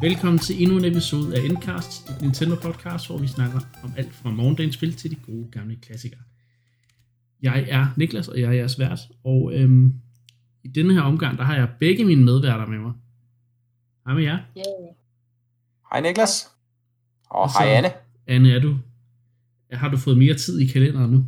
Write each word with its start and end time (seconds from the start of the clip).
Velkommen 0.00 0.38
til 0.38 0.62
endnu 0.62 0.76
en 0.78 0.84
episode 0.84 1.36
af 1.36 1.44
Endcast, 1.44 2.10
et 2.10 2.20
Nintendo 2.22 2.54
podcast, 2.62 3.06
hvor 3.08 3.18
vi 3.18 3.26
snakker 3.26 3.58
om 3.84 3.92
alt 3.96 4.14
fra 4.14 4.30
morgendagens 4.30 4.74
spil 4.74 4.94
til 4.96 5.10
de 5.10 5.16
gode 5.16 5.48
gamle 5.52 5.76
klassikere. 5.76 6.20
Jeg 7.42 7.66
er 7.68 7.86
Niklas, 7.96 8.28
og 8.28 8.40
jeg 8.40 8.48
er 8.48 8.52
jeres 8.52 8.78
vært, 8.78 8.98
og 9.24 9.52
øhm, 9.54 9.94
i 10.64 10.68
denne 10.68 10.94
her 10.94 11.00
omgang, 11.00 11.38
der 11.38 11.44
har 11.44 11.56
jeg 11.56 11.68
begge 11.80 12.04
mine 12.04 12.24
medværter 12.24 12.66
med 12.66 12.78
mig. 12.78 12.92
Hej 14.06 14.14
med 14.14 14.22
jer. 14.22 14.38
Hej 15.92 16.00
Niklas. 16.00 16.46
Og 17.30 17.40
Og 17.40 17.50
så- 17.50 17.58
hej 17.58 17.68
Anne. 17.72 17.90
Anne, 18.26 18.52
er 18.52 18.58
du, 18.60 18.78
har 19.72 19.88
du 19.88 19.96
fået 19.96 20.18
mere 20.18 20.34
tid 20.34 20.60
i 20.60 20.66
kalenderen 20.66 21.10
nu? 21.10 21.24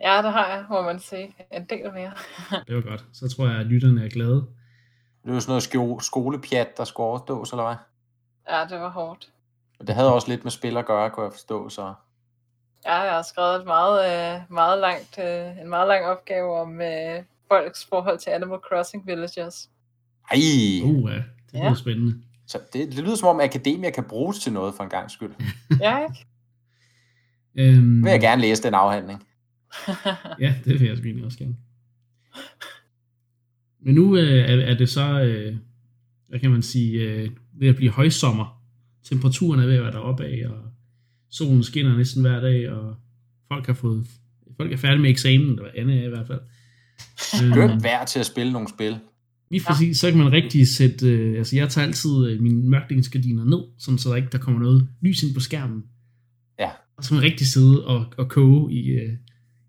Ja, 0.00 0.22
det 0.22 0.32
har 0.32 0.46
jeg, 0.48 0.64
må 0.70 0.82
man 0.82 0.98
sige. 1.00 1.34
En 1.52 1.62
del 1.70 1.92
mere. 1.94 2.12
Det 2.66 2.74
var 2.76 2.80
godt. 2.82 3.04
Så 3.12 3.28
tror 3.28 3.48
jeg, 3.48 3.60
at 3.60 3.66
lytterne 3.66 4.04
er 4.04 4.08
glade. 4.08 4.46
Det 5.24 5.30
er 5.30 5.34
jo 5.34 5.40
sådan 5.40 5.50
noget 5.50 5.62
sko- 5.62 6.00
skolepjat, 6.00 6.76
der 6.76 6.84
skulle 6.84 7.06
overstås, 7.06 7.50
eller 7.50 7.64
hvad? 7.64 7.76
Ja, 8.56 8.64
det 8.70 8.80
var 8.80 8.90
hårdt. 8.90 9.30
Og 9.80 9.86
det 9.86 9.94
havde 9.94 10.14
også 10.14 10.28
lidt 10.28 10.44
med 10.44 10.50
spil 10.50 10.76
at 10.76 10.86
gøre, 10.86 11.10
kunne 11.10 11.24
jeg 11.24 11.32
forstå, 11.32 11.68
så... 11.68 11.94
Ja, 12.86 12.94
jeg 12.94 13.12
har 13.14 13.22
skrevet 13.22 13.56
et 13.60 13.66
meget, 13.66 14.34
øh, 14.36 14.40
meget 14.50 14.78
langt, 14.80 15.18
øh, 15.18 15.60
en 15.62 15.68
meget 15.68 15.88
lang 15.88 16.04
opgave 16.04 16.60
om 16.60 16.80
øh, 16.80 17.22
folks 17.48 17.86
forhold 17.88 18.18
til 18.18 18.30
Animal 18.30 18.58
Crossing 18.68 19.06
Villagers. 19.06 19.70
Ej! 20.30 20.36
Uh, 20.84 21.10
ja, 21.10 21.16
det 21.16 21.24
lyder 21.52 21.64
Ja. 21.64 21.74
spændende. 21.74 22.22
Så 22.46 22.58
det, 22.72 22.88
det 22.88 22.98
lyder 22.98 23.16
som 23.16 23.28
om, 23.28 23.40
akademia 23.40 23.90
kan 23.90 24.04
bruges 24.04 24.38
til 24.38 24.52
noget 24.52 24.74
for 24.74 24.84
en 24.84 24.90
gang 24.90 25.10
skyld. 25.10 25.34
Ja, 25.80 25.98
ikke? 25.98 26.26
Øhm, 27.54 28.04
Vil 28.04 28.10
jeg 28.10 28.20
gerne 28.20 28.42
læse 28.42 28.62
den 28.62 28.74
afhandling. 28.74 29.26
Ja, 30.40 30.54
det 30.64 30.80
vil 30.80 30.88
jeg 30.88 30.96
sgu 30.96 31.04
egentlig 31.06 31.24
også 31.24 31.38
gerne. 31.38 31.56
Men 33.84 33.94
nu 33.94 34.16
øh, 34.16 34.38
er, 34.38 34.56
er 34.56 34.76
det 34.76 34.88
så, 34.88 35.20
øh, 35.20 35.56
hvad 36.28 36.40
kan 36.40 36.50
man 36.50 36.62
sige, 36.62 37.00
øh, 37.00 37.30
ved 37.58 37.68
at 37.68 37.76
blive 37.76 37.90
højsommer. 37.90 38.62
Temperaturen 39.04 39.60
er 39.60 39.66
ved 39.66 39.74
at 39.74 39.82
være 39.82 39.92
deroppe 39.92 40.24
af, 40.24 40.42
og 40.48 40.62
solen 41.30 41.62
skinner 41.62 41.96
næsten 41.96 42.22
hver 42.22 42.40
dag, 42.40 42.70
og 42.70 42.96
folk 43.48 43.66
har 43.66 43.74
fået, 43.74 44.06
folk 44.56 44.72
er 44.72 44.76
færdige 44.76 45.02
med 45.02 45.10
eksamen, 45.10 45.48
eller 45.48 45.70
Anne 45.76 46.00
er 46.00 46.06
i 46.06 46.08
hvert 46.08 46.26
fald. 46.26 46.40
Skønt 47.16 47.82
vejr 47.82 48.04
til 48.04 48.20
at 48.20 48.26
spille 48.26 48.52
nogle 48.52 48.68
spil. 48.68 48.98
Lige 49.50 49.64
præcis, 49.66 49.98
så 49.98 50.10
kan 50.10 50.18
man 50.18 50.32
rigtig 50.32 50.68
sætte, 50.68 51.06
øh, 51.08 51.38
altså 51.38 51.56
jeg 51.56 51.68
tager 51.68 51.86
altid 51.86 52.26
øh, 52.26 52.40
mine 52.40 52.68
mørkningsgardiner 52.68 53.44
ned, 53.44 53.62
sådan 53.78 53.98
så 53.98 54.10
der 54.10 54.16
ikke 54.16 54.28
der 54.32 54.38
kommer 54.38 54.60
noget 54.60 54.88
lys 55.00 55.22
ind 55.22 55.34
på 55.34 55.40
skærmen. 55.40 55.84
Ja. 56.58 56.70
Og 56.96 57.04
så 57.04 57.10
kan 57.10 57.14
man 57.16 57.24
rigtig 57.24 57.46
sidde 57.46 57.86
og, 57.86 58.06
og 58.16 58.28
koge 58.28 58.72
i, 58.72 58.88
øh, 58.88 59.12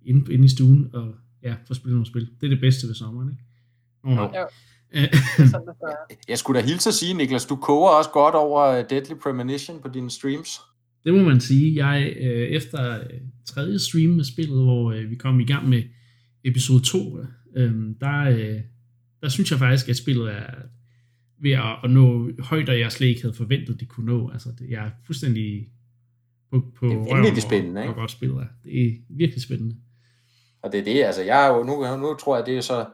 inde, 0.05 0.33
inde 0.33 0.45
i 0.45 0.47
stuen, 0.47 0.87
og 0.93 1.15
ja, 1.43 1.55
få 1.67 1.73
spillet 1.73 1.95
nogle 1.95 2.05
spil. 2.05 2.29
Det 2.41 2.47
er 2.47 2.49
det 2.49 2.59
bedste 2.59 2.87
ved 2.87 2.95
sommeren, 2.95 3.31
ikke? 3.31 3.43
Oh, 4.05 4.17
Jo. 4.35 4.47
Sådan. 5.51 5.73
Jeg 6.27 6.37
skulle 6.37 6.61
da 6.61 6.65
hilse 6.65 6.89
at 6.89 6.93
sige, 6.93 7.13
Niklas, 7.13 7.45
du 7.45 7.55
koger 7.55 7.89
også 7.89 8.09
godt 8.09 8.35
over 8.35 8.61
øh, 8.63 8.83
Deadly 8.89 9.13
Premonition 9.23 9.81
på 9.81 9.87
dine 9.87 10.09
streams. 10.11 10.61
det 11.03 11.13
må 11.13 11.23
man 11.23 11.41
sige. 11.41 11.85
Jeg, 11.87 12.13
øh, 12.19 12.47
efter 12.47 12.99
øh, 12.99 13.05
tredje 13.45 13.79
stream 13.79 14.09
med 14.09 14.23
spillet, 14.23 14.63
hvor 14.63 14.91
øh, 14.91 15.09
vi 15.09 15.15
kom 15.15 15.39
i 15.39 15.45
gang 15.45 15.69
med 15.69 15.83
episode 16.43 16.83
2, 16.83 17.17
øh, 17.55 17.73
der, 18.01 18.21
øh, 18.21 18.59
der 19.21 19.29
synes 19.29 19.51
jeg 19.51 19.59
faktisk, 19.59 19.89
at 19.89 19.97
spillet 19.97 20.31
er 20.31 20.45
ved 21.41 21.51
at, 21.51 21.77
at 21.83 21.89
nå 21.91 22.29
højder, 22.39 22.73
jeg 22.73 22.91
slet 22.91 23.07
ikke 23.07 23.21
havde 23.21 23.35
forventet, 23.35 23.79
det 23.79 23.87
kunne 23.87 24.05
nå. 24.05 24.29
Altså, 24.33 24.49
det, 24.59 24.69
jeg 24.69 24.85
er 24.85 24.91
fuldstændig 25.05 25.67
på, 26.51 26.63
på 26.79 26.85
Det 26.85 26.93
er 26.95 26.97
røven 26.97 27.41
spændende, 27.41 27.81
ikke? 27.81 27.93
hvor 27.93 28.01
godt 28.01 28.11
spillet 28.11 28.37
er. 28.37 28.47
Det 28.63 28.85
er 28.85 28.91
virkelig 29.09 29.43
spændende. 29.43 29.75
Og 30.63 30.71
det 30.71 30.79
er 30.79 30.83
det, 30.83 31.03
altså 31.03 31.21
jeg 31.23 31.47
er 31.47 31.57
jo, 31.57 31.63
nu, 31.63 31.97
nu 31.97 32.15
tror 32.15 32.35
jeg, 32.37 32.45
det 32.45 32.57
er 32.57 32.61
så 32.61 32.85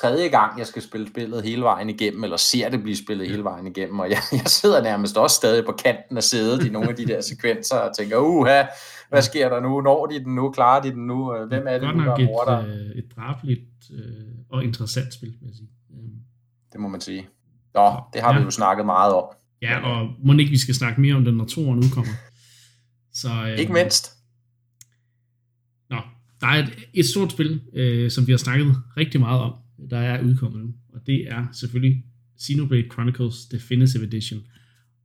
tredje 0.00 0.28
gang, 0.28 0.58
jeg 0.58 0.66
skal 0.66 0.82
spille 0.82 1.08
spillet 1.08 1.42
hele 1.42 1.62
vejen 1.62 1.90
igennem, 1.90 2.24
eller 2.24 2.36
ser 2.36 2.68
det 2.68 2.82
blive 2.82 2.96
spillet 2.96 3.28
hele 3.28 3.44
vejen 3.44 3.66
igennem, 3.66 3.98
og 3.98 4.10
jeg, 4.10 4.18
jeg 4.32 4.46
sidder 4.46 4.82
nærmest 4.82 5.16
også 5.16 5.36
stadig 5.36 5.64
på 5.64 5.72
kanten 5.72 6.16
af 6.16 6.22
sædet 6.22 6.66
i 6.66 6.70
nogle 6.70 6.88
af 6.88 6.96
de 6.96 7.06
der 7.06 7.20
sekvenser, 7.30 7.76
og 7.76 7.96
tænker, 7.96 8.18
uha, 8.18 8.62
hvad 9.08 9.22
sker 9.22 9.48
der 9.48 9.60
nu? 9.60 9.80
Når 9.80 10.06
de 10.06 10.24
den 10.24 10.34
nu? 10.34 10.50
Klarer 10.50 10.82
de 10.82 10.90
den 10.90 11.06
nu? 11.06 11.36
Øh, 11.36 11.48
Hvem 11.48 11.64
er 11.66 11.72
det 11.78 11.82
nu, 11.82 12.00
der 12.00 12.04
nok 12.04 12.20
er 12.20 12.24
mor 12.26 12.44
der? 12.44 12.58
et, 12.58 12.66
øh, 12.90 12.96
et 12.98 13.04
drabeligt 13.16 13.60
øh, 13.92 14.00
og 14.50 14.64
interessant 14.64 15.14
spil, 15.14 15.28
vil 15.40 15.46
jeg 15.48 15.54
sige. 15.54 15.68
Øhm, 15.94 16.10
Det 16.72 16.80
må 16.80 16.88
man 16.88 17.00
sige. 17.00 17.28
Nå, 17.74 17.92
det 18.12 18.20
har 18.22 18.32
vi 18.32 18.38
Ja. 18.38 18.44
jo 18.44 18.50
snakket 18.50 18.86
meget 18.86 19.14
om. 19.14 19.24
Ja, 19.62 19.80
og 19.80 20.08
må 20.24 20.32
ikke, 20.32 20.50
vi 20.50 20.58
skal 20.58 20.74
snakke 20.74 21.00
mere 21.00 21.14
om 21.14 21.24
den, 21.24 21.34
når 21.34 21.44
toren 21.44 21.78
udkommer. 21.78 22.12
Så, 23.12 23.28
øh, 23.28 23.58
Ikke 23.58 23.72
mindst. 23.72 24.12
Nå, 25.90 25.96
der 26.40 26.46
er 26.46 26.62
et, 26.62 26.72
et 26.94 27.06
stort 27.06 27.32
spil, 27.32 27.60
øh, 27.74 28.10
som 28.10 28.26
vi 28.26 28.32
har 28.32 28.36
snakket 28.38 28.76
rigtig 28.96 29.20
meget 29.20 29.40
om, 29.40 29.52
der 29.90 29.98
er 29.98 30.22
udkommet 30.22 30.60
nu, 30.60 30.74
og 30.92 31.00
det 31.06 31.28
er 31.28 31.46
selvfølgelig 31.52 32.04
Xenoblade 32.40 32.88
Chronicles 32.92 33.46
Definitive 33.46 34.04
Edition. 34.04 34.40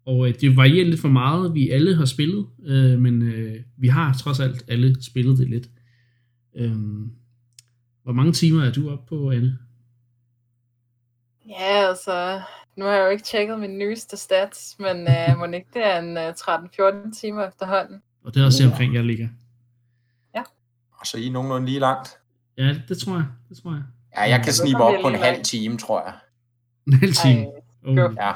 Og 0.05 0.27
øh, 0.27 0.33
det 0.41 0.57
varierer 0.57 0.85
lidt 0.85 1.01
for 1.01 1.07
meget, 1.07 1.53
vi 1.53 1.69
alle 1.69 1.95
har 1.95 2.05
spillet, 2.05 2.47
øh, 2.65 2.99
men 2.99 3.21
øh, 3.21 3.55
vi 3.77 3.87
har 3.87 4.13
trods 4.13 4.39
alt 4.39 4.63
alle 4.67 5.03
spillet 5.03 5.37
det 5.37 5.49
lidt. 5.49 5.69
Øh, 6.55 6.77
hvor 8.03 8.13
mange 8.13 8.31
timer 8.31 8.63
er 8.63 8.71
du 8.71 8.89
oppe 8.89 9.05
på, 9.09 9.31
Anne? 9.31 9.57
Ja, 11.49 11.87
altså, 11.89 12.41
nu 12.77 12.85
har 12.85 12.91
jeg 12.91 13.05
jo 13.05 13.09
ikke 13.09 13.23
tjekket 13.23 13.59
min 13.59 13.77
nyeste 13.77 14.17
stats, 14.17 14.75
men 14.79 14.97
øh, 14.97 15.37
må 15.37 15.45
ikke 15.45 15.69
det 15.73 15.85
er 15.85 15.99
en 15.99 16.17
øh, 16.17 16.29
13-14 17.09 17.19
timer 17.19 17.47
efterhånden. 17.47 18.01
Og 18.23 18.33
det 18.33 18.41
er 18.41 18.45
også 18.45 18.65
omkring, 18.65 18.93
jeg 18.93 19.03
ligger. 19.03 19.27
Og 20.99 21.07
så 21.07 21.17
I 21.17 21.27
er 21.27 21.31
nogenlunde 21.31 21.65
lige 21.65 21.79
langt. 21.79 22.09
Ja, 22.57 22.75
det 22.87 22.97
tror 22.97 23.15
jeg. 23.15 23.25
Det 23.49 23.57
tror 23.57 23.71
jeg. 23.71 23.83
Ja, 24.17 24.21
jeg 24.21 24.43
kan 24.43 24.53
Så 24.53 24.61
snibe 24.61 24.77
kommer 24.77 24.97
op 24.97 25.01
på 25.01 25.07
en 25.07 25.15
halv 25.15 25.43
time, 25.43 25.77
tror 25.77 26.01
jeg. 26.05 26.13
En 26.87 26.93
halv 26.93 27.13
time. 27.13 27.45
Ej. 27.87 27.93
Ja, 28.17 28.33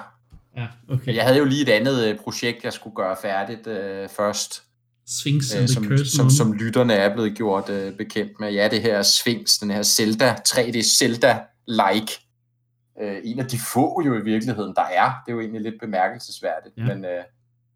ja, 0.57 0.67
okay. 0.89 1.15
jeg 1.15 1.23
havde 1.23 1.37
jo 1.37 1.45
lige 1.45 1.61
et 1.61 1.69
andet 1.69 2.07
øh, 2.07 2.17
projekt, 2.19 2.63
jeg 2.63 2.73
skulle 2.73 2.95
gøre 2.95 3.15
færdigt 3.21 3.67
øh, 3.67 4.09
først. 4.09 4.63
Sphinx 5.07 5.43
øh, 5.53 5.57
the 5.59 5.67
som, 5.67 5.97
som, 6.05 6.25
Moon. 6.25 6.31
som 6.31 6.53
lytterne 6.53 6.93
er 6.93 7.13
blevet 7.13 7.35
gjort 7.37 7.69
øh, 7.69 7.97
bekendt 7.97 8.39
med. 8.39 8.51
Ja, 8.51 8.67
det 8.67 8.81
her 8.81 9.01
Sphinx, 9.01 9.59
den 9.59 9.71
her 9.71 9.83
Zelda, 9.83 10.35
3D 10.47 10.81
Zelda-like. 10.81 12.19
Øh, 13.01 13.17
en 13.23 13.39
af 13.39 13.45
de 13.45 13.57
få 13.73 14.01
jo 14.05 14.13
i 14.13 14.23
virkeligheden, 14.23 14.73
der 14.75 14.81
er. 14.81 15.05
Det 15.25 15.31
er 15.31 15.33
jo 15.33 15.39
egentlig 15.39 15.61
lidt 15.61 15.75
bemærkelsesværdigt. 15.79 16.77
Ja. 16.77 16.83
Men 16.83 17.05
øh, 17.05 17.23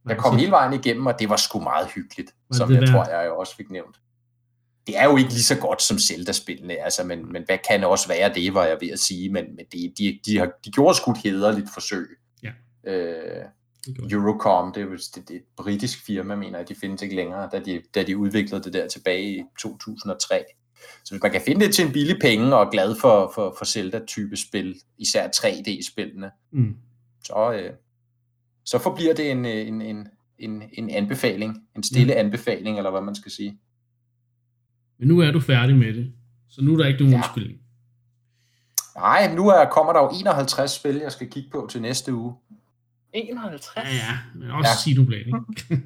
jeg 0.09 0.17
kom 0.17 0.37
hele 0.37 0.51
vejen 0.51 0.73
igennem, 0.73 1.05
og 1.05 1.19
det 1.19 1.29
var 1.29 1.35
sgu 1.35 1.59
meget 1.59 1.87
hyggeligt, 1.87 2.31
Var 2.49 2.57
som 2.57 2.71
jeg 2.71 2.81
værd? 2.81 2.89
tror, 2.89 3.19
jeg 3.21 3.31
også 3.31 3.55
fik 3.55 3.69
nævnt. 3.71 3.95
Det 4.87 4.97
er 4.97 5.03
jo 5.05 5.17
ikke 5.17 5.29
lige 5.29 5.43
så 5.43 5.57
godt 5.59 5.81
som 5.81 5.99
Zelda-spillene, 5.99 6.73
altså, 6.73 7.03
men, 7.03 7.31
men 7.31 7.43
hvad 7.45 7.57
kan 7.69 7.83
også 7.83 8.07
være 8.07 8.33
det, 8.33 8.53
var 8.53 8.65
jeg 8.65 8.77
ved 8.81 8.89
at 8.89 8.99
sige, 8.99 9.29
men, 9.29 9.45
men 9.55 9.65
de, 9.73 9.93
de, 9.97 10.19
de, 10.25 10.37
har, 10.37 10.51
de 10.65 10.71
gjorde 10.71 10.97
sgu 10.97 11.11
et 11.11 11.17
hederligt 11.17 11.67
forsøg. 11.73 12.07
Ja. 12.43 12.51
Øh, 12.91 13.45
Det. 13.85 14.11
Eurocom, 14.11 14.73
det 14.73 14.81
er, 14.81 14.85
jo, 14.85 14.91
det, 14.91 15.15
det 15.15 15.31
er 15.31 15.35
et 15.39 15.45
britisk 15.57 16.05
firma, 16.05 16.35
mener 16.35 16.59
jeg, 16.59 16.69
de 16.69 16.75
findes 16.75 17.01
ikke 17.01 17.15
længere, 17.15 17.49
da 17.51 17.59
de, 17.59 17.81
da 17.95 18.03
de 18.03 18.17
udviklede 18.17 18.63
det 18.63 18.73
der 18.73 18.87
tilbage 18.87 19.37
i 19.37 19.43
2003. 19.61 20.43
Så 21.03 21.11
hvis 21.13 21.21
man 21.21 21.31
kan 21.31 21.41
finde 21.41 21.65
det 21.65 21.73
til 21.75 21.85
en 21.85 21.91
billig 21.93 22.17
penge 22.21 22.55
og 22.55 22.65
er 22.65 22.69
glad 22.69 22.95
for, 23.01 23.31
for, 23.35 23.55
for 23.57 23.65
Zelda-type 23.65 24.37
spil, 24.37 24.75
især 24.97 25.27
3D-spillene, 25.35 26.31
Mm. 26.51 26.75
så, 27.25 27.51
øh, 27.53 27.73
så 28.65 28.79
forbliver 28.79 29.13
det 29.13 29.31
en, 29.31 29.45
øh, 29.45 29.67
en, 29.67 29.81
en, 29.81 30.07
en, 30.39 30.63
en 30.73 30.89
anbefaling, 30.89 31.57
en 31.75 31.83
stille 31.83 32.13
Ja. 32.13 32.19
anbefaling, 32.19 32.77
eller 32.77 32.91
hvad 32.91 33.01
man 33.01 33.15
skal 33.15 33.31
sige. 33.31 33.59
Men 34.99 35.07
nu 35.07 35.19
er 35.19 35.31
du 35.31 35.39
færdig 35.39 35.75
med 35.75 35.93
det. 35.93 36.13
Så 36.49 36.61
nu 36.61 36.73
er 36.73 36.77
der 36.77 36.85
ikke 36.85 36.99
nogen 36.99 37.11
Ja. 37.13 37.17
undskyldning. 37.17 37.59
Nej, 38.95 39.33
nu 39.35 39.47
er, 39.49 39.65
kommer 39.65 39.93
der 39.93 39.99
jo 39.99 40.09
51 40.19 40.71
spil, 40.71 40.95
jeg 40.95 41.11
skal 41.11 41.29
kigge 41.29 41.49
på 41.51 41.67
til 41.71 41.81
næste 41.81 42.13
uge. 42.13 42.33
51? 43.13 43.75
Ja, 43.75 43.81
ja. 43.95 44.17
Men 44.35 44.51
også 44.51 44.69
Ja. 44.69 44.69
ja. 44.69 44.93
Xenoblade, 44.93 45.25
ikke? 45.27 45.81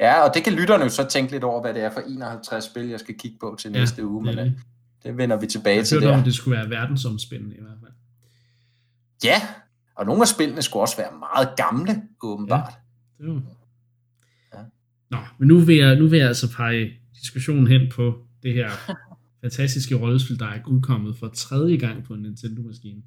ja, 0.00 0.20
og 0.28 0.34
det 0.34 0.44
kan 0.44 0.52
lytterne 0.52 0.84
jo 0.84 0.90
så 0.90 1.04
tænke 1.08 1.32
lidt 1.32 1.44
over, 1.44 1.60
hvad 1.60 1.74
det 1.74 1.82
er 1.82 1.90
for 1.90 2.00
51 2.00 2.64
spil, 2.64 2.86
jeg 2.88 3.00
skal 3.00 3.18
kigge 3.18 3.36
på 3.40 3.56
til 3.60 3.72
Ja, 3.72 3.78
næste 3.80 4.06
uge, 4.06 4.26
det 4.26 4.34
men 4.36 4.38
er 4.38 4.44
øh, 4.44 4.50
det. 4.50 4.60
det 5.02 5.16
vender 5.16 5.36
vi 5.36 5.46
tilbage 5.46 5.76
Jeg 5.76 5.86
til 5.86 5.96
om, 5.98 6.02
der. 6.02 6.18
at 6.18 6.24
det 6.24 6.34
skulle 6.34 6.58
være 6.58 6.70
verdensomspændende 6.70 7.56
i 7.56 7.60
hvert 7.60 7.78
fald. 7.82 7.92
Ja, 9.24 9.42
og 9.94 10.06
nogle 10.06 10.22
af 10.22 10.28
spillene 10.28 10.62
skulle 10.62 10.82
også 10.82 10.96
være 10.96 11.10
meget 11.18 11.48
gamle, 11.56 12.02
åbenbart. 12.22 12.72
Det 13.18 13.26
var... 13.28 13.42
Ja. 15.12 15.16
Nå, 15.16 15.22
men 15.38 15.48
nu 15.48 15.58
vil, 15.58 15.76
jeg, 15.76 15.96
nu 15.96 16.06
vil 16.08 16.18
jeg 16.18 16.28
altså 16.28 16.52
pege 16.56 16.92
diskussionen 17.22 17.66
hen 17.66 17.90
på 17.94 18.18
det 18.42 18.54
her 18.54 18.70
fantastiske 19.42 19.94
rollespil, 19.94 20.38
der 20.38 20.46
er 20.46 20.58
udkommet 20.66 21.16
for 21.18 21.28
tredje 21.28 21.76
gang 21.76 22.04
på 22.04 22.14
en 22.14 22.22
Nintendo-maskine. 22.22 23.02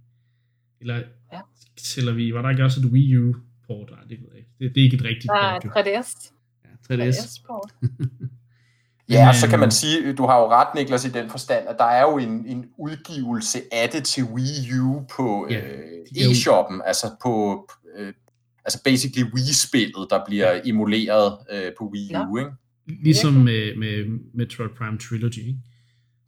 Eller 0.81 0.95
Ja. 1.33 1.39
tæller 1.77 2.13
vi, 2.13 2.33
var 2.33 2.41
der 2.41 2.49
ikke 2.49 2.63
også 2.63 2.79
et 2.79 2.85
Wii 2.85 3.17
U-port? 3.17 3.89
Nej, 3.91 3.99
det 4.09 4.17
ved 4.19 4.27
jeg 4.31 4.37
ikke. 4.37 4.49
Det, 4.59 4.75
det 4.75 4.81
er 4.81 4.85
ikke 4.85 4.95
et 4.97 5.03
rigtigt 5.03 5.25
Nej, 5.25 5.59
port, 5.61 5.65
jo. 5.85 5.99
3DS. 5.99 6.31
Ja, 6.89 6.95
3DS. 6.95 7.15
3DS-port. 7.15 7.71
Ja, 9.09 9.19
og 9.21 9.25
Men, 9.25 9.33
så 9.35 9.47
kan 9.47 9.59
man 9.59 9.67
øhm, 9.67 9.71
sige, 9.71 10.13
du 10.13 10.25
har 10.25 10.39
jo 10.39 10.47
ret, 10.49 10.67
Niklas, 10.75 11.05
i 11.05 11.09
den 11.09 11.29
forstand, 11.29 11.67
at 11.67 11.75
der 11.79 11.83
er 11.85 12.01
jo 12.01 12.17
en, 12.17 12.45
en 12.45 12.65
udgivelse 12.77 13.59
af 13.71 13.89
det 13.89 14.03
til 14.03 14.23
Wii 14.23 14.79
U 14.81 15.01
på 15.15 15.47
Ja, 15.49 15.59
øh, 15.59 16.05
e-shoppen, 16.15 16.81
altså 16.85 17.07
på 17.23 17.65
øh, 17.97 18.13
altså 18.69 18.83
basically 18.83 19.31
Wii-spillet, 19.33 20.07
der 20.09 20.19
bliver 20.27 20.61
emuleret 20.65 21.37
øh, 21.53 21.71
på 21.77 21.83
Wii 21.93 22.15
U, 22.29 22.37
ikke? 22.37 22.51
Ligesom 23.03 23.33
med, 23.33 23.75
med 23.77 24.19
Metroid 24.33 24.69
Prime 24.77 24.97
Trilogy, 24.97 25.37
ikke? 25.39 25.59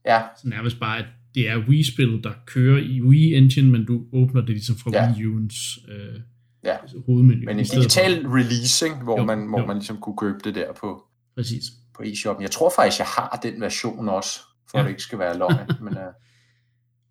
Ja, 0.05 0.21
Så 0.41 0.47
nærmest 0.47 0.79
bare 0.79 0.99
et 0.99 1.05
det 1.35 1.49
er 1.49 1.57
Wii-spillet, 1.57 2.23
der 2.23 2.31
kører 2.45 2.79
i 2.79 3.01
Wii 3.01 3.33
Engine, 3.35 3.71
men 3.71 3.85
du 3.85 4.01
åbner 4.13 4.41
det 4.41 4.49
ligesom 4.49 4.75
fra 4.75 4.91
Ja. 4.93 5.11
Wii 5.17 5.25
U'ens 5.25 5.91
øh, 5.91 6.19
Ja. 6.63 6.75
hovedmenu. 7.05 7.41
Men 7.45 7.59
en 7.59 7.65
digital 7.65 8.27
release, 8.27 8.85
ikke? 8.85 8.97
hvor, 8.97 9.19
Jo, 9.19 9.25
man, 9.25 9.47
hvor 9.49 9.59
jo. 9.59 9.65
man 9.65 9.75
ligesom 9.77 9.97
kunne 9.97 10.17
købe 10.17 10.37
det 10.43 10.55
der 10.55 10.67
på, 10.73 10.79
For, 10.81 11.03
præcis. 11.35 11.63
på 11.95 12.03
eShop. 12.05 12.41
Jeg 12.41 12.51
tror 12.51 12.71
faktisk, 12.75 12.99
jeg 12.99 13.07
har 13.07 13.39
den 13.43 13.61
version 13.61 14.09
også, 14.09 14.39
for 14.71 14.77
Ja. 14.77 14.79
at 14.79 14.85
det 14.85 14.91
ikke 14.91 15.01
skal 15.03 15.19
være 15.19 15.37
løgn. 15.37 15.55
Men 15.85 15.93
uh, 15.93 15.99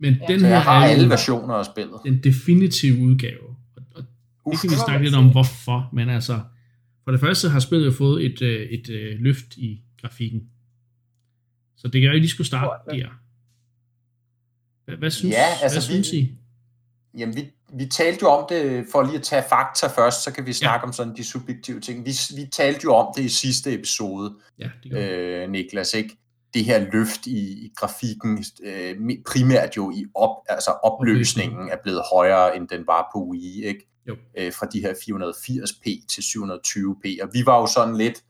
Men 0.00 0.14
Ja. 0.14 0.26
den 0.32 0.40
så 0.40 0.46
her 0.46 0.52
jeg 0.52 0.62
har 0.62 0.80
er 0.84 0.88
alle 0.88 1.08
versioner 1.08 1.54
af 1.54 1.64
spillet. 1.64 1.94
den 2.04 2.20
definitive 2.24 2.98
udgave. 3.02 3.49
Det 4.46 4.60
kan 4.60 4.70
vi 4.70 4.74
snakke 4.84 5.04
lidt 5.04 5.14
om, 5.14 5.30
hvorfor. 5.30 5.88
Men 5.92 6.08
altså, 6.08 6.40
for 7.04 7.10
det 7.10 7.20
første 7.20 7.48
har 7.48 7.60
spillet 7.60 7.86
jo 7.86 7.92
fået 7.92 8.24
et, 8.26 8.42
øh, 8.42 8.60
et 8.70 8.88
øh, 8.90 9.20
løft 9.20 9.56
i 9.56 9.82
grafikken. 10.00 10.40
Så 11.76 11.88
det 11.88 12.00
kan 12.00 12.10
jo 12.10 12.18
lige 12.18 12.28
skulle 12.28 12.46
starte 12.46 12.90
der. 12.90 13.08
Hvad, 14.84 14.96
hvad 14.96 15.10
synes, 15.10 15.32
Ja, 15.34 15.46
altså, 15.62 15.78
hvad 15.88 15.96
vi- 15.96 16.02
synes 16.04 16.12
I? 16.12 16.36
Jamen, 17.18 17.36
vi, 17.36 17.50
vi 17.74 17.86
talte 17.86 18.18
jo 18.22 18.28
om 18.28 18.46
det, 18.48 18.86
for 18.92 19.02
lige 19.02 19.16
at 19.16 19.22
tage 19.22 19.42
fakta 19.48 19.86
først, 19.86 20.24
så 20.24 20.32
kan 20.32 20.46
vi 20.46 20.52
snakke 20.52 20.82
ja. 20.84 20.86
om 20.86 20.92
sådan 20.92 21.16
de 21.16 21.24
subjektive 21.24 21.80
ting. 21.80 22.06
Vi, 22.06 22.10
vi 22.36 22.46
talte 22.52 22.80
jo 22.84 22.94
om 22.94 23.12
det 23.16 23.22
i 23.24 23.28
sidste 23.28 23.74
episode, 23.74 24.34
Ja, 24.58 24.70
det 24.84 24.92
øh, 24.98 25.50
Niklas, 25.50 25.94
ikke? 25.94 26.16
Det 26.54 26.64
her 26.64 26.86
løft 26.92 27.26
i, 27.26 27.64
i 27.66 27.72
grafikken, 27.76 28.44
øh, 28.64 28.96
primært 29.26 29.76
jo 29.76 29.90
i 29.90 30.04
op, 30.14 30.36
altså 30.48 30.70
opløsningen 30.70 31.68
er 31.68 31.76
blevet 31.82 32.00
højere, 32.12 32.56
end 32.56 32.68
den 32.68 32.86
var 32.86 33.10
på 33.14 33.26
Wii, 33.30 33.64
ikke? 33.64 33.89
Jo. 34.08 34.16
Øh, 34.38 34.52
fra 34.52 34.66
de 34.66 34.80
her 34.80 34.92
480p 34.94 36.06
til 36.06 36.22
720p, 36.22 37.22
og 37.22 37.28
vi 37.32 37.46
var 37.46 37.60
jo 37.60 37.66
sådan 37.66 37.96
lidt, 37.96 38.24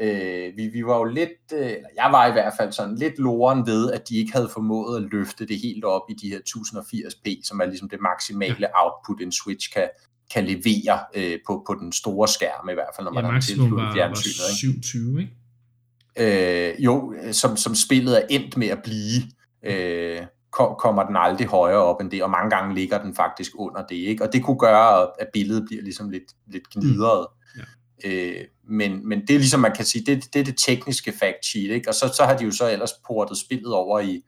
øh, 0.00 0.56
vi, 0.56 0.66
vi 0.66 0.86
var 0.86 0.96
jo 0.98 1.04
lidt, 1.04 1.52
øh, 1.54 1.66
eller 1.66 1.88
jeg 1.96 2.08
var 2.12 2.26
i 2.26 2.32
hvert 2.32 2.52
fald 2.58 2.72
sådan 2.72 2.94
lidt 2.94 3.18
loren 3.18 3.66
ved, 3.66 3.92
at 3.92 4.08
de 4.08 4.16
ikke 4.16 4.32
havde 4.32 4.50
formået 4.52 4.96
at 4.96 5.10
løfte 5.12 5.46
det 5.46 5.58
helt 5.60 5.84
op 5.84 6.02
i 6.10 6.14
de 6.14 6.28
her 6.28 6.38
1080p, 6.48 7.40
som 7.44 7.60
er 7.60 7.66
ligesom 7.66 7.88
det 7.88 7.98
maksimale 8.00 8.56
ja. 8.60 8.84
output, 8.84 9.22
en 9.22 9.32
Switch 9.32 9.72
kan, 9.72 9.88
kan 10.32 10.44
levere 10.44 10.98
øh, 11.14 11.38
på, 11.46 11.64
på 11.66 11.74
den 11.74 11.92
store 11.92 12.28
skærm, 12.28 12.68
i 12.68 12.74
hvert 12.74 12.94
fald, 12.96 13.04
når 13.04 13.12
man 13.12 13.24
ja, 13.24 13.30
har 13.30 13.40
tilsluttet 13.40 13.76
var, 13.76 13.84
var 13.84 13.94
fjernsynet. 13.94 14.48
Ikke? 14.50 14.86
27, 14.86 15.20
ikke? 15.20 15.32
Øh, 16.16 16.84
jo, 16.84 17.14
som, 17.32 17.56
som 17.56 17.74
spillet 17.74 18.22
er 18.22 18.26
endt 18.30 18.56
med 18.56 18.68
at 18.68 18.82
blive, 18.82 19.22
øh, 19.64 20.26
kommer 20.78 21.06
den 21.06 21.16
aldrig 21.16 21.46
højere 21.46 21.78
op 21.82 22.00
end 22.00 22.10
det, 22.10 22.22
og 22.22 22.30
mange 22.30 22.50
gange 22.50 22.74
ligger 22.74 23.02
den 23.02 23.14
faktisk 23.14 23.52
under 23.54 23.86
det, 23.86 23.96
ikke? 23.96 24.24
Og 24.24 24.32
det 24.32 24.42
kunne 24.42 24.58
gøre, 24.58 25.08
at 25.20 25.28
billedet 25.32 25.64
bliver 25.66 25.82
ligesom 25.82 26.10
lidt, 26.10 26.24
lidt 26.46 26.64
gnidret. 26.74 27.26
Ja. 28.04 28.10
Øh, 28.10 28.44
men, 28.68 29.08
men 29.08 29.20
det 29.20 29.30
er 29.30 29.38
ligesom, 29.38 29.60
man 29.60 29.74
kan 29.74 29.84
sige, 29.84 30.04
det, 30.06 30.34
det 30.34 30.40
er 30.40 30.44
det 30.44 30.54
tekniske 30.66 31.12
fact 31.12 31.44
sheet, 31.46 31.70
ikke? 31.70 31.88
Og 31.88 31.94
så, 31.94 32.12
så 32.16 32.24
har 32.24 32.36
de 32.36 32.44
jo 32.44 32.50
så 32.50 32.70
ellers 32.72 32.92
portet 33.06 33.38
spillet 33.38 33.72
over 33.74 34.00
i, 34.00 34.22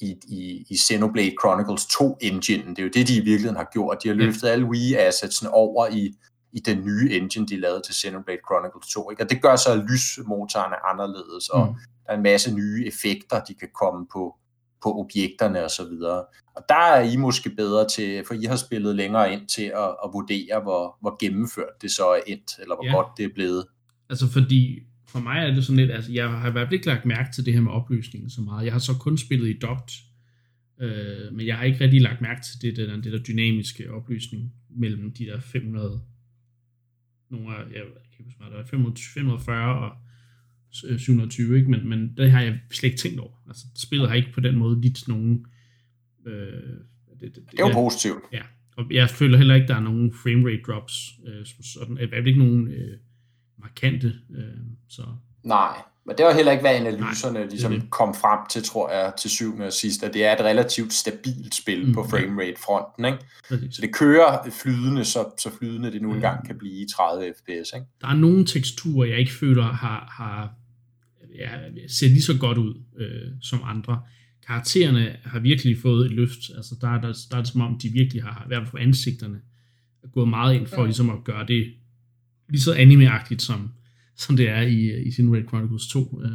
i, 0.00 0.14
i, 0.28 0.64
i 0.70 0.76
Xenoblade 0.78 1.34
Chronicles 1.40 1.86
2 1.86 2.16
engine. 2.20 2.70
Det 2.70 2.78
er 2.78 2.82
jo 2.82 2.90
det, 2.94 3.08
de 3.08 3.14
i 3.16 3.20
virkeligheden 3.20 3.56
har 3.56 3.68
gjort. 3.72 4.02
De 4.02 4.08
har 4.08 4.14
løftet 4.14 4.48
alle 4.48 4.66
Wii-assetsene 4.66 5.50
over 5.50 5.86
i, 5.86 6.14
i 6.52 6.60
den 6.60 6.84
nye 6.84 7.10
engine, 7.12 7.46
de 7.46 7.60
lavede 7.60 7.80
til 7.80 7.94
Xenoblade 7.94 8.38
Chronicles 8.48 8.92
2. 8.94 9.10
Ikke? 9.10 9.22
Og 9.22 9.30
det 9.30 9.42
gør 9.42 9.56
så, 9.56 9.72
at 9.72 9.78
lysmotoren 9.78 10.72
er 10.72 10.88
anderledes, 10.92 11.48
og 11.48 11.66
Mm. 11.66 11.74
der 12.06 12.12
er 12.12 12.16
en 12.16 12.22
masse 12.22 12.54
nye 12.54 12.86
effekter, 12.86 13.40
de 13.44 13.54
kan 13.54 13.68
komme 13.80 14.06
på, 14.12 14.34
på 14.82 15.00
objekterne 15.00 15.64
og 15.64 15.70
så 15.70 15.84
videre. 15.88 16.24
Og 16.56 16.62
der 16.68 16.74
er 16.94 17.02
I 17.12 17.16
måske 17.16 17.50
bedre 17.50 17.88
til, 17.88 18.24
for 18.26 18.34
I 18.34 18.44
har 18.44 18.56
spillet 18.56 18.96
længere 18.96 19.32
ind 19.32 19.46
til 19.48 19.62
at, 19.62 19.90
at 20.04 20.10
vurdere, 20.12 20.62
hvor, 20.62 20.96
hvor 21.00 21.16
gennemført 21.20 21.82
det 21.82 21.90
så 21.90 22.02
er 22.04 22.20
endt, 22.26 22.50
eller 22.62 22.74
hvor 22.74 22.84
Ja. 22.84 22.92
godt 22.92 23.06
det 23.16 23.24
er 23.24 23.34
blevet. 23.34 23.64
Altså 24.10 24.26
fordi, 24.32 24.78
for 25.08 25.20
mig 25.20 25.38
er 25.46 25.54
det 25.54 25.64
sådan 25.64 25.76
lidt, 25.76 25.90
altså 25.90 26.12
jeg 26.12 26.30
har 26.30 26.48
i 26.48 26.52
hvert 26.52 26.66
fald 26.66 26.74
ikke 26.74 26.86
lagt 26.86 27.04
mærke 27.06 27.32
til 27.34 27.46
det 27.46 27.54
her 27.54 27.60
med 27.60 27.72
opløsningen 27.72 28.30
så 28.30 28.40
meget. 28.40 28.64
Jeg 28.64 28.72
har 28.72 28.80
så 28.80 28.94
kun 29.00 29.18
spillet 29.18 29.48
i 29.48 29.58
dobt, 29.58 29.92
øh, 30.80 31.32
men 31.32 31.46
jeg 31.46 31.56
har 31.56 31.64
ikke 31.64 31.80
rigtig 31.84 32.00
lagt 32.02 32.20
mærke 32.20 32.40
til 32.42 32.62
det, 32.62 32.76
det, 32.76 32.88
der, 32.88 32.96
det 33.00 33.12
der 33.12 33.18
dynamiske 33.18 33.90
opløsning 33.92 34.52
mellem 34.70 35.12
de 35.12 35.26
der 35.26 35.40
500, 35.40 36.00
nogle 37.30 37.56
af, 37.56 37.58
jeg 37.58 37.66
kan 37.72 38.20
ikke 38.20 38.24
huske 38.24 38.44
der 38.50 38.56
var 38.56 38.64
500, 38.64 38.96
540 39.14 39.78
og 39.84 39.96
720, 40.72 41.56
ikke? 41.58 41.70
Men, 41.70 41.88
men 41.88 42.12
det 42.16 42.30
har 42.30 42.40
jeg 42.40 42.58
slet 42.72 42.90
ikke 42.90 43.02
tænkt 43.02 43.20
over. 43.20 43.32
Altså 43.48 43.64
spillet 43.76 44.08
har 44.08 44.16
ikke 44.16 44.32
på 44.34 44.40
den 44.40 44.56
måde 44.56 44.80
lidt 44.80 45.08
nogen... 45.08 45.46
Øh, 46.26 46.32
det, 47.20 47.20
det, 47.20 47.34
Det 47.34 47.42
er 47.46 47.48
jo 47.60 47.66
jeg- 47.66 47.74
positivt. 47.74 48.22
Ja, 48.32 48.42
og 48.76 48.84
jeg 48.90 49.10
føler 49.10 49.38
heller 49.38 49.54
ikke, 49.54 49.66
der 49.68 49.76
er 49.76 49.80
nogen 49.80 50.12
framerate 50.12 50.62
drops. 50.66 50.94
Øh, 51.26 51.46
som 51.46 51.62
sådan, 51.64 51.94
i 51.94 51.98
hvert 51.98 52.10
fald 52.10 52.26
ikke 52.26 52.38
nogen 52.38 52.68
øh, 52.68 52.98
markante. 53.58 54.12
Øh, 54.36 54.44
så 54.88 55.02
Nej, 55.44 55.76
men 56.06 56.16
det 56.18 56.24
var 56.26 56.34
heller 56.34 56.52
ikke, 56.52 56.62
hvad 56.62 56.74
analyserne 56.74 57.38
Nej, 57.38 57.48
ligesom 57.48 57.72
det 57.72 57.80
det. 57.82 57.90
kom 57.90 58.14
frem 58.14 58.38
til, 58.50 58.62
tror 58.62 58.90
jeg, 58.92 59.12
til 59.18 59.30
syvende 59.30 59.66
og 59.66 59.72
sidst, 59.72 60.02
at 60.02 60.14
det 60.14 60.24
er 60.24 60.32
et 60.32 60.40
relativt 60.40 60.92
stabilt 60.92 61.54
spil 61.54 61.86
Mm, 61.86 61.94
på 61.94 62.02
framerate-fronten, 62.10 63.04
ikke? 63.04 63.18
præcis. 63.48 63.74
Så 63.74 63.82
det 63.82 63.94
kører 63.94 64.50
flydende, 64.62 65.04
så, 65.04 65.30
så 65.38 65.50
flydende 65.58 65.92
det 65.92 66.02
nu 66.02 66.08
Mm. 66.08 66.14
engang 66.14 66.46
kan 66.46 66.58
blive 66.58 66.72
i 66.74 66.86
30 66.96 67.34
fps, 67.38 67.48
ikke? 67.74 67.86
Der 68.00 68.08
er 68.08 68.14
nogle 68.14 68.46
teksturer, 68.46 69.06
jeg 69.08 69.18
ikke 69.18 69.32
føler 69.32 69.62
har, 69.62 70.12
har 70.18 70.54
ja, 71.38 71.50
ser 71.88 72.08
lige 72.08 72.22
så 72.22 72.38
godt 72.38 72.58
ud 72.58 72.74
øh, 72.98 73.32
som 73.42 73.60
andre. 73.64 74.02
Karaktererne 74.46 75.16
har 75.24 75.40
virkelig 75.40 75.78
fået 75.82 76.06
et 76.06 76.12
løft. 76.12 76.38
Altså 76.56 76.74
der 76.80 76.88
er, 76.88 77.00
der, 77.00 77.12
der 77.30 77.36
er 77.36 77.40
det 77.42 77.52
som 77.52 77.60
om, 77.60 77.78
de 77.82 77.88
virkelig 77.88 78.22
har, 78.22 78.42
i 78.44 78.48
hvert 78.48 78.62
fald 78.62 78.70
for 78.70 78.78
ansigterne, 78.78 79.40
er 80.04 80.08
gået 80.08 80.28
meget 80.28 80.54
ind 80.54 80.66
for 80.66 80.80
Mm. 80.80 80.84
ligesom 80.84 81.10
at 81.10 81.24
gøre 81.24 81.46
det 81.46 81.74
lige 82.48 82.62
så 82.62 82.74
anime-agtigt, 82.74 83.42
som, 83.42 83.70
som 84.16 84.36
det 84.36 84.48
er 84.48 84.60
i, 84.60 85.02
i 85.06 85.12
Xenoblade 85.12 85.48
Chronicles 85.48 85.88
2. 85.88 86.20
Øh, 86.24 86.30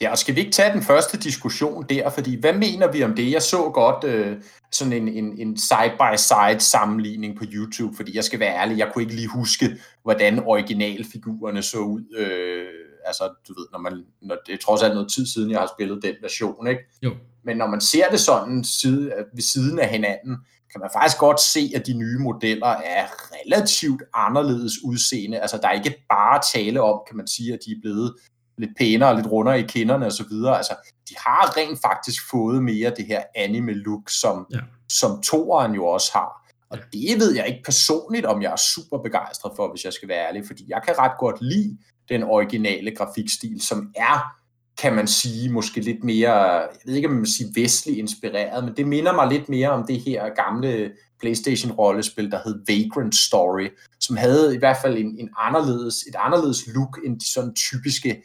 Ja, 0.00 0.10
og 0.10 0.18
skal 0.18 0.34
vi 0.34 0.40
ikke 0.40 0.52
tage 0.52 0.72
den 0.72 0.82
første 0.82 1.18
diskussion 1.18 1.84
der, 1.88 2.10
fordi 2.10 2.40
hvad 2.40 2.52
mener 2.52 2.92
vi 2.92 3.02
om 3.02 3.14
det? 3.14 3.32
Jeg 3.32 3.42
så 3.42 3.70
godt 3.74 4.04
øh, 4.04 4.36
sådan 4.72 4.92
en, 4.92 5.08
en, 5.08 5.38
en 5.38 5.56
side-by-side 5.56 6.60
sammenligning 6.60 7.36
på 7.38 7.44
YouTube, 7.52 7.96
fordi 7.96 8.16
jeg 8.16 8.24
skal 8.24 8.40
være 8.40 8.56
ærlig, 8.56 8.78
jeg 8.78 8.90
kunne 8.92 9.02
ikke 9.02 9.14
lige 9.14 9.28
huske, 9.28 9.66
hvordan 10.02 10.38
originalfigurerne 10.38 11.62
så 11.62 11.78
ud. 11.78 12.16
Øh, 12.18 12.87
altså, 13.08 13.24
du 13.48 13.52
ved, 13.60 13.66
når 13.72 13.78
man, 13.78 14.04
når 14.22 14.36
det 14.46 14.52
er 14.54 14.58
trods 14.58 14.82
alt 14.82 14.94
noget 14.94 15.12
tid 15.12 15.26
siden, 15.26 15.50
jeg 15.50 15.60
har 15.60 15.70
spillet 15.76 16.02
den 16.02 16.14
version, 16.22 16.66
ikke? 16.66 16.82
jo, 17.02 17.12
Men 17.44 17.56
når 17.56 17.66
man 17.66 17.80
ser 17.80 18.10
det 18.10 18.20
sådan 18.20 18.64
side, 18.64 19.12
ved 19.34 19.42
siden 19.42 19.78
af 19.78 19.88
hinanden, 19.88 20.36
kan 20.72 20.80
man 20.80 20.90
faktisk 20.92 21.18
godt 21.18 21.40
se, 21.40 21.72
at 21.74 21.86
de 21.86 21.92
nye 21.92 22.18
modeller 22.18 22.66
er 22.66 23.06
relativt 23.32 24.02
anderledes 24.14 24.72
udseende. 24.84 25.40
Altså, 25.40 25.58
der 25.62 25.68
er 25.68 25.72
ikke 25.72 26.04
bare 26.08 26.40
tale 26.54 26.82
om, 26.82 27.00
kan 27.08 27.16
man 27.16 27.26
sige, 27.26 27.52
at 27.52 27.58
de 27.66 27.70
er 27.70 27.80
blevet 27.82 28.14
lidt 28.58 28.70
pænere 28.78 29.08
og 29.08 29.16
lidt 29.16 29.26
rundere 29.26 29.60
i 29.60 29.62
kinderne 29.62 30.06
og 30.06 30.12
så 30.12 30.24
videre. 30.30 30.56
Altså, 30.56 30.74
de 31.08 31.14
har 31.18 31.56
rent 31.56 31.78
faktisk 31.86 32.22
fået 32.30 32.62
mere 32.62 32.92
det 32.96 33.06
her 33.06 33.22
anime-look, 33.36 34.10
som, 34.10 34.46
Ja. 34.52 34.58
som 34.88 35.22
toeren 35.22 35.72
jo 35.74 35.86
også 35.86 36.10
har. 36.12 36.48
Og 36.70 36.78
det 36.92 37.18
ved 37.20 37.34
jeg 37.34 37.46
ikke 37.48 37.62
personligt, 37.64 38.26
om 38.26 38.42
jeg 38.42 38.52
er 38.52 38.56
super 38.74 38.98
begejstret 38.98 39.52
for, 39.56 39.70
hvis 39.70 39.84
jeg 39.84 39.92
skal 39.92 40.08
være 40.08 40.28
ærlig, 40.28 40.46
fordi 40.46 40.64
jeg 40.68 40.82
kan 40.86 40.98
ret 40.98 41.18
godt 41.18 41.42
lide 41.42 41.78
den 42.08 42.22
originale 42.22 42.94
grafikstil, 42.94 43.60
som 43.60 43.92
er 43.96 44.38
kan 44.78 44.94
man 44.94 45.06
sige, 45.06 45.52
måske 45.52 45.80
lidt 45.80 46.04
mere, 46.04 46.34
jeg 46.34 46.68
ved 46.84 46.94
ikke, 46.94 47.08
om 47.08 47.14
man 47.14 47.20
vil 47.20 47.32
sige 47.32 47.50
vestlig 47.54 47.98
inspireret, 47.98 48.64
men 48.64 48.76
det 48.76 48.88
minder 48.88 49.14
mig 49.14 49.28
lidt 49.28 49.48
mere 49.48 49.70
om 49.70 49.86
det 49.86 50.00
her 50.00 50.28
gamle 50.34 50.92
PlayStation-rollespil, 51.20 52.30
der 52.30 52.40
hed 52.44 52.64
Vagrant 52.68 53.14
Story, 53.14 53.68
som 54.00 54.16
havde 54.16 54.54
i 54.54 54.58
hvert 54.58 54.76
fald 54.82 54.98
en, 54.98 55.16
en 55.18 55.30
anderledes, 55.38 55.94
et 56.08 56.14
anderledes 56.18 56.66
look 56.74 56.98
end 57.04 57.20
de 57.20 57.32
sådan 57.32 57.54
typiske 57.54 58.22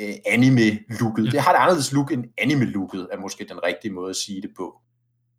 øh, 0.00 0.14
anime-looket. 0.26 1.24
Ja. 1.24 1.30
Det 1.30 1.40
har 1.40 1.52
et 1.52 1.58
anderledes 1.58 1.92
look 1.92 2.12
end 2.12 2.24
anime-looket, 2.40 3.08
er 3.12 3.20
måske 3.20 3.46
den 3.48 3.62
rigtige 3.64 3.92
måde 3.92 4.10
at 4.10 4.16
sige 4.16 4.42
det 4.42 4.50
på. 4.56 4.64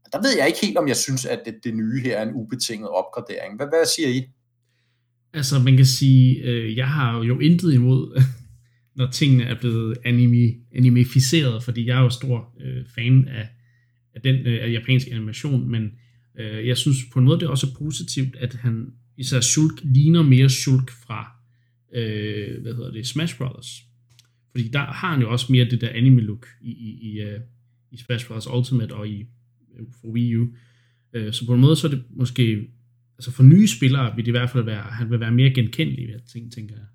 Og 0.06 0.14
der 0.14 0.22
ved 0.22 0.38
jeg 0.38 0.48
ikke 0.48 0.60
helt, 0.62 0.78
om 0.78 0.88
jeg 0.88 0.98
synes, 0.98 1.26
at 1.26 1.42
det, 1.46 1.56
det 1.64 1.76
nye 1.76 2.02
her 2.02 2.18
er 2.18 2.24
en 2.24 2.36
ubetinget 2.36 2.90
opgradering. 2.90 3.56
Hvad, 3.56 3.68
hvad 3.68 3.86
siger 3.96 4.10
I? 4.10 4.30
Altså, 5.36 5.60
man 5.60 5.76
kan 5.76 5.86
sige, 5.86 6.44
øh, 6.44 6.78
jeg 6.78 6.88
har 6.88 7.24
jo 7.24 7.40
intet 7.40 7.74
imod, 7.74 8.22
når 8.98 9.12
tingene 9.12 9.44
er 9.44 9.60
blevet 9.60 9.98
anime, 10.06 10.54
animificeret, 10.76 11.64
fordi 11.64 11.88
jeg 11.88 11.98
er 11.98 12.02
jo 12.02 12.10
stor 12.10 12.56
øh, 12.62 12.86
fan 12.96 13.28
af, 13.28 13.48
af 14.16 14.22
den 14.22 14.36
øh, 14.36 14.64
af 14.64 14.72
japansk 14.72 15.08
animation, 15.12 15.72
men 15.72 15.92
øh, 16.40 16.68
jeg 16.68 16.78
synes 16.78 16.98
på 17.14 17.20
en 17.20 17.26
måde, 17.26 17.40
det 17.40 17.46
er 17.46 17.50
også 17.50 17.76
positivt, 17.78 18.36
at 18.36 18.54
han 18.54 18.88
især 19.18 19.40
Shulk 19.40 19.82
ligner 19.84 20.22
mere 20.24 20.50
Shulk 20.50 20.92
fra, 20.92 21.32
øh, 21.96 22.62
hvad 22.62 22.74
hedder 22.74 22.92
det, 22.92 23.08
Smash 23.08 23.38
Brothers. 23.38 23.82
Fordi 24.52 24.68
der 24.68 24.80
har 24.80 25.12
han 25.12 25.22
jo 25.22 25.32
også 25.32 25.52
mere 25.52 25.66
det 25.66 25.82
der 25.82 25.90
anime-look 25.90 26.48
i, 26.62 26.72
i, 26.72 27.12
i, 27.12 27.22
øh, 27.22 27.40
i 27.92 27.98
Smash 27.98 28.28
Bros. 28.28 28.48
Ultimate 28.48 28.94
og 28.94 29.10
i 29.10 29.20
øh, 29.80 29.86
for 30.02 30.08
Wii 30.08 30.36
U. 30.36 30.48
Øh, 31.14 31.34
så 31.34 31.46
på 31.46 31.54
en 31.54 31.62
måde 31.62 31.76
så 31.76 31.88
er 31.88 31.92
det 31.92 32.04
måske 32.10 32.68
altså 33.18 33.32
for 33.32 33.44
nye 33.44 33.68
spillere 33.68 34.16
vil 34.16 34.26
det 34.26 34.28
i 34.28 34.38
hvert 34.38 34.50
fald 34.50 34.64
være, 34.64 34.82
han 34.82 35.12
vil 35.12 35.20
være 35.20 35.32
mere 35.32 35.54
genkendelig, 35.54 36.10
jeg 36.10 36.20
tænker, 36.34 36.50
tænker 36.50 36.76
jeg. 36.76 36.86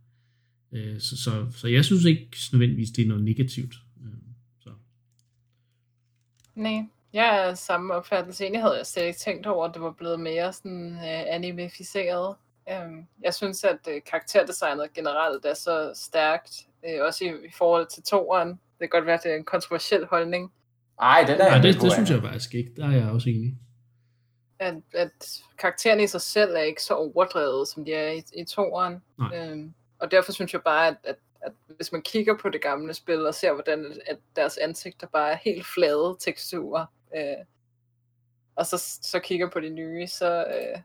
Øh, 0.72 1.00
så, 1.00 1.22
så, 1.22 1.46
så 1.56 1.68
jeg 1.68 1.84
synes 1.84 2.04
ikke 2.04 2.36
nødvendigvis, 2.52 2.90
det 2.90 3.04
er 3.04 3.08
noget 3.08 3.24
negativt. 3.24 3.74
Øh, 4.04 4.12
så. 4.60 4.70
Nej, 6.54 6.82
jeg 7.12 7.48
er 7.48 7.54
samme 7.54 7.94
opfattelse. 7.94 8.44
Egentlig 8.44 8.62
havde 8.62 8.76
jeg 8.76 8.86
slet 8.86 9.06
ikke 9.06 9.18
tænkt 9.18 9.46
over, 9.46 9.68
at 9.68 9.74
det 9.74 9.82
var 9.82 9.94
blevet 9.98 10.20
mere 10.20 10.52
sådan 10.52 10.92
uh, 10.92 11.34
animificeret. 11.34 12.36
Um, 12.66 13.06
jeg 13.24 13.34
synes, 13.34 13.64
at 13.64 13.78
uh, 13.86 13.94
karakterdesignet 14.10 14.92
generelt 14.94 15.44
er 15.44 15.54
så 15.54 15.92
stærkt, 15.94 16.52
uh, 16.82 17.06
også 17.06 17.24
i, 17.24 17.28
i 17.28 17.52
forhold 17.58 17.86
til 17.94 18.02
toeren. 18.02 18.48
Det 18.48 18.58
kan 18.80 18.88
godt 18.88 19.06
være, 19.06 19.14
at 19.14 19.20
det 19.24 19.32
er 19.32 19.36
en 19.36 19.44
kontroversiel 19.44 20.06
holdning. 20.06 20.52
Ej, 21.00 21.24
den 21.26 21.40
er 21.40 21.48
Nej, 21.48 21.60
det, 21.62 21.76
på, 21.76 21.84
det 21.84 21.92
synes 21.92 22.10
jeg 22.10 22.20
faktisk 22.22 22.54
ikke. 22.54 22.70
Der 22.76 22.86
er 22.86 22.92
jeg 22.92 23.08
også 23.08 23.30
enig. 23.30 23.58
At, 24.60 24.74
at 24.94 25.42
karaktererne 25.58 26.02
i 26.02 26.06
sig 26.06 26.20
selv 26.20 26.54
er 26.56 26.60
ikke 26.60 26.82
så 26.82 26.94
overdrevet, 26.94 27.68
som 27.68 27.84
de 27.84 27.94
er 27.94 28.10
i, 28.10 28.22
i 28.34 28.44
toeren. 28.44 29.02
Øhm, 29.34 29.74
og 29.98 30.10
derfor 30.10 30.32
synes 30.32 30.52
jeg 30.52 30.62
bare, 30.62 30.88
at, 30.88 30.96
at, 31.04 31.16
at 31.40 31.52
hvis 31.76 31.92
man 31.92 32.02
kigger 32.02 32.36
på 32.36 32.48
det 32.48 32.62
gamle 32.62 32.94
spil 32.94 33.26
og 33.26 33.34
ser, 33.34 33.52
hvordan 33.52 34.00
at 34.06 34.18
deres 34.36 34.56
ansigter 34.56 35.06
bare 35.06 35.32
er 35.32 35.36
helt 35.36 35.66
flade 35.74 36.16
teksturer, 36.20 36.86
øh, 37.16 37.44
og 38.56 38.66
så, 38.66 38.98
så 39.02 39.18
kigger 39.18 39.50
på 39.50 39.60
de 39.60 39.70
nye, 39.70 40.06
så 40.06 40.44
øh, 40.44 40.80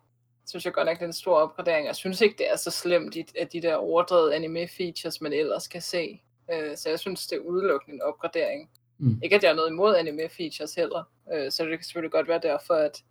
synes 0.46 0.66
jeg 0.66 0.74
godt 0.74 0.86
nok, 0.86 0.98
det 0.98 1.04
er 1.04 1.08
en 1.08 1.14
stor 1.14 1.36
opgradering. 1.36 1.88
Jeg 1.88 1.96
synes 1.96 2.22
ikke, 2.22 2.36
det 2.38 2.52
er 2.52 2.56
så 2.56 2.72
slemt, 2.72 3.18
at 3.40 3.54
de 3.54 3.62
der 3.62 3.76
overdrevet 3.76 4.32
anime-features, 4.32 5.18
man 5.22 5.34
ellers 5.34 5.68
kan 5.68 5.82
se. 5.82 6.22
Øh, 6.54 6.78
så 6.78 6.90
jeg 6.90 7.00
synes, 7.00 7.28
det 7.28 7.36
er 7.36 7.40
udelukkende 7.40 7.96
en 7.96 8.02
opgradering. 8.02 8.70
Mm. 8.98 9.20
Ikke, 9.24 9.36
at 9.36 9.44
jeg 9.44 9.50
har 9.50 9.56
noget 9.56 9.70
imod 9.70 9.96
anime-features 9.96 10.76
heller, 10.76 11.04
øh, 11.34 11.52
så 11.52 11.64
det 11.64 11.78
kan 11.78 11.84
selvfølgelig 11.84 12.12
godt 12.12 12.28
være 12.28 12.40
derfor, 12.44 12.74
at, 12.74 13.04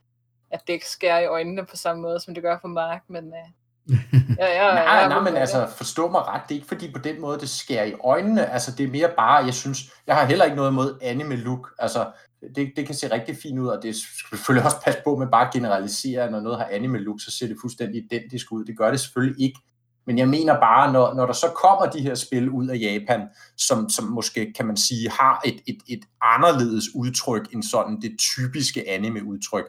at 0.50 0.60
det 0.66 0.72
ikke 0.72 0.90
skærer 0.90 1.20
i 1.20 1.26
øjnene 1.26 1.66
på 1.66 1.76
samme 1.76 2.02
måde, 2.02 2.20
som 2.20 2.34
det 2.34 2.42
gør 2.42 2.58
for 2.60 2.68
Mark, 2.68 3.02
men 3.08 3.24
øh, 3.24 3.50
ja, 4.38 4.46
ja, 4.46 4.74
Nej, 4.74 4.82
jeg, 4.82 5.08
nej, 5.08 5.20
men 5.20 5.36
altså, 5.36 5.68
forstå 5.76 6.10
mig 6.10 6.20
ret, 6.28 6.42
det 6.48 6.54
er 6.54 6.58
ikke 6.58 6.68
fordi 6.68 6.92
på 6.92 6.98
den 6.98 7.20
måde, 7.20 7.40
det 7.40 7.48
skærer 7.48 7.84
i 7.84 7.94
øjnene, 8.04 8.46
altså 8.46 8.72
det 8.78 8.86
er 8.86 8.90
mere 8.90 9.10
bare, 9.16 9.44
jeg 9.44 9.54
synes, 9.54 9.78
jeg 10.06 10.16
har 10.16 10.24
heller 10.24 10.44
ikke 10.44 10.56
noget 10.56 10.70
imod 10.70 10.98
anime 11.02 11.36
look, 11.36 11.70
altså 11.78 12.12
det, 12.56 12.72
det 12.76 12.86
kan 12.86 12.94
se 12.94 13.10
rigtig 13.10 13.36
fint 13.42 13.58
ud, 13.58 13.66
og 13.66 13.82
det 13.82 13.96
skal 13.96 14.38
selvfølgelig 14.38 14.64
også 14.64 14.80
passe 14.84 15.00
på 15.04 15.16
med 15.16 15.26
bare 15.26 15.46
at 15.46 15.52
generalisere, 15.52 16.22
at 16.22 16.30
når 16.30 16.40
noget 16.40 16.58
har 16.58 16.68
anime 16.70 16.98
look, 16.98 17.20
så 17.20 17.30
ser 17.30 17.46
det 17.46 17.56
fuldstændig 17.60 18.04
identisk 18.04 18.52
ud, 18.52 18.64
det 18.64 18.78
gør 18.78 18.90
det 18.90 19.00
selvfølgelig 19.00 19.44
ikke, 19.44 19.60
men 20.06 20.18
jeg 20.18 20.28
mener 20.28 20.60
bare, 20.60 20.92
når, 20.92 21.14
når 21.14 21.26
der 21.26 21.32
så 21.32 21.46
kommer 21.62 21.86
de 21.86 22.00
her 22.00 22.14
spil 22.14 22.50
ud 22.50 22.68
af 22.68 22.78
Japan, 22.78 23.20
som, 23.56 23.90
som 23.90 24.04
måske, 24.04 24.52
kan 24.52 24.66
man 24.66 24.76
sige, 24.76 25.10
har 25.10 25.42
et, 25.44 25.60
et, 25.66 25.78
et 25.88 26.04
anderledes 26.22 26.84
udtryk 26.94 27.52
end 27.52 27.62
sådan 27.62 28.00
det 28.02 28.16
typiske 28.18 28.88
anime-udtryk, 28.88 29.64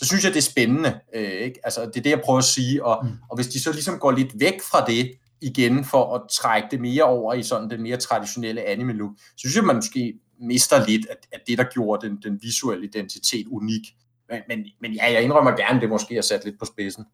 så 0.00 0.06
synes 0.06 0.24
jeg, 0.24 0.32
det 0.32 0.38
er 0.38 0.50
spændende. 0.52 1.00
Øh, 1.14 1.30
ikke? 1.30 1.60
Altså, 1.64 1.80
det 1.86 1.96
er 1.96 2.02
det, 2.02 2.10
jeg 2.10 2.22
prøver 2.24 2.38
at 2.38 2.44
sige. 2.44 2.84
Og, 2.84 3.04
Mm. 3.06 3.10
og 3.30 3.36
hvis 3.36 3.48
de 3.48 3.60
så 3.60 3.72
ligesom 3.72 3.98
går 3.98 4.12
lidt 4.12 4.40
væk 4.40 4.60
fra 4.70 4.86
det 4.86 5.12
igen, 5.40 5.84
for 5.84 6.14
at 6.14 6.22
trække 6.30 6.68
det 6.70 6.80
mere 6.80 7.04
over 7.04 7.34
i 7.34 7.42
sådan 7.42 7.70
den 7.70 7.82
mere 7.82 7.96
traditionelle 7.96 8.62
anime-look, 8.62 9.12
så 9.18 9.34
synes 9.36 9.56
jeg, 9.56 9.64
man 9.64 9.76
måske 9.76 10.14
mister 10.40 10.86
lidt 10.86 11.06
af, 11.06 11.14
af 11.32 11.38
det, 11.46 11.58
der 11.58 11.64
gjorde 11.64 12.08
den, 12.08 12.18
den 12.22 12.38
visuelle 12.42 12.84
identitet 12.86 13.46
unik. 13.46 13.82
Men, 14.30 14.40
men, 14.48 14.66
men 14.80 14.92
ja, 14.92 15.12
jeg 15.12 15.22
indrømmer 15.22 15.50
gerne, 15.56 15.80
det 15.80 15.88
måske 15.88 16.16
er 16.16 16.20
sat 16.22 16.44
lidt 16.44 16.58
på 16.58 16.64
spidsen. 16.64 17.04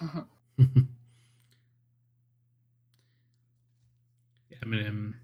ja, 4.50 4.66
men 4.66 4.78
øhm, 4.78 5.14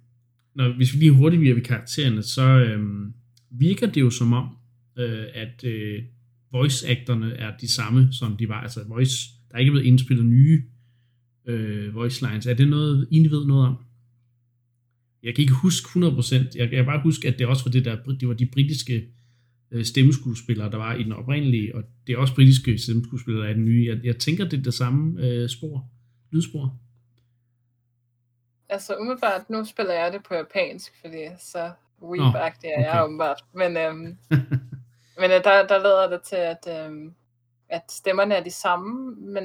når, 0.54 0.76
hvis 0.76 0.92
vi 0.92 0.98
lige 0.98 1.12
hurtigt 1.12 1.40
bliver 1.40 1.54
ved 1.54 1.62
karaktererne, 1.64 2.22
så 2.22 2.42
øhm, 2.42 3.14
virker 3.50 3.86
det 3.86 4.00
jo 4.00 4.10
som 4.10 4.32
om, 4.32 4.56
øh, 4.98 5.26
at 5.34 5.64
øh, 5.64 6.02
voice-acterne 6.52 7.34
er 7.34 7.56
de 7.56 7.72
samme, 7.72 8.08
som 8.12 8.36
de 8.36 8.48
var. 8.48 8.60
Altså, 8.60 8.84
voice, 8.88 9.28
der 9.50 9.54
er 9.54 9.58
ikke 9.58 9.72
blevet 9.72 9.86
indspillet 9.86 10.26
nye 10.26 10.62
øh, 11.46 11.94
voice 11.94 12.26
lines. 12.26 12.46
Er 12.46 12.54
det 12.54 12.68
noget, 12.68 13.08
I 13.10 13.30
ved 13.30 13.46
noget 13.46 13.66
om? 13.66 13.76
Jeg 15.22 15.34
kan 15.34 15.42
ikke 15.42 15.54
huske 15.54 15.88
100%. 15.88 16.34
Jeg, 16.34 16.50
jeg 16.54 16.70
kan 16.70 16.84
bare 16.84 17.02
huske, 17.02 17.28
at 17.28 17.38
det 17.38 17.46
også 17.46 17.64
var 17.64 17.70
det 17.70 17.84
der, 17.84 17.96
det 18.20 18.28
var 18.28 18.34
de 18.34 18.46
britiske 18.46 19.08
øh, 19.70 19.84
stemmeskuespillere, 19.84 20.70
der 20.70 20.76
var 20.76 20.94
i 20.94 21.02
den 21.02 21.12
oprindelige, 21.12 21.74
og 21.74 21.82
det 22.06 22.12
er 22.12 22.18
også 22.18 22.34
britiske 22.34 22.78
stemmeskuespillere, 22.78 23.42
der 23.42 23.48
er 23.48 23.54
i 23.54 23.56
den 23.56 23.64
nye. 23.64 23.86
Jeg, 23.88 24.04
jeg 24.04 24.16
tænker, 24.16 24.48
det 24.48 24.58
er 24.58 24.62
det 24.62 24.74
samme 24.74 25.26
øh, 25.26 25.48
spor, 25.48 25.86
lydspor. 26.30 26.78
Altså 28.68 28.96
umiddelbart, 29.00 29.50
nu 29.50 29.64
spiller 29.64 29.92
jeg 29.92 30.12
det 30.12 30.20
på 30.28 30.34
japansk, 30.34 30.92
fordi 31.00 31.24
så 31.40 31.72
Nå, 32.00 32.14
weep-agtig 32.14 32.66
er 32.66 32.80
jeg 32.80 32.90
okay. 32.90 33.04
åbenbart. 33.04 33.44
Men, 33.54 33.76
øhm, 33.76 34.16
men 35.22 35.30
øh, 35.30 35.44
der, 35.44 35.66
der 35.66 35.78
lader 35.86 36.10
det 36.10 36.20
til, 36.22 36.36
at, 36.36 36.86
øhm, 36.86 37.12
at 37.68 37.82
stemmerne 37.90 38.34
er 38.34 38.44
de 38.44 38.50
samme, 38.50 39.14
men 39.34 39.44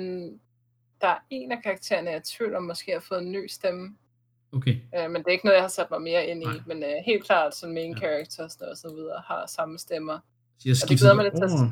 der 1.01 1.07
er 1.07 1.17
en 1.29 1.51
af 1.51 1.57
karaktererne, 1.63 2.09
jeg 2.09 2.15
er 2.15 2.19
i 2.19 2.37
tvivl 2.37 2.55
om, 2.55 2.63
måske 2.63 2.91
har 2.91 3.03
fået 3.09 3.21
en 3.21 3.31
ny 3.31 3.47
stemme. 3.47 3.95
Okay. 4.51 4.75
Øh, 4.97 5.11
men 5.11 5.15
det 5.15 5.27
er 5.27 5.31
ikke 5.31 5.45
noget, 5.45 5.55
jeg 5.55 5.63
har 5.63 5.69
sat 5.79 5.91
mig 5.91 6.01
mere 6.01 6.27
ind 6.27 6.41
i. 6.43 6.45
Nej. 6.45 6.59
Men 6.67 6.77
øh, 6.83 6.89
helt 7.05 7.23
klart, 7.25 7.55
som 7.55 7.69
main 7.71 7.91
Ja. 7.93 7.97
characters 7.97 8.55
og 8.55 8.77
så 8.77 8.87
videre, 8.95 9.21
har 9.27 9.45
samme 9.57 9.79
stemmer. 9.79 10.19
Så 10.59 10.69
jeg 10.69 10.77
skiftede 10.77 11.23
lidt 11.23 11.35
til 11.35 11.43
at 11.43 11.51
over 11.51 11.69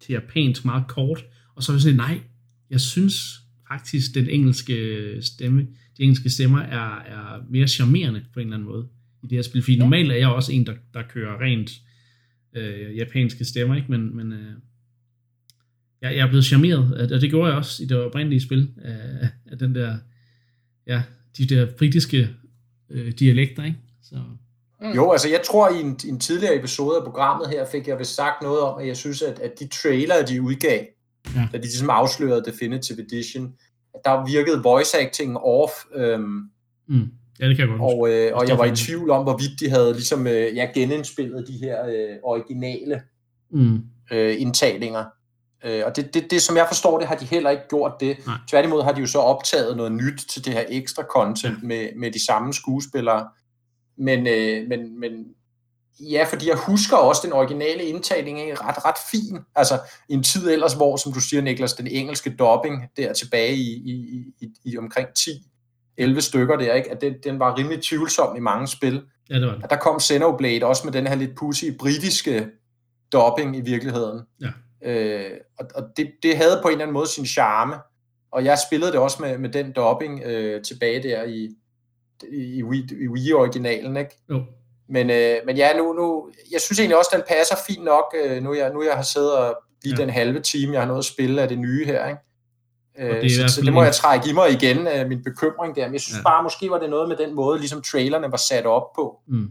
til 0.00 0.12
japansk 0.12 0.64
meget 0.64 0.84
kort, 0.88 1.24
og 1.56 1.62
så 1.62 1.72
var 1.72 1.76
jeg 1.76 1.82
sådan, 1.82 1.96
nej, 1.96 2.20
jeg 2.70 2.80
synes 2.80 3.14
faktisk, 3.68 4.14
den 4.14 4.28
engelske 4.30 4.74
stemme, 5.22 5.60
de 5.96 6.02
engelske 6.02 6.30
stemmer 6.30 6.60
er, 6.60 6.98
er 7.00 7.42
mere 7.50 7.68
charmerende 7.68 8.24
på 8.34 8.40
en 8.40 8.46
eller 8.46 8.56
anden 8.56 8.68
måde 8.68 8.88
i 9.22 9.26
det 9.26 9.38
her 9.38 9.42
spil. 9.42 9.62
Fordi 9.62 9.74
Ja. 9.74 9.78
normalt 9.82 10.12
er 10.12 10.16
jeg 10.16 10.28
også 10.28 10.52
en, 10.52 10.66
der, 10.66 10.74
der 10.94 11.02
kører 11.02 11.40
rent 11.40 11.70
øh, 12.54 12.96
japanske 12.96 13.44
stemmer, 13.44 13.76
ikke? 13.76 13.90
men, 13.90 14.16
men 14.16 14.32
øh, 14.32 14.52
jeg, 16.02 16.16
jeg 16.16 16.22
er 16.26 16.28
blevet 16.28 16.44
charmeret, 16.44 17.12
og 17.12 17.20
det 17.20 17.30
gjorde 17.30 17.48
jeg 17.48 17.58
også 17.58 17.82
i 17.82 17.86
det 17.86 17.96
oprindelige 17.96 18.40
spil, 18.40 18.72
af, 18.84 19.28
af 19.46 19.58
den 19.58 19.74
der, 19.74 19.96
ja, 20.86 21.02
de 21.38 21.46
der 21.46 21.66
britiske 21.78 22.28
øh, 22.90 23.12
dialekter, 23.18 23.64
ikke? 23.64 23.78
Så, 24.02 24.16
Mm. 24.80 24.92
Jo, 24.92 25.12
altså 25.12 25.28
jeg 25.28 25.40
tror, 25.46 25.68
i 25.68 25.80
en, 25.80 25.98
en 26.06 26.20
tidligere 26.20 26.56
episode 26.56 26.96
af 26.96 27.04
programmet 27.04 27.48
her, 27.48 27.66
fik 27.66 27.88
jeg 27.88 27.98
vist 27.98 28.14
sagt 28.14 28.42
noget 28.42 28.60
om, 28.60 28.80
at 28.80 28.86
jeg 28.86 28.96
synes, 28.96 29.22
at, 29.22 29.38
at 29.38 29.52
de 29.60 29.68
trailer, 29.68 30.24
de 30.26 30.42
udgav, 30.42 30.84
Ja. 31.34 31.40
ja. 31.40 31.48
da 31.52 31.58
de 31.58 31.62
ligesom 31.62 31.90
afslørede 31.90 32.44
Definitive 32.44 33.00
Edition, 33.00 33.54
at 33.94 34.00
der 34.04 34.26
virkede 34.26 34.62
voice 34.62 34.98
acting 34.98 35.38
off, 35.38 35.72
øhm, 35.94 36.42
mm, 36.88 37.10
ja, 37.40 37.48
det 37.48 37.56
kan 37.56 37.68
jeg 37.68 37.78
godt 37.78 37.94
og, 37.94 38.10
øh, 38.10 38.36
og 38.36 38.48
jeg 38.48 38.58
var 38.58 38.64
i 38.64 38.76
tvivl 38.76 39.10
om, 39.10 39.22
hvorvidt 39.22 39.60
de 39.60 39.70
havde 39.70 39.92
ligesom, 39.92 40.26
øh, 40.26 40.56
ja, 40.56 40.68
genindspillet 40.74 41.48
de 41.48 41.52
her 41.52 41.86
øh, 41.86 42.16
originale 42.22 43.00
Mm, 43.50 43.82
øh, 44.10 44.40
indtalinger. 44.40 45.04
Øh, 45.64 45.82
og 45.86 45.96
det, 45.96 46.14
det, 46.14 46.30
det, 46.30 46.42
som 46.42 46.56
jeg 46.56 46.66
forstår 46.68 46.98
det, 46.98 47.08
har 47.08 47.16
de 47.16 47.24
heller 47.24 47.50
ikke 47.50 47.68
gjort 47.68 47.92
det. 48.00 48.26
Nej. 48.26 48.36
Tværtimod 48.48 48.82
har 48.82 48.92
de 48.92 49.00
jo 49.00 49.06
så 49.06 49.18
optaget 49.18 49.76
noget 49.76 49.92
nyt 49.92 50.24
til 50.30 50.44
det 50.44 50.52
her 50.52 50.64
ekstra 50.68 51.02
content 51.02 51.62
med, 51.62 51.88
med 51.96 52.10
de 52.10 52.24
samme 52.26 52.54
skuespillere. 52.54 53.28
Men, 53.98 54.26
øh, 54.26 54.68
men, 54.68 55.00
men 55.00 55.12
ja, 56.00 56.26
fordi 56.30 56.48
jeg 56.48 56.56
husker 56.56 56.96
også 56.96 57.22
den 57.24 57.32
originale 57.32 57.84
indtaling 57.84 58.40
er 58.40 58.68
ret, 58.68 58.84
ret 58.84 58.98
fin. 59.10 59.38
Altså 59.54 59.78
en 60.08 60.22
tid 60.22 60.50
ellers, 60.50 60.74
hvor, 60.74 60.96
som 60.96 61.12
du 61.12 61.20
siger, 61.20 61.42
Niklas, 61.42 61.72
den 61.72 61.86
engelske 61.86 62.30
dubbing 62.30 62.82
der 62.96 63.12
tilbage 63.12 63.56
i, 63.56 63.72
i, 63.72 64.24
i, 64.40 64.48
i 64.64 64.78
omkring 64.78 65.08
10-11 66.00 66.20
stykker 66.20 66.56
der, 66.56 66.74
ikke? 66.74 66.90
at 66.90 67.00
den, 67.00 67.14
den 67.24 67.38
var 67.38 67.58
rimelig 67.58 67.82
tvivlsom 67.82 68.36
i 68.36 68.40
mange 68.40 68.66
spil. 68.66 69.02
ja, 69.30 69.34
det 69.34 69.46
var 69.46 69.54
det. 69.54 69.62
Og 69.64 69.70
der 69.70 69.76
kom 69.76 70.00
Xenoblade 70.00 70.64
også 70.64 70.82
med 70.84 70.92
den 70.92 71.06
her 71.06 71.14
lidt 71.14 71.36
pussy 71.36 71.64
britiske 71.78 72.48
dubbing 73.12 73.56
i 73.56 73.60
virkeligheden. 73.60 74.20
Ja. 74.40 74.48
Øh, 74.82 75.30
og 75.58 75.66
og 75.74 75.82
det, 75.96 76.10
det 76.22 76.36
havde 76.36 76.58
på 76.62 76.68
en 76.68 76.72
eller 76.72 76.84
anden 76.84 76.94
måde 76.94 77.08
sin 77.08 77.26
charme. 77.26 77.74
Og 78.32 78.44
jeg 78.44 78.58
spillede 78.68 78.92
det 78.92 79.00
også 79.00 79.22
med, 79.22 79.38
med 79.38 79.48
den 79.48 79.72
dubbing 79.72 80.22
øh, 80.24 80.62
tilbage 80.62 81.02
der 81.02 81.24
i, 81.24 81.48
i, 82.32 82.62
Wii, 82.62 82.88
i 83.00 83.08
Wii-originalen, 83.08 83.96
ikke? 83.96 84.22
Jo. 84.30 84.44
Men, 84.88 85.10
øh, 85.10 85.36
men 85.46 85.56
ja, 85.56 85.76
nu, 85.76 85.92
nu, 85.92 86.30
jeg 86.52 86.60
synes 86.60 86.78
egentlig 86.78 86.98
også, 86.98 87.10
den 87.14 87.22
passer 87.28 87.56
fint 87.68 87.84
nok, 87.84 88.14
øh, 88.24 88.42
nu, 88.42 88.54
jeg, 88.54 88.72
nu 88.72 88.82
jeg 88.82 88.94
har 88.94 89.02
siddet 89.02 89.36
og 89.36 89.56
lige 89.84 89.94
ja. 89.98 90.02
den 90.02 90.10
halve 90.10 90.40
time, 90.40 90.72
jeg 90.72 90.82
har 90.82 90.88
nået 90.88 90.98
at 90.98 91.04
spille 91.04 91.42
af 91.42 91.48
det 91.48 91.58
nye 91.58 91.86
her, 91.86 92.06
ikke? 92.06 92.20
Det 92.98 93.06
er 93.06 93.14
Øh, 93.14 93.20
hvert 93.38 93.50
så, 93.50 93.54
så 93.56 93.60
det 93.62 93.72
må 93.72 93.82
jeg 93.82 93.92
trække 93.94 94.30
i 94.30 94.32
mig 94.32 94.46
igen, 94.52 94.78
øh, 94.78 95.08
min 95.08 95.22
bekymring 95.24 95.76
der. 95.76 95.84
Men 95.86 95.92
jeg 95.92 96.00
synes 96.00 96.18
Ja. 96.18 96.22
bare, 96.22 96.42
måske 96.42 96.70
var 96.70 96.78
det 96.78 96.90
noget 96.90 97.08
med 97.08 97.16
den 97.16 97.34
måde, 97.36 97.58
ligesom 97.58 97.82
trailerne 97.82 98.26
var 98.30 98.42
sat 98.50 98.66
op 98.66 98.82
på 98.98 99.20
Mm. 99.28 99.42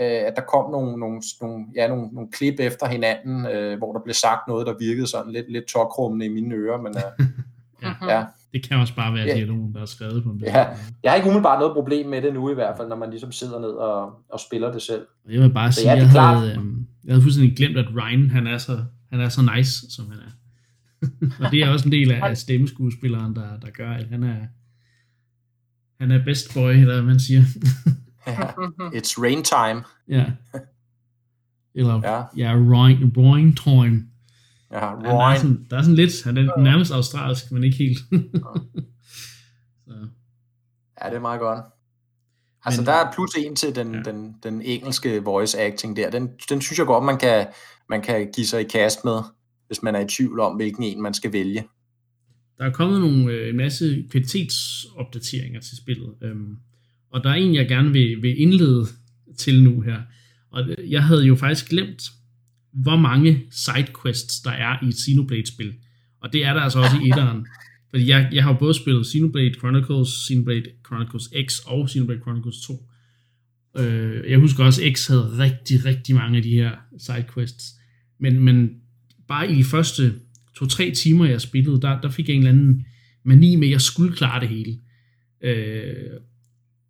øh, 0.00 0.20
at 0.28 0.32
der 0.36 0.42
kom 0.42 0.70
nogle, 0.70 0.98
nogle, 1.00 1.22
nogle, 1.40 1.64
ja, 1.76 1.88
nogle, 1.88 2.08
nogle 2.12 2.28
klip 2.32 2.54
efter 2.60 2.86
hinanden, 2.88 3.46
øh, 3.46 3.78
hvor 3.78 3.92
der 3.92 4.00
blev 4.04 4.14
sagt 4.14 4.48
noget, 4.48 4.66
der 4.66 4.74
virkede 4.80 5.06
sådan 5.06 5.32
lidt, 5.32 5.52
lidt 5.52 5.64
tokrummende 5.64 6.26
i 6.26 6.28
mine 6.28 6.54
ører, 6.54 6.78
men 6.82 6.94
øh, 6.96 7.26
Ja. 7.82 7.92
Mhm. 8.00 8.08
ja, 8.08 8.24
Det 8.52 8.68
kan 8.68 8.76
også 8.80 8.94
bare 8.94 9.14
være 9.14 9.26
Ja. 9.26 9.34
dialogen, 9.34 9.74
der 9.74 9.80
er 9.82 9.86
skrevet 9.86 10.22
på 10.24 10.30
en 10.30 10.40
Ja. 10.44 10.66
jeg 11.02 11.10
har 11.10 11.14
ikke 11.16 11.26
umiddelbart 11.28 11.58
noget 11.60 11.74
problem 11.74 12.06
med 12.06 12.22
det 12.22 12.34
nu 12.34 12.50
i 12.50 12.54
hvert 12.54 12.76
fald, 12.76 12.88
når 12.88 12.96
man 12.96 13.10
ligesom 13.10 13.32
sidder 13.32 13.60
ned 13.60 13.68
og, 13.68 14.12
og 14.32 14.40
spiller 14.40 14.72
det 14.72 14.82
selv. 14.82 15.06
Jeg 15.30 15.40
vil 15.42 15.50
bare 15.52 15.72
Så 15.72 15.80
sige, 15.80 15.92
ja, 15.92 16.00
det 16.04 16.14
jeg, 16.14 16.32
er 16.32 16.36
havde, 16.36 16.52
øhm, 16.52 16.86
jeg 17.04 17.12
havde 17.12 17.22
fuldstændig 17.22 17.56
glemt, 17.56 17.76
at 17.78 17.86
Ryan, 17.96 18.30
han 18.30 18.46
er 18.46 18.58
så, 18.58 18.78
han 19.10 19.20
er 19.20 19.28
så 19.28 19.40
nice, 19.56 19.72
som 19.90 20.04
han 20.10 20.18
er. 20.18 20.30
og 21.44 21.50
det 21.50 21.60
er 21.62 21.68
også 21.68 21.88
en 21.88 21.92
del 21.92 22.12
af, 22.12 22.28
af 22.30 22.36
stemmeskuespilleren, 22.36 23.36
der, 23.36 23.60
der 23.60 23.70
gør, 23.70 23.90
at 23.90 24.08
han 24.08 24.22
er, 24.22 24.36
han 26.00 26.10
er 26.10 26.24
best 26.24 26.54
boy, 26.54 26.70
eller 26.72 26.94
hvad 26.94 27.02
man 27.02 27.20
siger. 27.20 27.42
It's 28.98 29.22
rain 29.22 29.42
time. 29.42 29.84
ja. 30.08 30.32
Eller, 31.74 32.00
Ja, 32.04 32.22
ja, 32.36 32.52
Roing, 32.54 33.16
roing 33.16 33.56
time. 33.56 34.06
ja 34.72 34.88
Han 34.96 35.04
er 35.06 35.28
Ryan. 35.28 35.38
sådan, 35.40 35.66
der 35.70 35.76
er 35.78 35.82
sådan 35.82 35.94
lidt, 35.96 36.24
han 36.24 36.36
er 36.36 36.58
nærmest 36.60 36.92
australsk, 36.92 37.52
men 37.52 37.64
ikke 37.64 37.76
helt. 37.76 37.98
så, 39.86 40.08
Ja, 41.02 41.08
det 41.10 41.16
er 41.16 41.20
meget 41.20 41.40
godt. 41.40 41.60
Altså, 42.64 42.80
Men- 42.80 42.86
der 42.86 42.92
er 42.92 43.12
plus 43.12 43.30
en 43.38 43.56
til 43.56 43.74
den, 43.74 43.92
Ja. 43.92 43.96
ja. 43.98 44.02
den, 44.02 44.34
den 44.42 44.62
engelske 44.62 45.24
voice 45.24 45.60
acting 45.60 45.96
der. 45.96 46.10
Den, 46.10 46.28
den 46.48 46.60
synes 46.60 46.78
jeg 46.78 46.86
godt, 46.86 47.04
man 47.04 47.18
kan, 47.18 47.46
man 47.88 48.02
kan 48.02 48.30
give 48.34 48.46
sig 48.46 48.60
i 48.60 48.64
kast 48.64 49.04
med, 49.04 49.18
hvis 49.66 49.82
man 49.82 49.94
er 49.94 50.00
i 50.00 50.08
tvivl 50.08 50.40
om, 50.40 50.56
hvilken 50.56 50.84
en 50.84 51.02
man 51.02 51.14
skal 51.14 51.32
vælge. 51.32 51.64
Der 52.58 52.64
er 52.64 52.70
kommet 52.70 53.00
nogle, 53.00 53.32
øh, 53.32 53.48
en 53.48 53.56
masse 53.56 54.04
kvalitetsopdateringer 54.10 55.60
til 55.60 55.76
spillet, 55.76 56.14
øhm, 56.22 56.56
og 57.10 57.24
der 57.24 57.30
er 57.30 57.34
en, 57.34 57.54
jeg 57.54 57.68
gerne 57.68 57.92
vil, 57.92 58.22
vil 58.22 58.40
indlede 58.40 58.86
til 59.38 59.62
nu 59.62 59.80
her, 59.80 60.02
Og 60.50 60.68
øh, 60.68 60.90
jeg 60.90 61.04
havde 61.04 61.26
jo 61.26 61.36
faktisk 61.36 61.70
glemt, 61.70 62.02
hvor 62.72 62.96
mange 62.96 63.42
sidequests 63.50 64.40
der 64.40 64.50
er 64.50 64.84
i 64.84 64.88
et 64.88 64.94
Xenoblade-spil. 64.94 65.74
Og 66.20 66.32
det 66.32 66.44
er 66.44 66.54
der 66.54 66.60
altså 66.60 66.78
også 66.78 66.96
i 67.04 67.08
etteren. 67.08 67.46
Fordi 67.90 68.08
jeg, 68.08 68.28
jeg 68.32 68.42
har 68.42 68.52
jo 68.52 68.58
både 68.58 68.74
spillet 68.74 69.06
Xenoblade 69.06 69.54
Chronicles, 69.54 70.08
Xenoblade 70.28 70.70
Chronicles 70.86 71.28
X 71.48 71.58
og 71.66 71.90
Xenoblade 71.90 72.20
Chronicles 72.20 72.56
2. 72.66 72.90
Øh, 73.78 74.30
jeg 74.30 74.38
husker 74.38 74.64
også, 74.64 74.82
at 74.82 74.98
X 74.98 75.06
havde 75.08 75.38
rigtig, 75.38 75.84
rigtig 75.84 76.14
mange 76.14 76.36
af 76.36 76.42
de 76.42 76.50
her 76.50 76.72
sidequests. 76.98 77.64
Men, 78.20 78.40
men 78.40 78.70
bare 79.28 79.52
i 79.52 79.54
de 79.54 79.64
første 79.64 80.14
to-tre 80.56 80.90
timer, 80.90 81.24
jeg 81.24 81.40
spillede, 81.40 81.80
der, 81.80 82.00
der 82.00 82.10
fik 82.10 82.28
jeg 82.28 82.34
en 82.34 82.46
eller 82.46 82.52
anden 82.52 82.86
mani 83.24 83.56
med, 83.56 83.66
at 83.66 83.72
jeg 83.72 83.80
skulle 83.80 84.16
klare 84.16 84.40
det 84.40 84.48
hele. 84.48 84.78
Øh, 85.42 86.20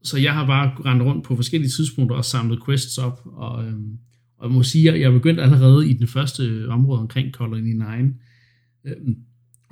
så 0.03 0.19
jeg 0.19 0.35
har 0.35 0.47
bare 0.47 0.75
rendt 0.85 1.03
rundt 1.03 1.25
på 1.25 1.37
forskellige 1.37 1.71
tidspunkter 1.71 2.17
og 2.17 2.25
samlet 2.25 2.65
quests 2.67 2.99
op, 2.99 3.21
og, 3.25 3.67
øhm, 3.67 3.99
og 4.39 4.49
jeg 4.49 4.55
må 4.55 4.63
sige, 4.63 4.91
at 4.93 5.01
jeg 5.01 5.07
er 5.07 5.13
begyndt 5.13 5.41
allerede 5.41 5.91
i 5.91 5.93
den 5.93 6.07
første 6.07 6.67
område 6.69 7.01
omkring 7.01 7.33
Colony 7.33 7.73
9, 7.73 7.85
øhm, 8.85 9.17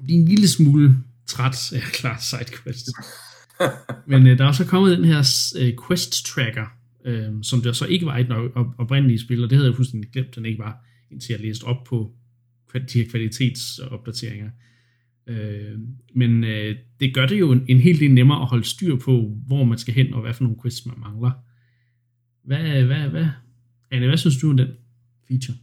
blive 0.05 0.19
en 0.19 0.29
lille 0.29 0.49
smule 0.49 0.97
træt 1.27 1.73
af 1.73 1.77
at 1.77 1.93
klare 1.93 2.21
sidequests. 2.21 2.91
Men 4.11 4.27
øh, 4.27 4.39
der 4.39 4.45
er 4.45 4.53
så 4.53 4.67
kommet 4.67 4.99
den 4.99 5.05
her 5.05 5.51
øh, 5.59 5.73
quest 5.87 6.27
tracker, 6.27 6.67
øh, 7.05 7.33
som 7.43 7.63
der 7.63 7.73
så 7.73 7.87
ikke 7.87 8.07
var 8.07 8.17
i 8.17 8.23
den 8.23 8.33
oprindelige 8.79 9.21
spil, 9.21 9.45
og 9.45 9.51
det 9.51 9.59
havde 9.59 9.69
jeg 9.69 9.77
fuldstændig 9.77 10.11
glemt, 10.11 10.37
den 10.37 10.47
ikke 10.47 10.59
var, 10.59 10.87
indtil 11.11 11.33
jeg 11.33 11.41
læste 11.41 11.65
op 11.65 11.85
på 11.85 12.13
de 12.81 13.03
her 13.03 13.11
kvalitetsopdateringer. 13.11 14.51
Øh, 15.27 15.79
men 16.15 16.45
øh, 16.45 16.77
det 17.01 17.15
gør 17.15 17.27
det 17.27 17.41
jo 17.41 17.53
en, 17.53 17.65
en 17.69 17.81
helt 17.81 18.01
del 18.01 18.15
nemmere 18.15 18.41
at 18.43 18.49
holde 18.49 18.65
styr 18.65 18.97
på, 18.97 19.33
hvor 19.47 19.65
man 19.65 19.79
skal 19.79 19.95
hen, 19.95 20.15
og 20.15 20.21
hvad 20.21 20.35
for 20.35 20.45
nogle 20.45 20.59
quests 20.63 20.87
man 20.87 20.99
mangler. 20.99 21.31
Hvad, 22.45 22.83
hvad, 22.83 23.09
hvad, 23.09 23.27
Anne, 23.91 24.07
hvad 24.07 24.17
synes 24.17 24.37
du 24.41 24.51
om 24.51 24.57
den 24.57 24.69
feature? 25.29 25.57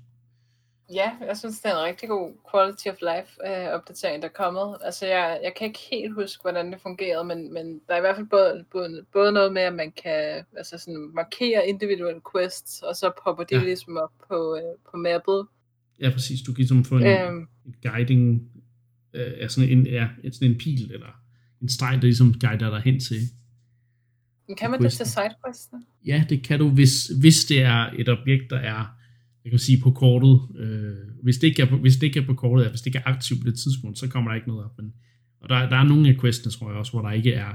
Ja, 0.94 1.12
jeg 1.28 1.38
synes, 1.38 1.60
det 1.60 1.72
er 1.72 1.78
en 1.78 1.84
rigtig 1.84 2.10
god 2.10 2.32
quality 2.52 2.88
of 2.88 3.02
life 3.02 3.32
øh, 3.48 3.68
opdatering, 3.68 4.22
der 4.22 4.28
er 4.28 4.44
kommet. 4.44 4.78
Altså, 4.82 5.06
jeg, 5.06 5.40
jeg 5.44 5.54
kan 5.56 5.68
ikke 5.68 5.80
helt 5.92 6.14
huske, 6.14 6.42
hvordan 6.42 6.72
det 6.72 6.82
fungerede, 6.82 7.24
men, 7.24 7.54
men 7.54 7.82
der 7.88 7.94
er 7.94 7.98
i 7.98 8.02
hvert 8.02 8.16
fald 8.16 8.28
både, 8.28 8.66
både, 8.72 9.06
både 9.14 9.32
noget 9.32 9.54
med, 9.54 9.62
at 9.62 9.74
man 9.74 9.92
kan 9.92 10.46
altså 10.58 10.78
sådan, 10.78 11.12
markere 11.14 11.68
individuelle 11.68 12.22
quests, 12.32 12.82
og 12.82 12.96
så 12.96 13.12
popper 13.24 13.44
de 13.44 13.56
ja. 13.56 13.64
ligesom 13.64 13.98
op 13.98 14.12
på, 14.28 14.56
øh, 14.56 14.92
på 14.92 14.98
mappet. 14.98 15.48
Ja, 16.02 16.10
præcis. 16.10 16.42
Du 16.42 16.54
kan 16.54 16.58
ligesom 16.58 16.86
få 16.86 16.98
en, 16.98 17.04
øhm, 17.04 17.48
en 17.66 17.76
guiding 17.84 18.42
øh, 19.14 19.32
er 19.38 19.48
sådan 19.48 19.70
en, 19.70 19.88
ja, 19.88 20.08
sådan 20.32 20.52
en 20.52 20.58
pil, 20.58 20.92
eller 20.94 21.22
en 21.62 21.70
streg, 21.70 21.96
der 21.96 22.02
ligesom 22.02 22.34
guider 22.40 22.70
dig 22.70 22.82
hen 22.82 23.00
til. 23.00 23.22
Men 24.48 24.58
kan 24.58 24.72
man 24.72 24.82
det 24.82 24.92
til 24.92 25.06
sidequesten? 25.06 25.84
Ja, 26.06 26.26
det 26.30 26.44
kan 26.44 26.60
du, 26.60 26.70
hvis, 26.70 27.08
hvis 27.08 27.46
det 27.46 27.62
er 27.62 27.90
et 28.00 28.10
objekt, 28.10 28.50
der 28.50 28.58
er, 28.58 28.86
jeg 29.44 29.52
kan 29.52 29.60
sige 29.60 29.82
på 29.82 29.92
kortet, 29.92 30.40
øh, 30.60 31.24
hvis, 31.24 31.38
det 31.38 31.48
ikke 31.48 31.62
er 31.62 31.70
på, 31.70 31.78
hvis 31.78 31.96
det 31.96 32.08
ikke 32.08 32.20
er 32.20 32.26
på 32.26 32.34
kortet, 32.34 32.70
hvis 32.70 32.82
det 32.82 32.88
ikke 32.88 33.00
er 33.00 33.10
aktivt 33.10 33.42
på 33.42 33.50
det 33.50 33.60
tidspunkt, 33.60 33.98
så 34.00 34.08
kommer 34.08 34.32
der 34.32 34.36
ikke 34.36 34.48
noget 34.48 34.66
op. 34.66 34.78
Men, 34.78 34.94
og 35.42 35.50
der, 35.50 35.70
der 35.70 35.76
er 35.76 35.84
nogle 35.84 36.10
af 36.10 36.20
questene, 36.22 36.52
tror 36.52 36.70
jeg 36.70 36.80
også, 36.80 36.92
hvor 36.92 37.02
der 37.02 37.12
ikke 37.12 37.34
er 37.34 37.54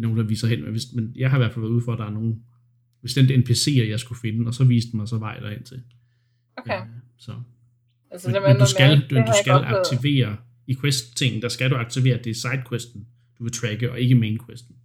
nogen, 0.00 0.18
der 0.18 0.24
viser 0.24 0.48
hen. 0.48 0.62
Men, 0.62 0.70
hvis, 0.70 0.92
men 0.94 1.12
jeg 1.16 1.30
har 1.30 1.36
i 1.36 1.40
hvert 1.40 1.52
fald 1.52 1.62
været 1.62 1.72
ude 1.72 1.84
for, 1.84 1.92
at 1.92 1.98
der 1.98 2.06
er 2.06 2.10
nogle 2.10 2.36
bestemte 3.02 3.34
NPC'er, 3.34 3.88
jeg 3.88 4.00
skulle 4.00 4.20
finde, 4.20 4.46
og 4.46 4.54
så 4.54 4.64
viste 4.64 4.90
den 4.90 4.98
mig 4.98 5.08
så 5.08 5.18
vej 5.18 5.38
derhen 5.38 5.64
til. 5.64 5.82
Okay. 6.56 6.80
Øh, 6.80 6.86
så. 7.16 7.32
Altså, 8.10 8.30
men, 8.30 8.42
men 8.42 8.58
du 8.58 8.66
skal, 8.66 9.00
du, 9.10 9.16
du 9.16 9.32
skal 9.42 9.52
aktivere 9.52 10.36
i 10.66 10.76
quest-ting, 10.80 11.42
der 11.42 11.48
skal 11.48 11.70
du 11.70 11.76
aktivere, 11.76 12.18
det 12.18 12.30
er 12.30 12.34
sidequesten, 12.34 13.06
du 13.38 13.44
vil 13.44 13.52
tracke, 13.52 13.90
og 13.90 14.00
ikke 14.00 14.14
main-questen. 14.14 14.76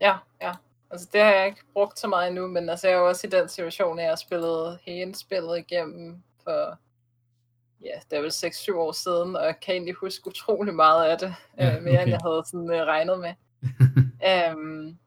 Ja, 0.00 0.14
ja. 0.42 0.52
Altså 0.90 1.08
det 1.12 1.20
har 1.20 1.30
jeg 1.30 1.46
ikke 1.46 1.60
brugt 1.72 1.98
så 1.98 2.08
meget 2.08 2.28
endnu, 2.28 2.46
men 2.46 2.68
altså 2.68 2.88
jeg 2.88 2.94
er 2.94 2.98
jo 2.98 3.08
også 3.08 3.26
i 3.26 3.30
den 3.30 3.48
situation, 3.48 3.98
at 3.98 4.02
jeg 4.02 4.10
har 4.10 4.16
spillet 4.16 4.78
hele 4.82 5.14
spillet 5.14 5.58
igennem 5.58 6.22
for, 6.44 6.78
ja, 7.82 7.94
det 8.10 8.16
er 8.16 8.22
vel 8.22 8.30
6-7 8.30 8.74
år 8.74 8.92
siden, 8.92 9.36
og 9.36 9.44
jeg 9.44 9.60
kan 9.60 9.74
egentlig 9.74 9.94
huske 9.94 10.26
utrolig 10.26 10.74
meget 10.74 11.10
af 11.10 11.18
det, 11.18 11.34
ja, 11.58 11.76
øh, 11.76 11.82
mere 11.82 12.02
end 12.02 12.10
jeg 12.10 12.20
havde 12.24 12.42
sådan 12.46 12.70
uh, 12.70 12.86
regnet 12.86 13.18
med. 13.20 13.34
um, 14.52 14.98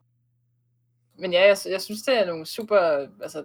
men 1.20 1.32
ja, 1.32 1.46
jeg, 1.46 1.56
jeg 1.70 1.80
synes, 1.80 2.02
det 2.02 2.18
er 2.18 2.26
nogle 2.26 2.46
super, 2.46 3.06
altså, 3.22 3.44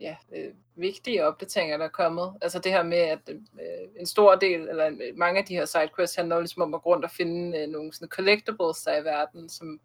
ja, 0.00 0.16
øh, 0.36 0.52
vigtige 0.76 1.26
opdateringer, 1.26 1.76
der 1.76 1.84
er 1.84 1.88
kommet. 1.88 2.32
Altså 2.42 2.58
det 2.58 2.72
her 2.72 2.82
med, 2.82 2.98
at 2.98 3.18
øh, 3.28 4.00
en 4.00 4.06
stor 4.06 4.34
del, 4.34 4.60
eller 4.60 4.90
mange 5.16 5.40
af 5.40 5.46
de 5.46 5.54
her 5.54 5.64
sidequests 5.64 6.16
handler 6.16 6.38
ligesom 6.38 6.62
om 6.62 6.74
at 6.74 6.82
gå 6.82 6.90
rundt 6.90 7.04
og 7.04 7.10
finde 7.10 7.58
øh, 7.58 7.68
nogle 7.68 7.92
sådan 7.92 8.08
collectibles 8.08 8.82
der 8.82 9.00
i 9.00 9.04
verden, 9.04 9.48
som 9.48 9.80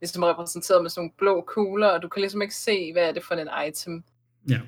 ligesom 0.00 0.22
er 0.22 0.28
repræsenteret 0.28 0.82
med 0.82 0.90
sådan 0.90 1.00
nogle 1.00 1.12
blå 1.16 1.40
kugler, 1.40 1.88
og 1.88 2.02
du 2.02 2.08
kan 2.08 2.20
ligesom 2.20 2.42
ikke 2.42 2.54
se, 2.54 2.92
hvad 2.92 3.08
er 3.08 3.12
det 3.12 3.24
for 3.24 3.34
en 3.34 3.68
item. 3.68 4.04
Ja. 4.48 4.60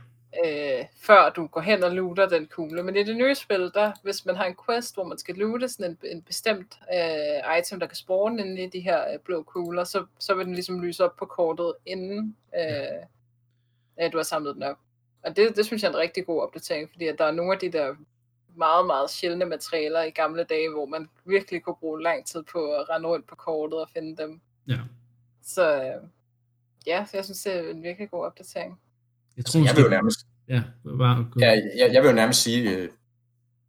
Øh, 0.44 0.84
før 0.96 1.30
du 1.30 1.46
går 1.46 1.60
hen 1.60 1.82
og 1.84 1.90
looter 1.90 2.28
den 2.28 2.46
kugle. 2.46 2.82
Men 2.82 2.96
i 2.96 3.02
det 3.02 3.16
nye 3.16 3.34
spil, 3.34 3.70
der, 3.74 3.92
hvis 4.02 4.26
man 4.26 4.36
har 4.36 4.44
en 4.44 4.56
quest, 4.66 4.94
hvor 4.94 5.04
man 5.04 5.18
skal 5.18 5.34
loote 5.34 5.68
sådan 5.68 5.90
en, 5.90 5.98
en 6.10 6.22
bestemt 6.22 6.78
øh, 6.94 7.58
item, 7.58 7.80
der 7.80 7.86
kan 7.86 7.96
spawne 7.96 8.42
inde 8.42 8.62
i 8.62 8.66
de 8.66 8.80
her 8.80 9.12
øh, 9.12 9.18
blå 9.18 9.42
kugler, 9.42 9.84
så, 9.84 10.04
så 10.18 10.34
vil 10.34 10.46
den 10.46 10.54
ligesom 10.54 10.82
lyse 10.82 11.04
op 11.04 11.16
på 11.16 11.26
kortet, 11.26 11.74
inden 11.86 12.36
øh, 12.58 13.06
ja. 13.98 14.08
du 14.08 14.16
har 14.16 14.24
samlet 14.24 14.54
den 14.54 14.62
op. 14.62 14.76
Og 15.22 15.36
det, 15.36 15.56
det 15.56 15.66
synes 15.66 15.82
jeg 15.82 15.88
er 15.88 15.92
en 15.92 15.98
rigtig 15.98 16.26
god 16.26 16.42
opdatering, 16.42 16.90
fordi 16.90 17.06
at 17.06 17.18
der 17.18 17.24
er 17.24 17.30
nogle 17.30 17.52
af 17.52 17.58
de 17.58 17.72
der 17.72 17.94
meget, 18.56 18.86
meget 18.86 19.10
sjældne 19.10 19.44
materialer 19.44 20.02
i 20.02 20.10
gamle 20.10 20.44
dage, 20.44 20.70
hvor 20.70 20.86
man 20.86 21.08
virkelig 21.24 21.62
kunne 21.62 21.76
bruge 21.80 22.02
lang 22.02 22.26
tid 22.26 22.42
på 22.52 22.72
at 22.72 22.90
rende 22.90 23.08
rundt 23.08 23.26
på 23.26 23.34
kortet 23.36 23.80
og 23.80 23.88
finde 23.96 24.22
dem. 24.22 24.40
Ja. 24.68 24.78
Så 25.42 25.82
øh, 25.82 26.08
ja, 26.86 27.04
så 27.10 27.16
jeg 27.16 27.24
synes, 27.24 27.42
det 27.42 27.56
er 27.56 27.70
en 27.70 27.82
virkelig 27.82 28.10
god 28.10 28.24
opdatering. 28.24 28.80
Jeg, 29.36 29.44
tror, 29.44 29.60
jeg 29.60 29.76
vil 29.76 29.82
jo 29.82 29.90
nærmest... 29.90 30.26
Ja, 30.48 30.62
bare 30.98 31.26
ja 31.40 31.50
jeg, 31.76 31.92
jeg 31.92 32.02
vil 32.02 32.08
jo 32.08 32.14
nærmest 32.14 32.42
sige, 32.42 32.76
øh, 32.76 32.88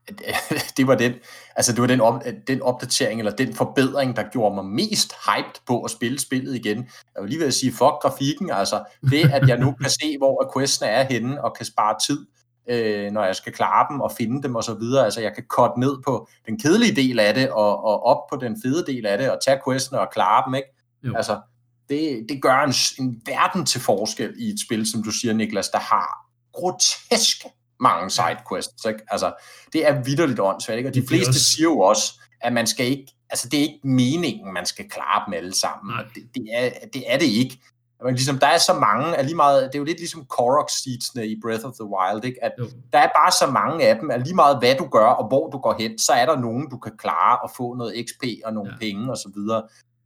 det 0.77 0.87
var 0.87 0.95
den, 0.95 1.13
altså 1.55 1.71
det 1.71 1.81
var 1.81 1.87
den, 1.87 2.01
op, 2.01 2.23
den 2.47 2.61
opdatering, 2.61 3.19
eller 3.19 3.31
den 3.31 3.55
forbedring, 3.55 4.15
der 4.15 4.23
gjorde 4.31 4.55
mig 4.55 4.65
mest 4.65 5.13
hyped 5.13 5.61
på 5.67 5.81
at 5.81 5.91
spille 5.91 6.19
spillet 6.19 6.55
igen. 6.55 6.77
Jeg 7.15 7.21
vil 7.21 7.29
lige 7.29 7.39
ved 7.39 7.47
at 7.47 7.53
sige, 7.53 7.71
fuck 7.71 7.93
grafikken, 8.01 8.49
altså 8.49 8.83
det, 9.09 9.31
at 9.33 9.47
jeg 9.47 9.57
nu 9.57 9.71
kan 9.71 9.89
se, 9.89 10.17
hvor 10.17 10.51
questene 10.57 10.89
er 10.89 11.03
henne, 11.03 11.43
og 11.43 11.55
kan 11.55 11.65
spare 11.65 11.95
tid, 12.07 12.25
øh, 12.69 13.11
når 13.11 13.23
jeg 13.23 13.35
skal 13.35 13.53
klare 13.53 13.87
dem 13.91 14.01
og 14.01 14.11
finde 14.11 14.43
dem 14.43 14.55
og 14.55 14.63
så 14.63 14.73
videre. 14.73 15.05
Altså 15.05 15.21
jeg 15.21 15.33
kan 15.35 15.43
korte 15.49 15.79
ned 15.79 15.97
på 16.05 16.27
den 16.45 16.59
kedelige 16.59 16.95
del 16.95 17.19
af 17.19 17.33
det, 17.33 17.49
og, 17.49 17.83
og 17.83 18.03
op 18.03 18.21
på 18.29 18.35
den 18.35 18.61
fede 18.63 18.85
del 18.85 19.05
af 19.05 19.17
det, 19.17 19.31
og 19.31 19.37
tage 19.45 19.59
questene 19.67 19.99
og 19.99 20.07
klare 20.13 20.43
dem, 20.45 20.55
ikke? 20.55 20.69
Jo. 21.03 21.13
Altså, 21.15 21.41
det, 21.89 22.25
det 22.29 22.41
gør 22.41 22.63
en, 22.63 22.73
en 22.99 23.21
verden 23.25 23.65
til 23.65 23.81
forskel 23.81 24.33
i 24.37 24.49
et 24.49 24.59
spil, 24.65 24.91
som 24.91 25.03
du 25.03 25.11
siger, 25.11 25.33
Niklas, 25.33 25.69
der 25.69 25.79
har 25.79 26.27
groteske 26.53 27.49
mange 27.83 28.09
sidequests. 28.09 28.85
Ikke? 28.85 28.99
Altså, 29.07 29.33
det 29.73 29.87
er 29.87 30.03
vidderligt 30.03 30.39
åndssvagt, 30.39 30.77
ikke? 30.77 30.89
og 30.89 30.93
de 30.93 31.07
fleste 31.07 31.39
siger 31.39 31.69
jo 31.69 31.79
også, 31.79 32.21
at 32.41 32.53
man 32.53 32.67
skal 32.67 32.85
ikke, 32.85 33.07
altså 33.29 33.49
det 33.49 33.57
er 33.57 33.63
ikke 33.63 33.87
meningen, 33.87 34.53
man 34.53 34.65
skal 34.65 34.89
klare 34.89 35.23
dem 35.25 35.33
alle 35.33 35.55
sammen. 35.55 35.95
Det, 36.15 36.23
det, 36.35 36.43
er, 36.53 36.69
det 36.93 37.03
er 37.07 37.17
det 37.17 37.25
ikke. 37.25 37.59
Men 38.03 38.15
ligesom, 38.15 38.39
der 38.39 38.47
er 38.47 38.57
så 38.57 38.73
mange, 38.73 39.15
er 39.15 39.23
lige 39.23 39.35
meget, 39.35 39.63
det 39.63 39.75
er 39.75 39.79
jo 39.79 39.85
lidt 39.85 39.97
ligesom 39.97 40.25
Korok 40.25 40.69
seedsene 40.69 41.27
i 41.27 41.39
Breath 41.41 41.65
of 41.65 41.73
the 41.73 41.85
Wild, 41.93 42.25
ikke? 42.25 42.43
at 42.43 42.51
jo. 42.59 42.65
der 42.93 42.99
er 42.99 43.07
bare 43.07 43.31
så 43.31 43.51
mange 43.51 43.87
af 43.87 43.95
dem, 43.99 44.11
at 44.11 44.23
lige 44.23 44.35
meget 44.35 44.59
hvad 44.59 44.75
du 44.75 44.87
gør, 44.87 45.05
og 45.05 45.27
hvor 45.27 45.49
du 45.49 45.57
går 45.57 45.75
hen, 45.79 45.99
så 45.99 46.11
er 46.11 46.25
der 46.25 46.39
nogen, 46.39 46.69
du 46.69 46.77
kan 46.77 46.97
klare 46.97 47.37
og 47.39 47.51
få 47.57 47.73
noget 47.73 48.05
XP 48.07 48.23
og 48.45 48.53
nogle 48.53 48.71
ja. 48.71 48.77
penge 48.79 49.11
og 49.11 49.17
så 49.17 49.29
videre. 49.35 49.63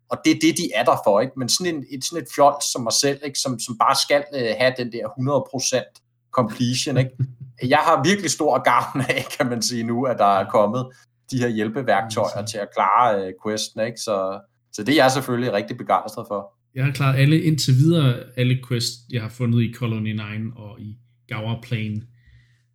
Og 0.10 0.18
det 0.26 0.32
er 0.32 0.40
det, 0.42 0.58
de 0.58 0.72
er 0.76 0.84
der 0.84 0.98
for, 1.04 1.22
ikke? 1.22 1.34
Men 1.38 1.50
sådan, 1.50 1.76
en, 1.76 1.86
et, 1.90 2.06
sådan 2.06 2.24
et 2.24 2.30
fjold 2.36 2.62
som 2.72 2.82
mig 2.84 2.94
selv, 2.94 3.20
ikke? 3.24 3.40
Som, 3.40 3.60
som 3.60 3.78
bare 3.78 3.96
skal 3.96 4.24
øh, 4.34 4.56
have 4.60 4.74
den 4.78 4.92
der 4.92 5.06
100% 5.08 6.32
completion, 6.32 6.98
ikke? 6.98 7.12
jeg 7.63 7.78
har 7.78 8.04
virkelig 8.04 8.32
stor 8.32 8.63
gavn 8.63 9.02
af, 9.10 9.26
kan 9.38 9.50
man 9.50 9.62
sige 9.62 9.84
nu, 9.84 10.04
at 10.04 10.17
der 10.17 10.39
er 10.39 10.50
kommet 10.50 10.86
de 11.32 11.38
her 11.38 11.48
hjælpeværktøjer 11.48 12.46
til 12.46 12.58
at 12.58 12.67
klare 12.76 13.28
uh, 13.28 13.32
questen, 13.46 13.82
ikke? 13.82 14.00
Så, 14.00 14.39
så 14.74 14.84
det 14.84 14.91
er 14.91 15.04
jeg 15.04 15.12
selvfølgelig 15.12 15.54
rigtig 15.54 15.78
begejstret 15.78 16.26
for. 16.28 16.54
Jeg 16.76 16.86
har 16.86 16.91
klaret 16.91 17.20
alle 17.20 17.41
indtil 17.41 17.74
videre, 17.76 18.24
alle 18.38 18.60
quests, 18.67 18.93
jeg 19.12 19.22
har 19.22 19.30
fundet 19.30 19.62
i 19.62 19.74
Colony 19.74 20.12
9 20.12 20.22
og 20.56 20.82
i 20.82 20.98
Gower 21.30 21.62
Plain. 21.62 22.04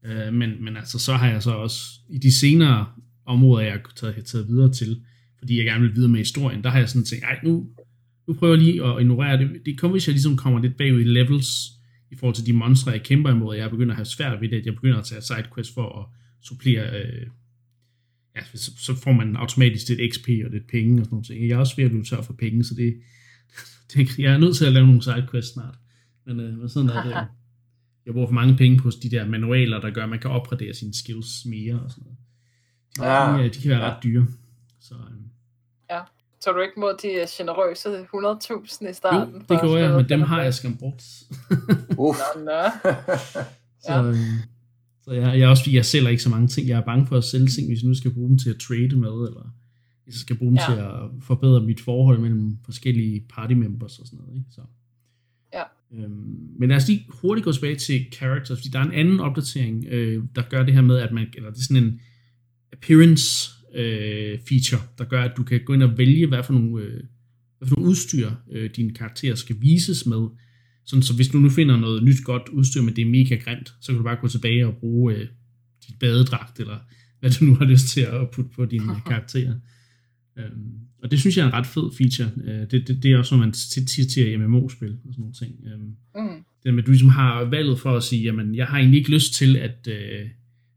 Uh, 0.05 0.35
men, 0.35 0.65
men 0.65 0.77
altså, 0.77 0.99
så 0.99 1.13
har 1.13 1.31
jeg 1.31 1.43
så 1.43 1.51
også, 1.51 1.81
i 2.09 2.19
de 2.19 2.39
senere 2.39 2.87
områder, 3.27 3.65
jeg 3.65 3.73
har 3.73 3.81
taget, 3.97 4.27
taget 4.27 4.49
videre 4.49 4.73
til, 4.73 5.03
fordi 5.39 5.57
jeg 5.57 5.65
gerne 5.65 5.81
vil 5.81 5.95
videre 5.95 6.11
med 6.11 6.19
historien, 6.19 6.65
der 6.65 6.71
har 6.71 6.79
jeg 6.79 6.89
sådan 6.89 7.05
tænkt, 7.05 7.25
ej, 7.25 7.39
nu, 7.45 7.67
nu 8.29 8.35
prøver 8.35 8.55
jeg 8.55 8.63
lige 8.63 8.85
at 8.85 9.01
ignorere 9.01 9.39
det. 9.39 9.51
Det 9.67 9.79
kommer, 9.79 9.93
hvis 9.95 10.07
jeg 10.07 10.13
ligesom 10.13 10.37
kommer 10.37 10.61
lidt 10.61 10.77
bagud 10.77 11.01
i 11.01 11.05
levels, 11.05 11.49
i 12.13 12.17
forhold 12.17 12.35
til 12.35 12.47
de 12.47 12.53
monstre, 12.53 12.91
jeg 12.91 13.03
kæmper 13.03 13.31
imod, 13.31 13.57
jeg 13.57 13.71
begynder 13.71 13.93
at 13.93 13.97
have 13.97 14.05
svært 14.05 14.41
ved 14.41 14.49
det, 14.49 14.57
at 14.57 14.67
jeg 14.67 14.75
begynder 14.75 14.99
at 14.99 15.05
tage 15.05 15.23
sidequests 15.23 15.75
for 15.75 15.99
at 15.99 16.07
supplere, 16.43 17.01
øh, 17.01 17.27
ja, 18.37 18.41
så, 18.55 18.73
så 18.79 18.95
får 18.95 19.13
man 19.13 19.37
automatisk 19.37 19.89
lidt 19.89 20.15
XP 20.15 20.29
og 20.45 20.51
lidt 20.51 20.67
penge 20.69 21.01
og 21.01 21.05
sådan 21.05 21.25
noget. 21.29 21.49
Jeg 21.49 21.55
er 21.55 21.59
også 21.59 21.77
ved 21.77 21.85
at 21.85 21.91
blive 21.91 22.05
tør 22.05 22.23
for 22.23 22.33
penge, 22.33 22.65
så 22.65 22.75
det, 22.75 23.01
det, 23.95 24.19
jeg 24.19 24.33
er 24.33 24.39
nødt 24.39 24.57
til 24.57 24.65
at 24.65 24.73
lave 24.73 24.87
nogle 24.87 25.03
sidequests 25.03 25.53
snart. 25.53 25.79
Men, 26.27 26.41
øh, 26.41 26.69
sådan 26.69 26.89
er 26.89 27.03
det. 27.03 27.15
Jeg 28.07 28.15
bruger 28.15 28.27
for 28.27 28.35
mange 28.35 28.57
penge 28.57 28.79
på 28.79 28.91
de 29.03 29.11
der 29.11 29.29
manualer, 29.29 29.81
der 29.81 29.91
gør, 29.91 30.03
at 30.03 30.09
man 30.09 30.19
kan 30.19 30.31
opgradere 30.31 30.75
sine 30.75 30.95
skills 30.95 31.45
mere 31.47 31.81
og 31.81 31.91
sådan 31.91 32.05
noget. 32.05 32.19
De, 32.97 33.05
ja, 33.05 33.45
de, 33.45 33.51
de 33.51 33.61
kan 33.61 33.71
være 33.71 33.85
ja. 33.85 33.91
ret 33.91 34.03
dyre. 34.03 34.27
Så, 34.81 34.95
øh. 34.95 35.23
Ja, 35.91 36.01
Så 36.43 36.53
du 36.53 36.61
ikke 36.61 36.81
mod 36.81 36.95
de 37.03 37.09
øh, 37.09 37.27
generøse 37.39 37.89
100.000 37.89 38.91
i 38.91 38.93
starten? 38.93 39.35
Jo, 39.35 39.39
det 39.49 39.61
gjorde 39.61 39.81
jeg, 39.81 39.97
men 39.97 40.09
dem 40.09 40.21
har 40.21 40.43
jeg 40.43 40.55
skam 40.55 40.77
brugt. 40.77 41.05
Uff. 41.99 42.19
Nå, 42.37 42.43
nå. 42.45 42.63
Så, 43.87 43.93
Ja. 43.93 44.03
øh, 44.09 44.17
så 45.05 45.13
jeg, 45.13 45.23
jeg, 45.39 45.41
er 45.41 45.49
også, 45.49 45.71
jeg 45.73 45.85
sælger 45.85 46.09
ikke 46.09 46.23
så 46.23 46.29
mange 46.31 46.49
ting. 46.49 46.69
Jeg 46.69 46.79
er 46.79 46.85
bange 46.85 47.07
for 47.07 47.17
at 47.17 47.25
sælge 47.25 47.47
ting, 47.49 47.69
hvis 47.69 47.83
jeg 47.83 47.89
nu 47.89 47.95
skal 47.95 48.11
bruge 48.15 48.29
dem 48.29 48.39
til 48.39 48.51
at 48.51 48.57
trade 48.59 48.97
med, 48.97 49.09
eller 49.09 49.55
hvis 50.05 50.15
jeg 50.15 50.21
skal 50.21 50.37
bruge 50.37 50.51
dem 50.51 50.59
Ja. 50.69 50.75
til 50.75 50.81
at 50.81 51.23
forbedre 51.23 51.61
mit 51.61 51.81
forhold 51.81 52.19
mellem 52.19 52.59
forskellige 52.65 53.25
party 53.35 53.53
members 53.53 53.99
og 53.99 54.07
sådan 54.07 54.19
noget. 54.19 54.35
Ikke? 54.39 54.47
Så. 54.51 54.61
Ja. 55.55 55.63
Øhm, 55.93 56.49
men 56.59 56.69
lad 56.69 56.77
os 56.77 56.89
lige 56.89 57.07
hurtigt 57.09 57.45
gå 57.45 57.53
tilbage 57.53 57.77
til 57.77 58.07
characters, 58.13 58.59
fordi 58.59 58.69
der 58.69 58.79
er 58.79 58.85
en 58.85 58.93
anden 58.93 59.21
opdatering, 59.21 59.85
øh, 59.89 60.25
der 60.37 60.43
gør 60.51 60.63
det 60.63 60.75
her 60.75 60.81
med, 60.83 60.97
at 60.99 61.13
man, 61.13 61.27
eller 61.37 61.51
det 61.51 61.59
er 61.59 61.63
sådan 61.63 61.85
en 61.85 62.01
appearance 62.73 63.51
øh, 63.75 64.39
feature, 64.49 64.83
der 64.99 65.05
gør, 65.05 65.23
at 65.23 65.33
du 65.37 65.43
kan 65.43 65.61
gå 65.65 65.73
ind 65.73 65.83
og 65.83 65.99
vælge, 65.99 66.27
hvad 66.27 66.43
for 66.43 66.53
nogle, 66.53 66.83
øh, 66.85 67.01
hvad 67.59 67.69
for 67.69 67.77
nogle 67.77 67.91
udstyr 67.91 68.31
øh, 68.53 68.71
dine 68.77 68.95
karakterer 68.95 69.35
skal 69.35 69.57
vises 69.61 70.07
med. 70.07 70.29
Sådan, 70.87 71.03
så 71.03 71.15
hvis 71.17 71.29
du 71.29 71.39
nu 71.39 71.51
finder 71.51 71.77
noget 71.77 72.03
nyt 72.03 72.25
godt 72.25 72.49
udstyr, 72.49 72.83
men 72.83 72.97
det 72.97 73.03
er 73.03 73.11
mega 73.11 73.35
grimt, 73.35 73.75
så 73.81 73.87
kan 73.93 73.97
du 73.97 74.03
bare 74.03 74.17
gå 74.21 74.29
tilbage 74.29 74.67
og 74.67 74.75
bruge 74.77 75.15
øh, 75.15 75.27
dit 75.89 75.99
badedragt, 76.01 76.61
eller 76.61 76.79
hvad 77.21 77.31
du 77.31 77.45
nu 77.45 77.55
har 77.55 77.65
lyst 77.65 77.87
til 77.89 78.01
at 78.01 78.31
putte 78.31 78.51
på 78.57 78.65
dine 78.65 78.85
karakterer. 79.07 79.55
Øhm, 80.39 80.73
og 81.03 81.11
det 81.11 81.21
synes 81.21 81.37
jeg 81.37 81.43
er 81.43 81.47
en 81.47 81.53
ret 81.55 81.67
fed 81.67 81.91
feature. 81.99 82.31
Øh, 82.45 82.71
det, 82.71 82.89
det, 82.89 83.03
det 83.03 83.13
er 83.13 83.19
også, 83.19 83.35
når 83.35 83.45
man 83.45 83.53
tit 83.53 84.09
til 84.11 84.29
i 84.33 84.37
MMO-spil 84.37 84.93
og 84.93 85.13
sådan 85.15 85.21
nogle 85.21 85.35
ting. 85.35 85.53
Øhm, 85.67 85.97
Mm. 86.15 86.45
det 86.65 86.75
med, 86.75 86.83
at 86.83 86.87
du 86.87 86.91
ligesom 86.91 87.09
har 87.09 87.45
valget 87.45 87.81
for 87.81 87.97
at 87.97 88.03
sige, 88.03 88.23
jamen, 88.23 88.55
jeg 88.55 88.67
har 88.67 88.79
egentlig 88.79 88.99
ikke 88.99 89.11
lyst 89.11 89.35
til, 89.35 89.57
at 89.57 89.89
øh, 89.89 90.27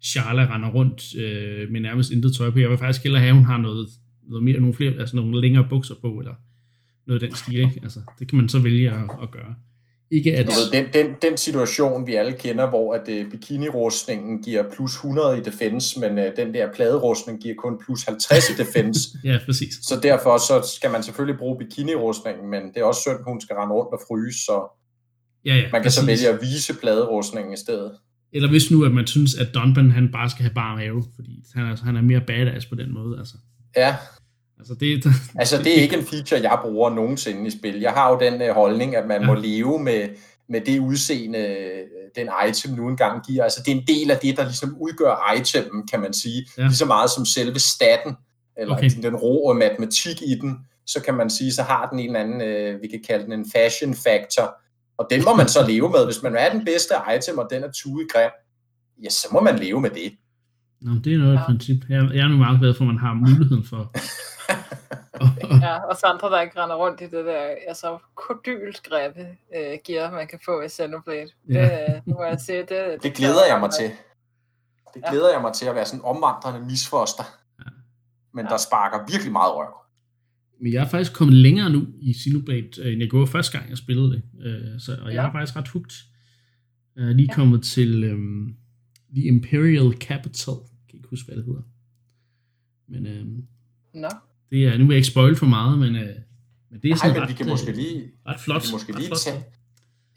Charla 0.06 0.56
render 0.56 0.70
rundt 0.72 1.16
øh, 1.16 1.72
med 1.72 1.82
nærmest 1.82 2.12
intet 2.12 2.36
tøj 2.36 2.50
på. 2.50 2.60
Jeg 2.60 2.70
vil 2.70 2.78
faktisk 2.78 3.04
hellere 3.04 3.22
have, 3.22 3.30
at 3.30 3.36
hun 3.36 3.46
har 3.46 3.58
noget, 3.58 3.88
noget 4.30 4.44
mere, 4.44 4.60
nogle 4.60 4.76
flere, 4.76 4.94
altså 5.00 5.16
nogle 5.16 5.42
længere 5.42 5.68
bukser 5.70 5.96
på, 6.02 6.08
eller 6.08 6.34
noget 7.08 7.24
af 7.24 7.30
den 7.30 7.38
stil, 7.38 7.56
ikke? 7.56 7.80
Altså, 7.84 8.00
det 8.20 8.30
kan 8.30 8.38
man 8.38 8.50
så 8.50 8.60
vælge 8.60 8.92
at, 8.92 9.04
at 9.24 9.32
gøre. 9.32 9.56
Ikke 10.12 10.38
at... 10.38 10.48
Ved, 10.48 10.72
den, 10.72 10.86
den, 10.94 11.16
den 11.22 11.38
situation, 11.38 12.08
vi 12.08 12.16
alle 12.16 12.34
kender, 12.34 12.70
hvor 12.70 12.94
at 12.94 13.26
uh, 13.26 13.32
bikini-rustningen 13.32 14.44
giver 14.44 14.64
plus 14.76 14.92
100 14.92 15.38
i 15.38 15.42
defense, 15.42 16.00
men 16.00 16.12
uh, 16.18 16.26
den 16.38 16.54
der 16.54 16.74
pladerustning 16.74 17.42
giver 17.42 17.56
kun 17.56 17.80
plus 17.86 18.04
50 18.04 18.50
i 18.50 18.54
defense. 18.64 19.00
Ja, 19.24 19.40
præcis. 19.46 19.74
så 19.82 20.00
derfor 20.04 20.38
så 20.38 20.76
skal 20.76 20.92
man 20.92 21.04
selvfølgelig 21.04 21.40
bruge 21.40 21.58
bikini-rustningen, 21.58 22.50
men 22.50 22.62
det 22.74 22.78
er 22.78 22.84
også 22.84 23.02
synd, 23.02 23.24
hun 23.28 23.42
skal 23.42 23.56
rende 23.56 23.74
rundt 23.76 23.94
og 23.94 24.00
fryse, 24.08 24.40
så 24.40 24.82
Ja, 25.46 25.56
ja, 25.56 25.70
man 25.72 25.82
kan 25.82 25.92
så 25.92 26.02
præcis. 26.02 26.24
vælge 26.24 26.36
at 26.36 26.42
vise 26.42 26.74
pladerustningen 26.74 27.54
i 27.54 27.58
stedet. 27.58 27.92
Eller 28.34 28.50
hvis 28.50 28.72
nu, 28.72 28.84
at 28.86 28.92
man 28.92 29.08
synes, 29.08 29.36
at 29.36 29.48
Dunban, 29.54 29.92
han 29.92 30.10
bare 30.12 30.30
skal 30.30 30.42
have 30.44 30.54
bare 30.54 30.76
mave, 30.78 31.04
fordi 31.16 31.44
han 31.56 31.66
er, 31.66 31.76
han 31.84 31.96
er 31.98 32.02
mere 32.02 32.22
badass 32.28 32.66
på 32.66 32.76
den 32.76 32.94
måde, 32.94 33.20
altså. 33.20 33.36
Ja, 33.78 33.96
Altså, 34.60 34.74
det, 34.74 35.06
altså 35.42 35.58
det 35.58 35.78
er 35.78 35.82
ikke 35.82 35.98
en 35.98 36.06
feature, 36.06 36.42
jeg 36.42 36.60
bruger 36.62 36.90
nogensinde 36.90 37.48
i 37.48 37.50
spil. 37.50 37.80
Jeg 37.80 37.92
har 37.92 38.10
jo 38.12 38.18
den 38.20 38.50
uh, 38.50 38.56
holdning, 38.56 38.96
at 38.96 39.08
man 39.08 39.22
Ja. 39.22 39.28
må 39.28 39.34
leve 39.34 39.80
med, 39.84 40.10
med 40.50 40.62
det 40.62 40.80
udseende, 40.80 41.40
øh, 41.40 41.84
den 42.16 42.30
item 42.50 42.74
nu 42.74 42.88
engang 42.90 43.26
giver. 43.26 43.44
Altså 43.44 43.62
det 43.66 43.72
er 43.72 43.76
en 43.76 43.88
del 43.88 44.12
af 44.12 44.18
det, 44.18 44.38
der 44.38 44.44
ligesom 44.44 44.78
udgør 44.80 45.34
itemen, 45.40 45.88
kan 45.92 46.00
man 46.00 46.14
sige. 46.14 46.46
Ja. 46.58 46.64
Lige 46.64 46.76
så 46.76 46.86
meget 46.86 47.10
som 47.10 47.26
selve 47.26 47.60
staten, 47.60 48.16
eller 48.58 48.76
Okay. 48.76 48.90
okay. 48.92 49.02
den 49.02 49.16
rå 49.16 49.54
matematik 49.54 50.22
i 50.22 50.36
den, 50.42 50.56
så 50.88 51.02
kan 51.02 51.14
man 51.14 51.30
sige, 51.30 51.54
så 51.54 51.64
har 51.64 51.90
den 51.90 52.00
en 52.00 52.06
eller 52.06 52.20
anden, 52.20 52.42
øh, 52.42 52.82
vi 52.82 52.88
kan 52.88 53.00
kalde 53.08 53.26
den 53.26 53.34
en 53.34 53.46
fashion 53.56 53.94
factor. 53.94 54.56
Og 54.98 55.08
den 55.10 55.24
må 55.26 55.36
man 55.36 55.48
så 55.48 55.68
leve 55.68 55.90
med. 55.90 56.06
Hvis 56.06 56.24
man 56.24 56.36
er 56.36 56.50
den 56.52 56.66
bedste 56.66 56.94
item, 57.18 57.38
og 57.38 57.48
den 57.52 57.64
er 57.64 57.72
tude 57.72 58.08
grim, 58.08 58.30
ja, 59.04 59.10
så 59.10 59.28
må 59.32 59.42
man 59.42 59.60
leve 59.60 59.82
med 59.82 59.90
det. 59.90 60.18
Nå, 60.82 60.92
det 61.04 61.14
er 61.14 61.18
noget 61.18 61.34
Ja. 61.34 61.46
princip. 61.46 61.78
Jeg, 61.90 62.10
jeg 62.14 62.24
er 62.24 62.28
nu 62.28 62.38
meget 62.38 62.60
glad 62.60 62.74
for, 62.74 62.82
at 62.84 62.88
man 62.88 62.98
har 63.00 63.14
muligheden 63.14 63.66
for... 63.66 63.92
Ja, 65.62 65.78
og 65.80 65.96
så 65.96 66.06
andre, 66.06 66.30
der 66.30 66.42
ikke 66.42 66.60
render 66.64 66.76
rundt 66.76 67.02
i 67.02 67.04
det 67.04 67.26
der, 67.26 67.42
altså 67.68 67.98
kodylt 68.16 68.84
grebe 68.90 69.28
øh, 69.58 69.78
gear, 69.86 70.12
man 70.12 70.28
kan 70.28 70.40
få 70.46 70.62
i 70.62 70.70
Xenoblade. 70.70 71.30
Ja. 71.50 71.54
Ja. 71.68 71.94
Det, 71.96 72.08
må 72.08 72.24
jeg 72.24 72.40
sige, 72.40 72.60
det, 72.70 73.04
Det 73.04 73.14
glæder 73.14 73.46
jeg 73.50 73.60
mig 73.60 73.70
til. 73.80 73.92
Det 74.94 75.04
glæder 75.10 75.32
jeg 75.32 75.42
mig 75.42 75.54
til 75.54 75.66
at 75.66 75.76
være 75.76 75.86
sådan 75.86 76.00
en 76.00 76.06
omvandrende 76.06 76.60
misfoster. 76.60 77.24
Ja. 77.60 77.70
Men 78.34 78.46
Ja. 78.46 78.52
der 78.52 78.58
sparker 78.58 79.06
virkelig 79.12 79.32
meget 79.32 79.54
røv. 79.56 79.74
Men 80.62 80.74
jeg 80.74 80.84
er 80.84 80.90
faktisk 80.90 81.14
kommet 81.14 81.36
længere 81.36 81.70
nu 81.70 81.88
i 82.02 82.14
Xenoblade, 82.14 82.70
øh, 82.82 82.92
end 82.94 83.02
jeg 83.02 83.10
gjorde 83.10 83.28
første 83.28 83.58
gang, 83.58 83.70
jeg 83.70 83.78
spillede 83.78 84.12
det. 84.12 84.22
Øh, 84.46 84.80
så, 84.80 84.98
og 85.02 85.08
jeg 85.14 85.22
Ja. 85.22 85.28
er 85.28 85.32
faktisk 85.32 85.56
ret 85.56 85.68
hugt. 85.68 85.94
Jeg 86.96 87.04
er 87.10 87.14
lige 87.14 87.28
Ja. 87.32 87.36
kommet 87.36 87.64
til 87.64 88.04
øhm, 88.04 88.56
The 89.16 89.24
Imperial 89.24 89.94
Capital. 89.94 90.54
Jeg 90.54 90.90
kan 90.90 90.98
ikke 90.98 91.10
huske, 91.10 91.26
hvad 91.28 91.36
det 91.38 91.46
hedder. 91.46 91.62
Men 92.88 93.08
øhm, 93.08 93.44
Nå, 93.94 94.08
det 94.52 94.64
er, 94.66 94.78
nu 94.78 94.86
vil 94.86 94.94
jeg 94.94 94.98
ikke 94.98 95.08
spoil 95.08 95.36
for 95.36 95.46
meget, 95.46 95.80
men, 95.80 95.96
øh, 95.96 96.16
men 96.72 96.80
det 96.82 96.90
er 96.90 96.94
Ej, 96.94 96.98
sådan 96.98 97.14
men 97.14 97.22
ret, 97.22 97.30
vi 97.30 97.34
kan 97.34 97.46
øh, 97.46 97.50
måske 97.52 97.72
lige, 97.72 98.04
ret 98.28 98.40
flot. 98.40 98.62
vi 98.62 98.66
kan 98.68 98.72
måske 98.76 98.92
lige 98.96 99.08
flot. 99.08 99.18
tage, 99.18 99.44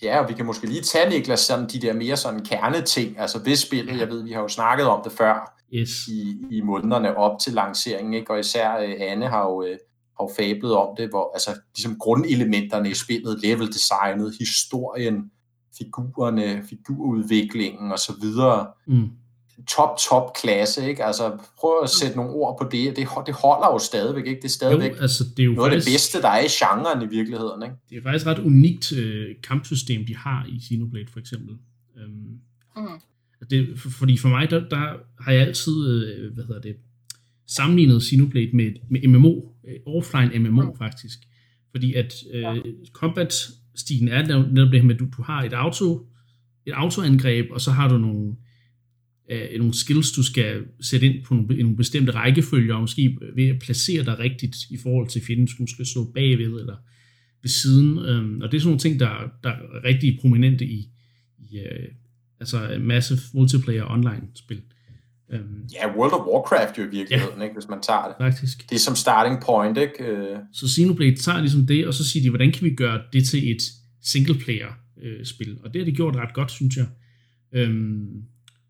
ja, 0.02 0.22
og 0.22 0.28
vi 0.28 0.34
kan 0.34 0.46
måske 0.46 0.66
lige 0.66 0.80
tage, 0.82 1.10
Niklas, 1.10 1.40
sådan 1.40 1.68
de 1.68 1.78
der 1.80 1.92
mere 1.94 2.16
sådan 2.16 2.44
kerneting, 2.44 3.18
altså 3.18 3.38
ved 3.44 3.56
spillet, 3.56 3.98
jeg 3.98 4.08
ved, 4.08 4.24
vi 4.24 4.32
har 4.32 4.40
jo 4.40 4.48
snakket 4.48 4.86
om 4.86 5.00
det 5.04 5.12
før, 5.12 5.54
Yes. 5.74 6.08
i, 6.08 6.42
i 6.50 6.60
månederne 6.60 7.16
op 7.16 7.40
til 7.40 7.52
lanceringen, 7.52 8.14
ikke? 8.14 8.30
og 8.32 8.40
især 8.40 8.76
øh, 8.80 8.94
Anne 9.00 9.26
har 9.28 9.42
jo, 9.44 9.64
øh, 9.66 9.78
har 10.20 10.24
jo 10.24 10.30
fablet 10.36 10.72
om 10.72 10.96
det, 10.96 11.08
hvor 11.08 11.30
altså 11.34 11.50
ligesom 11.76 11.98
grundelementerne 11.98 12.90
i 12.90 12.94
spillet, 12.94 13.42
leveldesignet, 13.42 14.34
historien, 14.38 15.30
figurerne, 15.78 16.62
figurudviklingen 16.68 17.92
og 17.92 17.98
så 17.98 18.12
videre, 18.20 18.66
Mm. 18.86 19.08
top, 19.68 19.98
top 20.08 20.36
klasse, 20.36 20.88
ikke? 20.88 21.04
Altså, 21.04 21.38
prøv 21.60 21.82
at 21.82 21.90
sætte 21.90 22.16
nogle 22.16 22.32
ord 22.32 22.58
på 22.58 22.64
det. 22.64 22.96
Det, 22.96 23.08
det 23.26 23.34
holder 23.34 23.66
jo 23.72 23.78
stadigvæk, 23.78 24.26
ikke? 24.26 24.40
Det 24.42 24.44
er 24.44 24.48
Jo, 24.48 24.48
stadigvæk 24.48 24.92
altså 25.00 25.24
det 25.36 25.42
er 25.42 25.44
jo 25.44 25.52
noget 25.52 25.70
af 25.70 25.76
det 25.76 25.84
faktisk, 25.84 25.94
bedste, 25.94 26.22
der 26.22 26.28
er 26.28 26.40
i 26.40 26.48
genren 26.50 27.02
i 27.02 27.06
virkeligheden, 27.06 27.62
ikke? 27.62 27.74
det 27.90 27.98
er 27.98 28.02
faktisk 28.02 28.26
ret 28.26 28.38
unikt 28.38 28.92
øh, 28.92 29.26
kampsystem, 29.42 30.06
de 30.06 30.16
har 30.16 30.46
i 30.48 30.60
Xenoblade 30.60 31.06
for 31.12 31.20
eksempel. 31.20 31.56
Øhm, 31.96 32.38
mm. 32.76 33.00
det, 33.50 33.78
for, 33.80 33.90
fordi 33.90 34.18
for 34.18 34.28
mig, 34.28 34.50
der, 34.50 34.68
der 34.68 34.92
har 35.20 35.32
jeg 35.32 35.42
altid, 35.46 35.88
øh, 35.88 36.34
hvad 36.34 36.44
hedder 36.44 36.60
det, 36.60 36.76
sammenlignet 37.48 38.02
Xenoblade 38.02 38.50
med, 38.52 38.72
med 38.90 39.08
MMO, 39.08 39.40
øh, 39.68 39.76
offline 39.86 40.38
MMO 40.38 40.62
Mm. 40.62 40.78
faktisk. 40.78 41.18
Fordi 41.70 41.94
at 41.94 42.14
øh, 42.34 42.56
combat-stilen 42.92 44.08
er 44.08 44.22
netop 44.26 44.72
det 44.72 44.80
her 44.80 44.86
med, 44.86 44.94
at 44.94 45.00
du, 45.00 45.08
du 45.16 45.22
har 45.22 45.42
et 45.42 45.52
auto, 45.52 46.06
et 46.66 46.72
autoangreb, 46.72 47.46
og 47.50 47.60
så 47.60 47.70
har 47.70 47.88
du 47.88 47.98
nogle, 47.98 48.36
øh, 49.30 49.58
nogle 49.58 49.74
skills, 49.74 50.12
du 50.12 50.22
skal 50.22 50.64
sætte 50.80 51.06
ind 51.06 51.24
på 51.24 51.34
nogle, 51.34 51.62
nogle 51.62 51.76
bestemte 51.76 52.12
rækkefølger, 52.12 52.74
og 52.74 52.80
måske 52.80 53.16
ved 53.36 53.48
at 53.48 53.58
placere 53.58 54.04
dig 54.04 54.18
rigtigt 54.18 54.56
i 54.70 54.76
forhold 54.82 55.08
til 55.08 55.22
fjenden, 55.22 55.48
du 55.58 55.66
skal 55.66 55.86
stå 55.86 56.12
bagved 56.12 56.60
eller 56.60 56.76
ved 57.42 57.48
siden. 57.50 57.98
Øhm, 57.98 58.40
og 58.40 58.52
det 58.52 58.56
er 58.56 58.60
sådan 58.60 58.68
nogle 58.68 58.80
ting, 58.80 59.00
der, 59.00 59.30
der 59.44 59.50
er 59.50 59.84
rigtig 59.84 60.18
prominente 60.20 60.64
i, 60.64 60.88
i 61.38 61.58
øh, 61.58 61.88
altså 62.40 62.78
massive 62.80 63.18
multiplayer 63.34 63.90
online 63.90 64.26
spil. 64.34 64.62
Øhm, 65.32 65.68
Ja, 65.74 65.96
World 65.96 66.12
of 66.12 66.26
Warcraft 66.26 66.78
jo 66.78 66.82
i 66.82 66.90
virkeligheden, 66.90 67.42
ikke? 67.42 67.54
Hvis 67.54 67.68
man 67.68 67.78
tager 67.82 68.06
det. 68.08 68.14
faktisk. 68.20 68.70
Det 68.70 68.76
er 68.76 68.80
som 68.80 68.94
starting 68.96 69.42
point, 69.46 69.78
ikke? 69.78 70.04
Øh, 70.04 70.36
Så 70.52 70.68
Xenoblade 70.68 71.16
tager 71.16 71.40
ligesom 71.40 71.66
det, 71.66 71.86
og 71.86 71.94
så 71.94 72.04
siger 72.08 72.22
de, 72.22 72.28
hvordan 72.30 72.52
kan 72.52 72.64
vi 72.64 72.74
gøre 72.74 73.00
det 73.12 73.28
til 73.28 73.50
et 73.50 73.62
singleplayer 74.02 74.68
øh, 75.02 75.24
spil? 75.26 75.58
Og 75.64 75.72
det 75.74 75.80
har 75.80 75.84
de 75.86 75.92
gjort 75.92 76.16
ret 76.16 76.34
godt, 76.34 76.50
synes 76.50 76.76
jeg. 76.76 76.86
Øhm, 77.54 78.06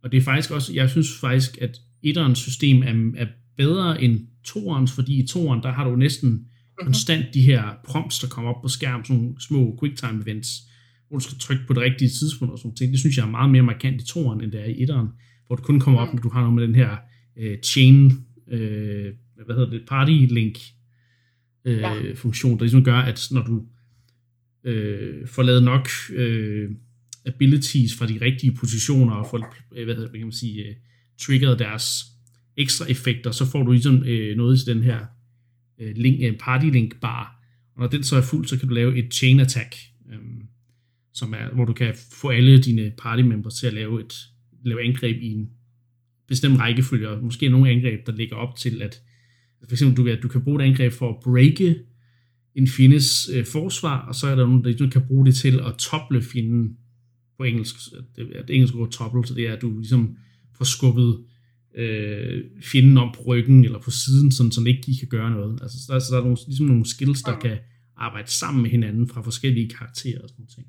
og 0.03 0.13
det 0.13 0.19
er 0.19 0.23
faktisk 0.23 0.51
også, 0.51 0.73
jeg 0.75 0.91
synes 0.91 1.09
faktisk, 1.21 1.59
at 1.61 1.79
etterens 2.03 2.39
system 2.39 2.83
er, 2.83 3.23
er 3.23 3.27
bedre 3.57 4.03
end 4.03 4.21
toerens, 4.45 4.93
fordi 4.93 5.23
i 5.23 5.27
toeren, 5.27 5.63
der 5.63 5.73
har 5.73 5.85
du 5.89 5.97
næsten 5.97 6.47
konstant 6.85 7.25
de 7.35 7.43
her 7.43 7.63
prompts, 7.85 8.19
der 8.19 8.29
kommer 8.29 8.51
op 8.55 8.63
på 8.63 8.69
skærmen, 8.69 9.05
sådan 9.05 9.17
nogle 9.23 9.41
små 9.41 9.79
quicktime 9.81 10.23
events, 10.27 10.49
hvor 11.09 11.19
du 11.19 11.25
skal 11.25 11.39
trykke 11.39 11.63
på 11.67 11.73
det 11.73 11.83
rigtige 11.83 12.11
tidspunkt 12.11 12.53
og 12.53 12.59
sådan 12.59 12.75
ting. 12.75 12.93
Det 12.93 13.01
synes 13.01 13.17
jeg 13.17 13.27
er 13.27 13.31
meget 13.31 13.51
mere 13.51 13.63
markant 13.63 14.03
i 14.03 14.07
toeren, 14.07 14.41
end 14.45 14.53
det 14.53 14.61
er 14.61 14.65
i 14.65 14.83
etteren, 14.83 15.09
hvor 15.49 15.57
det 15.57 15.65
kun 15.65 15.81
kommer 15.81 16.01
op, 16.01 16.15
når 16.15 16.21
du 16.21 16.29
har 16.29 16.41
noget 16.41 16.55
med 16.55 16.67
den 16.67 16.75
her 16.75 16.97
øh, 17.37 17.59
chain, 17.59 18.13
øh, 18.49 19.13
hvad 19.47 19.57
hedder 19.57 19.71
det, 19.71 19.83
party 19.89 20.11
link 20.11 20.59
øh, 21.65 21.79
Ja. 21.79 22.13
funktion, 22.15 22.59
der 22.59 22.65
ligesom 22.65 22.85
gør, 22.85 22.97
at 22.97 23.29
når 23.31 23.43
du 23.43 23.67
øh, 24.65 25.29
får 25.29 25.43
lavet 25.43 25.63
nok 25.63 25.89
øh, 26.13 26.71
abilities 27.27 27.95
fra 27.99 28.07
de 28.07 28.19
rigtige 28.21 28.55
positioner, 28.55 29.15
og 29.15 29.27
får, 29.31 29.55
øh, 29.77 29.85
hvad, 29.85 29.95
hedder, 29.95 30.11
hvad 30.11 30.19
kan 30.21 30.27
man 30.27 30.33
sige, 30.33 30.65
øh, 30.65 30.75
triggeret 31.19 31.59
deres 31.59 32.05
ekstra 32.57 32.91
effekter, 32.91 33.31
så 33.31 33.47
får 33.47 33.63
du 33.63 33.73
ligesom 33.73 34.05
øh, 34.05 34.37
noget 34.37 34.59
til 34.59 34.75
den 34.75 34.83
her 34.83 34.99
øh, 35.81 35.97
link, 35.97 36.23
øh, 36.23 36.39
party 36.39 36.67
link 36.67 37.01
bar. 37.01 37.43
Og 37.75 37.81
når 37.81 37.89
den 37.89 38.03
så 38.03 38.17
er 38.17 38.23
fuld, 38.23 38.47
så 38.47 38.59
kan 38.59 38.69
du 38.69 38.75
lave 38.75 38.99
et 38.99 39.15
chain 39.15 39.41
attack, 39.41 39.77
øh, 40.13 40.19
som 41.15 41.33
er, 41.35 41.55
hvor 41.55 41.65
du 41.65 41.73
kan 41.73 41.95
få 42.13 42.29
alle 42.29 42.63
dine 42.63 42.93
party 42.99 43.23
members 43.23 43.55
til 43.55 43.67
at 43.67 43.75
lave 43.75 44.01
et 44.01 44.15
lave 44.69 44.85
angreb 44.85 45.23
i 45.23 45.27
en 45.33 45.51
bestemt 46.29 46.59
rækkefølge, 46.61 47.09
og 47.09 47.25
måske 47.25 47.49
nogle 47.49 47.71
angreb, 47.71 48.07
der 48.07 48.13
ligger 48.13 48.37
op 48.37 48.57
til, 48.57 48.83
at 48.83 49.03
for 49.65 49.73
eksempel 49.73 49.97
du, 49.97 50.05
kan- 50.05 50.21
du 50.21 50.29
kan 50.29 50.41
bruge 50.45 50.63
et 50.65 50.69
angreb 50.69 50.93
for 50.93 51.09
at 51.09 51.17
breake 51.25 51.77
en 52.55 52.69
fjendes 52.69 53.31
øh, 53.35 53.47
forsvar, 53.47 53.99
og 54.09 54.15
så 54.15 54.27
er 54.27 54.35
der 54.35 54.47
nogen, 54.47 54.61
der 54.63 54.69
ligesom 54.69 54.91
kan 54.91 55.03
bruge 55.07 55.27
det 55.27 55.35
til 55.35 55.61
at 55.61 55.75
tople 55.79 56.23
fjenden 56.23 56.77
på 57.39 57.45
engelsk. 57.45 57.75
Det, 58.17 58.27
det 58.49 58.55
engelske 58.55 58.79
ord 58.79 58.91
topple, 58.91 59.27
så 59.27 59.35
det 59.35 59.49
er, 59.49 59.53
at 59.53 59.63
du 59.63 59.79
ligesom 59.79 60.17
får 60.57 60.65
skubbet 60.65 61.25
øh, 61.77 62.45
fjenden 62.63 62.97
om 62.99 63.15
på 63.15 63.23
ryggen 63.27 63.65
eller 63.65 63.79
på 63.79 63.91
siden, 63.91 64.33
sådan, 64.33 64.53
så 64.53 64.65
ikke 64.65 64.83
de 64.87 64.99
kan 64.99 65.09
gøre 65.09 65.31
noget. 65.31 65.59
Altså, 65.63 65.79
så, 65.79 66.01
så 66.01 66.07
der 66.15 66.19
er 66.19 66.25
nogle, 66.25 66.39
ligesom 66.47 66.67
nogle 66.67 66.87
skills, 66.87 67.23
der 67.23 67.39
kan 67.39 67.59
arbejde 67.97 68.31
sammen 68.31 68.63
med 68.63 68.71
hinanden 68.71 69.09
fra 69.09 69.21
forskellige 69.23 69.69
karakterer 69.69 70.23
og 70.23 70.29
sådan 70.29 70.47
noget. 70.57 70.69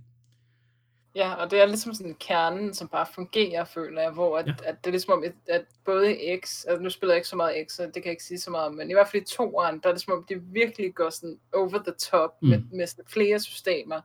Ja, 1.19 1.33
og 1.33 1.51
det 1.51 1.61
er 1.61 1.65
ligesom 1.65 1.93
sådan 1.93 2.15
kernen, 2.19 2.73
som 2.73 2.87
bare 2.87 3.05
fungerer, 3.15 3.63
føler 3.63 4.01
jeg, 4.01 4.11
hvor 4.11 4.37
at, 4.37 4.47
ja. 4.47 4.53
at 4.63 4.75
det 4.77 4.87
er 4.87 4.91
ligesom 4.91 5.13
om, 5.13 5.23
at, 5.23 5.33
at 5.47 5.65
både 5.85 6.39
X, 6.43 6.65
altså 6.65 6.83
nu 6.83 6.89
spiller 6.89 7.13
jeg 7.13 7.17
ikke 7.17 7.27
så 7.27 7.35
meget 7.35 7.67
X, 7.67 7.71
så 7.71 7.83
det 7.83 7.93
kan 7.93 8.05
jeg 8.05 8.11
ikke 8.11 8.23
sige 8.23 8.39
så 8.39 8.51
meget 8.51 8.67
om, 8.67 8.73
men 8.73 8.89
i 8.89 8.93
hvert 8.93 9.07
fald 9.07 9.23
i 9.23 9.25
toeren, 9.25 9.79
der 9.79 9.89
er 9.89 9.93
det 9.93 10.01
som 10.01 10.13
om, 10.13 10.25
de 10.29 10.41
virkelig 10.41 10.95
går 10.95 11.09
sådan 11.09 11.39
over 11.53 11.69
the 11.69 11.93
top 11.99 12.41
mm. 12.41 12.49
med, 12.49 12.61
med 12.71 12.87
sådan 12.87 13.05
flere 13.07 13.39
systemer. 13.39 13.95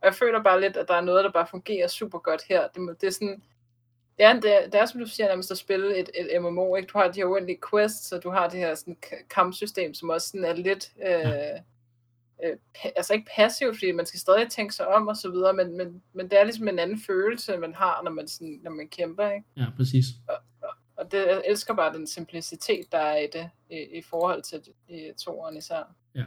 Og 0.00 0.06
jeg 0.06 0.14
føler 0.14 0.42
bare 0.42 0.60
lidt, 0.60 0.76
at 0.76 0.88
der 0.88 0.94
er 0.94 1.00
noget, 1.00 1.24
der 1.24 1.30
bare 1.30 1.46
fungerer 1.50 1.88
super 1.88 2.18
godt 2.18 2.42
her. 2.48 2.68
Det, 2.68 3.00
det 3.00 3.06
er 3.06 3.10
sådan, 3.10 3.42
det 4.16 4.24
er, 4.26 4.32
det, 4.32 4.56
er, 4.56 4.70
det 4.70 4.80
er 4.80 4.86
som 4.86 5.00
du 5.00 5.06
siger, 5.06 5.28
nærmest 5.28 5.50
at 5.50 5.58
spille 5.58 5.96
et, 5.96 6.10
et 6.14 6.42
MMO, 6.42 6.76
ikke? 6.76 6.86
Du 6.86 6.98
har 6.98 7.08
de 7.08 7.20
her 7.20 7.26
uendelige 7.26 7.60
quests, 7.70 8.12
og 8.12 8.22
du 8.22 8.30
har 8.30 8.48
det 8.48 8.58
her 8.58 8.74
sådan, 8.74 8.96
kampsystem, 9.30 9.94
som 9.94 10.10
også 10.10 10.28
sådan 10.28 10.44
er 10.44 10.54
lidt... 10.54 10.92
Øh, 11.02 11.10
ja 11.10 11.58
øh, 12.44 12.56
altså 12.96 13.14
ikke 13.14 13.30
passivt, 13.36 13.76
fordi 13.76 13.92
man 13.92 14.06
skal 14.06 14.20
stadig 14.20 14.50
tænke 14.50 14.74
sig 14.74 14.88
om 14.88 15.08
og 15.08 15.16
så 15.16 15.30
videre, 15.30 15.52
men, 15.52 15.76
men, 15.76 16.02
men 16.12 16.30
det 16.30 16.40
er 16.40 16.44
ligesom 16.44 16.68
en 16.68 16.78
anden 16.78 17.00
følelse, 17.06 17.56
man 17.56 17.74
har, 17.74 18.00
når 18.04 18.10
man, 18.10 18.28
sådan, 18.28 18.60
når 18.62 18.70
man 18.70 18.88
kæmper, 18.88 19.30
ikke? 19.30 19.46
Ja, 19.56 19.66
præcis. 19.76 20.04
Og, 20.28 20.36
og, 20.62 20.74
og 20.96 21.12
det, 21.12 21.18
jeg 21.18 21.42
elsker 21.46 21.74
bare 21.74 21.94
den 21.94 22.06
simplicitet, 22.06 22.92
der 22.92 22.98
er 22.98 23.16
i 23.16 23.26
det, 23.32 23.50
i, 23.70 23.98
i 23.98 24.02
forhold 24.10 24.42
til 24.42 24.60
i 24.88 25.10
toeren 25.24 25.56
især. 25.56 25.94
Ja. 26.14 26.24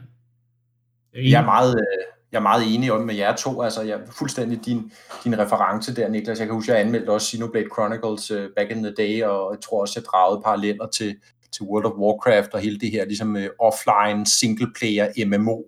Jeg 1.14 1.40
er 1.40 1.44
meget, 1.44 1.74
øh, 1.74 2.04
jeg 2.32 2.38
er 2.38 2.42
meget 2.42 2.74
enig 2.74 2.92
om 2.92 3.00
med 3.00 3.14
jer 3.14 3.36
to, 3.36 3.62
altså 3.62 3.82
jeg 3.82 4.00
er 4.00 4.06
fuldstændig 4.18 4.64
din, 4.64 4.92
din 5.24 5.38
reference 5.38 5.96
der, 5.96 6.08
Niklas. 6.08 6.38
Jeg 6.38 6.46
kan 6.46 6.54
huske, 6.54 6.72
jeg 6.72 6.80
anmeldte 6.80 7.10
også 7.10 7.30
Xenoblade 7.30 7.68
Chronicles 7.74 8.30
uh, 8.30 8.46
back 8.56 8.70
in 8.70 8.82
the 8.82 8.94
day, 8.94 9.22
og 9.22 9.54
jeg 9.54 9.60
tror 9.60 9.80
også, 9.80 10.00
jeg 10.00 10.04
dragede 10.04 10.42
paralleller 10.44 10.86
til, 10.86 11.16
til 11.52 11.62
World 11.62 11.84
of 11.84 11.92
Warcraft 11.92 12.54
og 12.54 12.60
hele 12.60 12.80
det 12.80 12.90
her 12.90 13.04
ligesom 13.04 13.34
uh, 13.34 13.42
offline 13.58 14.26
single 14.26 14.72
player 14.78 15.26
MMO 15.26 15.62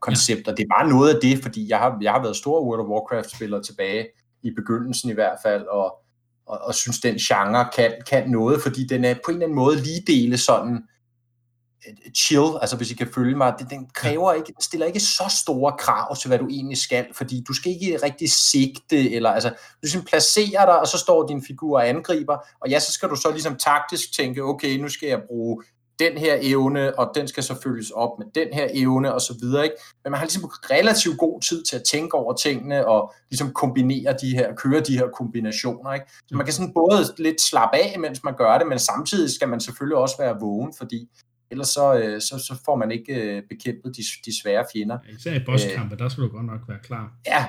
koncept, 0.00 0.46
Ja. 0.46 0.52
Det 0.52 0.62
er 0.62 0.74
bare 0.78 0.88
noget 0.88 1.14
af 1.14 1.20
det, 1.22 1.42
fordi 1.42 1.70
jeg 1.70 1.78
har, 1.78 1.98
jeg 2.02 2.12
har 2.12 2.22
været 2.22 2.36
stor 2.36 2.64
World 2.64 2.80
of 2.80 2.86
Warcraft-spiller 2.86 3.62
tilbage 3.62 4.06
i 4.42 4.50
begyndelsen 4.50 5.10
i 5.10 5.12
hvert 5.12 5.38
fald, 5.42 5.66
og, 5.66 5.94
og, 6.46 6.58
og 6.58 6.74
synes, 6.74 7.00
den 7.00 7.14
genre 7.14 7.68
kan, 7.76 7.92
kan 8.10 8.30
noget, 8.30 8.62
fordi 8.62 8.86
den 8.86 9.04
er 9.04 9.14
på 9.14 9.30
en 9.30 9.34
eller 9.34 9.46
anden 9.46 9.56
måde 9.56 9.76
lige 9.76 10.02
dele 10.06 10.38
sådan 10.38 10.82
øh, 11.88 11.94
chill, 12.16 12.50
altså 12.60 12.76
hvis 12.76 12.90
I 12.90 12.94
kan 12.94 13.08
følge 13.14 13.36
mig, 13.36 13.54
det, 13.58 13.70
den 13.70 13.90
kræver 13.94 14.32
ikke, 14.32 14.46
den 14.46 14.60
stiller 14.60 14.86
ikke 14.86 15.00
så 15.00 15.42
store 15.44 15.72
krav 15.78 16.16
til, 16.16 16.28
hvad 16.28 16.38
du 16.38 16.48
egentlig 16.48 16.78
skal, 16.78 17.06
fordi 17.14 17.44
du 17.48 17.52
skal 17.52 17.72
ikke 17.72 17.98
rigtig 18.02 18.30
sigte, 18.30 19.10
eller 19.10 19.30
altså, 19.30 19.48
du 19.48 19.54
ligesom 19.82 20.02
placerer 20.02 20.66
dig, 20.66 20.80
og 20.80 20.86
så 20.86 20.98
står 20.98 21.26
din 21.26 21.44
figur 21.44 21.78
og 21.78 21.88
angriber, 21.88 22.36
og 22.60 22.70
ja, 22.70 22.78
så 22.78 22.92
skal 22.92 23.08
du 23.08 23.16
så 23.16 23.30
ligesom 23.30 23.56
taktisk 23.56 24.16
tænke, 24.16 24.42
okay, 24.42 24.76
nu 24.76 24.88
skal 24.88 25.08
jeg 25.08 25.22
bruge 25.28 25.64
den 25.98 26.18
her 26.18 26.38
evne, 26.40 26.98
og 26.98 27.12
den 27.14 27.28
skal 27.28 27.42
så 27.42 27.60
følges 27.62 27.90
op 27.90 28.10
med 28.18 28.26
den 28.34 28.48
her 28.52 28.68
evne, 28.74 29.14
og 29.14 29.20
så 29.20 29.34
videre, 29.40 29.64
ikke? 29.64 29.76
Men 30.04 30.10
man 30.10 30.18
har 30.18 30.26
ligesom 30.26 30.44
relativt 30.44 31.18
god 31.18 31.40
tid 31.40 31.64
til 31.64 31.76
at 31.76 31.82
tænke 31.82 32.14
over 32.14 32.32
tingene, 32.34 32.86
og 32.86 33.14
ligesom 33.30 33.52
kombinere 33.52 34.16
de 34.22 34.30
her, 34.30 34.54
køre 34.54 34.80
de 34.80 34.98
her 34.98 35.08
kombinationer, 35.08 35.92
ikke? 35.92 36.06
Så 36.26 36.36
man 36.36 36.46
kan 36.46 36.54
sådan 36.54 36.74
både 36.74 37.04
lidt 37.18 37.40
slappe 37.40 37.76
af, 37.76 37.98
mens 37.98 38.24
man 38.24 38.34
gør 38.36 38.58
det, 38.58 38.66
men 38.66 38.78
samtidig 38.78 39.30
skal 39.34 39.48
man 39.48 39.60
selvfølgelig 39.60 39.96
også 39.96 40.16
være 40.18 40.40
vågen, 40.40 40.74
fordi 40.78 41.08
ellers 41.50 41.68
så, 41.68 41.94
øh, 41.94 42.20
så, 42.20 42.38
så 42.38 42.54
får 42.64 42.76
man 42.76 42.90
ikke 42.90 43.14
øh, 43.14 43.42
bekæmpet 43.48 43.96
de, 43.96 44.02
de 44.26 44.42
svære 44.42 44.64
fjender. 44.72 44.98
Ja, 45.08 45.14
især 45.16 45.34
i 45.34 45.44
bosskampe, 45.46 45.94
øh, 45.94 45.98
der 45.98 46.08
skal 46.08 46.24
du 46.24 46.28
godt 46.28 46.46
nok 46.46 46.60
være 46.68 46.78
klar. 46.82 47.12
Ja, 47.26 47.46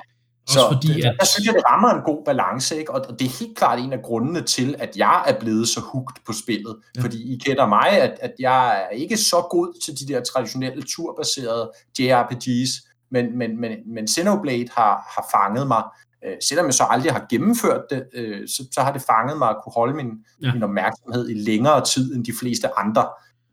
så 0.52 0.68
fordi, 0.72 1.02
at... 1.02 1.14
der 1.20 1.26
synes 1.26 1.46
jeg, 1.46 1.54
det 1.54 1.62
rammer 1.66 1.90
en 1.90 2.02
god 2.04 2.24
balance, 2.24 2.76
ikke? 2.76 2.94
og 2.94 3.18
det 3.18 3.26
er 3.26 3.38
helt 3.40 3.58
klart 3.58 3.78
en 3.78 3.92
af 3.92 4.02
grundene 4.02 4.42
til, 4.42 4.74
at 4.78 4.96
jeg 4.96 5.24
er 5.26 5.40
blevet 5.40 5.68
så 5.68 5.80
hugt 5.80 6.24
på 6.26 6.32
spillet. 6.32 6.76
Ja. 6.96 7.02
Fordi 7.02 7.34
I 7.34 7.38
kender 7.38 7.66
mig, 7.66 7.88
at, 7.90 8.18
at 8.20 8.32
jeg 8.38 8.82
er 8.82 8.88
ikke 8.88 9.16
så 9.16 9.46
god 9.50 9.80
til 9.84 9.94
de 9.98 10.12
der 10.12 10.20
traditionelle 10.22 10.82
turbaserede 10.82 11.70
JRPGs, 11.98 12.70
men, 13.10 13.38
men, 13.38 13.60
men, 13.60 13.72
men 13.86 14.08
Xenoblade 14.08 14.68
har, 14.72 14.94
har 15.16 15.26
fanget 15.32 15.66
mig. 15.68 15.82
Øh, 16.24 16.36
selvom 16.48 16.66
jeg 16.66 16.74
så 16.74 16.84
aldrig 16.90 17.12
har 17.12 17.26
gennemført 17.30 17.82
det, 17.90 18.04
øh, 18.14 18.48
så, 18.48 18.64
så 18.72 18.80
har 18.80 18.92
det 18.92 19.02
fanget 19.02 19.38
mig 19.38 19.48
at 19.48 19.56
kunne 19.64 19.72
holde 19.72 19.94
min, 19.94 20.10
ja. 20.42 20.52
min 20.52 20.62
opmærksomhed 20.62 21.28
i 21.28 21.34
længere 21.34 21.84
tid 21.84 22.14
end 22.14 22.24
de 22.24 22.32
fleste 22.40 22.78
andre 22.78 23.08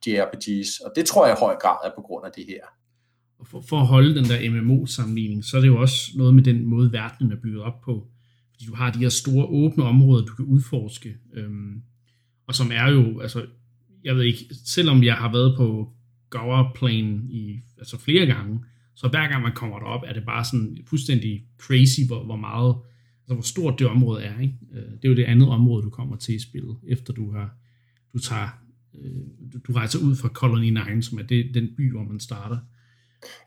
JRPGs. 0.08 0.80
Og 0.80 0.92
det 0.96 1.06
tror 1.06 1.26
jeg 1.26 1.38
i 1.38 1.40
høj 1.40 1.56
grad 1.56 1.78
er 1.84 1.92
på 1.96 2.02
grund 2.02 2.26
af 2.26 2.32
det 2.32 2.46
her 2.48 2.66
for, 3.46 3.62
for 3.62 3.80
at 3.80 3.88
holde 3.88 4.16
den 4.16 4.24
der 4.24 4.52
MMO-sammenligning, 4.52 5.46
så 5.46 5.58
er 5.58 5.62
det 5.62 5.68
jo 5.68 5.82
også 5.82 6.12
noget 6.16 6.34
med 6.34 6.44
den 6.44 6.66
måde, 6.66 6.92
verdenen 6.92 7.32
er 7.32 7.36
bygget 7.36 7.62
op 7.62 7.82
på. 7.82 8.08
Fordi 8.52 8.66
du 8.66 8.76
har 8.76 8.92
de 8.92 9.00
her 9.00 9.10
store 9.10 9.46
åbne 9.46 9.84
områder, 9.84 10.26
du 10.26 10.36
kan 10.36 10.46
udforske, 10.46 11.18
øhm, 11.34 11.82
og 12.48 12.56
som 12.56 12.72
er 12.74 12.90
jo, 12.90 13.20
altså, 13.20 13.46
jeg 14.04 14.16
ved 14.16 14.24
ikke, 14.24 14.46
selvom 14.66 15.04
jeg 15.04 15.16
har 15.16 15.32
været 15.32 15.58
på 15.58 15.94
Gower 16.30 16.72
Plain 16.76 17.28
i, 17.30 17.60
altså 17.78 18.00
flere 18.00 18.26
gange, 18.26 18.60
så 18.96 19.08
hver 19.08 19.28
gang 19.28 19.44
man 19.44 19.56
kommer 19.56 19.80
derop, 19.80 20.04
er 20.08 20.14
det 20.14 20.26
bare 20.26 20.46
sådan 20.46 20.78
fuldstændig 20.88 21.46
crazy, 21.58 22.00
hvor, 22.08 22.24
hvor 22.24 22.36
meget, 22.36 22.76
altså 23.22 23.34
hvor 23.34 23.42
stort 23.42 23.80
det 23.80 23.88
område 23.88 24.24
er. 24.24 24.40
Ikke? 24.40 24.54
Øh, 24.74 24.92
det 24.92 25.06
er 25.06 25.10
jo 25.10 25.16
det 25.16 25.24
andet 25.24 25.50
område, 25.50 25.84
du 25.84 25.90
kommer 25.90 26.16
til 26.16 26.36
i 26.36 26.40
spillet, 26.40 26.78
efter 26.88 27.14
du 27.14 27.32
har, 27.32 27.58
du 28.14 28.20
tager, 28.20 28.50
øh, 29.02 29.22
du, 29.54 29.60
du 29.68 29.74
rejser 29.74 30.00
ud 30.00 30.16
fra 30.16 30.28
Colony 30.28 30.70
9, 30.96 31.02
som 31.02 31.20
er 31.20 31.24
det, 31.24 31.52
den 31.54 31.68
by, 31.78 31.92
hvor 31.92 32.04
man 32.04 32.20
starter. 32.20 32.58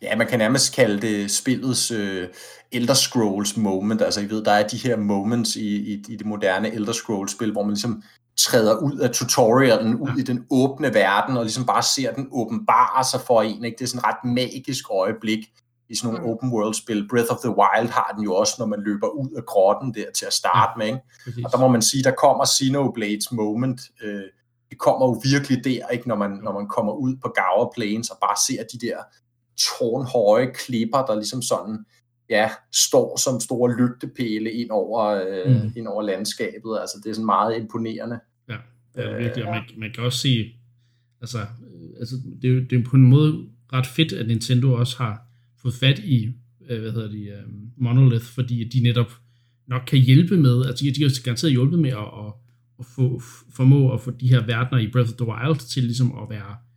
Ja, 0.02 0.16
man 0.16 0.26
kan 0.26 0.38
nærmest 0.38 0.74
kalde 0.74 1.00
det 1.00 1.30
spillets 1.30 1.90
øh, 1.90 2.28
Elder 2.72 2.94
Scrolls 2.94 3.56
moment. 3.56 4.02
Altså, 4.02 4.20
I 4.20 4.30
ved, 4.30 4.44
der 4.44 4.52
er 4.52 4.68
de 4.68 4.76
her 4.76 4.96
moments 4.96 5.56
i, 5.56 5.76
i, 5.76 6.04
i 6.09 6.16
det 6.16 6.26
moderne 6.26 6.74
Elder 6.74 6.92
Scrolls-spil, 6.92 7.52
hvor 7.52 7.62
man 7.62 7.70
ligesom 7.70 8.02
træder 8.38 8.76
ud 8.76 8.98
af 8.98 9.11
tutorialen, 9.11 9.94
ud 9.94 10.18
i 10.18 10.22
den 10.22 10.46
åbne 10.50 10.94
verden, 10.94 11.37
og 11.37 11.42
ligesom 11.42 11.66
bare 11.66 11.83
ser 11.83 12.12
den 12.14 12.28
åbenbare 12.33 13.04
sig 13.04 13.20
for 13.26 13.42
en. 13.42 13.64
Ikke? 13.64 13.76
Det 13.78 13.85
er 13.85 13.88
sådan 13.88 13.98
et 13.98 14.04
ret 14.04 14.24
magisk 14.24 14.85
øjeblik 14.90 15.38
i 15.88 15.94
sådan 15.94 16.14
nogle 16.14 16.26
mm. 16.26 16.33
open 16.33 16.52
world-spil. 16.52 17.09
Breath 17.09 17.33
of 17.33 17.38
the 17.38 17.50
Wild 17.50 17.90
har 17.90 18.12
den 18.16 18.24
jo 18.24 18.35
også, 18.35 18.54
når 18.59 18.66
man 18.66 18.80
løber 18.80 19.09
ud 19.09 19.30
af 19.37 19.46
grotten 19.46 19.94
der 19.94 20.11
til 20.14 20.26
at 20.26 20.33
starte 20.33 20.72
ja, 20.76 20.78
med. 20.78 20.98
Ikke? 21.26 21.40
Og 21.44 21.52
der 21.52 21.59
må 21.59 21.68
man 21.68 21.83
sige, 21.83 22.02
der 22.02 22.11
kommer 22.11 22.46
Xenoblades 22.46 23.33
moment. 23.33 23.80
Øh, 24.02 24.22
det 24.70 24.78
kommer 24.78 25.06
jo 25.06 25.20
virkelig 25.24 25.64
der, 25.64 25.88
ikke? 25.88 26.09
Når, 26.09 26.16
man, 26.16 26.30
når 26.30 26.52
man 26.52 26.68
kommer 26.68 26.92
ud 26.92 27.16
på 27.22 27.35
Gower 27.38 27.72
Plains 27.74 28.11
og 28.11 28.18
bare 28.20 28.37
ser 28.46 28.62
de 28.72 28.87
der 28.87 28.96
tårnhøje 29.68 30.52
klipper, 30.54 30.98
der 30.98 31.14
ligesom 31.14 31.42
sådan, 31.42 31.84
ja, 32.30 32.50
står 32.72 33.16
som 33.16 33.40
store 33.40 33.76
lygtepæle 33.76 34.52
ind 34.52 34.70
over, 34.70 35.02
øh, 35.06 35.62
mm. 35.62 35.72
ind 35.76 35.86
over 35.86 36.02
landskabet. 36.02 36.78
Altså, 36.80 37.00
det 37.04 37.10
er 37.10 37.14
sådan 37.14 37.26
meget 37.26 37.60
imponerende. 37.60 38.20
Ja, 38.48 38.56
det 38.94 39.04
er 39.04 39.18
virkelig, 39.18 39.44
og 39.44 39.50
man, 39.50 39.62
man 39.76 39.92
kan 39.94 40.04
også 40.04 40.18
se, 40.18 40.52
altså, 41.20 41.38
øh, 41.38 41.90
altså 42.00 42.14
det, 42.42 42.56
er, 42.56 42.60
det 42.70 42.78
er 42.78 42.84
på 42.84 42.96
en 42.96 43.02
måde 43.02 43.48
ret 43.72 43.86
fedt, 43.86 44.12
at 44.12 44.26
Nintendo 44.26 44.72
også 44.72 44.96
har 44.96 45.22
fået 45.62 45.74
fat 45.74 45.98
i, 45.98 46.34
øh, 46.70 46.80
hvad 46.80 46.92
hedder 46.92 47.10
de, 47.10 47.44
um, 47.46 47.70
Monolith, 47.76 48.24
fordi 48.24 48.68
de 48.68 48.80
netop 48.82 49.12
nok 49.66 49.82
kan 49.86 49.98
hjælpe 49.98 50.36
med, 50.36 50.66
altså 50.66 50.84
de, 50.84 50.94
de 50.94 51.02
har 51.02 51.22
garanteret 51.24 51.52
hjulpet 51.52 51.78
med 51.78 51.90
at, 51.90 51.96
at, 51.96 52.32
at 52.78 52.86
få, 52.86 53.20
formå 53.56 53.92
at 53.92 54.00
få 54.00 54.10
de 54.10 54.28
her 54.28 54.46
verdener 54.46 54.78
i 54.78 54.90
Breath 54.92 55.10
of 55.10 55.16
the 55.16 55.26
Wild 55.26 55.68
til 55.68 55.82
ligesom 55.82 56.18
at 56.22 56.30
være 56.30 56.50
øh, 56.50 56.69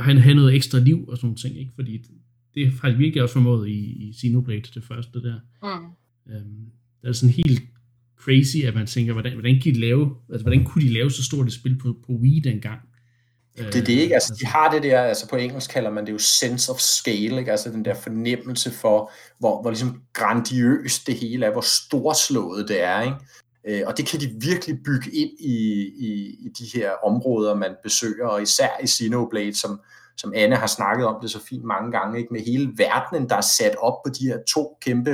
han 0.00 0.18
have 0.18 0.34
noget 0.34 0.54
ekstra 0.54 0.78
liv 0.78 1.08
og 1.08 1.16
sådan 1.16 1.26
nogle 1.26 1.36
ting, 1.36 1.58
ikke? 1.58 1.72
fordi 1.74 1.98
det 2.54 2.72
har 2.82 2.88
de 2.90 2.96
virkelig 2.96 3.22
også 3.22 3.32
formået 3.32 3.68
i, 3.68 4.08
i 4.08 4.14
Xenoblade, 4.20 4.62
det 4.74 4.84
første 4.84 5.22
der. 5.22 5.40
Mm. 5.62 5.86
Øhm, 6.32 6.66
det 7.02 7.08
er 7.08 7.12
sådan 7.12 7.34
helt 7.46 7.62
crazy, 8.20 8.56
at 8.66 8.74
man 8.74 8.86
tænker, 8.86 9.12
hvordan, 9.12 9.32
hvordan, 9.32 9.60
kan 9.62 9.74
de 9.74 9.80
lave, 9.80 10.16
altså, 10.32 10.44
hvordan 10.44 10.64
kunne 10.64 10.84
de 10.84 10.92
lave 10.92 11.10
så 11.10 11.24
stort 11.24 11.46
et 11.46 11.52
spil 11.52 11.78
på, 11.78 11.96
på 12.06 12.12
Wii 12.12 12.40
dengang? 12.40 12.80
Det 13.58 13.76
er 13.76 13.84
det 13.84 13.88
ikke, 13.88 14.14
altså 14.14 14.36
de 14.40 14.46
har 14.46 14.70
det 14.70 14.82
der, 14.82 15.02
altså 15.02 15.28
på 15.28 15.36
engelsk 15.36 15.70
kalder 15.70 15.90
man 15.90 16.06
det 16.06 16.12
jo 16.12 16.18
sense 16.18 16.72
of 16.72 16.78
scale, 16.78 17.38
ikke? 17.38 17.50
altså 17.50 17.70
den 17.70 17.84
der 17.84 17.94
fornemmelse 17.94 18.70
for, 18.70 19.12
hvor, 19.38 19.62
hvor 19.62 19.70
ligesom 19.70 20.02
grandiøst 20.12 21.06
det 21.06 21.14
hele 21.14 21.46
er, 21.46 21.52
hvor 21.52 21.60
storslået 21.60 22.68
det 22.68 22.82
er, 22.82 23.02
ikke? 23.02 23.16
Øh, 23.68 23.82
og 23.86 23.96
det 23.96 24.06
kan 24.06 24.20
de 24.20 24.34
virkelig 24.40 24.78
bygge 24.84 25.10
ind 25.10 25.30
i, 25.38 25.56
i, 25.98 26.36
i 26.46 26.48
de 26.58 26.78
her 26.78 26.90
områder, 27.04 27.54
man 27.54 27.76
besøger, 27.82 28.26
og 28.26 28.42
især 28.42 28.70
i 28.82 28.86
Xenoblade, 28.86 29.58
som, 29.58 29.80
som 30.16 30.32
Anne 30.36 30.56
har 30.56 30.66
snakket 30.66 31.06
om 31.06 31.16
det 31.22 31.30
så 31.30 31.40
fint 31.48 31.64
mange 31.64 31.92
gange, 31.92 32.18
ikke? 32.18 32.32
med 32.32 32.40
hele 32.40 32.72
verdenen, 32.76 33.28
der 33.28 33.36
er 33.36 33.40
sat 33.58 33.76
op 33.76 34.02
på 34.06 34.12
de 34.20 34.26
her 34.26 34.38
to 34.48 34.78
kæmpe 34.80 35.10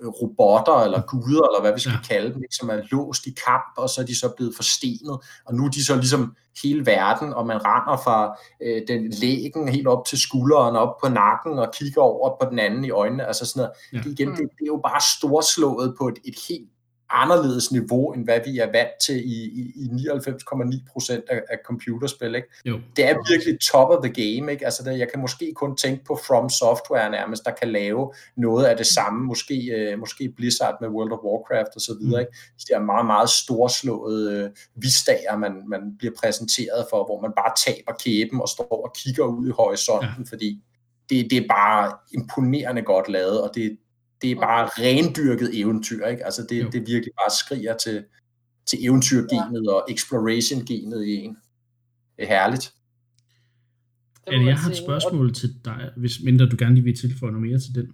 øh, 0.00 0.08
robotter, 0.08 0.84
eller 0.84 1.02
guder, 1.02 1.48
eller 1.48 1.60
hvad 1.60 1.72
vi 1.72 1.80
skal 1.80 1.92
ja. 2.02 2.14
kalde 2.14 2.34
dem, 2.34 2.42
ikke? 2.42 2.54
som 2.54 2.70
er 2.70 2.80
låst 2.92 3.26
i 3.26 3.34
kamp, 3.46 3.72
og 3.76 3.88
så 3.88 4.00
er 4.00 4.04
de 4.04 4.18
så 4.18 4.32
blevet 4.36 4.54
forstenet, 4.56 5.18
og 5.46 5.54
nu 5.54 5.64
er 5.64 5.70
de 5.70 5.84
så 5.84 5.96
ligesom 5.96 6.36
hele 6.62 6.86
verden, 6.86 7.32
og 7.32 7.46
man 7.46 7.58
render 7.64 7.96
fra 8.04 8.36
øh, 8.62 8.82
den 8.88 9.10
lægen 9.10 9.68
helt 9.68 9.86
op 9.86 10.06
til 10.06 10.18
skulderen, 10.18 10.76
op 10.76 10.94
på 11.02 11.08
nakken, 11.08 11.58
og 11.58 11.72
kigger 11.78 12.02
over 12.02 12.36
på 12.40 12.50
den 12.50 12.58
anden 12.58 12.84
i 12.84 12.90
øjnene, 12.90 13.26
altså 13.26 13.46
sådan 13.46 13.60
noget. 13.60 13.72
Ja. 13.92 13.98
Det, 13.98 14.20
igen, 14.20 14.30
det, 14.30 14.38
det 14.38 14.62
er 14.62 14.72
jo 14.76 14.80
bare 14.84 15.00
storslået 15.16 15.94
på 15.98 16.08
et, 16.08 16.18
et 16.24 16.38
helt 16.48 16.68
anderledes 17.10 17.72
niveau, 17.72 18.12
end 18.12 18.24
hvad 18.24 18.40
vi 18.44 18.58
er 18.58 18.66
vant 18.66 18.98
til 19.06 19.16
i, 19.16 19.44
i, 19.44 19.72
i 19.76 19.86
99,9% 19.86 21.12
af, 21.30 21.42
af 21.50 21.58
computerspil. 21.64 22.34
Ikke? 22.34 22.48
Jo. 22.64 22.80
Det 22.96 23.04
er 23.04 23.32
virkelig 23.32 23.60
top 23.60 23.90
of 23.90 24.02
the 24.04 24.12
game. 24.12 24.52
Ikke? 24.52 24.64
Altså, 24.64 24.82
det, 24.84 24.98
jeg 24.98 25.08
kan 25.10 25.20
måske 25.20 25.52
kun 25.56 25.76
tænke 25.76 26.04
på 26.04 26.18
From 26.26 26.50
Software 26.50 27.10
nærmest, 27.10 27.44
der 27.44 27.50
kan 27.50 27.68
lave 27.68 28.12
noget 28.36 28.64
af 28.64 28.76
det 28.76 28.86
samme. 28.86 29.24
Måske, 29.24 29.54
øh, 29.54 29.98
måske 29.98 30.34
Blizzard 30.36 30.76
med 30.80 30.88
World 30.88 31.12
of 31.12 31.18
Warcraft 31.24 31.74
og 31.74 31.80
så 31.80 31.96
videre. 32.00 32.20
Mm. 32.20 32.26
Ikke? 32.26 32.32
De 32.68 32.72
er 32.72 32.80
meget, 32.80 33.06
meget 33.06 33.30
storslåede 33.30 34.32
øh, 34.32 34.50
visdager, 34.74 35.36
man, 35.36 35.52
man 35.68 35.80
bliver 35.98 36.14
præsenteret 36.22 36.86
for, 36.90 37.04
hvor 37.04 37.20
man 37.20 37.32
bare 37.36 37.52
taber 37.66 37.92
kæben 38.04 38.40
og 38.40 38.48
står 38.48 38.84
og 38.86 38.92
kigger 38.96 39.24
ud 39.24 39.48
i 39.48 39.50
horisonten, 39.50 40.24
ja. 40.24 40.30
fordi 40.30 40.62
det, 41.10 41.30
det 41.30 41.38
er 41.38 41.48
bare 41.48 41.92
imponerende 42.14 42.82
godt 42.82 43.08
lavet, 43.08 43.42
og 43.42 43.50
det, 43.54 43.78
det 44.22 44.30
er 44.30 44.40
bare 44.40 44.66
rendyrket 44.66 45.60
eventyr, 45.60 46.06
ikke? 46.06 46.24
Altså 46.24 46.42
det, 46.42 46.72
det 46.72 46.86
virkelig 46.86 47.12
bare 47.20 47.30
skriger 47.30 47.76
til, 47.76 48.04
til 48.66 48.84
eventyrgenet 48.84 49.64
ja. 49.64 49.72
og 49.72 49.86
exploration-genet 49.90 51.04
i 51.04 51.14
en. 51.14 51.36
Det 52.16 52.22
er 52.22 52.26
herligt. 52.26 52.72
Ja, 54.26 54.44
jeg 54.44 54.56
har 54.56 54.70
et 54.70 54.76
spørgsmål 54.76 55.28
og... 55.28 55.34
til 55.34 55.54
dig, 55.64 55.90
hvis 55.96 56.20
mindre 56.24 56.46
du 56.46 56.56
gerne 56.58 56.74
lige 56.74 56.84
vil 56.84 56.98
tilføje 56.98 57.32
noget 57.32 57.48
mere 57.48 57.60
til 57.60 57.74
den. 57.74 57.92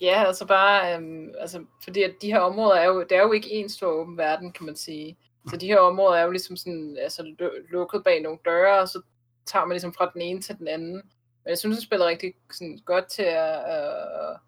Ja, 0.00 0.24
altså 0.26 0.46
bare, 0.46 0.96
øhm, 0.96 1.28
altså, 1.38 1.64
fordi 1.84 2.02
at 2.02 2.12
de 2.22 2.26
her 2.26 2.38
områder 2.38 2.74
er 2.74 2.86
jo, 2.86 3.00
det 3.00 3.12
er 3.12 3.22
jo 3.22 3.32
ikke 3.32 3.50
en 3.50 3.68
stor 3.68 3.86
åben 3.86 4.16
verden, 4.16 4.52
kan 4.52 4.66
man 4.66 4.76
sige. 4.76 5.16
Så 5.50 5.56
de 5.56 5.66
her 5.66 5.78
områder 5.78 6.16
er 6.16 6.24
jo 6.24 6.30
ligesom 6.30 6.56
sådan, 6.56 6.96
altså 7.00 7.34
lukket 7.70 8.04
bag 8.04 8.22
nogle 8.22 8.38
døre, 8.44 8.80
og 8.80 8.88
så 8.88 9.02
tager 9.46 9.64
man 9.64 9.74
ligesom 9.74 9.94
fra 9.94 10.10
den 10.14 10.22
ene 10.22 10.40
til 10.40 10.58
den 10.58 10.68
anden. 10.68 10.92
Men 10.92 11.48
jeg 11.48 11.58
synes, 11.58 11.76
det 11.76 11.84
spiller 11.84 12.06
rigtig 12.06 12.32
sådan, 12.52 12.78
godt 12.84 13.10
til 13.10 13.22
at, 13.22 13.54
øh, 13.54 14.38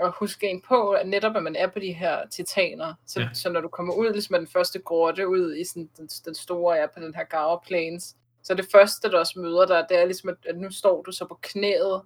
at 0.00 0.12
huske 0.18 0.46
en 0.46 0.62
på, 0.68 0.90
at 0.90 1.08
netop 1.08 1.36
at 1.36 1.42
man 1.42 1.56
er 1.56 1.66
på 1.66 1.78
de 1.78 1.92
her 1.92 2.28
titaner, 2.30 2.94
så, 3.06 3.20
ja. 3.20 3.28
så 3.34 3.50
når 3.50 3.60
du 3.60 3.68
kommer 3.68 3.94
ud 3.94 4.12
ligesom 4.12 4.38
den 4.38 4.46
første 4.46 4.78
grotte 4.78 5.28
ud 5.28 5.56
i 5.56 5.64
sådan, 5.64 5.90
den, 5.96 6.08
den 6.24 6.34
store, 6.34 6.76
ja, 6.76 6.86
på 6.86 7.00
den 7.00 7.14
her 7.14 7.24
Gara 7.24 7.60
Plains, 7.66 8.16
så 8.42 8.54
det 8.54 8.66
første, 8.72 9.10
der 9.10 9.18
også 9.18 9.38
møder 9.40 9.66
dig, 9.66 9.86
det 9.88 9.98
er 9.98 10.04
ligesom, 10.04 10.30
at, 10.30 10.36
at 10.48 10.58
nu 10.58 10.70
står 10.70 11.02
du 11.02 11.12
så 11.12 11.26
på 11.26 11.38
knæet 11.42 12.02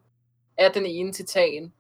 af 0.59 0.72
den 0.72 0.87
ene 0.87 1.12
titan, 1.12 1.72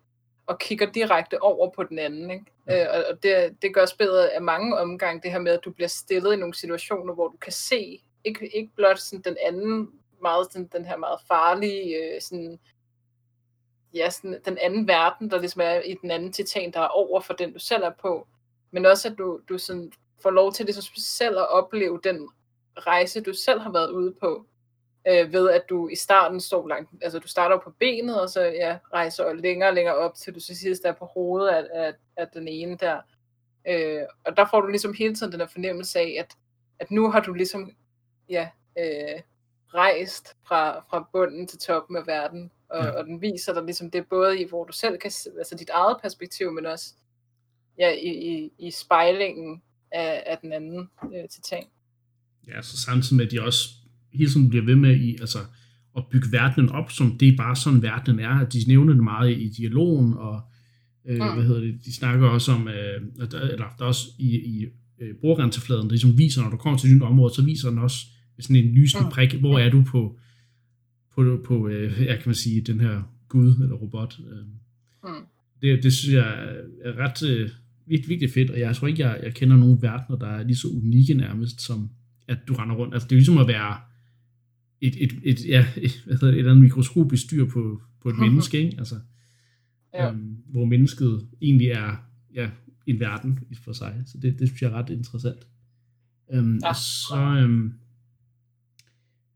og 0.46 0.58
kigger 0.58 0.90
direkte 0.90 1.42
over 1.42 1.70
på 1.70 1.82
den 1.82 1.98
anden. 1.98 2.30
Ikke? 2.30 2.44
Ja. 2.66 2.98
Øh, 2.98 3.04
og 3.10 3.22
det, 3.22 3.62
det 3.62 3.74
gør 3.74 3.86
spillet 3.86 4.18
af 4.18 4.42
mange 4.42 4.76
omgange, 4.78 5.22
det 5.22 5.32
her 5.32 5.38
med, 5.38 5.52
at 5.52 5.64
du 5.64 5.70
bliver 5.70 5.88
stillet 5.88 6.32
i 6.32 6.36
nogle 6.36 6.54
situationer, 6.54 7.14
hvor 7.14 7.28
du 7.28 7.36
kan 7.36 7.52
se, 7.52 8.02
ikke, 8.24 8.56
ikke 8.56 8.70
blot 8.76 8.98
sådan 8.98 9.22
den 9.22 9.36
anden, 9.46 9.90
meget 10.22 10.52
sådan, 10.52 10.70
den 10.72 10.84
her 10.84 10.96
meget 10.96 11.20
farlige, 11.28 11.96
øh, 11.96 12.20
sådan, 12.20 12.58
ja, 13.94 14.10
sådan, 14.10 14.40
den 14.44 14.58
anden 14.58 14.88
verden, 14.88 15.30
der 15.30 15.38
ligesom 15.38 15.60
er 15.60 15.80
i 15.80 15.94
den 16.02 16.10
anden 16.10 16.32
titan, 16.32 16.72
der 16.72 16.80
er 16.80 16.88
over 16.88 17.20
for 17.20 17.34
den, 17.34 17.52
du 17.52 17.58
selv 17.58 17.82
er 17.82 17.92
på, 18.00 18.26
men 18.70 18.86
også 18.86 19.08
at 19.08 19.18
du, 19.18 19.40
du 19.48 19.58
sådan 19.58 19.92
får 20.22 20.30
lov 20.30 20.52
til 20.52 20.66
ligesom 20.66 20.82
selv 20.96 21.38
at 21.38 21.50
opleve 21.50 22.00
den 22.04 22.28
rejse, 22.76 23.20
du 23.20 23.32
selv 23.32 23.60
har 23.60 23.72
været 23.72 23.90
ude 23.90 24.14
på, 24.20 24.46
øh, 25.08 25.32
ved 25.32 25.50
at 25.50 25.62
du 25.68 25.88
i 25.88 25.96
starten 25.96 26.40
står 26.40 26.68
langt, 26.68 26.90
altså 27.02 27.18
du 27.18 27.28
starter 27.28 27.58
på 27.58 27.70
benet, 27.70 28.20
og 28.20 28.28
så 28.28 28.42
ja, 28.42 28.78
rejser 28.92 29.32
længere 29.32 29.70
og 29.70 29.74
længere 29.74 29.94
op, 29.94 30.14
til 30.14 30.34
du 30.34 30.40
så 30.40 30.54
sidst 30.54 30.84
er 30.84 30.92
på 30.92 31.04
hovedet 31.04 31.48
af, 31.48 31.66
af, 31.72 31.94
af 32.16 32.28
den 32.28 32.48
ene 32.48 32.76
der. 32.76 33.00
Øh, 33.68 34.02
og 34.24 34.36
der 34.36 34.46
får 34.50 34.60
du 34.60 34.66
ligesom 34.66 34.94
hele 34.98 35.14
tiden 35.14 35.32
den 35.32 35.40
her 35.40 35.46
fornemmelse 35.46 35.98
af, 35.98 36.16
at, 36.18 36.34
at 36.78 36.90
nu 36.90 37.10
har 37.10 37.20
du 37.20 37.32
ligesom, 37.32 37.70
ja, 38.28 38.48
øh, 38.78 39.20
rejst 39.74 40.28
fra, 40.48 40.80
fra 40.90 41.08
bunden 41.12 41.46
til 41.46 41.58
toppen 41.58 41.96
af 41.96 42.06
verden, 42.06 42.50
og, 42.70 42.84
ja. 42.84 42.90
og 42.90 43.04
den 43.04 43.22
viser 43.22 43.54
dig 43.54 43.64
ligesom 43.64 43.90
det 43.90 44.04
både 44.10 44.40
i, 44.40 44.48
hvor 44.48 44.64
du 44.64 44.72
selv 44.72 44.98
kan, 44.98 45.10
altså 45.38 45.56
dit 45.58 45.68
eget 45.68 45.96
perspektiv, 46.02 46.52
men 46.52 46.66
også 46.66 46.94
ja, 47.78 47.90
i, 47.90 48.10
i, 48.32 48.50
i 48.58 48.70
spejlingen 48.70 49.62
af, 49.92 50.22
af 50.26 50.38
den 50.42 50.52
anden 50.52 50.88
øh, 51.04 51.28
titan. 51.28 51.64
Ja, 52.48 52.62
så 52.62 52.76
samtidig 52.76 53.16
med, 53.16 53.26
at 53.26 53.32
de 53.32 53.42
også 53.42 53.68
hele 54.12 54.30
tiden 54.30 54.48
bliver 54.48 54.64
ved 54.64 54.76
med 54.76 54.96
i, 54.96 55.16
altså, 55.20 55.38
at 55.96 56.04
bygge 56.10 56.32
verdenen 56.32 56.68
op, 56.68 56.90
som 56.90 57.18
det 57.18 57.28
er 57.28 57.36
bare 57.36 57.56
sådan, 57.56 57.82
verdenen 57.82 58.20
er. 58.20 58.40
At 58.40 58.52
de 58.52 58.58
nævner 58.66 58.92
det 58.92 59.04
meget 59.04 59.30
i 59.30 59.48
dialogen, 59.48 60.14
og 60.14 60.40
øh, 61.06 61.20
mm. 61.20 61.34
hvad 61.34 61.44
hedder 61.44 61.60
det, 61.60 61.84
de 61.84 61.94
snakker 61.94 62.28
også 62.28 62.52
om, 62.52 62.68
øh, 62.68 63.02
at, 63.20 63.34
eller 63.34 63.66
der 63.78 63.84
er 63.84 63.88
også 63.88 64.06
i, 64.18 64.28
i 64.36 64.66
øh, 65.00 65.14
brugergrænsefladen, 65.20 65.84
der 65.84 65.90
ligesom 65.90 66.18
viser, 66.18 66.42
når 66.42 66.50
du 66.50 66.56
kommer 66.56 66.78
til 66.78 66.90
et 66.90 66.96
nyt 66.96 67.02
område, 67.02 67.34
så 67.34 67.42
viser 67.42 67.68
den 67.68 67.78
også 67.78 67.96
sådan 68.40 68.56
en 68.56 68.74
lysende 68.74 69.04
mm. 69.04 69.10
prik, 69.10 69.34
hvor 69.34 69.58
er 69.58 69.70
du 69.70 69.84
på, 69.84 70.18
på, 71.14 71.42
på 71.44 71.68
øh, 71.68 72.00
ja, 72.00 72.16
kan 72.16 72.22
man 72.26 72.34
sige, 72.34 72.60
den 72.60 72.80
her 72.80 73.02
gud 73.28 73.54
eller 73.62 73.76
robot. 73.76 74.20
Øh. 74.30 74.44
Mm. 75.04 75.26
Det, 75.62 75.82
det 75.82 75.92
synes 75.92 76.14
jeg 76.14 76.56
er 76.84 76.98
ret 76.98 77.22
øh, 77.22 77.50
virkelig, 77.86 78.08
virkelig 78.08 78.30
fedt, 78.30 78.50
og 78.50 78.58
jeg 78.58 78.76
tror 78.76 78.88
ikke, 78.88 79.08
jeg, 79.08 79.20
jeg 79.22 79.34
kender 79.34 79.56
nogen 79.56 79.82
verdener, 79.82 80.18
der 80.18 80.26
er 80.26 80.42
lige 80.42 80.56
så 80.56 80.68
unikke 80.68 81.14
nærmest, 81.14 81.60
som 81.60 81.90
at 82.28 82.38
du 82.48 82.54
render 82.54 82.74
rundt. 82.74 82.94
Altså 82.94 83.08
det 83.08 83.12
er 83.12 83.18
ligesom 83.18 83.38
at 83.38 83.48
være 83.48 83.76
et, 84.80 84.96
et, 85.04 85.12
et, 85.22 85.46
ja, 85.48 85.66
et, 85.76 86.02
hvad 86.04 86.14
hedder 86.14 86.26
det, 86.26 86.34
et 86.34 86.38
eller 86.38 86.50
andet 86.50 86.62
mikroskopisk 86.62 87.22
styr 87.22 87.46
på, 87.46 87.82
på 88.02 88.08
et 88.08 88.18
menneske, 88.24 88.58
ikke? 88.58 88.78
Altså, 88.78 88.94
ja. 89.94 90.10
øhm, 90.10 90.36
hvor 90.48 90.64
mennesket 90.64 91.28
egentlig 91.42 91.66
er 91.66 91.96
ja, 92.34 92.50
en 92.86 93.00
verden 93.00 93.38
for 93.64 93.72
sig. 93.72 94.02
Så 94.06 94.18
det, 94.18 94.38
det 94.38 94.48
synes 94.48 94.62
jeg 94.62 94.70
er 94.70 94.74
ret 94.74 94.90
interessant. 94.90 95.46
Øhm, 96.32 96.58
ja. 96.62 96.68
Og 96.68 96.76
så 96.76 97.38
øhm, 97.40 97.72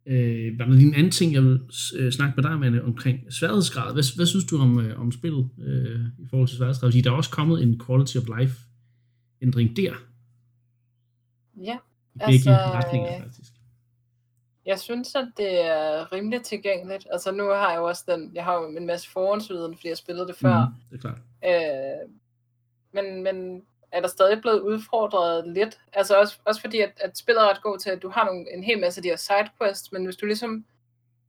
øh, 0.07 0.59
var 0.59 0.65
der 0.65 0.73
lige 0.73 0.89
en 0.89 0.95
anden 0.95 1.13
ting, 1.13 1.33
jeg 1.33 1.43
vil 1.43 1.61
øh, 1.97 2.13
snakke 2.13 2.33
med 2.37 2.51
dig, 2.51 2.59
med 2.61 2.81
omkring 2.81 3.33
sværhedsgrad. 3.33 3.93
Hvad, 3.93 4.17
hvad 4.17 4.27
synes 4.27 4.45
du 4.45 4.59
om, 4.59 4.81
øh, 4.81 5.01
om 5.01 5.13
spillet 5.13 5.49
øh, 5.59 6.01
i 6.19 6.27
forhold 6.31 6.49
til 6.49 6.57
sværhedsgrad? 6.57 6.91
Fordi 6.91 7.01
der 7.01 7.11
er 7.11 7.15
også 7.15 7.31
kommet 7.31 7.63
en 7.63 7.81
quality 7.87 8.17
of 8.17 8.39
life 8.39 8.55
ændring 9.43 9.77
der. 9.77 9.95
Ja, 11.57 11.77
I 12.15 12.21
altså, 12.21 12.51
retninger, 12.51 13.23
faktisk 13.23 13.53
jeg 14.67 14.81
synes, 14.81 15.15
at 15.15 15.29
det 15.37 15.61
er 15.67 16.13
rimelig 16.13 16.43
tilgængeligt. 16.43 17.07
Altså 17.13 17.33
nu 17.33 17.45
har 17.45 17.71
jeg 17.71 17.79
jo 17.79 17.85
også 17.85 18.05
den, 18.09 18.31
jeg 18.35 18.45
har 18.45 18.55
jo 18.55 18.77
en 18.77 18.87
masse 18.87 19.11
forhåndsviden, 19.11 19.75
fordi 19.75 19.89
jeg 19.89 19.97
spillede 19.97 20.27
det 20.27 20.37
før. 20.37 20.67
Mm, 20.67 20.75
det 20.91 20.97
er 20.97 21.01
klart. 21.01 21.19
Øh, 21.45 22.11
men, 22.93 23.23
men 23.23 23.63
er 23.97 24.01
der 24.01 24.09
stadig 24.09 24.41
blevet 24.41 24.61
udfordret 24.61 25.49
lidt? 25.49 25.81
Altså 25.93 26.19
også, 26.21 26.39
også 26.45 26.61
fordi, 26.61 26.81
at, 26.81 26.93
at 27.01 27.19
spillet 27.19 27.43
er 27.43 27.51
ret 27.51 27.63
god 27.63 27.79
til, 27.79 27.91
at 27.91 28.03
du 28.03 28.09
har 28.09 28.25
nogle, 28.25 28.55
en 28.55 28.65
hel 28.65 28.81
masse 28.81 28.99
af 28.99 29.03
de 29.03 29.09
her 29.09 29.17
sidequests, 29.17 29.93
men 29.93 30.05
hvis 30.05 30.17
du 30.17 30.27
ligesom 30.27 30.65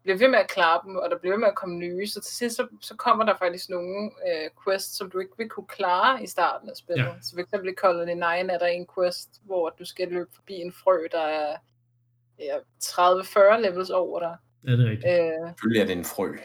bliver 0.04 0.18
ved 0.18 0.28
med 0.28 0.40
at 0.40 0.50
klare 0.50 0.82
dem, 0.86 0.96
og 0.96 1.10
der 1.10 1.18
bliver 1.18 1.34
ved 1.34 1.40
med 1.40 1.48
at 1.48 1.56
komme 1.56 1.76
nye, 1.76 2.08
så 2.08 2.22
til 2.22 2.36
sidst 2.36 2.56
så, 2.56 2.68
så 2.82 2.96
kommer 2.96 3.26
der 3.26 3.38
faktisk 3.38 3.70
nogle 3.70 4.12
øh, 4.28 4.50
quests, 4.64 4.98
som 4.98 5.12
du 5.12 5.20
ikke 5.20 5.32
vil 5.38 5.50
kunne 5.50 5.68
klare 5.68 6.24
i 6.24 6.28
starten 6.28 6.70
af 6.70 6.76
spillet. 6.78 7.06
Ja. 7.06 7.14
Så 7.22 7.36
for 7.36 7.42
eksempel 7.42 7.70
i 7.70 7.76
Colony 7.76 8.14
9 8.14 8.22
er 8.22 8.58
der 8.58 8.66
en 8.66 8.88
quest, 8.96 9.30
hvor 9.46 9.70
du 9.70 9.86
skal 9.86 10.08
løbe 10.08 10.30
forbi 10.36 10.54
en 10.54 10.74
frø, 10.74 11.08
der 11.12 11.22
er 11.22 11.56
ja, 12.40 12.58
30-40 12.84 13.58
levels 13.58 13.90
over 13.90 14.20
dig. 14.20 14.36
Ja, 14.68 14.72
det 14.72 14.86
er 14.86 14.90
rigtigt. 14.90 15.14
Øh, 15.14 15.48
Selvfølgelig 15.48 15.82
er 15.82 15.86
det 15.86 15.98
en 15.98 16.06
frø. 16.06 16.38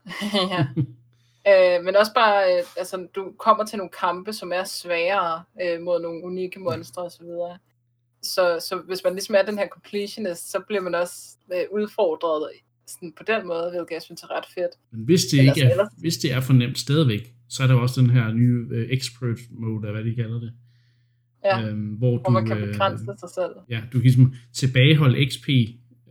ja. 0.52 0.66
øh, 1.48 1.84
men 1.84 1.96
også 1.96 2.12
bare, 2.14 2.58
øh, 2.58 2.64
altså, 2.76 3.06
du 3.14 3.32
kommer 3.38 3.64
til 3.64 3.78
nogle 3.78 3.90
kampe, 4.00 4.32
som 4.32 4.52
er 4.52 4.64
sværere 4.64 5.42
øh, 5.62 5.80
mod 5.80 6.02
nogle 6.02 6.24
unikke 6.24 6.60
monstre 6.60 7.02
osv. 7.02 7.22
Så, 7.22 7.58
så, 8.22 8.66
så 8.68 8.82
hvis 8.86 9.00
man 9.04 9.12
ligesom 9.12 9.34
er 9.34 9.42
den 9.42 9.58
her 9.58 9.68
completionist, 9.68 10.50
så 10.50 10.60
bliver 10.68 10.82
man 10.82 10.94
også 10.94 11.36
øh, 11.54 11.64
udfordret 11.70 12.48
sådan 12.86 13.12
på 13.18 13.22
den 13.26 13.46
måde, 13.46 13.70
hvilket 13.70 13.94
jeg 13.94 14.02
synes 14.02 14.22
er 14.22 14.30
ret 14.36 14.44
fedt. 14.54 14.74
Men 14.92 15.04
hvis 15.04 15.22
det, 15.24 15.38
ikke 15.38 15.62
er, 15.62 15.86
hvis 15.98 16.16
det 16.16 16.32
er 16.32 16.40
for 16.40 16.52
nemt 16.52 16.78
stadigvæk, 16.78 17.34
så 17.48 17.62
er 17.62 17.66
der 17.66 17.74
også 17.74 18.00
den 18.00 18.10
her 18.10 18.32
nye 18.32 18.66
uh, 18.70 18.96
expert 18.96 19.38
mode, 19.50 19.92
hvad 19.92 20.04
de 20.04 20.14
kalder 20.14 20.40
det. 20.40 20.52
Ja, 21.44 21.68
øhm, 21.68 21.80
hvor, 21.80 22.10
hvor 22.10 22.18
du, 22.18 22.30
man 22.30 22.46
kan 22.46 22.56
begrænse 22.56 23.04
øh, 23.10 23.18
sig 23.18 23.28
selv. 23.34 23.52
Ja, 23.68 23.80
du 23.92 23.98
kan 23.98 24.00
ligesom 24.00 24.34
tilbageholde 24.54 25.30
XP, 25.30 25.48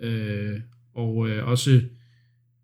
øh, 0.01 0.59
og 0.93 1.29
øh, 1.29 1.47
også 1.47 1.81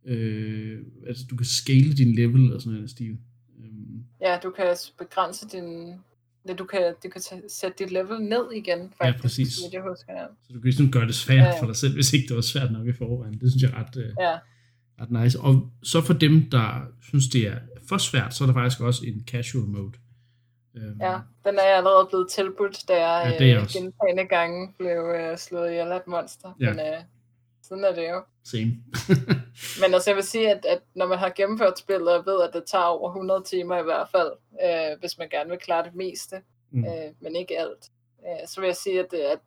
øh, 0.08 0.80
altså, 1.08 1.24
du 1.30 1.36
kan 1.36 1.46
scale 1.46 1.94
din 1.94 2.16
level 2.16 2.54
og 2.54 2.62
sådan 2.62 2.80
en 2.80 2.88
stil. 2.88 3.18
Øhm. 3.60 4.04
Ja, 4.22 4.38
du 4.44 4.52
kan 4.52 4.76
begrænse 4.98 5.48
din 5.48 5.94
du 6.54 6.66
kan, 6.66 6.94
du 7.04 7.10
kan 7.10 7.22
sætte 7.50 7.84
dit 7.84 7.92
level 7.92 8.22
ned 8.22 8.52
igen, 8.52 8.80
faktisk. 8.98 9.18
Ja, 9.18 9.22
præcis. 9.22 9.56
Det, 9.56 9.74
jeg 9.74 9.82
husker, 9.82 10.14
ja. 10.14 10.26
Så 10.44 10.54
du 10.54 10.54
kan 10.54 10.64
ligesom 10.64 10.92
gøre 10.92 11.08
det 11.08 11.16
svært 11.16 11.48
ja. 11.48 11.62
for 11.62 11.66
dig 11.66 11.76
selv, 11.76 11.94
hvis 11.94 12.14
ikke 12.14 12.28
det 12.28 12.36
var 12.36 12.42
svært 12.42 12.72
nok 12.72 12.88
i 12.88 12.94
forvejen. 12.94 13.34
Det 13.34 13.52
synes 13.52 13.64
jeg 13.64 13.72
er 13.72 13.84
ret, 13.84 13.98
øh, 13.98 14.14
ja. 14.20 14.38
ret 15.02 15.12
nice. 15.12 15.40
Og 15.40 15.70
så 15.84 16.02
for 16.02 16.14
dem, 16.14 16.50
der 16.50 16.82
synes, 17.02 17.28
det 17.28 17.48
er 17.48 17.58
for 17.90 17.98
svært, 17.98 18.34
så 18.34 18.44
er 18.44 18.46
der 18.46 18.54
faktisk 18.54 18.82
også 18.82 19.06
en 19.06 19.24
casual 19.28 19.66
mode. 19.66 19.94
Øhm. 20.78 21.02
Ja, 21.02 21.20
den 21.46 21.56
er 21.56 21.62
allerede 21.62 22.08
blevet 22.10 22.30
tilbudt, 22.30 22.84
da 22.88 23.08
jeg 23.08 23.38
ja, 23.40 23.62
øh, 23.62 23.68
gentagende 23.68 24.26
gange 24.30 24.74
blev 24.78 24.98
øh, 25.20 25.38
slået 25.38 25.70
ihjel 25.70 25.92
af 25.92 25.96
et 25.96 26.08
monster. 26.08 26.56
Ja. 26.60 26.70
Men 26.70 26.80
øh, 26.80 27.02
sådan 27.68 27.84
er 27.84 27.96
det 27.96 28.10
jo. 28.10 28.22
Same. 28.46 28.72
Men 29.82 29.94
altså 29.94 30.10
jeg 30.10 30.16
vil 30.16 30.24
sige, 30.24 30.52
at, 30.52 30.66
at 30.66 30.82
når 30.96 31.08
man 31.08 31.18
har 31.18 31.30
gennemført 31.30 31.80
spillet, 31.80 32.10
og 32.14 32.26
ved, 32.26 32.42
at 32.48 32.54
det 32.54 32.64
tager 32.66 32.84
over 32.84 33.10
100 33.10 33.44
timer 33.44 33.80
i 33.80 33.84
hvert 33.84 34.08
fald, 34.12 34.32
øh, 34.64 35.00
hvis 35.00 35.18
man 35.18 35.30
gerne 35.30 35.50
vil 35.50 35.60
klare 35.60 35.84
det 35.84 35.96
meste, 35.96 36.42
mm. 36.72 36.86
øh, 36.86 37.12
men 37.20 37.36
ikke 37.36 37.60
alt, 37.60 37.84
øh, 38.26 38.48
så 38.48 38.62
vil 38.62 38.68
jeg 38.68 38.76
sige, 38.76 39.00
at, 39.00 39.14
at 39.14 39.40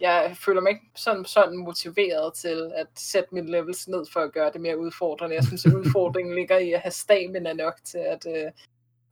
jeg 0.00 0.36
føler 0.44 0.60
mig 0.60 0.70
ikke 0.70 0.84
sådan, 0.96 1.24
sådan 1.24 1.56
motiveret 1.56 2.34
til 2.34 2.72
at 2.74 2.86
sætte 2.96 3.34
mit 3.34 3.50
levels 3.50 3.88
ned 3.88 4.04
for 4.12 4.20
at 4.20 4.32
gøre 4.32 4.50
det 4.52 4.60
mere 4.60 4.78
udfordrende. 4.78 5.36
Jeg 5.36 5.44
synes, 5.44 5.66
at 5.66 5.74
udfordringen 5.80 6.34
ligger 6.34 6.58
i 6.58 6.72
at 6.72 6.80
have 6.80 6.92
stamina 6.92 7.52
nok 7.52 7.74
til 7.84 7.98
at, 7.98 8.26
øh, 8.36 8.50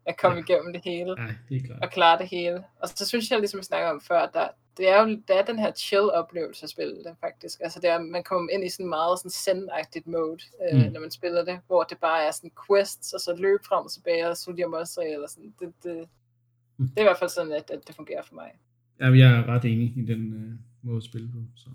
at 0.07 0.17
komme 0.17 0.41
igennem 0.41 0.73
det 0.73 0.83
hele 0.85 1.15
Ja, 1.19 1.27
det 1.49 1.57
er 1.57 1.67
klart. 1.67 1.83
og 1.83 1.91
klare 1.91 2.19
det 2.19 2.29
hele. 2.29 2.65
Og 2.83 2.89
så 2.89 3.07
synes 3.09 3.31
jeg, 3.31 3.39
ligesom 3.39 3.59
vi 3.59 3.65
snakker 3.65 3.89
om 3.89 4.01
før, 4.01 4.27
der, 4.27 4.49
det 4.77 4.89
er 4.89 5.01
jo 5.03 5.19
der 5.29 5.35
er 5.35 5.45
den 5.45 5.59
her 5.59 5.73
chill-oplevelse 5.73 6.65
at 6.65 6.71
spille 6.71 6.95
det, 7.05 7.15
faktisk. 7.21 7.61
Altså, 7.61 7.81
det 7.81 7.91
er, 7.91 7.99
man 8.03 8.25
kommer 8.25 8.51
ind 8.55 8.65
i 8.65 8.69
sådan 8.69 8.89
meget 8.89 9.19
sådan 9.19 9.31
zen-agtigt 9.45 10.07
mode, 10.11 10.43
øh, 10.73 10.87
Mm. 10.87 10.93
når 10.93 11.01
man 11.01 11.11
spiller 11.11 11.45
det, 11.45 11.59
hvor 11.67 11.83
det 11.83 11.99
bare 11.99 12.27
er 12.27 12.31
sådan 12.31 12.51
quests, 12.67 13.13
og 13.13 13.21
så 13.21 13.35
løb 13.39 13.61
frem 13.69 13.85
og 13.85 13.93
tilbage, 13.93 14.29
og 14.29 14.37
studier 14.37 14.69
monster, 14.69 15.03
eller 15.03 15.27
sådan. 15.29 15.55
Det, 15.61 15.73
det, 15.85 16.09
Mm. 16.79 16.89
det 16.89 16.97
er 16.99 17.01
i 17.01 17.05
hvert 17.05 17.19
fald 17.19 17.31
sådan, 17.31 17.53
at, 17.53 17.71
at 17.71 17.81
det 17.87 17.95
fungerer 17.97 18.23
for 18.23 18.35
mig. 18.35 18.51
Ja, 19.01 19.07
jeg 19.23 19.39
er 19.39 19.45
ret 19.49 19.65
enig 19.65 19.93
i 19.97 20.03
den 20.13 20.23
øh, 20.35 20.53
måde 20.83 20.97
at 20.97 21.03
spille 21.03 21.29
på. 21.33 21.39
Så. 21.57 21.69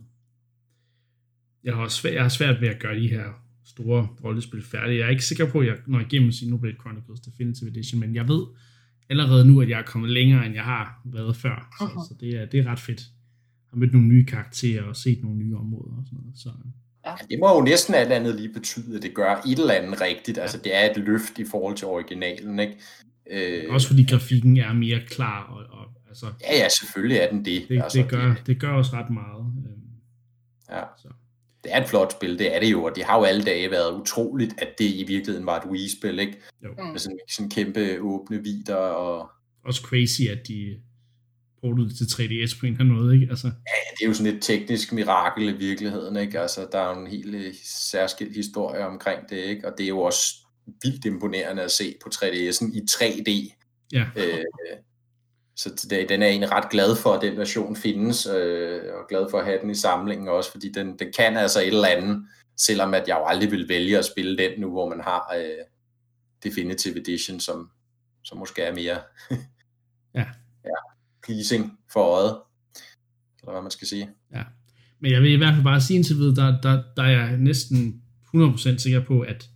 Jeg 1.63 1.75
har 1.75 1.83
også 1.83 1.97
svært, 1.97 2.13
jeg 2.13 2.21
har 2.21 2.29
svært 2.29 2.61
ved 2.61 2.67
at 2.67 2.79
gøre 2.79 2.95
de 2.95 3.07
her 3.07 3.25
store 3.65 4.07
rollespil 4.23 4.63
færdige. 4.63 4.99
Jeg 4.99 5.05
er 5.05 5.09
ikke 5.09 5.25
sikker 5.25 5.51
på, 5.51 5.59
at 5.59 5.67
jeg 5.67 5.77
når 5.87 5.99
igennem 5.99 6.31
Xenoblade 6.31 6.75
Chronicles 6.81 7.19
Definitive 7.19 7.69
Edition, 7.69 7.99
men 7.99 8.15
jeg 8.15 8.27
ved 8.27 8.45
allerede 9.11 9.45
nu, 9.47 9.61
at 9.61 9.69
jeg 9.69 9.79
er 9.79 9.83
kommet 9.83 10.09
længere, 10.09 10.45
end 10.45 10.55
jeg 10.55 10.63
har 10.63 11.01
været 11.05 11.35
før. 11.35 11.75
Så, 11.79 11.85
Mhm. 11.85 11.93
så 12.09 12.15
det, 12.19 12.29
er, 12.41 12.45
det 12.45 12.59
er 12.59 12.65
ret 12.71 12.79
fedt. 12.79 12.99
Jeg 12.99 13.69
har 13.73 13.77
mødt 13.77 13.93
nogle 13.93 14.07
nye 14.07 14.25
karakterer 14.25 14.83
og 14.83 14.95
set 14.95 15.19
nogle 15.23 15.37
nye 15.37 15.55
områder 15.55 15.97
og 15.97 16.03
sådan 16.05 16.19
noget. 16.21 16.37
Så, 16.39 16.49
Ja, 17.05 17.13
det 17.29 17.39
må 17.39 17.55
jo 17.55 17.61
næsten 17.61 17.95
alt 17.95 18.11
andet 18.11 18.35
lige 18.35 18.53
betyde, 18.53 18.95
at 18.97 19.01
det 19.03 19.13
gør 19.13 19.35
et 19.47 19.59
eller 19.59 19.73
andet 19.73 20.01
rigtigt. 20.01 20.37
Altså, 20.37 20.57
det 20.63 20.75
er 20.75 20.91
et 20.91 20.97
løft 20.97 21.39
i 21.39 21.45
forhold 21.51 21.75
til 21.75 21.87
originalen, 21.87 22.59
ikke? 22.59 22.77
Øh, 23.31 23.63
også 23.73 23.87
fordi 23.87 24.03
grafikken 24.09 24.57
er 24.57 24.73
mere 24.73 24.99
klar. 25.07 25.43
Og, 25.43 25.79
og, 25.79 25.85
altså, 26.09 26.25
Ja, 26.41 26.57
ja, 26.57 26.67
selvfølgelig 26.69 27.17
er 27.17 27.29
den 27.31 27.45
det. 27.45 27.65
det, 27.69 27.81
altså, 27.83 27.97
det, 27.97 28.09
gør, 28.09 28.35
det 28.45 28.59
gør 28.59 28.69
også 28.69 28.91
ret 28.93 29.09
meget. 29.09 29.45
øhm, 29.69 29.81
Ja. 30.71 30.81
Så. 30.97 31.07
Det 31.63 31.75
er 31.75 31.81
et 31.81 31.89
flot 31.89 32.11
spil, 32.11 32.39
det 32.39 32.55
er 32.55 32.59
det 32.59 32.71
jo, 32.71 32.83
og 32.83 32.95
det 32.95 33.03
har 33.03 33.17
jo 33.17 33.23
alle 33.23 33.43
dage 33.43 33.71
været 33.71 34.01
utroligt, 34.01 34.53
at 34.57 34.69
det 34.77 34.85
i 34.85 35.03
virkeligheden 35.07 35.45
var 35.45 35.59
et 35.59 35.69
Wii-spil, 35.71 36.19
ikke? 36.19 36.41
Jo. 36.63 36.69
Mm. 36.77 36.85
Med 36.85 36.99
sådan, 36.99 37.19
sådan 37.31 37.49
kæmpe 37.49 37.99
åbne 38.01 38.43
vider, 38.43 38.75
og 38.75 39.29
Også 39.65 39.81
crazy, 39.81 40.21
at 40.21 40.47
de 40.47 40.79
brugte 41.61 41.83
det 41.83 41.97
til 41.97 42.03
3DS 42.05 42.59
på 42.59 42.65
en 42.65 42.71
eller 42.71 42.83
anden 42.83 42.95
måde. 42.95 43.15
Ikke? 43.15 43.27
Altså, 43.29 43.47
ja, 43.47 43.97
det 43.97 44.03
er 44.03 44.07
jo 44.07 44.13
sådan 44.13 44.35
et 44.35 44.41
teknisk 44.41 44.93
mirakel 44.93 45.49
i 45.49 45.57
virkeligheden, 45.57 46.17
ikke? 46.17 46.39
Altså, 46.39 46.67
der 46.71 46.79
er 46.79 46.95
jo 46.95 47.01
en 47.01 47.07
helt 47.07 47.35
øh, 47.35 47.53
særskilt 47.63 48.35
historie 48.35 48.85
omkring 48.85 49.29
det, 49.29 49.37
ikke? 49.37 49.67
Og 49.67 49.73
det 49.77 49.83
er 49.83 49.87
jo 49.87 49.99
også 49.99 50.35
vildt 50.83 51.05
imponerende 51.05 51.63
at 51.63 51.71
se 51.71 51.95
på 52.03 52.09
3DS'en 52.15 52.77
i 52.77 52.81
3D. 52.91 53.55
ja. 53.91 54.05
Øh, 54.15 54.43
så 55.61 55.87
det, 55.89 56.09
den 56.09 56.21
er 56.21 56.25
jeg 56.25 56.31
egentlig 56.31 56.51
ret 56.51 56.69
glad 56.71 56.95
for, 56.95 57.13
at 57.13 57.21
den 57.21 57.37
version 57.37 57.75
findes, 57.75 58.27
øh, 58.27 58.81
og 58.93 59.05
glad 59.09 59.27
for 59.31 59.39
at 59.39 59.45
have 59.45 59.61
den 59.61 59.69
i 59.69 59.75
samlingen 59.75 60.27
også, 60.27 60.51
fordi 60.51 60.71
den, 60.71 60.99
den 60.99 61.13
kan 61.17 61.37
altså 61.37 61.59
et 61.59 61.67
eller 61.67 61.87
andet, 61.87 62.25
selvom 62.57 62.93
at 62.93 63.07
jeg 63.07 63.17
jo 63.19 63.25
aldrig 63.25 63.51
vil 63.51 63.69
vælge 63.69 63.97
at 63.97 64.05
spille 64.05 64.37
den 64.37 64.59
nu, 64.59 64.69
hvor 64.71 64.89
man 64.89 64.99
har 64.99 65.33
øh, 65.37 65.65
Definitive 66.43 66.99
Edition, 66.99 67.39
som, 67.39 67.69
som 68.23 68.37
måske 68.37 68.61
er 68.61 68.75
mere 68.75 68.99
Ja. 70.19 70.25
ja, 70.65 70.79
pleasing 71.23 71.79
for 71.93 71.99
øjet, 71.99 72.41
eller 73.39 73.51
hvad 73.51 73.61
man 73.61 73.71
skal 73.71 73.87
sige. 73.87 74.09
Ja. 74.35 74.43
Men 74.99 75.11
jeg 75.11 75.21
vil 75.21 75.31
i 75.31 75.35
hvert 75.35 75.53
fald 75.53 75.63
bare 75.63 75.81
sige 75.81 75.97
indtil 75.97 76.15
videre, 76.15 76.35
der, 76.35 76.61
der, 76.61 76.83
der 76.97 77.03
er 77.03 77.09
jeg 77.09 77.37
næsten 77.37 78.01
100% 78.35 78.77
sikker 78.77 79.05
på, 79.05 79.21
at 79.21 79.49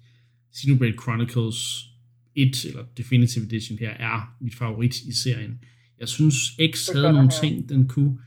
Xenoblade 0.56 0.98
Chronicles 1.02 1.86
1, 2.36 2.66
eller 2.66 2.86
Definitive 2.98 3.46
Edition 3.46 3.80
her, 3.80 3.90
er 3.90 4.36
mit 4.42 4.56
favorit 4.56 4.96
i 4.96 5.14
serien. 5.14 5.60
Jeg 6.00 6.08
synes, 6.08 6.36
X 6.74 6.90
er 6.90 6.94
havde 7.00 7.14
nogle 7.14 7.30
ting, 7.42 7.70
den 7.70 7.88
kunne, 7.88 8.18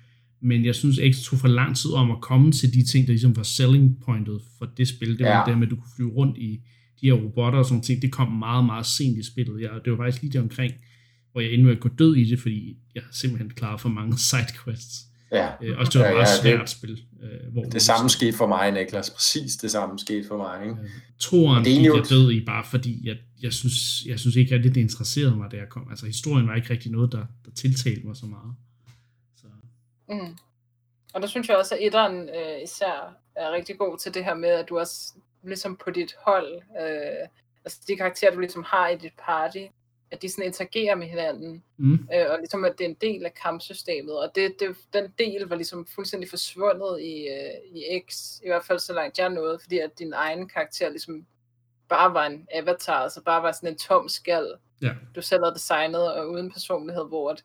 men 0.40 0.64
jeg 0.64 0.74
synes, 0.74 1.00
X 1.12 1.22
tog 1.24 1.38
for 1.38 1.48
lang 1.48 1.76
tid 1.76 1.90
om 1.90 2.10
at 2.10 2.20
komme 2.20 2.52
til 2.52 2.74
de 2.74 2.82
ting, 2.84 3.06
der 3.06 3.12
ligesom 3.12 3.36
var 3.36 3.42
selling 3.42 4.00
pointet 4.04 4.40
for 4.58 4.66
det 4.76 4.88
spil. 4.88 5.18
Det 5.18 5.26
var 5.26 5.38
Ja. 5.38 5.42
det 5.46 5.58
med, 5.58 5.66
at 5.66 5.70
du 5.70 5.76
kunne 5.76 5.92
flyve 5.96 6.10
rundt 6.10 6.38
i 6.38 6.60
de 7.00 7.06
her 7.06 7.12
robotter 7.12 7.58
og 7.58 7.64
sådan 7.64 7.82
ting. 7.82 8.02
Det 8.02 8.12
kom 8.12 8.32
meget, 8.32 8.64
meget 8.64 8.86
sent 8.86 9.18
i 9.18 9.22
spillet. 9.22 9.60
Jeg, 9.60 9.70
det 9.84 9.92
var 9.92 9.98
faktisk 9.98 10.22
lige 10.22 10.32
der 10.32 10.40
omkring, 10.42 10.72
hvor 11.32 11.40
jeg 11.40 11.52
endnu 11.52 11.66
med 11.66 11.74
at 11.76 11.80
gå 11.80 11.88
død 11.88 12.16
i 12.16 12.24
det, 12.24 12.38
fordi 12.40 12.76
jeg 12.94 13.02
simpelthen 13.12 13.50
klaret 13.50 13.80
for 13.80 13.88
mange 13.88 14.18
sidequests. 14.30 15.07
Ja, 15.32 15.52
Øh, 15.62 15.78
også 15.78 15.92
det 15.92 15.98
var 16.00 16.06
Ja, 16.06 16.10
ja, 16.12 16.16
meget 16.16 16.28
ja, 16.44 16.50
det- 16.50 16.58
svært 16.58 16.70
spil. 16.70 17.04
Øh, 17.22 17.52
hvor 17.52 17.62
det 17.62 17.82
samme 17.82 18.10
skete 18.10 18.32
for 18.36 18.46
mig, 18.46 18.70
Niklas. 18.70 19.10
Præcis 19.10 19.56
det 19.56 19.70
samme 19.70 19.98
skete 19.98 20.28
for 20.28 20.36
mig, 20.36 20.62
ikke? 20.62 20.76
Øh, 20.82 20.88
Toren 21.18 21.64
Det 21.64 21.72
er 21.72 21.76
gik 21.76 21.84
jeg 21.86 22.04
død 22.10 22.30
i, 22.32 22.44
bare 22.44 22.64
fordi 22.64 23.08
jeg, 23.08 23.16
jeg, 23.42 23.52
synes, 23.52 24.04
jeg 24.06 24.18
synes 24.18 24.36
ikke 24.36 24.54
rigtig, 24.54 24.74
det 24.74 24.80
interesserede 24.80 25.36
mig, 25.36 25.50
da 25.50 25.56
jeg 25.56 25.68
kom. 25.68 25.86
Altså 25.90 26.06
historien 26.06 26.48
var 26.48 26.54
ikke 26.54 26.70
rigtig 26.70 26.90
noget, 26.92 27.12
der, 27.12 27.24
der 27.44 27.50
tiltalte 27.56 28.06
mig 28.06 28.16
så 28.16 28.26
meget. 28.26 28.54
Så, 29.36 29.46
Mm. 30.08 30.36
Og 31.14 31.22
der 31.22 31.28
synes 31.28 31.48
jeg 31.48 31.56
også, 31.56 31.74
at 31.74 31.80
etteren 31.86 32.28
øh, 32.28 32.62
især 32.64 33.14
er 33.36 33.52
rigtig 33.52 33.78
god 33.78 33.98
til 33.98 34.14
det 34.14 34.24
her 34.24 34.34
med, 34.34 34.48
at 34.48 34.68
du 34.68 34.78
også 34.78 35.12
ligesom 35.44 35.76
på 35.84 35.90
dit 35.90 36.14
hold, 36.26 36.54
øh, 36.54 37.28
altså 37.64 37.78
de 37.88 37.96
karakterer, 37.96 38.34
du 38.34 38.40
ligesom 38.40 38.64
har 38.66 38.88
i 38.88 38.96
dit 38.96 39.12
party, 39.26 39.58
at 40.10 40.22
de 40.22 40.28
sådan 40.28 40.44
interagerer 40.44 40.94
med 40.94 41.06
hinanden, 41.06 41.64
mm, 41.76 42.08
øh, 42.14 42.30
og 42.30 42.38
ligesom 42.38 42.64
at 42.64 42.74
det 42.78 42.84
er 42.84 42.88
en 42.88 42.96
del 43.00 43.24
af 43.24 43.34
kampsystemet, 43.34 44.18
og 44.18 44.30
det, 44.34 44.60
det, 44.60 44.76
den 44.92 45.14
del 45.18 45.42
var 45.42 45.56
ligesom 45.56 45.86
fuldstændig 45.86 46.30
forsvundet 46.30 47.00
i, 47.00 47.28
øh, 47.28 47.76
i 47.76 48.00
X, 48.08 48.38
i 48.44 48.48
hvert 48.48 48.64
fald 48.64 48.78
så 48.78 48.92
langt 48.92 49.18
jeg 49.18 49.28
nåede, 49.28 49.58
fordi 49.58 49.78
at 49.78 49.98
din 49.98 50.12
egen 50.12 50.48
karakter 50.48 50.88
ligesom 50.88 51.26
bare 51.88 52.14
var 52.14 52.26
en 52.26 52.48
avatar, 52.52 53.02
altså 53.02 53.22
bare 53.22 53.42
var 53.42 53.52
sådan 53.52 53.68
en 53.68 53.78
tom 53.78 54.08
skal, 54.08 54.54
ja, 54.82 54.94
du 55.14 55.22
selv 55.22 55.44
har 55.44 55.52
designet 55.52 56.12
og 56.14 56.30
uden 56.30 56.52
personlighed, 56.52 57.08
hvor 57.08 57.30
at 57.30 57.44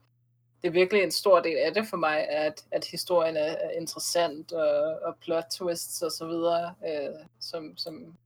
det 0.62 0.70
er 0.70 0.74
virkelig 0.74 1.04
en 1.04 1.12
stor 1.12 1.40
del 1.40 1.58
af 1.58 1.74
det 1.74 1.88
for 1.88 1.98
mig, 1.98 2.30
at, 2.30 2.66
at 2.72 2.86
historien 2.86 3.38
er, 3.38 3.42
er 3.42 3.70
interessant 3.70 4.54
og, 4.54 5.00
og 5.02 5.16
plot 5.22 5.44
twists 5.52 6.02
og 6.02 6.12
så 6.12 6.28
videre, 6.28 6.76
øh, 6.88 7.26
som, 7.40 7.78
som 7.78 8.18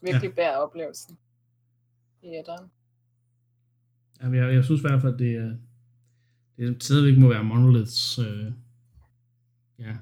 virkelig 0.00 0.28
ja. 0.28 0.34
bærer 0.34 0.56
oplevelsen 0.56 1.18
i 2.22 2.36
etteren. 2.36 2.70
Jamen, 4.22 4.38
jeg, 4.40 4.54
jeg 4.54 4.64
synes 4.64 4.80
i 4.80 4.86
hvert 4.88 5.02
fald, 5.02 5.12
at 5.12 5.18
det 5.18 5.34
er, 5.36 5.54
det 6.58 6.82
stadigvæk 6.82 7.18
må 7.18 7.28
være 7.28 7.44
Monoliths, 7.44 8.18
øh, 8.18 8.52
ja, 9.78 9.96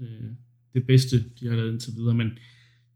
øh, 0.00 0.30
det 0.74 0.86
bedste, 0.86 1.24
de 1.40 1.46
har 1.48 1.56
lavet 1.56 1.72
indtil 1.72 1.92
videre, 1.96 2.14
men 2.14 2.30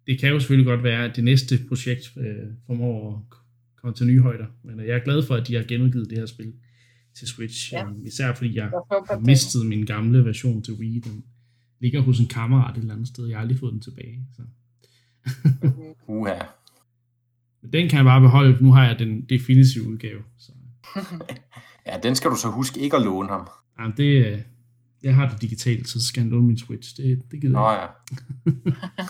det 0.07 0.21
kan 0.21 0.29
jo 0.33 0.39
selvfølgelig 0.41 0.67
godt 0.67 0.83
være, 0.83 1.05
at 1.05 1.17
det 1.17 1.25
næste 1.25 1.59
projekt 1.69 2.13
øh, 2.17 2.47
formår 2.67 3.17
at 3.17 3.39
komme 3.77 3.95
til 3.95 4.07
nye 4.07 4.21
højder, 4.21 4.47
men 4.63 4.81
øh, 4.81 4.87
jeg 4.87 4.97
er 4.97 5.05
glad 5.05 5.23
for, 5.27 5.35
at 5.35 5.47
de 5.49 5.55
har 5.55 5.63
genudgivet 5.63 6.11
det 6.11 6.19
her 6.19 6.27
spil 6.27 6.53
til 7.15 7.29
Switch, 7.29 7.73
Ja. 7.73 7.79
ja. 7.79 7.93
især 8.07 8.35
fordi 8.35 8.57
jeg 8.57 8.71
Jeg 8.73 9.03
har 9.09 9.19
mistet 9.19 9.67
min 9.67 9.87
gamle 9.87 10.25
version 10.25 10.63
til 10.63 10.75
Wii, 10.75 10.99
den 10.99 11.25
ligger 11.81 12.01
hos 12.01 12.21
en 12.21 12.27
kammerat 12.27 12.77
et 12.77 12.81
eller 12.81 12.95
andet 12.95 13.09
sted, 13.09 13.27
jeg 13.27 13.37
har 13.37 13.43
aldrig 13.43 13.59
fået 13.59 13.73
den 13.73 13.81
tilbage, 13.81 14.27
så. 14.37 14.43
Uha. 16.07 16.35
Men 17.63 17.73
den 17.73 17.89
kan 17.89 17.97
jeg 17.97 18.05
bare 18.05 18.21
beholde, 18.21 18.65
nu 18.65 18.73
har 18.73 18.87
jeg 18.87 18.99
den 18.99 19.21
definitive 19.21 19.89
udgave, 19.89 20.21
så. 20.39 20.53
Ja, 21.87 21.97
den 22.03 22.15
skal 22.15 22.31
du 22.31 22.37
så 22.37 22.49
huske 22.49 22.81
ikke 22.81 22.97
at 22.97 23.03
låne 23.03 23.29
ham. 23.29 23.49
Jamen, 23.81 23.95
det, 23.97 24.27
øh, 24.27 24.39
jeg 25.03 25.15
har 25.15 25.29
det 25.29 25.43
digitalt, 25.43 25.89
så 25.89 26.07
skal 26.07 26.23
han 26.23 26.31
låne 26.31 26.47
min 26.47 26.59
Switch. 26.59 26.97
Det, 26.97 27.23
det 27.31 27.41
gider 27.41 27.53
Nå 27.53 27.71
jeg. 27.71 27.89
ja. 28.47 28.51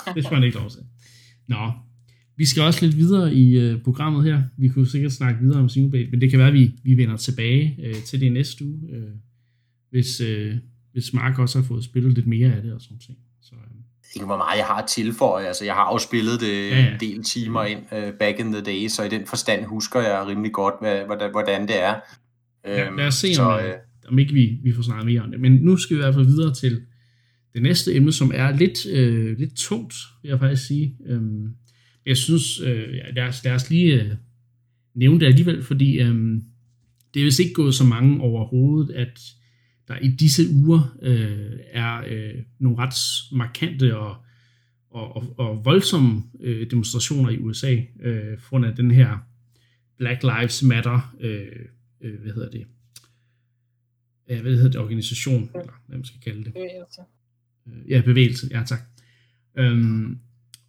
Det 0.14 0.24
skal 0.24 0.34
han 0.34 0.44
ikke 0.44 0.58
lov 0.58 0.70
til. 0.70 0.80
Nå, 1.48 1.72
vi 2.36 2.46
skal 2.46 2.62
også 2.62 2.86
lidt 2.86 2.96
videre 2.96 3.34
i 3.34 3.58
øh, 3.58 3.82
programmet 3.82 4.24
her. 4.24 4.42
Vi 4.56 4.68
kunne 4.68 4.86
sikkert 4.86 5.12
snakke 5.12 5.40
videre 5.40 5.60
om 5.60 5.68
Xenoblade, 5.68 6.10
men 6.10 6.20
det 6.20 6.30
kan 6.30 6.38
være, 6.38 6.48
at 6.48 6.54
vi, 6.54 6.74
vi 6.84 6.96
vender 6.96 7.16
tilbage 7.16 7.76
øh, 7.82 7.94
til 7.94 8.20
det 8.20 8.32
næste 8.32 8.64
uge, 8.64 8.90
øh, 8.92 9.10
hvis, 9.90 10.20
øh, 10.20 10.56
hvis 10.92 11.12
Mark 11.12 11.38
også 11.38 11.58
har 11.58 11.66
fået 11.66 11.84
spillet 11.84 12.12
lidt 12.12 12.26
mere 12.26 12.52
af 12.54 12.62
det 12.62 12.72
og 12.72 12.80
sådan 12.80 12.98
ting. 12.98 13.18
Så, 13.42 13.54
øh, 13.54 13.82
ikke 14.14 14.26
hvor 14.26 14.36
meget 14.36 14.58
jeg 14.58 14.66
har 14.66 14.74
at 14.82 14.88
tilføje. 14.88 15.46
Altså, 15.46 15.64
jeg 15.64 15.74
har 15.74 15.92
jo 15.92 15.98
spillet 15.98 16.40
det 16.40 16.70
Ja, 16.70 16.78
ja. 16.80 16.92
en 16.92 17.00
del 17.00 17.22
timer 17.22 17.64
ind 17.64 17.80
uh, 17.92 18.12
back 18.18 18.38
in 18.38 18.52
the 18.52 18.60
day, 18.60 18.88
så 18.88 19.02
i 19.02 19.08
den 19.08 19.26
forstand 19.26 19.64
husker 19.64 20.00
jeg 20.00 20.26
rimelig 20.26 20.52
godt, 20.52 20.74
hvad, 20.80 21.04
hvordan, 21.06 21.30
hvordan 21.30 21.68
det 21.68 21.82
er. 21.82 21.94
ja, 22.66 22.86
Øhm, 22.86 22.96
lad 22.96 23.06
os 23.06 23.14
se, 23.14 23.34
så, 23.34 23.42
om, 23.42 23.64
øh, 23.64 23.72
om 24.08 24.18
ikke 24.18 24.32
vi, 24.32 24.58
vi 24.62 24.72
får 24.72 24.82
snakket 24.82 25.06
mere 25.06 25.20
om 25.20 25.30
det. 25.30 25.40
Men 25.40 25.52
nu 25.52 25.76
skal 25.76 25.96
vi 25.96 26.00
i 26.00 26.04
hvert 26.04 26.14
fald 26.14 26.26
videre 26.26 26.54
til 26.54 26.80
det 27.54 27.62
næste 27.62 27.94
emne, 27.94 28.12
som 28.12 28.30
er 28.34 28.56
lidt, 28.56 28.86
øh, 28.86 29.38
lidt 29.38 29.56
tungt, 29.56 29.94
vil 30.22 30.28
jeg 30.28 30.38
faktisk 30.38 30.66
sige. 30.66 30.96
Øhm, 31.06 31.48
jeg 32.06 32.16
synes, 32.16 32.60
øh, 32.60 32.88
lad, 33.16 33.22
os, 33.28 33.44
lad 33.44 33.52
os 33.52 33.70
lige 33.70 34.02
øh, 34.02 34.10
nævne 34.94 35.20
det 35.20 35.26
alligevel, 35.26 35.62
fordi 35.62 35.98
øh, 36.00 36.14
det 37.14 37.20
er 37.20 37.24
vist 37.24 37.40
ikke 37.40 37.54
gået 37.54 37.74
så 37.74 37.84
mange 37.84 38.20
overhovedet, 38.20 38.94
at 38.94 39.20
der 39.88 39.98
i 39.98 40.08
disse 40.08 40.42
uger 40.54 40.96
øh, 41.02 41.58
er 41.70 42.02
øh, 42.06 42.34
nogle 42.58 42.78
ret 42.78 42.94
markante 43.32 43.96
og, 43.96 44.16
og, 44.90 45.16
og, 45.16 45.38
og 45.38 45.64
voldsomme 45.64 46.22
øh, 46.40 46.70
demonstrationer 46.70 47.30
i 47.30 47.38
USA, 47.38 47.76
øh, 48.00 48.38
for 48.38 48.64
af 48.64 48.76
den 48.76 48.90
her 48.90 49.18
Black 49.98 50.22
Lives 50.22 50.62
Matter, 50.62 51.14
øh, 51.20 51.46
øh, 52.00 52.20
hvad 52.20 52.32
hedder 52.32 52.50
det, 52.50 52.66
øh, 54.30 54.40
hvad 54.40 54.52
hedder 54.52 54.70
det, 54.70 54.80
organisation, 54.80 55.50
eller 55.54 55.82
hvad 55.86 55.98
man 55.98 56.04
skal 56.04 56.20
kalde 56.20 56.44
det. 56.44 56.52
Bevægelse. 56.52 57.00
Øh, 57.66 57.90
Ja, 57.90 58.02
bevægelse, 58.04 58.48
ja 58.50 58.62
tak. 58.66 58.80
Øhm, 59.58 60.18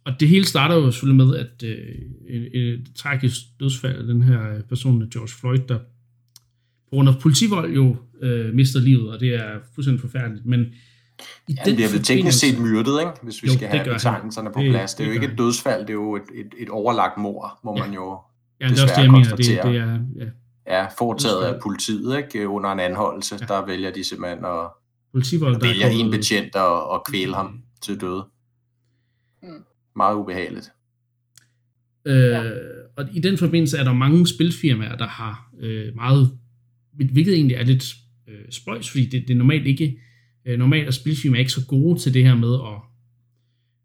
og 0.04 0.20
det 0.20 0.28
hele 0.28 0.44
starter 0.44 0.74
jo 0.74 0.90
selvfølgelig 0.90 1.26
med, 1.26 1.36
at 1.36 1.62
øh, 1.62 1.96
et, 2.28 2.72
et 2.72 2.90
tragisk 2.94 3.36
dødsfald 3.60 3.98
af 3.98 4.06
den 4.06 4.22
her 4.22 4.62
person, 4.62 5.10
George 5.10 5.28
Floyd, 5.28 5.58
der 5.68 5.78
på 5.78 6.90
grund 6.90 7.08
af 7.08 7.14
politivold 7.20 7.74
jo 7.74 7.96
øh, 8.22 8.54
mister 8.54 8.80
livet, 8.80 9.10
og 9.12 9.20
det 9.20 9.34
er 9.34 9.58
fuldstændig 9.74 10.00
forfærdeligt. 10.00 10.46
Men 10.46 10.60
i 11.48 11.54
Han 11.58 11.74
bliver 11.74 11.90
vel 11.92 12.02
teknisk 12.02 12.38
set 12.40 12.58
myrdet, 12.60 13.00
ikke? 13.00 13.12
hvis 13.22 13.42
vi 13.42 13.46
Jo, 13.48 13.52
skal 13.54 13.70
det 13.72 13.80
have 13.80 13.94
betegnelserne 13.94 14.50
på 14.54 14.60
Det- 14.60 14.70
plads. 14.70 14.94
Det 14.94 15.04
er 15.04 15.08
det 15.08 15.16
jo 15.16 15.20
ikke 15.22 15.32
et 15.32 15.38
dødsfald, 15.38 15.80
det 15.80 15.90
er 15.90 15.94
jo 15.94 16.16
et, 16.16 16.22
et, 16.34 16.54
et 16.58 16.68
overlagt 16.68 17.18
mor, 17.18 17.60
må 17.64 17.74
Ja. 17.76 17.84
man 17.86 17.94
jo... 17.94 18.18
Ja, 18.60 18.68
det 18.68 18.78
er 18.78 18.82
også 18.82 18.94
det, 19.02 19.10
mener. 19.10 19.36
Det, 19.36 19.38
det 19.38 19.58
er, 19.58 19.98
ja, 20.16 20.24
Ja, 20.66 20.86
foretaget 20.98 21.44
af 21.44 21.60
politiet, 21.62 22.16
ikke? 22.18 22.48
Under 22.48 22.70
en 22.72 22.80
anholdelse, 22.80 23.36
ja. 23.40 23.46
der 23.46 23.66
vælger 23.66 23.90
de 23.92 24.04
simpelthen 24.04 24.44
at 24.44 24.68
Politivold, 25.12 25.54
der 25.54 25.66
vælger 25.66 25.86
er 25.86 25.90
en 25.90 26.10
betjent 26.10 26.56
og, 26.56 26.90
og 26.90 27.04
kvæle 27.10 27.34
ham 27.34 27.62
til 27.82 28.00
døde. 28.00 28.24
Mm. 29.42 29.48
Meget 29.96 30.16
ubehageligt. 30.16 30.72
Øh, 32.04 32.36
og 32.96 33.04
i 33.12 33.20
den 33.20 33.38
forbindelse 33.38 33.78
er 33.78 33.84
der 33.84 33.92
mange 33.92 34.26
spilfirmaer, 34.26 34.96
der 34.96 35.06
har 35.06 35.50
øh, 35.60 35.94
meget, 35.94 36.38
hvilket 36.92 37.34
egentlig 37.34 37.54
er 37.56 37.64
lidt 37.64 37.84
øh, 38.30 38.44
spøjs, 38.50 38.90
fordi 38.90 39.04
det, 39.06 39.28
det 39.28 39.34
er 39.34 39.38
normalt 39.38 39.66
ikke, 39.66 39.98
øh, 40.44 40.58
normalt 40.58 40.88
er 40.88 41.34
ikke 41.38 41.52
så 41.52 41.66
gode 41.66 42.00
til 42.00 42.14
det 42.14 42.24
her 42.24 42.34
med 42.34 42.54
at 42.54 42.90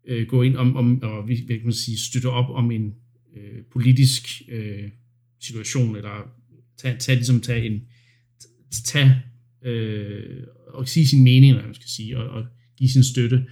øh, 0.08 0.26
gå 0.26 0.42
ind 0.42 0.56
om, 0.56 0.76
om 0.76 1.02
og 1.02 1.24
hvad 1.24 1.36
kan 1.46 1.64
man 1.64 1.72
sige, 1.72 1.98
støtte 1.98 2.30
op 2.30 2.50
om 2.50 2.70
en 2.70 2.94
øh, 3.36 3.62
politisk 3.72 4.42
øh, 4.48 4.88
situation, 5.40 5.96
eller 5.96 6.30
tage, 6.78 6.96
tage, 6.98 7.16
ligesom 7.16 7.40
tage 7.40 7.66
en, 7.66 7.80
tage, 8.84 9.22
øh, 9.64 10.42
og 10.68 10.88
sige 10.88 11.06
sin 11.06 11.24
mening, 11.24 11.50
eller 11.50 11.60
hvad 11.60 11.68
man 11.68 11.74
skal 11.74 11.88
sige, 11.88 12.18
og, 12.18 12.28
og 12.28 12.46
give 12.78 12.90
sin 12.90 13.04
støtte. 13.04 13.44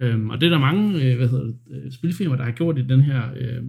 Øhm, 0.00 0.30
og 0.30 0.40
det 0.40 0.46
er 0.46 0.50
der 0.50 0.58
mange 0.58 1.02
øh, 1.02 1.16
hvad 1.16 1.28
hedder 1.28 1.44
det, 1.44 1.56
øh, 1.70 1.92
spilfirmaer, 1.92 2.36
der 2.36 2.44
har 2.44 2.52
gjort 2.52 2.78
i 2.78 2.86
den 2.86 3.00
her, 3.00 3.32
øh, 3.36 3.62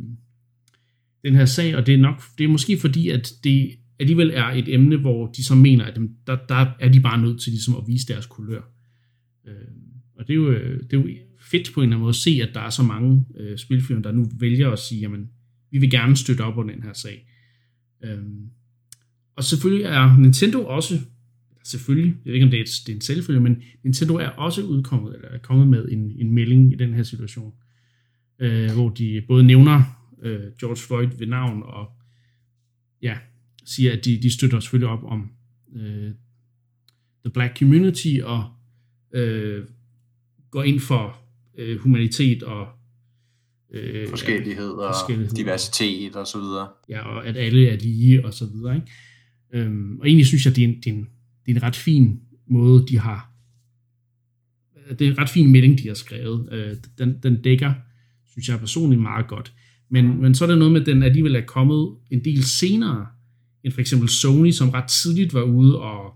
den 1.23 1.35
her 1.35 1.45
sag, 1.45 1.75
og 1.75 1.85
det 1.85 1.93
er 1.93 1.97
nok 1.97 2.21
det 2.37 2.43
er 2.43 2.47
måske 2.47 2.77
fordi, 2.77 3.09
at 3.09 3.33
det 3.43 3.71
alligevel 4.01 4.31
er 4.33 4.45
et 4.45 4.73
emne, 4.73 4.97
hvor 4.97 5.27
de 5.27 5.43
så 5.43 5.55
mener, 5.55 5.85
at 5.85 5.95
dem, 5.95 6.15
der, 6.27 6.37
der 6.49 6.65
er 6.79 6.89
de 6.89 6.99
bare 6.99 7.21
nødt 7.21 7.41
til 7.41 7.51
ligesom 7.51 7.75
at 7.75 7.83
vise 7.87 8.07
deres 8.07 8.25
kulør. 8.25 8.61
Øh, 9.47 9.53
og 10.15 10.27
det 10.27 10.33
er, 10.33 10.37
jo, 10.37 10.51
øh, 10.51 10.83
det 10.83 10.93
er 10.93 10.97
jo 10.97 11.07
fedt 11.39 11.73
på 11.73 11.79
en 11.79 11.83
eller 11.83 11.95
anden 11.95 12.01
måde 12.01 12.09
at 12.09 12.15
se, 12.15 12.39
at 12.43 12.49
der 12.53 12.61
er 12.61 12.69
så 12.69 12.83
mange 12.83 13.25
øh, 13.37 13.57
spilfilm, 13.57 14.03
der 14.03 14.11
nu 14.11 14.29
vælger 14.39 14.69
at 14.69 14.79
sige, 14.79 15.01
jamen, 15.01 15.29
vi 15.71 15.77
vil 15.77 15.91
gerne 15.91 16.17
støtte 16.17 16.41
op 16.41 16.53
på 16.53 16.63
den 16.63 16.83
her 16.83 16.93
sag. 16.93 17.27
Øh, 18.03 18.19
og 19.35 19.43
selvfølgelig 19.43 19.85
er 19.85 20.17
Nintendo 20.17 20.65
også, 20.65 20.99
selvfølgelig, 21.63 22.15
jeg 22.25 22.25
ved 22.25 22.33
ikke 22.33 22.45
om 22.45 22.51
det 22.51 22.57
er, 22.57 22.63
et, 22.63 22.69
det 22.85 22.91
er 22.91 22.95
en 22.95 23.01
selvfølge, 23.01 23.41
men 23.41 23.61
Nintendo 23.83 24.15
er 24.15 24.29
også 24.29 24.63
udkommet, 24.63 25.15
eller 25.15 25.27
er 25.27 25.37
kommet 25.37 25.67
med 25.67 25.87
en, 25.91 26.11
en 26.19 26.31
melding 26.31 26.73
i 26.73 26.75
den 26.75 26.93
her 26.93 27.03
situation, 27.03 27.53
øh, 28.39 28.71
hvor 28.73 28.89
de 28.89 29.23
både 29.27 29.43
nævner 29.43 29.83
øh, 30.21 30.51
George 30.59 30.77
Floyd 30.87 31.09
ved 31.17 31.27
navn, 31.27 31.63
og 31.63 31.87
ja, 33.01 33.17
siger, 33.65 33.93
at 33.93 34.05
de, 34.05 34.21
de 34.21 34.31
støtter 34.33 34.59
selvfølgelig 34.59 34.89
op 34.89 35.03
om 35.03 35.29
øh, 35.75 36.11
the 37.25 37.31
black 37.33 37.59
community, 37.59 38.17
og 38.23 38.49
øh, 39.13 39.65
går 40.51 40.63
ind 40.63 40.79
for 40.79 41.17
øh, 41.57 41.79
humanitet 41.79 42.43
og 42.43 42.67
øh, 43.73 44.09
Forskellighed 44.09 44.69
og 44.69 44.93
forskellighed. 44.95 45.35
diversitet 45.35 46.15
og 46.15 46.27
så 46.27 46.39
videre. 46.39 46.67
ja, 46.89 47.01
og 47.01 47.27
at 47.27 47.37
alle 47.37 47.67
er 47.67 47.77
lige 47.77 48.25
og 48.25 48.33
så 48.33 48.45
videre. 48.45 48.75
Ikke? 48.75 48.87
Øhm, 49.53 49.99
og 49.99 50.07
egentlig 50.07 50.27
synes 50.27 50.45
jeg, 50.45 50.55
det 50.55 50.63
er, 50.63 50.67
en, 50.67 50.75
det, 50.75 50.87
er 50.87 50.93
en, 50.93 51.07
det 51.45 51.51
er 51.51 51.55
en 51.55 51.63
ret 51.63 51.75
fin 51.75 52.19
måde, 52.47 52.87
de 52.87 52.99
har 52.99 53.31
det 54.99 55.07
er 55.07 55.11
en 55.11 55.17
ret 55.17 55.29
fin 55.29 55.51
melding, 55.51 55.79
de 55.79 55.87
har 55.87 55.93
skrevet. 55.95 56.49
Øh, 56.51 56.75
den, 56.97 57.17
den 57.23 57.41
dækker, 57.41 57.73
synes 58.31 58.49
jeg 58.49 58.59
personligt, 58.59 59.01
meget 59.01 59.27
godt. 59.27 59.53
Men, 59.89 60.21
men 60.21 60.35
så 60.35 60.45
er 60.45 60.49
der 60.49 60.55
noget 60.55 60.71
med, 60.71 60.81
at 60.81 60.87
den 60.87 61.03
alligevel 61.03 61.35
er 61.35 61.41
kommet 61.41 61.95
en 62.11 62.23
del 62.23 62.43
senere, 62.43 63.07
end 63.63 63.73
for 63.73 63.81
eksempel 63.81 64.09
Sony, 64.09 64.51
som 64.51 64.69
ret 64.69 64.89
tidligt 64.89 65.33
var 65.33 65.43
ude 65.43 65.79
og, 65.79 66.13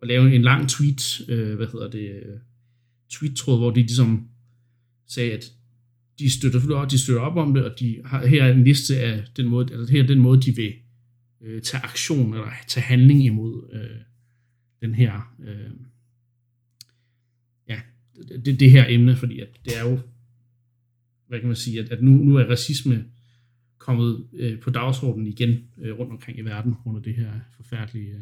og 0.00 0.06
lave 0.06 0.34
en 0.34 0.42
lang 0.42 0.68
tweet, 0.68 1.20
øh, 1.28 1.56
hvad 1.56 1.66
hedder 1.66 1.90
det, 1.90 2.10
øh, 2.10 2.38
tweet-tråd, 3.10 3.58
hvor 3.58 3.70
de 3.70 3.80
ligesom 3.80 4.28
sagde, 5.06 5.32
at 5.32 5.52
de 6.18 6.30
støtter, 6.30 6.84
de 6.84 6.98
støtter 6.98 7.22
op 7.22 7.36
om 7.36 7.54
det, 7.54 7.64
og 7.64 7.80
de 7.80 8.00
har, 8.04 8.26
her 8.26 8.44
er 8.44 8.52
en 8.52 8.64
liste 8.64 9.00
af 9.00 9.24
den 9.36 9.46
måde, 9.46 9.74
altså 9.74 9.92
her 9.92 10.02
er 10.02 10.06
den 10.06 10.18
måde, 10.18 10.42
de 10.42 10.56
vil 10.56 10.72
øh, 11.40 11.62
tage 11.62 11.82
aktion, 11.82 12.34
eller 12.34 12.48
tage 12.68 12.84
handling 12.84 13.24
imod 13.24 13.70
øh, 13.72 14.00
den 14.80 14.94
her, 14.94 15.34
øh, 15.44 15.70
ja, 17.68 17.80
det, 18.44 18.60
det 18.60 18.70
her 18.70 18.84
emne, 18.88 19.16
fordi 19.16 19.40
at 19.40 19.48
det 19.64 19.78
er 19.78 19.90
jo, 19.90 19.98
hvad 21.28 21.38
kan 21.38 21.46
man 21.46 21.56
sige, 21.56 21.80
at, 21.80 21.88
at 21.88 22.02
nu, 22.02 22.10
nu 22.10 22.36
er 22.36 22.44
racisme 22.44 23.04
kommet 23.90 24.24
øh, 24.32 24.60
på 24.60 24.70
dagsordenen 24.70 25.26
igen 25.26 25.58
øh, 25.82 25.98
rundt 25.98 26.12
omkring 26.12 26.38
i 26.38 26.42
verden, 26.42 26.74
af 26.86 27.02
det 27.02 27.14
her 27.14 27.30
forfærdelige 27.56 28.10
øh, 28.10 28.20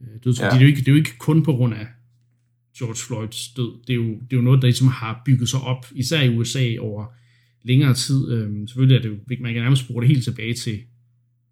øh, 0.00 0.20
dødsfald. 0.24 0.52
Ja. 0.52 0.54
Det, 0.54 0.62
er 0.62 0.66
jo 0.66 0.66
ikke, 0.66 0.80
det 0.80 0.88
er 0.88 0.92
jo 0.92 0.98
ikke 0.98 1.18
kun 1.18 1.42
på 1.42 1.52
grund 1.52 1.74
af 1.74 1.86
George 2.78 2.96
Floyds 3.06 3.48
død. 3.56 3.82
Det 3.86 3.92
er 3.92 3.96
jo, 3.96 4.08
det 4.08 4.32
er 4.32 4.36
jo 4.36 4.42
noget, 4.42 4.62
der 4.62 4.66
ligesom 4.68 4.88
har 4.88 5.22
bygget 5.26 5.48
sig 5.48 5.60
op, 5.60 5.86
især 5.94 6.22
i 6.22 6.36
USA 6.36 6.76
over 6.80 7.06
længere 7.62 7.94
tid. 7.94 8.32
Øhm, 8.32 8.66
selvfølgelig 8.68 8.96
er 8.96 9.02
det 9.02 9.08
jo, 9.08 9.16
man 9.40 9.52
kan 9.52 9.62
nærmest 9.62 9.86
bruge 9.86 10.02
det 10.02 10.08
helt 10.08 10.24
tilbage 10.24 10.54
til 10.54 10.78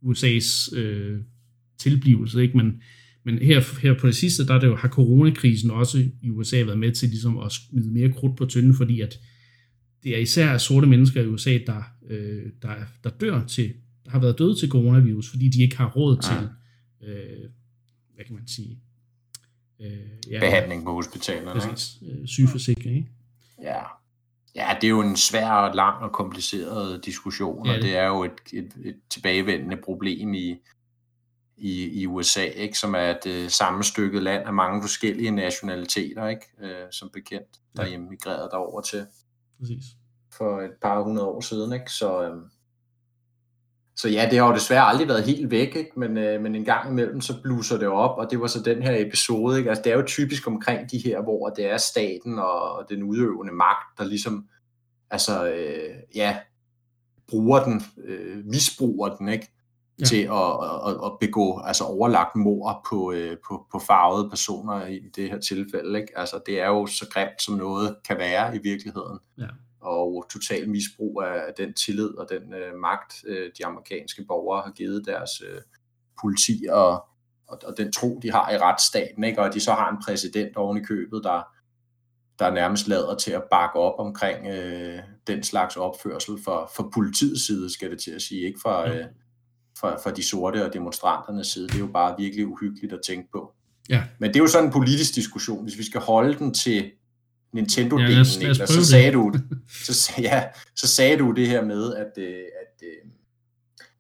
USA's 0.03 0.77
øh, 0.77 1.21
tilblivelse, 1.79 2.43
ikke? 2.43 2.57
Men, 2.57 2.83
men 3.25 3.39
her, 3.39 3.81
her 3.83 3.95
på 3.95 4.07
det 4.07 4.17
sidste, 4.17 4.47
der 4.47 4.55
er 4.55 4.61
det 4.61 4.67
jo, 4.67 4.77
har 4.77 4.89
coronakrisen 4.89 5.71
også 5.71 6.05
i 6.23 6.31
USA 6.31 6.63
været 6.63 6.79
med 6.79 6.93
til 6.93 7.09
ligesom 7.09 7.39
at 7.39 7.53
smide 7.53 7.91
mere 7.91 8.13
krudt 8.13 8.37
på 8.37 8.47
tynden, 8.47 8.75
fordi 8.75 9.01
at 9.01 9.19
det 10.03 10.17
er 10.17 10.19
især 10.19 10.59
sorte 10.59 10.87
mennesker 10.87 11.23
i 11.23 11.27
USA, 11.27 11.59
der, 11.67 11.83
øh, 12.11 12.53
der, 12.63 12.75
der 13.05 13.11
dør 13.11 13.47
til, 13.47 13.75
der 14.05 14.11
har 14.11 14.19
været 14.21 14.39
døde 14.39 14.59
til 14.61 14.69
coronavirus, 14.69 15.31
fordi 15.31 15.49
de 15.49 15.63
ikke 15.63 15.77
har 15.77 15.91
råd 15.91 16.17
Ja. 16.17 16.21
til, 16.23 16.49
øh, 17.09 17.51
hvad 18.15 18.25
kan 18.25 18.35
man 18.35 18.49
sige, 18.49 18.79
øh, 19.81 19.91
ja, 20.31 20.41
Behandling 20.41 20.85
på 20.85 20.93
hospitalerne. 20.93 21.61
Præcis. 21.61 21.99
Øh, 22.09 22.27
sygeforsikring, 22.27 22.97
ikke? 22.97 23.11
Ja. 23.63 23.83
ja, 24.55 24.69
det 24.81 24.85
er 24.87 24.91
jo 24.91 25.01
en 25.01 25.17
svær 25.17 25.51
og 25.51 25.75
lang 25.75 25.97
og 26.03 26.13
kompliceret 26.13 27.05
diskussion, 27.05 27.67
Ja, 27.67 27.73
og 27.73 27.77
det- 27.77 27.85
det 27.85 27.97
er 27.97 28.07
jo 28.07 28.25
et, 28.25 28.33
et, 28.53 28.73
et 28.85 28.97
tilbagevendende 29.11 29.77
problem 29.85 30.35
i, 30.35 30.57
i, 31.57 32.01
i 32.01 32.07
USA, 32.07 32.45
ikke? 32.45 32.79
som 32.79 32.95
er 32.95 32.99
et 33.11 33.27
øh, 33.27 33.51
sammenstykket 33.51 34.23
land 34.23 34.47
af 34.47 34.53
mange 34.55 34.83
forskellige 34.83 35.31
nationaliteter, 35.31 36.27
ikke? 36.29 36.47
Øh, 36.63 36.87
som 36.93 37.11
bekendt, 37.13 37.49
der 37.77 37.85
Ja. 37.87 37.91
er 37.91 37.95
emigreret 37.95 38.49
derover 38.53 38.81
til 38.81 39.07
Præcis. 39.59 39.85
For 40.33 40.61
et 40.61 40.73
par 40.83 41.03
hundrede 41.03 41.27
år 41.27 41.41
siden. 41.41 41.73
Ikke? 41.73 41.93
Så, 41.93 42.23
øhm, 42.23 42.45
så 43.97 44.09
ja, 44.09 44.29
det 44.31 44.39
har 44.39 44.47
jo 44.47 44.55
desværre 44.55 44.85
aldrig 44.85 45.09
været 45.09 45.25
helt 45.25 45.51
væk, 45.51 45.77
ikke? 45.77 45.91
Men, 45.97 46.17
øh, 46.17 46.43
men 46.43 46.55
en 46.55 46.65
gang 46.65 46.91
imellem, 46.91 47.21
så 47.21 47.43
bluser 47.43 47.79
det 47.79 47.89
op, 47.89 48.19
og 48.19 48.31
det 48.31 48.41
var 48.41 48.47
så 48.47 48.63
den 48.63 48.83
her 48.83 49.07
episode. 49.07 49.59
Ikke? 49.59 49.71
Altså, 49.71 49.83
det 49.83 49.93
er 49.93 49.97
jo 49.97 50.05
typisk 50.07 50.47
omkring 50.47 50.91
de 50.91 50.99
her, 50.99 51.23
hvor 51.23 51.49
det 51.49 51.67
er 51.67 51.77
staten 51.77 52.39
og 52.39 52.87
den 52.89 53.03
udøvende 53.03 53.53
magt, 53.53 53.99
der 53.99 54.05
ligesom 54.05 54.49
altså, 55.11 55.47
øh, 55.47 55.95
ja, 56.15 56.39
bruger 57.29 57.65
den, 57.65 57.83
øh, 58.05 58.45
misbruger 58.45 59.17
den, 59.17 59.29
ikke? 59.29 59.53
Ja. 60.01 60.05
Til 60.05 60.23
at, 60.23 60.53
at, 60.87 60.95
at 61.05 61.13
begå 61.21 61.61
altså 61.65 61.85
overlagt 61.85 62.37
mord 62.37 62.87
på, 62.91 63.13
øh, 63.13 63.37
på, 63.49 63.67
på 63.73 63.79
farvede 63.79 64.31
personer 64.31 64.87
i 64.87 65.01
det 65.17 65.31
her 65.31 65.39
tilfælde. 65.39 66.01
Ikke? 66.01 66.19
Altså, 66.19 66.41
det 66.47 66.61
er 66.61 66.67
jo 66.67 66.87
så 66.87 67.07
grimt, 67.13 67.43
som 67.43 67.55
noget 67.55 67.97
kan 68.09 68.19
være 68.19 68.57
i 68.57 68.59
virkeligheden 68.63 69.19
Ja. 69.39 69.47
Og 69.81 70.27
total 70.33 70.71
misbrug 70.71 71.23
af 71.23 71.55
den 71.57 71.75
tillid 71.75 72.19
og 72.19 72.27
den 72.31 72.55
øh, 72.55 72.75
magt, 72.77 73.15
øh, 73.27 73.51
de 73.59 73.67
amerikanske 73.67 74.25
borgere 74.29 74.63
har 74.63 74.71
givet 74.73 75.07
deres 75.07 75.31
øh, 75.41 75.61
politi 76.21 76.67
og, 76.71 76.93
og, 77.49 77.59
og 77.65 77.75
den 77.77 77.93
tro, 77.93 78.21
de 78.23 78.31
har 78.31 78.51
i 78.51 78.59
retsstaten, 78.59 79.25
ikke? 79.25 79.41
og 79.41 79.47
at 79.47 79.55
de 79.55 79.61
så 79.61 79.73
har 79.73 79.91
en 79.91 80.03
præsident 80.05 80.57
oven 80.57 80.77
i 80.79 80.85
købet, 80.85 81.25
der, 81.25 81.43
der 82.39 82.51
nærmest 82.51 82.89
lader 82.89 83.17
til 83.17 83.31
at 83.31 83.43
bakke 83.51 83.79
op 83.79 83.95
omkring 84.07 84.47
øh, 84.47 84.99
den 85.27 85.43
slags 85.43 85.77
opførsel 85.77 86.35
for, 86.45 86.71
for 86.77 86.91
politiets 86.95 87.47
side, 87.47 87.73
skal 87.73 87.91
det 87.91 88.01
til 88.01 88.11
at 88.11 88.23
sige, 88.23 88.47
ikke 88.47 88.61
Ja. 88.69 88.99
øh, 88.99 89.07
fra, 89.79 89.97
fra 89.97 90.11
de 90.11 90.23
sorte 90.29 90.67
og 90.67 90.73
demonstranternes 90.73 91.47
side. 91.47 91.69
Det 91.69 91.75
er 91.75 91.79
jo 91.79 91.87
bare 91.87 92.15
virkelig 92.19 92.47
uhyggeligt 92.47 92.93
at 92.93 93.01
tænke 93.07 93.29
på. 93.33 93.53
Ja. 93.89 94.05
Men 94.19 94.31
det 94.31 94.37
er 94.37 94.41
jo 94.41 94.47
sådan 94.47 94.67
en 94.67 94.73
politisk 94.73 95.15
diskussion. 95.15 95.63
Hvis 95.63 95.79
vi 95.79 95.85
skal 95.85 96.01
holde 96.01 96.39
den 96.39 96.55
til 96.55 96.91
Nintendo-delen, 97.53 98.09
Ja, 98.09 98.15
lad 98.15 98.21
os- 98.21 98.39
lad 98.43 98.51
os 98.51 98.59
prøve 98.59 98.67
så 98.69 98.79
det. 98.81 98.87
sagde 98.87 99.13
du 99.13 99.33
så, 99.89 100.13
ja, 100.19 100.45
så 100.77 100.87
sagde 100.87 101.17
du 101.19 101.33
det 101.33 101.47
her 101.49 101.65
med, 101.65 101.95
at, 101.95 102.13
øh, 102.19 102.25
at, 102.35 102.83
øh, 102.83 103.11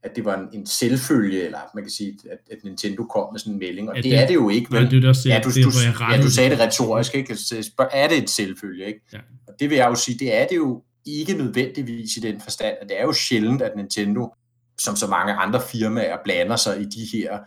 at 0.03 0.17
det 0.17 0.25
var 0.25 0.39
en, 0.39 0.47
en 0.61 0.67
selvfølge, 0.67 1.43
eller 1.45 1.59
man 1.75 1.85
kan 1.85 1.91
sige, 1.91 2.19
at, 2.31 2.39
at 2.51 2.59
Nintendo 2.65 3.05
kom 3.05 3.33
med 3.33 3.41
sådan 3.41 3.53
en 3.53 3.59
melding, 3.59 3.89
og 3.91 3.95
Ja, 3.97 3.99
ja, 3.99 4.03
det, 4.03 4.11
det- 4.13 4.23
er 4.23 4.27
det 4.27 4.35
jo 4.35 4.49
ikke, 4.49 4.73
Nej, 4.73 4.81
vel? 4.83 4.91
det 4.91 5.05
er 5.05 5.09
også 5.09 5.23
det, 5.25 5.31
ja, 5.35 5.41
du, 5.45 5.49
det, 5.49 5.65
du, 5.65 5.71
ja, 6.11 6.23
du 6.23 6.31
sagde 6.31 6.51
det. 6.51 6.59
det 6.59 6.67
retorisk, 6.67 7.15
ikke? 7.15 7.37
Er 7.93 8.09
det 8.09 8.19
et 8.19 8.31
selvfølge, 8.31 8.87
ikke? 8.87 9.01
Ja. 9.13 9.19
Og 9.49 9.55
det 9.61 9.71
vil 9.71 9.77
jeg 9.77 9.87
jo 9.89 9.95
sige, 9.95 10.19
det 10.19 10.37
er 10.41 10.47
det 10.47 10.57
jo 10.57 10.83
ikke 11.07 11.33
nødvendigvis 11.35 12.17
i 12.17 12.21
den 12.21 12.41
forstand, 12.41 12.77
at 12.81 12.89
det 12.89 12.99
er 13.01 13.03
jo 13.03 13.13
sjældent, 13.13 13.63
at 13.63 13.73
Nintendo, 13.77 14.35
som 14.81 14.97
så 14.97 15.07
mange 15.07 15.33
andre 15.33 15.63
firmaer, 15.73 16.17
blander 16.25 16.57
sig 16.57 16.81
i 16.81 16.85
de 16.85 17.07
her, 17.13 17.39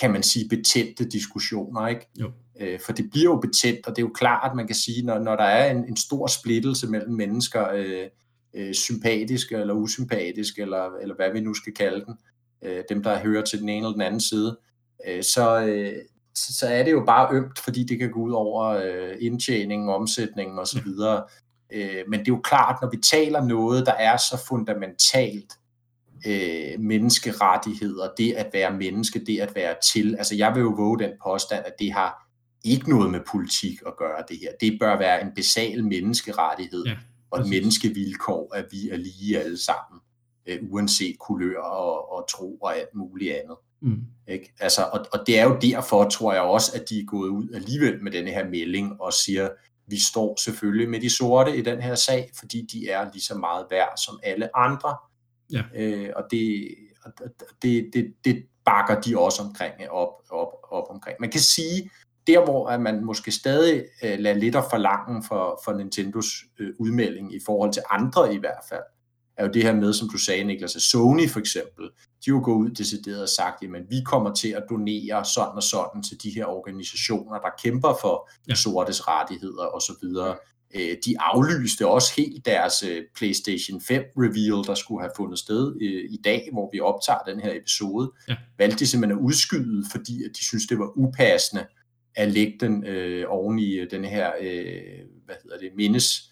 kan 0.00 0.10
man 0.12 0.22
sige, 0.22 0.48
betændte 0.48 1.04
diskussioner, 1.08 1.86
ikke? 1.88 2.06
Jo. 2.20 2.30
Øh, 2.60 2.80
for 2.86 2.92
det 2.92 3.10
bliver 3.10 3.32
jo 3.32 3.36
betændt, 3.36 3.86
og 3.86 3.96
det 3.96 4.02
er 4.02 4.06
jo 4.06 4.12
klart, 4.14 4.50
at 4.50 4.56
man 4.56 4.66
kan 4.66 4.76
sige, 4.76 5.06
når, 5.06 5.18
når 5.18 5.36
der 5.36 5.44
er 5.44 5.70
en, 5.70 5.88
en 5.88 5.96
stor 5.96 6.26
splittelse 6.26 6.86
mellem 6.86 7.14
mennesker, 7.14 7.68
øh, 7.74 8.08
øh, 8.54 8.74
sympatiske 8.74 9.56
eller 9.56 9.74
usympatiske, 9.74 10.62
eller, 10.62 10.96
eller 11.02 11.14
hvad 11.14 11.32
vi 11.32 11.40
nu 11.40 11.54
skal 11.54 11.74
kalde 11.74 12.04
den, 12.04 12.14
øh, 12.62 12.84
dem 12.88 13.02
der 13.02 13.18
hører 13.18 13.42
til 13.42 13.60
den 13.60 13.68
ene 13.68 13.86
eller 13.86 13.92
den 13.92 14.02
anden 14.02 14.20
side, 14.20 14.58
øh, 15.08 15.22
så, 15.22 15.66
øh, 15.66 16.02
så, 16.34 16.54
så 16.58 16.66
er 16.66 16.82
det 16.82 16.92
jo 16.92 17.04
bare 17.06 17.34
ømt, 17.34 17.58
fordi 17.58 17.84
det 17.84 17.98
kan 17.98 18.10
gå 18.10 18.20
ud 18.20 18.32
over 18.32 18.64
øh, 18.64 19.16
indtjeningen, 19.20 19.88
omsætningen 19.88 20.58
osv. 20.58 20.86
Øh, 21.72 22.02
men 22.08 22.20
det 22.20 22.28
er 22.28 22.32
jo 22.32 22.40
klart, 22.44 22.78
når 22.82 22.90
vi 22.90 22.96
taler 22.96 23.44
noget, 23.44 23.86
der 23.86 23.92
er 23.92 24.16
så 24.16 24.44
fundamentalt 24.48 25.52
øh, 26.26 26.80
menneskerettigheder, 26.80 28.08
det 28.18 28.32
at 28.32 28.50
være 28.52 28.72
menneske, 28.72 29.24
det 29.26 29.40
at 29.40 29.54
være 29.54 29.74
til. 29.92 30.16
Altså 30.18 30.34
jeg 30.36 30.54
vil 30.54 30.60
jo 30.60 30.74
våge 30.76 30.98
den 30.98 31.10
påstand, 31.24 31.64
at 31.66 31.74
det 31.78 31.92
har 31.92 32.23
ikke 32.64 32.90
noget 32.90 33.10
med 33.10 33.20
politik 33.30 33.78
at 33.86 33.96
gøre 33.96 34.24
det 34.28 34.38
her. 34.38 34.50
Det 34.60 34.78
bør 34.80 34.98
være 34.98 35.22
en 35.22 35.34
basal 35.36 35.84
menneskerettighed 35.84 36.84
Ja, 36.84 36.96
og 37.30 37.40
et 37.40 37.48
menneskevilkår, 37.48 38.54
at 38.54 38.66
vi 38.70 38.88
er 38.90 38.96
lige 38.96 39.40
alle 39.40 39.58
sammen, 39.58 40.00
øh, 40.46 40.58
uanset 40.62 41.18
kulør 41.18 41.60
og, 41.60 42.12
og 42.12 42.28
tro 42.30 42.56
og 42.56 42.76
alt 42.76 42.94
muligt 42.94 43.34
andet. 43.34 43.56
Mm. 43.82 44.04
Ikke? 44.28 44.52
Altså, 44.60 44.82
og, 44.92 45.06
og 45.12 45.26
det 45.26 45.38
er 45.38 45.44
jo 45.44 45.58
derfor, 45.62 46.08
tror 46.08 46.32
jeg 46.32 46.42
også, 46.42 46.72
at 46.74 46.88
de 46.88 47.00
er 47.00 47.04
gået 47.04 47.28
ud 47.28 47.48
alligevel 47.54 48.02
med 48.02 48.12
denne 48.12 48.30
her 48.30 48.48
melding 48.48 49.00
og 49.00 49.12
siger, 49.12 49.48
vi 49.86 50.00
står 50.00 50.40
selvfølgelig 50.40 50.88
med 50.88 51.00
de 51.00 51.10
sorte 51.10 51.56
i 51.56 51.62
den 51.62 51.80
her 51.82 51.94
sag, 51.94 52.30
fordi 52.38 52.66
de 52.72 52.88
er 52.88 53.12
lige 53.12 53.22
så 53.22 53.34
meget 53.34 53.66
værd 53.70 53.92
som 54.06 54.20
alle 54.22 54.56
andre. 54.56 54.96
Ja. 55.52 55.62
Øh, 55.74 56.10
og 56.16 56.24
det, 56.30 56.74
og 57.04 57.12
det, 57.62 57.90
det, 57.92 58.14
det 58.24 58.46
bakker 58.64 59.00
de 59.00 59.18
også 59.18 59.42
omkring 59.42 59.74
op, 59.90 60.08
op, 60.30 60.48
op 60.70 60.84
omkring. 60.90 61.16
Man 61.20 61.30
kan 61.30 61.40
sige, 61.40 61.90
der 62.26 62.44
hvor 62.44 62.68
at 62.68 62.80
man 62.80 63.04
måske 63.04 63.30
stadig 63.32 63.84
øh, 64.04 64.18
lader 64.18 64.36
lidt 64.38 64.56
at 64.56 64.64
forlange 64.70 65.24
for, 65.28 65.60
for 65.64 65.72
Nintendos 65.72 66.26
øh, 66.58 66.70
udmelding 66.78 67.34
i 67.34 67.38
forhold 67.46 67.72
til 67.72 67.82
andre 67.90 68.34
i 68.34 68.38
hvert 68.38 68.64
fald, 68.68 68.82
er 69.36 69.44
jo 69.46 69.50
det 69.52 69.62
her 69.62 69.74
med, 69.74 69.92
som 69.92 70.08
du 70.08 70.18
sagde, 70.18 70.44
Niklas, 70.44 70.76
at 70.76 70.82
Sony 70.82 71.28
for 71.28 71.40
eksempel, 71.40 71.84
de 72.24 72.28
jo 72.28 72.40
gået 72.44 72.56
ud 72.56 72.70
decideret 72.70 73.22
og 73.22 73.28
sagt, 73.28 73.62
jamen 73.62 73.82
vi 73.90 73.96
kommer 74.04 74.34
til 74.34 74.48
at 74.48 74.64
donere 74.70 75.24
sådan 75.24 75.56
og 75.56 75.62
sådan 75.62 76.02
til 76.02 76.22
de 76.22 76.30
her 76.30 76.44
organisationer, 76.46 77.38
der 77.38 77.48
kæmper 77.62 77.98
for 78.00 78.30
Ja. 78.48 78.54
sortes 78.54 79.08
rettigheder 79.08 79.64
osv. 79.76 80.04
Øh, 80.74 80.96
De 81.04 81.14
aflyste 81.20 81.86
også 81.86 82.12
helt 82.16 82.46
deres 82.46 82.82
øh, 82.82 83.02
PlayStation 83.16 83.80
5 83.80 84.02
reveal, 84.16 84.66
der 84.66 84.74
skulle 84.74 85.00
have 85.02 85.12
fundet 85.16 85.38
sted 85.38 85.76
øh, 85.82 86.04
i 86.10 86.18
dag, 86.24 86.48
hvor 86.52 86.68
vi 86.72 86.80
optager 86.80 87.18
den 87.26 87.40
her 87.40 87.52
episode. 87.60 88.12
Ja. 88.28 88.36
Valgte 88.58 88.78
de 88.78 88.86
simpelthen 88.86 89.18
at 89.18 89.24
udskyde, 89.24 89.84
fordi 89.90 90.24
at 90.24 90.30
de 90.38 90.44
synes 90.44 90.66
det 90.66 90.78
var 90.78 90.90
upassende 90.98 91.66
at 92.16 92.32
lægge 92.32 92.56
den 92.60 92.86
øh, 92.86 93.24
oven 93.28 93.58
i 93.58 93.72
øh, 93.74 93.90
den 93.90 94.04
her, 94.04 94.32
øh, 94.40 94.98
hvad 95.24 95.34
hedder 95.42 95.58
det, 95.58 95.70
mindes, 95.76 96.30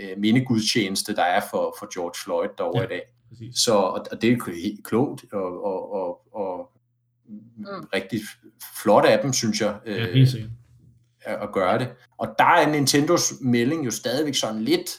øh, 0.00 0.18
mindegudstjeneste, 0.18 1.14
der 1.16 1.22
er 1.22 1.40
for, 1.50 1.76
for 1.78 1.94
George 1.98 2.14
Floyd 2.24 2.48
derovre 2.58 2.80
Ja. 2.80 2.86
ja. 2.90 2.94
i 2.94 2.98
dag. 2.98 3.02
Præcis. 3.28 3.58
Så, 3.58 3.72
og, 3.74 4.06
og 4.12 4.22
det 4.22 4.32
er 4.32 4.36
jo 4.36 4.52
helt 4.52 4.84
klogt 4.84 5.24
og, 5.32 5.64
og, 5.64 5.92
og, 5.92 6.34
og 6.34 6.70
mm. 7.28 7.64
rigtig 7.94 8.20
flot 8.82 9.04
af 9.04 9.18
dem, 9.22 9.32
synes 9.32 9.60
jeg, 9.60 9.78
Ja, 9.86 10.06
øh, 10.06 10.14
helt 10.14 10.30
sikkert. 10.30 10.50
at 11.24 11.42
at 11.42 11.52
gøre 11.52 11.78
det. 11.78 11.88
Og 12.18 12.28
der 12.38 12.44
er 12.44 12.68
Nintendos 12.72 13.32
melding 13.40 13.84
jo 13.84 13.90
stadigvæk 13.90 14.34
sådan 14.34 14.62
lidt 14.62 14.90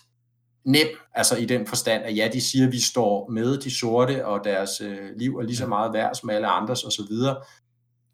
nem, 0.66 0.88
altså 1.14 1.36
i 1.38 1.46
den 1.46 1.68
forstand, 1.68 2.04
at 2.04 2.16
ja, 2.18 2.30
de 2.34 2.42
siger, 2.42 2.66
at 2.66 2.72
vi 2.72 2.80
står 2.80 3.30
med 3.32 3.58
de 3.58 3.80
sorte, 3.80 4.26
og 4.26 4.44
deres 4.44 4.82
øh, 4.82 5.10
liv 5.18 5.38
er 5.38 5.44
lige 5.44 5.56
så 5.58 5.64
Ja. 5.64 5.68
meget 5.70 5.94
værd 5.94 6.16
som 6.16 6.30
alle 6.30 6.48
andres 6.48 6.84
osv., 6.84 7.16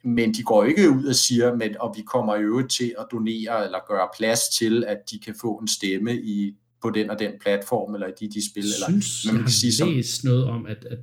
men 0.04 0.34
de 0.34 0.43
går 0.43 0.64
ikke 0.66 0.89
ud 0.89 1.06
og 1.06 1.16
siger, 1.16 1.56
men, 1.56 1.76
og 1.80 1.93
vi 1.97 2.02
kommer 2.02 2.36
i 2.36 2.41
øvrigt 2.41 2.72
til 2.72 2.93
at 3.00 3.06
donere 3.12 3.66
eller 3.66 3.80
gøre 3.88 4.08
plads 4.18 4.39
til, 4.60 4.84
at 4.88 4.97
de 5.12 5.20
kan 5.20 5.36
få 5.41 5.56
en 5.58 5.68
stemme 5.68 6.16
i 6.16 6.56
på 6.82 6.89
den 6.89 7.10
og 7.10 7.20
den 7.20 7.32
platform, 7.41 7.93
eller 7.93 8.08
i 8.08 8.12
de, 8.20 8.30
de 8.30 8.52
spil. 8.52 8.64
Eller, 8.64 8.89
synes, 8.89 9.26
men 9.26 9.36
man 9.36 9.43
kan 9.43 9.52
sige 9.52 9.72
har 9.72 9.76
som- 9.76 9.89
læst 9.95 10.24
noget 10.24 10.45
om, 10.45 10.66
at, 10.66 10.86
at 10.89 11.00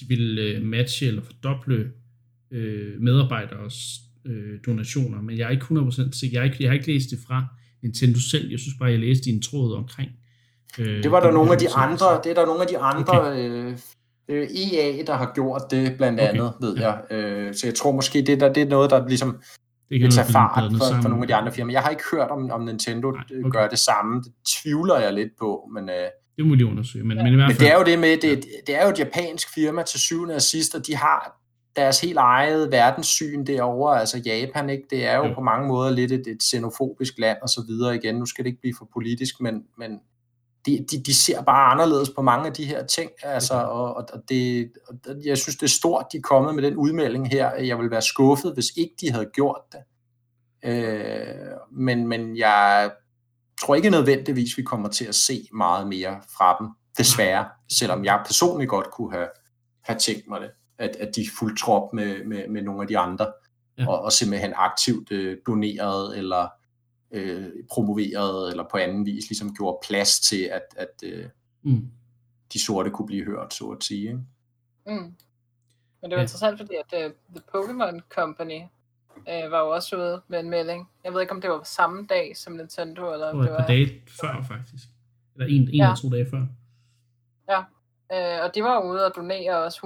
de 0.00 0.04
vil 0.08 0.38
øh, 0.38 0.62
matche 0.62 1.06
eller 1.06 1.22
fordoble 1.22 1.90
øh, 2.50 3.00
medarbejderes 3.00 3.76
øh, 4.26 4.58
donationer, 4.66 5.22
men 5.22 5.38
jeg 5.38 5.46
er 5.46 5.50
ikke 5.50 5.64
100% 5.64 6.12
sikker. 6.12 6.38
Jeg 6.42 6.44
ikke, 6.52 6.56
jeg 6.64 6.70
har 6.70 6.74
ikke 6.74 6.92
læst 6.92 7.10
det 7.10 7.18
fra 7.26 7.46
Nintendo 7.82 8.18
selv. 8.18 8.50
Jeg 8.50 8.58
synes 8.58 8.74
bare, 8.78 8.90
jeg 8.90 8.98
læste 8.98 9.30
i 9.30 9.32
en 9.32 9.42
tråd 9.42 9.74
omkring. 9.74 10.10
Øh, 10.78 11.02
Det 11.02 11.10
var 11.10 11.20
der 11.20 11.30
nogle 11.32 11.52
af 11.52 11.58
de 11.58 11.70
andre, 11.70 12.20
det 12.24 12.30
er 12.30 12.34
der 12.34 12.46
nogle 12.46 12.62
af 12.62 12.68
de 12.68 12.78
andre 12.78 13.20
okay. 13.20 13.50
øh, 13.50 13.78
øh, 14.28 14.48
EA, 14.50 15.02
der 15.06 15.12
har 15.14 15.32
gjort 15.34 15.62
det 15.70 15.96
blandt 15.96 16.20
Okay. 16.20 16.28
andet, 16.30 16.52
ved 16.60 16.76
Ja. 16.76 16.90
jeg. 16.90 17.18
Øh, 17.18 17.54
så 17.54 17.66
jeg 17.66 17.74
tror 17.74 17.92
måske, 17.92 18.22
det, 18.22 18.40
der, 18.40 18.52
det 18.52 18.62
er 18.62 18.66
noget, 18.68 18.90
der 18.90 19.08
ligesom 19.08 19.40
det 19.88 20.00
vil 20.02 20.10
tage 20.10 20.32
fart 20.32 20.72
for, 20.72 20.78
for 20.78 20.84
sammen. 20.84 21.10
nogle 21.10 21.24
af 21.24 21.28
de 21.28 21.34
andre 21.34 21.52
firmaer. 21.52 21.72
Jeg 21.74 21.82
har 21.82 21.90
ikke 21.90 22.02
hørt, 22.12 22.30
om, 22.30 22.50
om 22.50 22.60
Nintendo 22.64 23.10
Nej, 23.10 23.22
Nej, 23.30 23.40
okay. 23.40 23.50
gør 23.50 23.68
det 23.68 23.78
samme. 23.78 24.22
Det 24.22 24.32
tvivler 24.62 24.98
jeg 24.98 25.12
lidt 25.12 25.32
på, 25.38 25.68
men, 25.74 25.88
øh, 25.88 25.94
Det 26.36 26.46
må 26.46 26.54
de 26.54 26.66
undersøge, 26.66 27.04
men, 27.04 27.16
men 27.16 27.26
i 27.32 27.36
hvert 27.36 27.48
men 27.48 27.56
fald... 27.56 27.68
det 27.68 27.74
er 27.74 27.78
jo 27.78 27.84
det 27.84 27.98
med, 27.98 28.16
det, 28.16 28.44
det 28.66 28.76
er 28.80 28.84
jo 28.84 28.90
et 28.90 28.98
japansk 28.98 29.54
firma 29.54 29.82
til 29.82 30.00
syvende 30.00 30.34
og 30.34 30.42
sidst, 30.42 30.74
og 30.74 30.86
de 30.86 30.96
har 30.96 31.40
deres 31.76 32.00
helt 32.00 32.18
eget 32.18 32.72
verdenssyn 32.72 33.46
derovre, 33.46 34.00
altså 34.00 34.18
Japan, 34.26 34.70
ikke? 34.70 34.84
det 34.90 35.06
er 35.06 35.16
jo, 35.16 35.24
jo 35.26 35.34
på 35.34 35.40
mange 35.40 35.68
måder 35.68 35.90
lidt 35.90 36.12
et, 36.12 36.26
et 36.26 36.42
xenofobisk 36.42 37.14
land 37.18 37.38
og 37.42 37.48
så 37.48 37.64
videre 37.68 37.96
igen. 37.96 38.14
Nu 38.14 38.26
skal 38.26 38.44
det 38.44 38.48
ikke 38.50 38.60
blive 38.60 38.74
for 38.78 38.88
politisk, 38.94 39.40
men, 39.40 39.54
men 39.78 39.90
de, 40.66 40.86
de, 40.90 41.02
de 41.02 41.14
ser 41.14 41.42
bare 41.42 41.70
anderledes 41.72 42.10
på 42.10 42.22
mange 42.22 42.46
af 42.46 42.52
de 42.52 42.64
her 42.64 42.86
ting, 42.86 43.10
altså, 43.22 43.54
Okay. 43.54 43.66
og, 43.66 43.94
og, 43.94 44.22
det, 44.28 44.72
og 44.88 44.94
jeg 45.24 45.38
synes, 45.38 45.56
det 45.56 45.62
er 45.62 45.70
stort, 45.70 46.06
de 46.12 46.16
er 46.16 46.20
kommet 46.22 46.54
med 46.54 46.62
den 46.62 46.76
udmelding 46.76 47.30
her. 47.30 47.54
Jeg 47.54 47.78
vil 47.78 47.90
være 47.90 48.02
skuffet, 48.02 48.54
hvis 48.54 48.66
ikke 48.76 48.94
de 49.00 49.10
havde 49.10 49.30
gjort 49.34 49.60
det. 49.72 49.80
Øh, 50.64 51.26
men, 51.72 52.08
men 52.08 52.36
jeg 52.36 52.90
tror 53.60 53.74
ikke 53.74 53.90
nødvendigvis, 53.90 54.56
vi 54.58 54.62
kommer 54.62 54.88
til 54.88 55.04
at 55.04 55.14
se 55.14 55.48
meget 55.52 55.86
mere 55.88 56.20
fra 56.38 56.56
dem, 56.60 56.68
desværre, 56.98 57.48
selvom 57.72 58.04
jeg 58.04 58.22
personligt 58.26 58.70
godt 58.70 58.90
kunne 58.90 59.12
have, 59.12 59.28
have 59.84 59.98
tænkt 59.98 60.28
mig 60.28 60.40
det, 60.40 60.50
at, 60.78 60.96
at 60.96 61.16
de 61.16 61.26
fuldt 61.38 61.58
trop 61.58 61.92
med, 61.92 62.24
med, 62.24 62.48
med 62.48 62.62
nogle 62.62 62.82
af 62.82 62.88
de 62.88 62.98
andre, 62.98 63.32
Ja. 63.78 63.88
og, 63.88 64.00
og 64.02 64.12
simpelthen 64.12 64.52
aktivt 64.56 65.12
øh, 65.12 65.38
doneret, 65.46 66.18
eller 66.18 66.48
øh, 67.14 67.52
promoveret, 67.70 68.50
eller 68.50 68.64
på 68.70 68.76
anden 68.76 69.06
vis 69.06 69.28
ligesom 69.30 69.54
gjorde 69.54 69.78
plads 69.88 70.20
til, 70.20 70.42
at, 70.44 70.62
at 70.76 70.94
øh, 71.04 71.28
Mm. 71.62 71.90
de 72.52 72.64
sorte 72.64 72.90
kunne 72.90 73.06
blive 73.06 73.24
hørt, 73.24 73.54
så 73.54 73.64
at 73.70 73.84
sige. 73.84 74.00
Ikke? 74.02 74.20
Mm. 74.86 74.92
Men 74.92 75.14
det 76.02 76.10
var 76.10 76.10
Ja. 76.10 76.16
ja. 76.16 76.22
interessant, 76.22 76.58
fordi 76.58 76.74
at 76.74 77.06
uh, 77.06 77.12
The 77.36 77.42
Pokémon 77.54 78.00
Company 78.14 78.60
uh, 79.16 79.50
var 79.52 79.60
jo 79.60 79.70
også 79.70 79.96
ude 79.96 80.22
med 80.28 80.40
en 80.40 80.50
melding. 80.50 80.90
Jeg 81.04 81.12
ved 81.14 81.20
ikke, 81.20 81.32
om 81.32 81.40
det 81.40 81.50
var 81.50 81.58
på 81.58 81.64
samme 81.64 82.06
dag 82.06 82.36
som 82.36 82.52
Nintendo, 82.52 83.12
eller 83.12 83.26
om 83.26 83.36
det 83.38 83.44
et 83.44 83.50
par 83.50 83.56
var... 83.60 83.66
dage 83.66 84.02
før, 84.20 84.44
faktisk. 84.48 84.84
Eller 85.34 85.46
en, 85.46 85.62
en 85.62 85.68
Ja. 85.74 85.84
eller 85.84 85.96
to 85.96 86.08
dage 86.10 86.26
før. 86.30 86.46
Uh, 88.10 88.44
og 88.44 88.54
de 88.54 88.62
var 88.62 88.82
ude 88.82 89.06
og 89.06 89.12
donere 89.16 89.64
også 89.64 89.78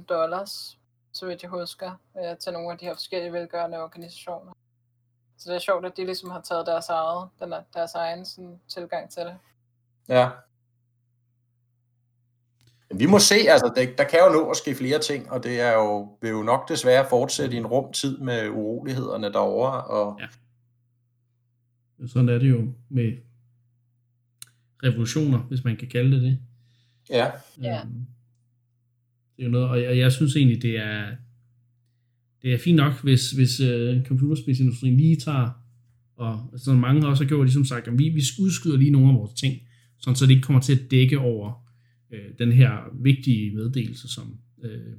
100.000 0.00 0.04
dollars, 0.04 0.78
så 1.12 1.26
vidt 1.26 1.42
jeg 1.42 1.50
husker, 1.50 1.90
uh, 2.14 2.38
til 2.38 2.52
nogle 2.52 2.72
af 2.72 2.78
de 2.78 2.84
her 2.84 2.94
forskellige 2.94 3.32
velgørende 3.32 3.82
organisationer. 3.82 4.52
Så 5.38 5.50
det 5.50 5.56
er 5.56 5.60
sjovt, 5.60 5.86
at 5.86 5.92
de 5.96 6.04
ligesom 6.04 6.30
har 6.30 6.40
taget 6.40 6.66
deres, 6.66 6.88
eget, 6.88 7.28
den 7.40 7.52
er, 7.52 7.60
deres 7.74 7.94
egen 7.94 8.24
sådan, 8.24 8.60
tilgang 8.68 9.10
til 9.10 9.22
det. 9.22 9.36
Ja. 10.08 10.28
Men 12.90 12.98
vi 12.98 13.06
må 13.06 13.18
se, 13.18 13.34
altså 13.34 13.72
det, 13.76 13.98
der 13.98 14.04
kan 14.04 14.18
jo 14.26 14.32
nå 14.32 14.50
at 14.50 14.56
ske 14.56 14.74
flere 14.74 14.98
ting, 14.98 15.30
og 15.30 15.42
det 15.42 15.60
er 15.60 15.72
jo, 15.72 16.16
vil 16.20 16.30
jo 16.30 16.42
nok 16.42 16.68
desværre 16.68 17.06
fortsætte 17.08 17.54
i 17.54 17.58
en 17.58 17.66
rum 17.66 17.92
tid 17.92 18.18
med 18.18 18.48
urolighederne 18.48 19.32
derovre, 19.32 19.84
og 19.84 20.20
Ja. 20.20 20.26
Sådan 22.06 22.28
er 22.28 22.38
det 22.38 22.50
jo 22.50 22.72
med 22.88 23.12
revolutioner, 24.84 25.38
hvis 25.38 25.64
man 25.64 25.76
kan 25.76 25.88
kalde 25.88 26.12
det 26.16 26.22
det. 26.22 26.38
ja, 27.10 27.30
Ja. 27.62 27.80
Øhm, 27.80 28.06
Det 29.36 29.42
er 29.42 29.46
jo 29.46 29.50
noget, 29.50 29.68
og 29.68 29.80
jeg, 29.82 29.88
og 29.88 29.98
jeg 29.98 30.12
synes 30.12 30.36
egentlig, 30.36 30.62
det 30.62 30.78
er, 30.78 31.16
det 32.42 32.54
er 32.54 32.58
fint 32.58 32.76
nok, 32.76 33.02
hvis, 33.02 33.30
hvis 33.30 33.60
uh, 33.60 34.04
computerspilsindustrien 34.04 34.96
lige 34.96 35.16
tager, 35.16 35.50
og 36.16 36.50
så 36.56 36.74
mange 36.74 37.06
også 37.06 37.24
har 37.24 37.28
gjort, 37.28 37.46
ligesom 37.46 37.64
sagt, 37.64 37.88
at 37.88 37.98
vi, 37.98 38.08
vi 38.08 38.22
udskyder 38.40 38.76
lige 38.76 38.90
nogle 38.90 39.08
af 39.08 39.14
vores 39.14 39.32
ting, 39.32 39.60
sådan 39.98 40.16
så 40.16 40.26
det 40.26 40.30
ikke 40.30 40.42
kommer 40.42 40.60
til 40.60 40.74
at 40.78 40.90
dække 40.90 41.18
over 41.18 41.66
øh, 42.10 42.30
den 42.38 42.52
her 42.52 42.70
vigtige 43.02 43.54
meddelelse, 43.54 44.08
som 44.08 44.38
øh, 44.62 44.92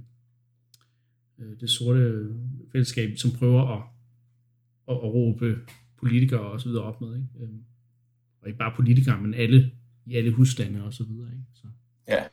øh, 1.39 1.59
det 1.59 1.69
sorte 1.69 2.29
fællesskab, 2.71 3.17
som 3.17 3.31
prøver 3.31 3.61
at, 3.61 3.83
at, 4.87 4.95
at 4.95 5.13
råbe 5.13 5.55
politikere 5.99 6.39
og 6.39 6.61
så 6.61 6.69
videre 6.69 6.83
op 6.83 7.01
med. 7.01 7.15
Ikke? 7.15 7.27
Øhm, 7.39 7.61
og 8.41 8.47
ikke 8.47 8.57
bare 8.59 8.73
politikere, 8.75 9.21
men 9.21 9.33
alle 9.33 9.71
i 10.05 10.15
alle 10.15 10.31
husstande 10.31 10.83
og 10.83 10.93
så 10.93 11.03
videre. 11.03 11.31
Ikke? 11.31 11.43
Så, 11.53 11.67
ja. 12.07 12.23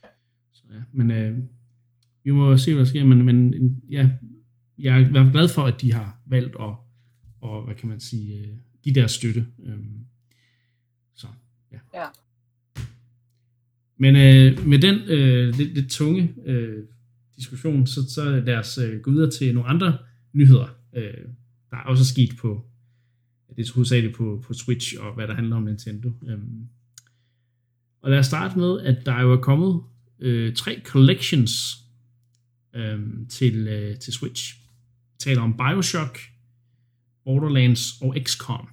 så 0.52 0.62
ja. 0.70 0.82
Men 0.92 1.11
øh, 1.11 1.38
vi 2.24 2.30
må 2.30 2.57
se, 2.57 2.72
hvad 2.72 2.84
der 2.84 2.88
sker, 2.88 3.05
men, 3.05 3.24
men 3.24 3.55
ja, 3.90 4.11
jeg 4.79 4.95
er 4.95 4.99
i 4.99 5.11
hvert 5.11 5.25
fald 5.25 5.33
glad 5.33 5.49
for, 5.49 5.62
at 5.62 5.81
de 5.81 5.93
har 5.93 6.18
valgt 6.27 6.57
at, 6.61 6.75
og, 7.41 7.64
hvad 7.64 7.75
kan 7.75 7.89
man 7.89 8.01
sige, 8.01 8.39
øh, 8.39 8.49
de 8.85 8.95
der 8.95 9.07
støtte. 9.07 9.47
Øhm, 9.64 10.05
så, 11.14 11.27
ja. 11.72 11.79
Ja. 11.95 12.07
Men 13.97 14.16
øh, 14.16 14.66
med 14.66 14.79
den 14.79 14.95
øh, 15.09 15.55
lidt, 15.55 15.75
lidt 15.75 15.91
tunge 15.91 16.35
øh, 16.47 16.85
diskussion, 17.37 17.87
så, 17.87 18.11
så 18.11 18.41
lad 18.41 18.57
os 18.57 18.79
øh, 18.79 19.01
gå 19.01 19.11
videre 19.11 19.31
til 19.31 19.55
nogle 19.55 19.68
andre 19.68 19.99
nyheder, 20.33 20.68
øh, 20.93 21.25
der 21.70 21.77
er 21.77 21.83
også 21.83 22.05
sket 22.05 22.31
på, 22.39 22.66
det 23.57 23.68
er 23.68 23.72
hovedsageligt 23.75 24.14
på, 24.14 24.45
på 24.47 24.55
Switch, 24.55 24.95
og 25.01 25.14
hvad 25.14 25.29
der 25.29 25.35
handler 25.35 25.57
om 25.57 25.62
Nintendo. 25.62 26.12
Øhm, 26.27 26.68
og 28.03 28.11
lad 28.11 28.18
os 28.18 28.27
starte 28.27 28.59
med, 28.59 28.81
at 28.81 29.07
der 29.07 29.20
jo 29.20 29.33
er 29.33 29.41
kommet 29.41 29.83
øh, 30.20 30.55
tre 30.55 30.83
collections 30.85 31.77
øh, 32.75 33.01
til, 33.29 33.68
øh, 33.68 33.99
til 33.99 34.12
Switch. 34.12 34.63
Taler 35.18 35.42
om 35.42 35.56
Bioshock, 35.56 36.20
Borderlands 37.24 38.00
og 38.02 38.16
XCOM. 38.22 38.68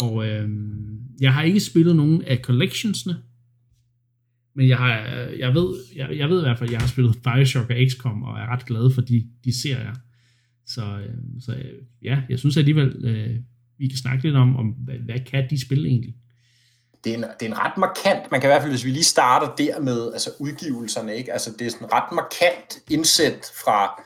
Og 0.00 0.28
øh, 0.28 0.48
jeg 1.20 1.34
har 1.34 1.42
ikke 1.42 1.60
spillet 1.60 1.96
nogen 1.96 2.22
af 2.22 2.38
collectionsne, 2.42 3.22
Men 4.54 4.68
jeg, 4.68 4.78
har, 4.78 4.98
jeg, 5.38 5.54
ved, 5.54 5.76
jeg, 5.96 6.16
jeg 6.16 6.28
ved 6.28 6.38
i 6.38 6.42
hvert 6.42 6.58
fald, 6.58 6.68
at 6.68 6.72
jeg 6.72 6.80
har 6.80 6.88
spillet 6.88 7.22
Bioshock 7.22 7.70
og 7.70 7.76
XCOM, 7.90 8.22
og 8.22 8.38
er 8.38 8.46
ret 8.52 8.66
glad 8.66 8.94
for 8.94 9.00
de, 9.00 9.26
de 9.44 9.60
serier. 9.62 9.94
Så, 10.66 10.82
øh, 10.82 11.14
så 11.40 11.52
øh, 11.52 11.82
ja, 12.02 12.22
jeg 12.28 12.38
synes 12.38 12.56
alligevel, 12.56 13.04
øh, 13.04 13.36
vi 13.78 13.88
kan 13.88 13.98
snakke 13.98 14.22
lidt 14.22 14.36
om, 14.36 14.56
om 14.56 14.66
hvad, 14.66 14.94
hvad 14.94 15.20
kan 15.26 15.50
de 15.50 15.60
spille 15.60 15.88
egentlig? 15.88 16.14
Det 17.04 17.14
er, 17.14 17.18
en, 17.18 17.24
det 17.40 17.46
er 17.46 17.50
en 17.50 17.58
ret 17.58 17.76
markant, 17.76 18.30
man 18.30 18.40
kan 18.40 18.48
i 18.48 18.52
hvert 18.52 18.62
fald, 18.62 18.72
hvis 18.72 18.84
vi 18.84 18.90
lige 18.90 19.04
starter 19.04 19.54
der 19.54 19.80
med 19.80 20.12
altså 20.12 20.30
udgivelserne, 20.38 21.16
ikke? 21.16 21.32
Altså 21.32 21.50
det 21.58 21.66
er 21.66 21.70
sådan 21.70 21.92
ret 21.92 22.12
markant 22.12 22.78
indsæt 22.90 23.46
fra 23.64 24.02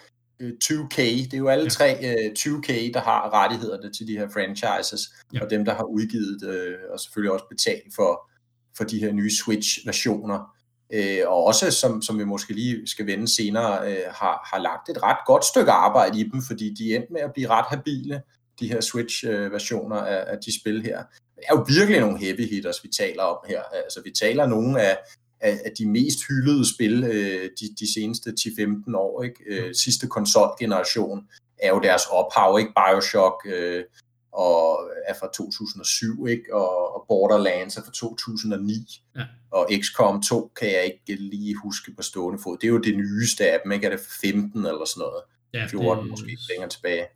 2K. 0.65 0.97
Det 0.97 1.35
er 1.35 1.39
jo 1.39 1.49
alle 1.49 1.65
ja. 1.65 1.69
tre 1.69 1.97
uh, 2.01 2.33
2K, 2.39 2.93
der 2.95 3.01
har 3.01 3.35
rettighederne 3.35 3.93
til 3.93 4.07
de 4.07 4.19
her 4.19 4.29
franchises, 4.29 5.01
ja. 5.35 5.45
og 5.45 5.51
dem, 5.51 5.65
der 5.65 5.75
har 5.75 5.85
udgivet 5.85 6.43
uh, 6.43 6.93
og 6.93 7.01
selvfølgelig 7.01 7.33
også 7.33 7.47
betalt 7.51 7.95
for, 7.95 8.31
for 8.77 8.85
de 8.85 8.99
her 8.99 9.13
nye 9.13 9.31
Switch-versioner. 9.31 10.57
Uh, 10.95 11.23
og 11.27 11.45
også, 11.45 11.71
som, 11.71 12.03
som 12.03 12.19
vi 12.19 12.25
måske 12.25 12.53
lige 12.53 12.87
skal 12.87 13.07
vende 13.07 13.35
senere, 13.37 13.81
uh, 13.81 14.15
har, 14.15 14.51
har 14.53 14.59
lagt 14.59 14.89
et 14.89 15.03
ret 15.03 15.27
godt 15.27 15.45
stykke 15.45 15.71
arbejde 15.71 16.21
i 16.21 16.23
dem, 16.23 16.43
fordi 16.43 16.75
de 16.75 16.95
endte 16.95 17.13
med 17.13 17.21
at 17.21 17.33
blive 17.33 17.49
ret 17.49 17.67
habile, 17.69 18.23
de 18.61 18.69
her 18.69 18.81
Switch-versioner 18.81 19.97
af, 19.97 20.25
af 20.33 20.39
de 20.47 20.61
spil 20.61 20.83
her. 20.83 21.03
Det 21.37 21.45
er 21.49 21.57
jo 21.57 21.65
virkelig 21.69 22.01
nogle 22.01 22.19
heavy 22.19 22.51
hitters, 22.51 22.85
vi 22.85 22.89
taler 22.89 23.23
om 23.23 23.39
her. 23.49 23.63
Altså, 23.63 24.01
vi 24.05 24.11
taler 24.11 24.47
nogle 24.47 24.83
af, 24.83 24.99
af, 25.43 25.61
af 25.65 25.73
de 25.79 25.89
mest 25.89 26.19
hyldede 26.29 26.75
spil 26.75 27.05
øh, 27.05 27.51
de, 27.61 27.75
de 27.81 27.93
seneste 27.95 28.35
10-15 28.41 28.97
år. 28.97 29.23
Ikke? 29.23 29.45
Øh, 29.47 29.75
sidste 29.75 30.07
konsolgeneration 30.07 31.29
er 31.59 31.69
jo 31.69 31.81
deres 31.81 32.03
ophav, 32.11 32.59
ikke? 32.59 32.73
Bioshock 32.75 33.47
øh, 33.47 33.85
og 34.33 34.91
er 35.07 35.15
fra 35.21 35.29
2007, 35.35 36.27
ikke? 36.27 36.55
Og, 36.55 36.95
og 36.95 37.05
Borderlands 37.09 37.77
er 37.77 37.83
fra 37.85 37.93
2009. 37.93 39.03
Ja. 39.17 39.25
Og 39.51 39.69
XCOM 39.83 40.23
2 40.23 40.53
kan 40.61 40.69
jeg 40.69 40.85
ikke 40.85 41.23
lige 41.23 41.55
huske 41.63 41.93
på 41.97 42.03
stående 42.03 42.43
fod. 42.43 42.59
Det 42.59 42.65
er 42.65 42.73
jo 42.73 42.79
det 42.79 42.97
nyeste 42.97 43.51
af 43.51 43.61
dem, 43.65 43.73
ikke? 43.73 43.87
Er 43.87 43.91
det 43.91 44.01
15 44.23 44.59
eller 44.59 44.85
sådan 44.85 45.01
noget? 45.01 45.23
Ja, 45.55 45.67
14 45.67 46.05
det... 46.05 46.11
måske 46.11 46.39
længere 46.51 46.69
tilbage. 46.69 47.07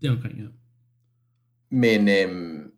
Det 0.00 0.06
er 0.08 0.10
omkring, 0.10 0.38
ja. 0.38 0.44
Men 1.70 2.08
øhm, 2.08 2.70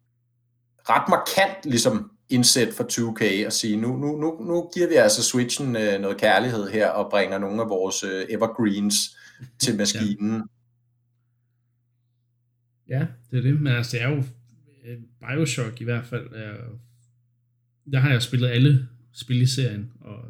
ret 0.88 1.08
markant 1.08 1.64
ligesom 1.64 2.10
indsæt 2.30 2.74
for 2.74 2.84
2K 2.84 3.46
og 3.46 3.52
sige, 3.52 3.76
nu, 3.76 3.96
nu, 3.96 4.16
nu, 4.16 4.44
nu 4.44 4.70
giver 4.74 4.88
vi 4.88 4.94
altså 4.94 5.22
Switchen 5.22 5.76
øh, 5.76 6.00
noget 6.00 6.20
kærlighed 6.20 6.68
her 6.68 6.88
og 6.88 7.10
bringer 7.10 7.38
nogle 7.38 7.62
af 7.62 7.68
vores 7.68 8.04
øh, 8.04 8.26
evergreens 8.28 8.94
til 9.58 9.76
maskinen. 9.76 10.42
Ja. 12.88 12.98
ja, 12.98 13.06
det 13.30 13.38
er 13.38 13.42
det. 13.42 13.60
Men 13.60 13.72
altså, 13.72 13.96
det 13.96 14.02
er 14.02 14.08
jo 14.08 14.22
øh, 14.84 14.98
Bioshock 15.20 15.80
i 15.80 15.84
hvert 15.84 16.06
fald. 16.06 16.26
Er, 16.34 16.54
der 17.92 17.98
har 17.98 18.10
jeg 18.10 18.22
spillet 18.22 18.48
alle 18.48 18.88
spil 19.12 19.42
i 19.42 19.46
serien, 19.46 19.90
og 20.00 20.24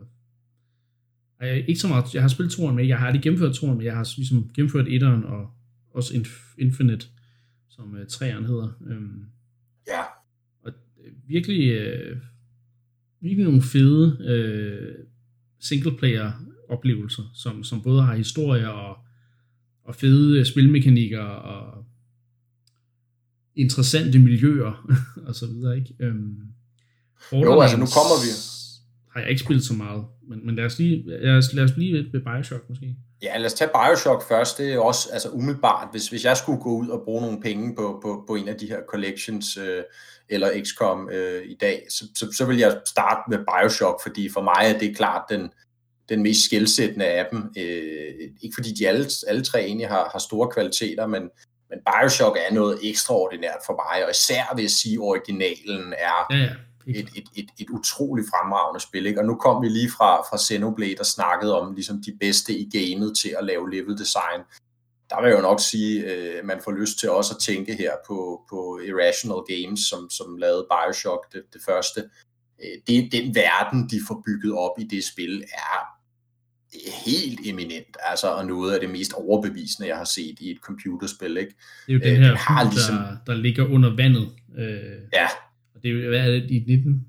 jeg, 1.41 1.69
ikke 1.69 1.81
så 1.81 1.89
meget, 1.89 2.15
jeg 2.15 2.23
har 2.23 2.29
spillet 2.29 2.53
toren 2.53 2.77
med, 2.77 2.87
jeg 2.87 2.99
har 2.99 3.07
aldrig 3.07 3.23
gennemført 3.23 3.55
toren, 3.55 3.77
men 3.77 3.87
jeg 3.87 3.97
har 3.97 4.13
ligesom 4.17 4.51
gennemført 4.55 4.89
etteren 4.89 5.25
og 5.25 5.51
også 5.95 6.25
Infinite, 6.59 7.07
som 7.69 7.93
uh, 7.93 8.07
træeren 8.07 8.45
hedder. 8.45 8.69
Ja 8.91 8.95
virkelig, 11.31 11.69
øh, 11.71 12.17
virkelig 13.21 13.45
nogle 13.45 13.63
fede 13.63 14.19
øh, 14.29 15.05
singleplayer 15.61 16.33
oplevelser, 16.69 17.23
som, 17.35 17.65
som 17.65 17.83
både 17.83 18.03
har 18.03 18.17
historier 18.17 18.69
og, 18.69 18.97
og 19.85 19.95
fede 19.95 20.45
spilmekanikker 20.45 21.23
og 21.23 21.85
interessante 23.57 24.19
miljøer 24.19 24.91
og 25.27 25.35
så 25.35 25.47
videre, 25.47 25.79
ikke? 25.79 25.95
Øhm, 26.01 26.37
jo, 27.33 27.61
altså 27.61 27.77
nu 27.77 27.87
kommer 27.87 28.17
vi. 28.25 28.60
Har 29.13 29.21
jeg 29.21 29.31
ikke 29.31 29.43
spillet 29.43 29.65
så 29.65 29.75
meget, 29.75 30.05
men, 30.29 30.47
men 30.47 30.57
lad, 30.57 30.65
os 30.65 30.79
lige, 30.79 31.03
lad, 31.07 31.37
os, 31.37 31.53
lad 31.53 31.65
os 31.65 31.73
blive 31.73 32.03
lidt 32.03 32.13
ved 32.13 32.21
Bioshock 32.21 32.69
måske. 32.69 32.97
Ja, 33.23 33.39
lad 33.39 33.47
os 33.47 33.55
tage 33.55 33.71
Bioshock 33.75 34.29
først. 34.29 34.59
Det 34.59 34.73
er 34.73 34.79
også 34.79 35.09
altså 35.13 35.29
umiddelbart, 35.29 35.89
hvis, 35.91 36.09
hvis 36.09 36.25
jeg 36.25 36.37
skulle 36.37 36.61
gå 36.61 36.71
ud 36.71 36.89
og 36.89 37.03
bruge 37.05 37.23
nogle 37.23 37.41
penge 37.41 37.77
på, 37.77 38.01
på, 38.03 38.25
på 38.29 38.35
en 38.35 38.49
af 38.49 38.57
de 38.57 38.67
her 38.67 38.81
collections, 38.89 39.57
øh, 39.57 39.83
eller 40.29 40.63
XCOM 40.65 41.09
øh, 41.13 41.43
i 41.45 41.55
dag, 41.55 41.87
så, 41.91 42.05
så, 42.17 42.33
så 42.33 42.45
vil 42.45 42.59
jeg 42.59 42.81
starte 42.87 43.21
med 43.31 43.39
Bioshock, 43.39 44.03
fordi 44.03 44.31
for 44.33 44.43
mig 44.43 44.75
er 44.75 44.79
det 44.79 44.97
klart 44.97 45.23
den, 45.31 45.51
den 46.09 46.23
mest 46.23 46.45
skældsættende 46.45 47.07
af 47.07 47.27
dem. 47.33 47.39
Øh, 47.59 48.13
ikke 48.43 48.55
fordi 48.55 48.73
de 48.79 48.89
alle, 48.89 49.07
alle 49.29 49.43
tre 49.43 49.61
egentlig 49.61 49.89
har, 49.89 50.09
har 50.13 50.19
store 50.19 50.49
kvaliteter, 50.49 51.07
men, 51.07 51.23
men 51.71 51.79
Bioshock 51.87 52.37
er 52.49 52.55
noget 52.55 52.79
ekstraordinært 52.83 53.61
for 53.67 53.73
mig, 53.73 54.05
og 54.05 54.11
især 54.11 54.55
vil 54.55 54.63
jeg 54.63 54.71
sige, 54.71 54.95
at 54.95 55.01
originalen 55.01 55.93
er 55.93 56.27
ja, 56.31 56.37
ja. 56.37 56.51
Et, 56.87 57.09
et, 57.17 57.29
et, 57.37 57.49
et 57.59 57.71
utroligt 57.71 58.29
fremragende 58.29 58.81
spil. 58.81 59.07
Ikke? 59.07 59.21
Og 59.21 59.27
nu 59.27 59.35
kom 59.35 59.63
vi 59.63 59.69
lige 59.69 59.91
fra, 59.91 60.21
fra 60.21 60.39
Xenoblade 60.39 60.97
og 61.01 61.07
snakkede 61.07 61.61
om 61.61 61.75
ligesom 61.75 62.03
de 62.03 62.17
bedste 62.21 62.53
i 62.55 62.71
gamet 62.73 63.19
til 63.23 63.35
at 63.39 63.45
lave 63.45 63.71
level 63.71 63.99
design 63.99 64.41
der 65.11 65.21
vil 65.21 65.29
jeg 65.29 65.37
jo 65.37 65.43
nok 65.43 65.61
sige, 65.61 66.07
at 66.07 66.39
øh, 66.39 66.47
man 66.47 66.61
får 66.65 66.73
lyst 66.73 66.99
til 66.99 67.11
også 67.11 67.35
at 67.35 67.43
tænke 67.43 67.75
her 67.75 67.93
på, 68.07 68.43
på 68.51 68.81
Irrational 68.89 69.43
Games, 69.53 69.81
som, 69.81 70.11
som 70.11 70.37
lavede 70.37 70.67
Bioshock 70.71 71.33
det, 71.33 71.43
det 71.53 71.61
første. 71.67 72.01
Øh, 72.63 72.77
det, 72.87 73.13
den 73.13 73.35
verden, 73.35 73.89
de 73.89 74.01
får 74.09 74.23
bygget 74.27 74.53
op 74.59 74.77
i 74.79 74.85
det 74.85 75.05
spil, 75.05 75.45
er 75.53 76.01
helt 77.07 77.41
eminent, 77.45 77.97
altså, 78.01 78.29
og 78.29 78.47
noget 78.47 78.75
af 78.75 78.81
det 78.81 78.91
mest 78.91 79.13
overbevisende, 79.13 79.89
jeg 79.89 79.97
har 79.97 80.05
set 80.05 80.37
i 80.41 80.51
et 80.51 80.59
computerspil. 80.59 81.37
Ikke? 81.37 81.55
Det 81.87 81.93
er 81.93 81.99
jo 81.99 82.15
den 82.15 82.17
øh, 82.17 82.23
her 82.23 82.37
har 82.37 82.71
ligesom... 82.71 82.97
der, 82.97 83.17
der 83.27 83.35
ligger 83.35 83.65
under 83.67 83.97
vandet. 83.97 84.29
Øh, 84.59 84.99
ja. 85.13 85.29
Det 85.83 85.91
er 85.91 86.09
hvad 86.09 86.19
er 86.19 86.27
det, 86.27 86.51
i 86.51 86.65
19, 86.67 87.07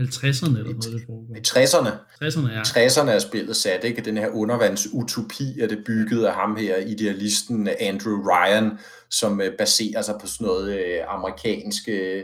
50'erne 0.00 0.58
eller 0.58 0.62
noget, 0.62 0.92
det 0.92 1.02
foregår? 1.06 1.36
I 1.36 1.40
60'erne. 1.48 1.90
60'erne, 2.24 2.52
ja. 2.52 2.62
60'erne 2.62 3.10
er 3.10 3.18
spillet 3.18 3.56
sat, 3.56 3.84
ikke? 3.84 4.02
Den 4.02 4.16
her 4.16 4.28
undervandsutopi 4.28 5.60
er 5.60 5.66
det 5.66 5.84
bygget 5.86 6.24
af 6.24 6.34
ham 6.34 6.56
her, 6.56 6.76
idealisten 6.76 7.68
Andrew 7.80 8.22
Ryan, 8.30 8.78
som 9.10 9.40
øh, 9.40 9.56
baserer 9.58 10.02
sig 10.02 10.14
på 10.20 10.26
sådan 10.26 10.46
noget 10.46 10.78
øh, 10.78 10.98
amerikansk 11.08 11.88
øh, 11.88 12.22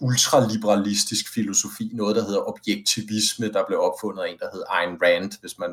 ultraliberalistisk 0.00 1.34
filosofi, 1.34 1.90
noget 1.92 2.16
der 2.16 2.24
hedder 2.24 2.48
objektivisme, 2.48 3.48
der 3.48 3.64
blev 3.66 3.78
opfundet 3.80 4.22
af 4.22 4.30
en, 4.30 4.38
der 4.38 4.48
hedder 4.52 4.66
Ayn 4.70 4.96
Rand, 5.02 5.32
hvis 5.40 5.58
man 5.58 5.70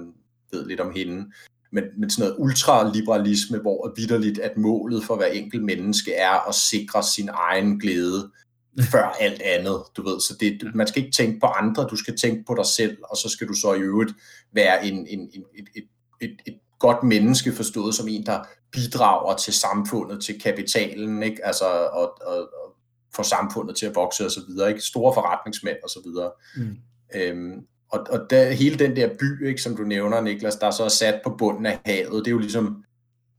ved 0.51 0.67
lidt 0.67 0.79
om 0.79 0.91
hende. 0.95 1.31
Men, 1.71 1.83
men 1.97 2.09
sådan 2.09 2.29
noget 2.29 2.43
ultraliberalisme, 2.43 3.57
hvor 3.57 3.93
vidderligt, 3.97 4.39
at 4.39 4.57
målet 4.57 5.03
for 5.03 5.15
hver 5.15 5.25
enkelt 5.25 5.63
menneske 5.63 6.13
er 6.13 6.49
at 6.49 6.55
sikre 6.55 7.03
sin 7.03 7.29
egen 7.33 7.79
glæde 7.79 8.31
før 8.91 9.15
alt 9.19 9.41
andet, 9.41 9.83
du 9.97 10.03
ved. 10.03 10.19
Så 10.19 10.37
det, 10.39 10.75
man 10.75 10.87
skal 10.87 11.03
ikke 11.03 11.15
tænke 11.15 11.39
på 11.39 11.45
andre, 11.45 11.87
du 11.91 11.95
skal 11.95 12.17
tænke 12.17 12.43
på 12.47 12.55
dig 12.55 12.65
selv, 12.65 12.97
og 13.03 13.17
så 13.17 13.29
skal 13.29 13.47
du 13.47 13.53
så 13.53 13.73
i 13.73 13.79
øvrigt 13.79 14.11
være 14.53 14.85
en, 14.85 15.07
en, 15.07 15.19
en, 15.19 15.43
et, 15.55 15.67
et, 15.75 15.83
et, 16.21 16.37
et 16.47 16.59
godt 16.79 17.03
menneske 17.03 17.53
forstået 17.53 17.95
som 17.95 18.07
en, 18.07 18.25
der 18.25 18.39
bidrager 18.71 19.35
til 19.37 19.53
samfundet, 19.53 20.23
til 20.23 20.39
kapitalen, 20.41 21.23
ikke? 21.23 21.45
Altså, 21.45 21.65
og, 21.65 22.17
og, 22.21 22.37
og 22.37 22.75
får 23.15 23.23
samfundet 23.23 23.75
til 23.75 23.85
at 23.85 23.95
vokse 23.95 24.25
og 24.25 24.31
så 24.31 24.41
videre, 24.47 24.69
ikke? 24.69 24.81
Store 24.81 25.13
forretningsmænd 25.13 25.77
og 25.83 25.89
så 25.89 25.99
videre. 26.05 26.31
Mm. 26.55 26.77
Øhm, 27.15 27.65
og 27.91 28.05
og 28.09 28.19
der, 28.29 28.51
hele 28.51 28.79
den 28.79 28.95
der 28.95 29.09
by, 29.19 29.47
ikke, 29.47 29.61
som 29.61 29.75
du 29.75 29.83
nævner, 29.83 30.21
Niklas, 30.21 30.55
der 30.55 30.67
er 30.67 30.71
så 30.71 30.83
er 30.83 30.89
sat 30.89 31.21
på 31.23 31.35
bunden 31.37 31.65
af 31.65 31.79
havet, 31.85 32.25
det 32.25 32.27
er 32.27 32.31
jo 32.31 32.37
ligesom 32.37 32.83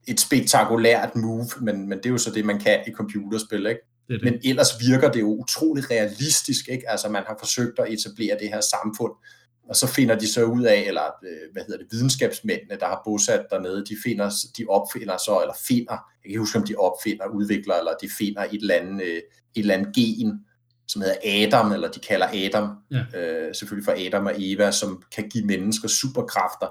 et 0.09 0.21
spektakulært 0.21 1.17
move, 1.17 1.47
men, 1.61 1.89
men 1.89 1.99
det 1.99 2.07
er 2.07 2.11
jo 2.11 2.19
så 2.19 2.31
det, 2.31 2.45
man 2.45 2.61
kan 2.61 2.81
i 2.87 2.93
computerspil, 2.93 3.67
ikke? 3.67 3.81
Det 4.09 4.21
det. 4.21 4.33
Men 4.33 4.41
ellers 4.45 4.69
virker 4.81 5.13
det 5.13 5.21
jo 5.21 5.37
utroligt 5.43 5.91
realistisk, 5.91 6.69
ikke? 6.69 6.91
Altså 6.91 7.09
man 7.09 7.23
har 7.27 7.37
forsøgt 7.41 7.79
at 7.79 7.93
etablere 7.93 8.39
det 8.41 8.49
her 8.49 8.61
samfund, 8.61 9.13
og 9.69 9.77
så 9.77 9.87
finder 9.87 10.19
de 10.19 10.33
så 10.33 10.45
ud 10.45 10.63
af, 10.63 10.85
eller 10.87 11.03
øh, 11.03 11.53
hvad 11.53 11.63
hedder 11.63 11.79
det, 11.79 11.93
videnskabsmændene, 11.93 12.77
der 12.81 12.87
har 12.87 13.03
bosat 13.05 13.47
dernede, 13.51 13.85
de, 13.85 13.97
finder, 14.05 14.31
de 14.59 14.65
opfinder 14.69 15.17
så, 15.17 15.41
eller 15.41 15.55
finder, 15.69 15.93
jeg 15.93 16.23
kan 16.23 16.31
ikke 16.31 16.39
huske, 16.39 16.59
om 16.59 16.67
de 16.67 16.75
opfinder, 16.75 17.27
udvikler, 17.27 17.75
eller 17.75 17.93
de 18.03 18.09
finder 18.19 18.43
et 18.43 18.55
eller 18.55 18.75
andet, 18.75 19.03
øh, 19.03 19.17
et 19.17 19.23
eller 19.55 19.75
andet 19.75 19.95
gen, 19.95 20.41
som 20.89 21.03
hedder 21.03 21.17
Adam, 21.25 21.73
eller 21.73 21.91
de 21.91 22.01
kalder 22.01 22.27
Adam, 22.27 22.77
ja. 22.91 23.19
øh, 23.19 23.55
selvfølgelig 23.55 23.85
for 23.85 24.07
Adam 24.07 24.27
og 24.27 24.35
Eva, 24.39 24.71
som 24.71 25.03
kan 25.15 25.29
give 25.29 25.47
mennesker 25.47 25.89
superkræfter. 25.89 26.69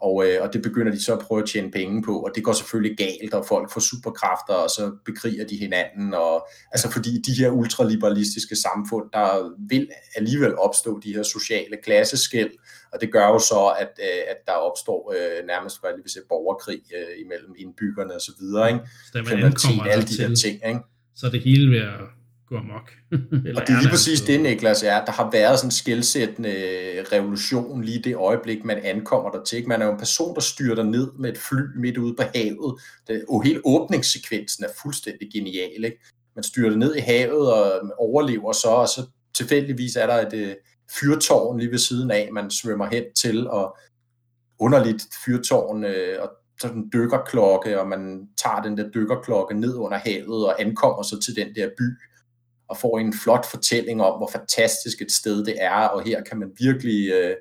Og, 0.00 0.26
øh, 0.26 0.42
og 0.42 0.52
det 0.52 0.62
begynder 0.62 0.92
de 0.92 1.04
så 1.04 1.12
at 1.12 1.18
prøve 1.18 1.42
at 1.42 1.48
tjene 1.48 1.70
penge 1.70 2.02
på, 2.02 2.18
og 2.18 2.30
det 2.34 2.44
går 2.44 2.52
selvfølgelig 2.52 2.96
galt, 2.96 3.34
og 3.34 3.46
folk 3.46 3.72
får 3.72 3.80
superkræfter, 3.80 4.54
og 4.54 4.70
så 4.70 4.92
bekriger 5.04 5.46
de 5.46 5.56
hinanden, 5.56 6.14
og 6.14 6.48
altså 6.72 6.90
fordi 6.90 7.10
de 7.26 7.32
her 7.38 7.50
ultraliberalistiske 7.50 8.56
samfund, 8.56 9.04
der 9.12 9.54
vil 9.68 9.88
alligevel 10.16 10.58
opstå 10.58 11.00
de 11.04 11.14
her 11.14 11.22
sociale 11.22 11.76
klasseskæld, 11.84 12.50
og 12.92 13.00
det 13.00 13.12
gør 13.12 13.26
jo 13.26 13.38
så, 13.38 13.74
at, 13.78 13.92
øh, 14.00 14.22
at 14.30 14.36
der 14.46 14.52
opstår 14.52 15.12
øh, 15.16 15.46
nærmest, 15.46 15.80
hvad 15.80 15.90
vil 16.02 16.12
sige, 16.12 16.22
borgerkrig 16.28 16.80
øh, 16.96 17.24
imellem 17.24 17.54
indbyggerne 17.58 18.14
og 18.14 18.20
så 18.20 18.32
videre, 18.40 18.68
ikke? 18.68 18.80
Så 19.12 19.22
Kriminalitet, 19.24 19.92
alle 19.92 20.04
de 20.04 20.16
her 20.22 20.34
ting, 20.34 20.54
ikke? 20.68 20.80
Så 21.16 21.28
det 21.28 21.40
hele 21.40 21.82
at 21.82 22.17
gå 22.48 22.56
amok. 22.56 22.90
og 23.56 23.62
det 23.66 23.70
er 23.70 23.80
lige 23.80 23.90
præcis 23.90 24.20
det, 24.20 24.40
Niklas, 24.40 24.82
er. 24.82 25.04
Der 25.04 25.12
har 25.12 25.30
været 25.30 25.58
sådan 25.58 25.68
en 25.68 25.72
skældsættende 25.72 26.54
revolution 27.12 27.82
lige 27.82 28.02
det 28.02 28.16
øjeblik, 28.16 28.64
man 28.64 28.78
ankommer 28.84 29.30
der 29.30 29.44
til. 29.44 29.68
Man 29.68 29.82
er 29.82 29.86
jo 29.86 29.92
en 29.92 29.98
person, 29.98 30.34
der 30.34 30.40
styrter 30.40 30.82
ned 30.82 31.12
med 31.18 31.30
et 31.30 31.38
fly 31.38 31.60
midt 31.76 31.96
ude 31.96 32.14
på 32.14 32.22
havet. 32.34 32.80
Det, 33.08 33.24
og 33.28 33.42
hele 33.42 33.60
åbningssekvensen 33.64 34.64
er 34.64 34.68
fuldstændig 34.82 35.28
genial. 35.32 35.84
Ikke? 35.84 35.98
Man 36.36 36.42
styrter 36.42 36.76
ned 36.76 36.96
i 36.96 37.00
havet 37.00 37.52
og 37.52 37.90
overlever 37.98 38.52
så, 38.52 38.68
og 38.68 38.88
så 38.88 39.06
tilfældigvis 39.34 39.96
er 39.96 40.06
der 40.06 40.26
et, 40.26 40.56
fyrtårn 41.00 41.58
lige 41.58 41.70
ved 41.70 41.78
siden 41.78 42.10
af, 42.10 42.28
man 42.32 42.50
svømmer 42.50 42.86
hen 42.86 43.04
til, 43.16 43.50
og 43.50 43.76
underligt 44.58 45.02
fyrtårn, 45.24 45.84
øh, 45.84 46.22
og 46.22 46.30
sådan 46.60 46.76
en 46.76 46.90
dykkerklokke, 46.92 47.80
og 47.80 47.88
man 47.88 48.28
tager 48.42 48.62
den 48.62 48.78
der 48.78 48.90
dykkerklokke 48.90 49.54
ned 49.54 49.74
under 49.74 49.98
havet 49.98 50.46
og 50.46 50.60
ankommer 50.60 51.02
så 51.02 51.20
til 51.20 51.36
den 51.36 51.54
der 51.54 51.68
by, 51.78 51.84
og 52.68 52.76
får 52.76 52.98
en 52.98 53.12
flot 53.22 53.46
fortælling 53.46 54.02
om, 54.02 54.18
hvor 54.18 54.30
fantastisk 54.32 55.02
et 55.02 55.12
sted 55.12 55.44
det 55.44 55.56
er, 55.58 55.80
og 55.80 56.02
her 56.02 56.22
kan 56.22 56.38
man 56.38 56.50
virkelig 56.58 57.10
øh, 57.12 57.36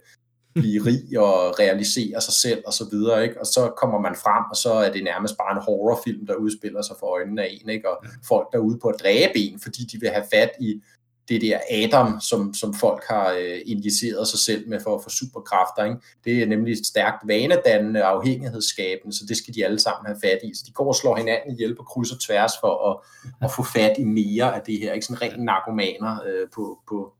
blive 0.55 0.83
rig 0.89 1.19
og 1.19 1.59
realisere 1.59 2.21
sig 2.21 2.33
selv 2.33 2.63
og 2.65 2.73
så 2.73 2.85
videre, 2.91 3.23
ikke? 3.23 3.39
Og 3.39 3.45
så 3.45 3.73
kommer 3.77 3.99
man 3.99 4.15
frem, 4.15 4.43
og 4.51 4.55
så 4.55 4.73
er 4.73 4.91
det 4.91 5.03
nærmest 5.03 5.37
bare 5.37 5.51
en 5.57 5.63
horrorfilm, 5.63 6.25
der 6.27 6.35
udspiller 6.35 6.81
sig 6.81 6.95
for 6.99 7.07
øjnene 7.07 7.41
af 7.43 7.57
en, 7.61 7.69
ikke? 7.69 7.89
Og 7.89 8.05
folk 8.27 8.47
der 8.51 8.57
er 8.57 8.61
ude 8.61 8.79
på 8.81 8.87
at 8.87 8.99
dræbe 8.99 9.37
en, 9.37 9.59
fordi 9.59 9.83
de 9.83 9.99
vil 9.99 10.09
have 10.09 10.25
fat 10.33 10.51
i 10.59 10.81
det 11.29 11.41
der 11.41 11.59
Adam, 11.71 12.19
som, 12.19 12.53
som 12.53 12.73
folk 12.73 13.03
har 13.09 13.31
øh, 13.31 13.59
injiceret 13.65 14.27
sig 14.27 14.39
selv 14.39 14.69
med 14.69 14.79
for 14.83 14.95
at 14.95 15.03
få 15.03 15.09
superkræfter. 15.09 15.83
Ikke? 15.83 15.97
Det 16.25 16.43
er 16.43 16.47
nemlig 16.47 16.85
stærkt 16.85 17.21
vanedannende 17.27 18.03
og 18.03 18.09
afhængighedsskabende, 18.09 19.15
så 19.17 19.23
det 19.27 19.37
skal 19.37 19.53
de 19.55 19.65
alle 19.65 19.79
sammen 19.79 20.05
have 20.05 20.19
fat 20.23 20.39
i. 20.43 20.51
Så 20.55 20.63
de 20.67 20.71
går 20.71 20.87
og 20.87 20.95
slår 20.95 21.15
hinanden 21.17 21.51
ihjel 21.53 21.75
på 21.75 21.83
kryds 21.83 22.11
og 22.11 22.19
tværs 22.19 22.51
for 22.61 22.73
at, 22.89 22.95
at 23.41 23.49
få 23.55 23.63
fat 23.63 23.93
i 23.99 24.03
mere 24.03 24.55
af 24.55 24.61
det 24.67 24.79
her. 24.79 24.93
Ikke 24.93 25.05
sådan 25.05 25.21
rent 25.21 25.43
narkomaner 25.43 26.13
øh, 26.27 26.47
på, 26.55 26.79
på, 26.89 27.13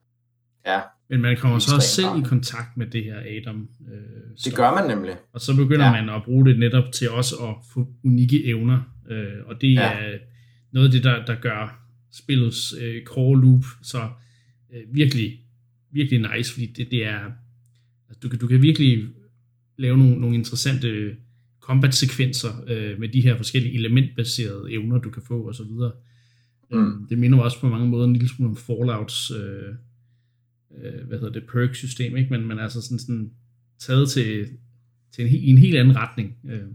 ja, 0.65 0.79
Men 1.09 1.21
man 1.21 1.37
kommer 1.37 1.59
så 1.59 1.75
også 1.75 1.95
selv 1.95 2.13
i 2.19 2.23
kontakt 2.33 2.77
med 2.77 2.87
det 2.87 3.03
her 3.03 3.19
Adam. 3.19 3.67
Øh, 3.91 4.27
det 4.45 4.55
gør 4.55 4.71
man 4.73 4.87
nemlig. 4.87 5.15
Og 5.33 5.41
så 5.41 5.55
begynder 5.55 5.85
ja. 5.85 5.91
man 5.91 6.15
at 6.15 6.21
bruge 6.23 6.45
det 6.45 6.59
netop 6.59 6.91
til 6.91 7.09
også 7.11 7.35
at 7.35 7.55
få 7.73 7.87
unikke 8.05 8.45
evner. 8.45 8.79
Øh, 9.09 9.39
og 9.47 9.61
det 9.61 9.73
ja. 9.73 9.81
er 9.81 10.17
noget 10.73 10.87
af 10.87 10.91
det, 10.91 11.03
der, 11.03 11.25
der 11.25 11.35
gør 11.41 11.86
spillets 12.11 12.75
øh, 12.81 13.03
core 13.03 13.41
loop 13.41 13.63
så 13.81 14.09
øh, 14.73 14.81
virkelig, 14.91 15.39
virkelig 15.91 16.27
nice, 16.35 16.53
fordi 16.53 16.65
det, 16.65 16.91
det 16.91 17.05
er, 17.05 17.31
altså, 18.09 18.19
du, 18.23 18.29
kan, 18.29 18.39
du 18.39 18.47
kan 18.47 18.61
virkelig 18.61 19.07
lave 19.77 19.97
nogle, 19.97 20.19
nogle 20.21 20.35
interessante 20.35 21.15
combat-sekvenser 21.59 22.63
øh, 22.67 22.99
med 22.99 23.09
de 23.09 23.21
her 23.21 23.37
forskellige 23.37 23.75
elementbaserede 23.75 24.71
evner, 24.71 24.97
du 24.97 25.09
kan 25.09 25.21
få 25.27 25.47
og 25.47 25.55
så 25.55 25.63
videre. 25.63 25.91
Mm. 26.71 26.77
Øh, 26.77 27.09
det 27.09 27.17
minder 27.17 27.39
også 27.39 27.59
på 27.59 27.69
mange 27.69 27.87
måder 27.87 28.05
en 28.05 28.13
lille 28.13 28.29
smule 28.29 28.49
om 28.49 28.57
Fallouts 28.57 29.31
øh, 29.31 29.75
øh, 30.77 31.07
hvad 31.07 31.19
hedder 31.19 31.33
det, 31.33 31.43
perk-system, 31.51 32.17
ikke? 32.17 32.29
Men, 32.29 32.47
men 32.47 32.59
altså 32.59 32.81
sådan, 32.81 32.99
sådan 32.99 33.31
taget 33.79 34.09
til, 34.09 34.47
til 35.11 35.25
en, 35.25 35.31
en 35.33 35.57
helt 35.57 35.77
anden 35.77 35.95
retning. 35.95 36.37
Øh. 36.49 36.67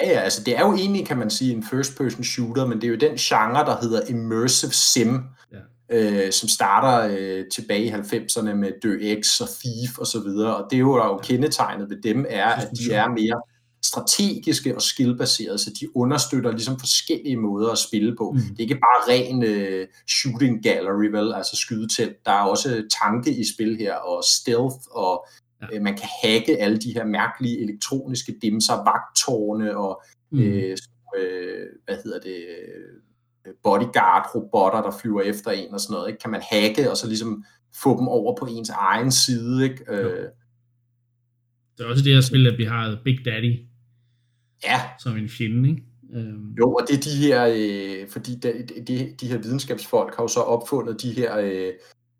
Ja, 0.00 0.08
ja, 0.08 0.20
altså 0.20 0.44
det 0.44 0.56
er 0.56 0.60
jo 0.60 0.74
egentlig, 0.74 1.06
kan 1.06 1.18
man 1.18 1.30
sige, 1.30 1.52
en 1.52 1.62
first-person 1.62 2.24
shooter, 2.24 2.66
men 2.66 2.80
det 2.80 2.84
er 2.84 2.90
jo 2.90 2.96
den 2.96 3.16
genre, 3.16 3.64
der 3.64 3.76
hedder 3.82 4.06
immersive 4.08 4.72
sim, 4.72 5.20
ja. 5.52 5.58
øh, 5.90 6.32
som 6.32 6.48
starter 6.48 7.16
øh, 7.18 7.44
tilbage 7.52 7.84
i 7.84 7.90
90'erne 7.90 8.54
med 8.54 9.22
X 9.22 9.40
og 9.40 9.48
Thief 9.48 9.98
og 9.98 10.06
så 10.06 10.20
videre, 10.20 10.56
og 10.56 10.70
det 10.70 10.76
er 10.76 10.80
jo, 10.80 10.96
der 10.96 11.02
er 11.02 11.08
jo 11.08 11.16
kendetegnet 11.16 11.90
ved 11.90 12.02
dem, 12.02 12.26
er, 12.28 12.46
at 12.46 12.70
de 12.78 12.92
er 12.92 13.08
mere 13.08 13.42
strategiske 13.84 14.76
og 14.76 14.82
skillbaserede, 14.82 15.58
så 15.58 15.70
de 15.80 15.96
understøtter 15.96 16.50
ligesom 16.50 16.78
forskellige 16.78 17.36
måder 17.36 17.70
at 17.70 17.78
spille 17.78 18.16
på. 18.16 18.32
Mm. 18.32 18.40
Det 18.40 18.58
er 18.58 18.60
ikke 18.60 18.74
bare 18.74 19.14
ren 19.14 19.42
uh, 19.42 19.86
shooting 20.08 20.62
gallery, 20.62 21.06
vel, 21.06 21.34
altså 21.34 21.56
skydetelt. 21.56 22.16
Der 22.26 22.32
er 22.32 22.42
også 22.42 22.82
tanke 23.00 23.30
i 23.32 23.44
spil 23.54 23.76
her, 23.76 23.94
og 23.94 24.24
stealth, 24.24 24.76
og 24.90 25.26
ja. 25.62 25.76
uh, 25.76 25.82
man 25.82 25.96
kan 25.96 26.08
hacke 26.22 26.58
alle 26.58 26.78
de 26.78 26.94
her 26.94 27.04
mærkelige 27.04 27.60
elektroniske 27.60 28.34
dimser, 28.42 28.74
vagttårne 28.74 29.76
og 29.76 30.02
mm. 30.30 30.38
uh, 30.38 30.46
uh, 31.16 31.66
hvad 31.84 31.96
hedder 32.04 32.20
det, 32.20 32.44
bodyguard-robotter, 33.62 34.82
der 34.82 34.98
flyver 35.02 35.22
efter 35.22 35.50
en 35.50 35.74
og 35.74 35.80
sådan 35.80 35.94
noget. 35.94 36.08
Ikke? 36.08 36.18
Kan 36.18 36.30
man 36.30 36.42
hacke 36.50 36.90
og 36.90 36.96
så 36.96 37.06
ligesom 37.06 37.44
få 37.82 37.98
dem 37.98 38.08
over 38.08 38.36
på 38.36 38.46
ens 38.46 38.70
egen 38.70 39.12
side, 39.12 39.64
ikke? 39.64 39.84
Ja. 39.88 40.02
Det 41.78 41.86
er 41.86 41.90
også 41.90 42.04
det 42.04 42.14
her 42.14 42.20
spil, 42.20 42.46
at 42.46 42.58
vi 42.58 42.64
har 42.64 43.00
Big 43.04 43.18
Daddy, 43.24 43.70
Ja. 44.64 44.80
Som 44.98 45.16
en 45.16 45.28
fjende, 45.28 45.68
ikke? 45.68 45.82
Øhm. 46.12 46.54
Jo, 46.58 46.74
og 46.74 46.82
det 46.88 46.96
er 46.96 47.00
de 47.00 47.16
her, 47.16 47.46
øh, 47.56 48.08
fordi 48.08 48.34
de, 48.34 48.66
de, 48.86 49.14
de 49.20 49.28
her 49.28 49.38
videnskabsfolk 49.38 50.16
har 50.16 50.22
jo 50.22 50.28
så 50.28 50.40
opfundet 50.40 51.02
de 51.02 51.12
her, 51.12 51.38
øh, 51.38 51.72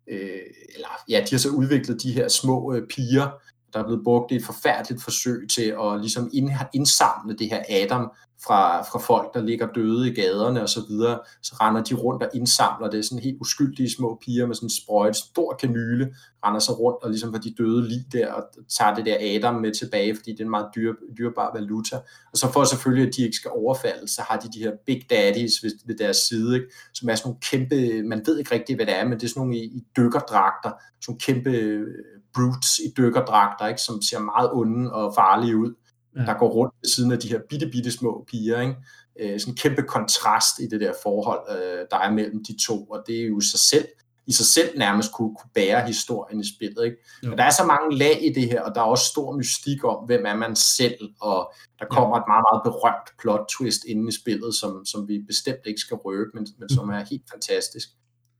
øh, 0.07 0.39
eller 0.75 0.87
ja, 1.09 1.23
de 1.29 1.31
har 1.31 1.37
så 1.37 1.49
udviklet 1.49 2.03
de 2.03 2.11
her 2.11 2.27
små 2.27 2.73
øh, 2.73 2.87
piger, 2.87 3.29
der 3.73 3.79
er 3.79 3.83
blevet 3.83 4.03
brugt 4.03 4.31
et 4.31 4.45
forfærdeligt 4.45 5.03
forsøg 5.03 5.47
til 5.55 5.75
at 5.83 5.99
ligesom 5.99 6.29
indsamle 6.73 7.37
det 7.37 7.49
her 7.49 7.63
Adam 7.69 8.11
fra, 8.45 8.81
fra 8.81 8.99
folk, 8.99 9.33
der 9.33 9.41
ligger 9.41 9.67
døde 9.75 10.07
i 10.07 10.13
gaderne 10.13 10.61
og 10.61 10.69
så 10.69 10.81
videre. 10.89 11.19
Så 11.41 11.55
render 11.61 11.83
de 11.83 11.95
rundt 11.95 12.23
og 12.23 12.29
indsamler 12.33 12.89
det. 12.89 13.05
Sådan 13.05 13.23
helt 13.23 13.37
uskyldige 13.41 13.91
små 13.91 14.19
piger 14.25 14.47
med 14.47 14.55
sådan 14.55 14.65
en 14.65 14.69
sprøjt, 14.69 15.15
stor 15.15 15.57
kanyle, 15.59 16.15
render 16.45 16.59
sig 16.59 16.79
rundt 16.79 17.03
og 17.03 17.09
ligesom 17.09 17.33
for 17.33 17.39
de 17.39 17.53
døde 17.57 17.87
lige 17.87 18.05
der 18.11 18.33
og 18.33 18.43
tager 18.77 18.95
det 18.95 19.05
der 19.05 19.17
Adam 19.21 19.55
med 19.55 19.73
tilbage, 19.73 20.15
fordi 20.15 20.31
det 20.31 20.39
er 20.39 20.43
en 20.43 20.49
meget 20.49 20.67
dyr, 20.75 20.93
dyrbar 21.17 21.51
valuta. 21.53 21.95
Og 22.31 22.37
så 22.37 22.51
for 22.51 22.63
selvfølgelig, 22.63 23.07
at 23.07 23.15
de 23.15 23.23
ikke 23.23 23.35
skal 23.35 23.51
overfalde, 23.51 24.07
så 24.07 24.21
har 24.21 24.37
de 24.37 24.49
de 24.53 24.59
her 24.59 24.71
big 24.85 25.01
daddies 25.09 25.63
ved, 25.63 25.71
ved 25.85 25.97
deres 25.97 26.17
side, 26.17 26.55
ikke? 26.55 26.67
som 26.93 27.09
er 27.09 27.15
sådan 27.15 27.27
nogle 27.27 27.39
kæmpe, 27.51 28.03
man 28.03 28.21
ved 28.25 28.39
ikke 28.39 28.55
rigtigt, 28.55 28.77
hvad 28.77 28.85
det 28.85 28.95
er, 28.95 29.03
men 29.03 29.13
det 29.13 29.23
er 29.23 29.27
sådan 29.27 29.39
nogle 29.39 29.57
i, 29.57 29.63
i 29.63 29.83
dykkerdragter, 29.97 30.71
sådan 31.01 31.07
nogle 31.07 31.19
kæmpe 31.19 31.49
øh, 31.49 31.87
brutes 32.35 32.79
i 32.79 32.93
dykkerdragter, 32.97 33.67
ikke? 33.67 33.81
som 33.81 34.01
ser 34.01 34.19
meget 34.19 34.51
onde 34.53 34.93
og 34.93 35.13
farlige 35.15 35.57
ud 35.57 35.73
ja. 36.15 36.21
der 36.21 36.33
går 36.33 36.49
rundt 36.49 36.73
ved 36.81 36.89
siden 36.89 37.11
af 37.11 37.19
de 37.19 37.29
her 37.29 37.39
bitte, 37.49 37.69
bitte 37.71 37.91
små 37.91 38.25
piger. 38.27 38.61
Ikke? 38.61 38.75
Øh, 39.19 39.39
sådan 39.39 39.51
en 39.51 39.57
kæmpe 39.57 39.81
kontrast 39.81 40.59
i 40.59 40.67
det 40.67 40.81
der 40.81 40.93
forhold, 41.03 41.41
øh, 41.57 41.85
der 41.91 41.97
er 41.97 42.11
mellem 42.11 42.43
de 42.45 42.65
to, 42.65 42.83
og 42.83 43.03
det 43.07 43.21
er 43.21 43.27
jo 43.27 43.39
sig 43.39 43.59
selv, 43.59 43.87
i 44.27 44.31
sig 44.33 44.45
selv 44.45 44.77
nærmest 44.77 45.11
kunne, 45.13 45.35
kunne 45.35 45.49
bære 45.53 45.87
historien 45.87 46.39
i 46.39 46.55
spillet. 46.55 46.85
Ikke? 46.85 46.97
Men 47.23 47.37
der 47.37 47.43
er 47.43 47.49
så 47.49 47.65
mange 47.65 47.97
lag 47.97 48.25
i 48.25 48.33
det 48.33 48.49
her, 48.49 48.61
og 48.61 48.75
der 48.75 48.81
er 48.81 48.85
også 48.85 49.05
stor 49.05 49.37
mystik 49.37 49.83
om, 49.83 50.05
hvem 50.05 50.25
er 50.25 50.35
man 50.35 50.55
selv, 50.55 50.99
og 51.21 51.53
der 51.79 51.85
kommer 51.85 52.15
ja. 52.17 52.21
et 52.21 52.27
meget, 52.27 52.45
meget 52.51 52.61
berømt 52.63 53.09
plot 53.21 53.47
twist 53.49 53.85
inde 53.85 54.07
i 54.07 54.11
spillet, 54.11 54.55
som, 54.55 54.85
som 54.85 55.07
vi 55.07 55.23
bestemt 55.27 55.65
ikke 55.65 55.81
skal 55.81 55.97
røbe, 55.97 56.29
men, 56.33 56.47
men 56.59 56.69
som 56.69 56.89
er 56.89 57.05
helt 57.09 57.29
fantastisk. 57.31 57.87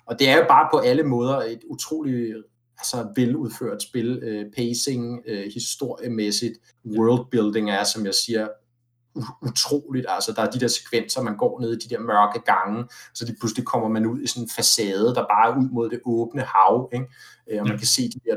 Og 0.06 0.20
det 0.20 0.30
er 0.30 0.38
jo 0.38 0.46
bare 0.48 0.70
på 0.74 0.78
alle 0.78 1.04
måder 1.04 1.38
et 1.38 1.62
utroligt 1.70 2.44
altså 2.82 3.14
veludført 3.16 3.84
spil, 3.84 4.20
øh, 4.24 4.46
pacing, 4.56 5.22
øh, 5.28 5.52
historiemæssigt, 5.54 6.54
worldbuilding 6.86 7.72
er, 7.72 7.84
som 7.84 8.06
jeg 8.06 8.14
siger, 8.14 8.48
utroligt. 9.42 10.06
Altså, 10.10 10.34
der 10.36 10.42
er 10.42 10.52
de 10.52 10.60
der 10.60 10.68
sekvenser, 10.68 11.22
man 11.22 11.38
går 11.38 11.60
ned 11.60 11.74
i 11.74 11.88
de 11.88 11.96
der 11.96 12.00
mørke 12.00 12.40
gange, 12.46 12.86
så 13.14 13.26
de 13.26 13.36
pludselig 13.40 13.66
kommer 13.66 13.90
man 13.90 14.06
ud 14.06 14.22
i 14.22 14.28
sådan 14.28 14.44
en 14.44 14.50
facade, 14.50 15.16
der 15.16 15.26
bare 15.34 15.52
er 15.52 15.58
ud 15.58 15.70
mod 15.70 15.90
det 15.90 16.00
åbne 16.06 16.42
hav, 16.42 16.90
ikke? 16.94 17.06
Øh, 17.52 17.62
og 17.62 17.68
man 17.68 17.78
kan 17.78 17.88
se 17.88 18.10
de 18.10 18.20
der 18.26 18.36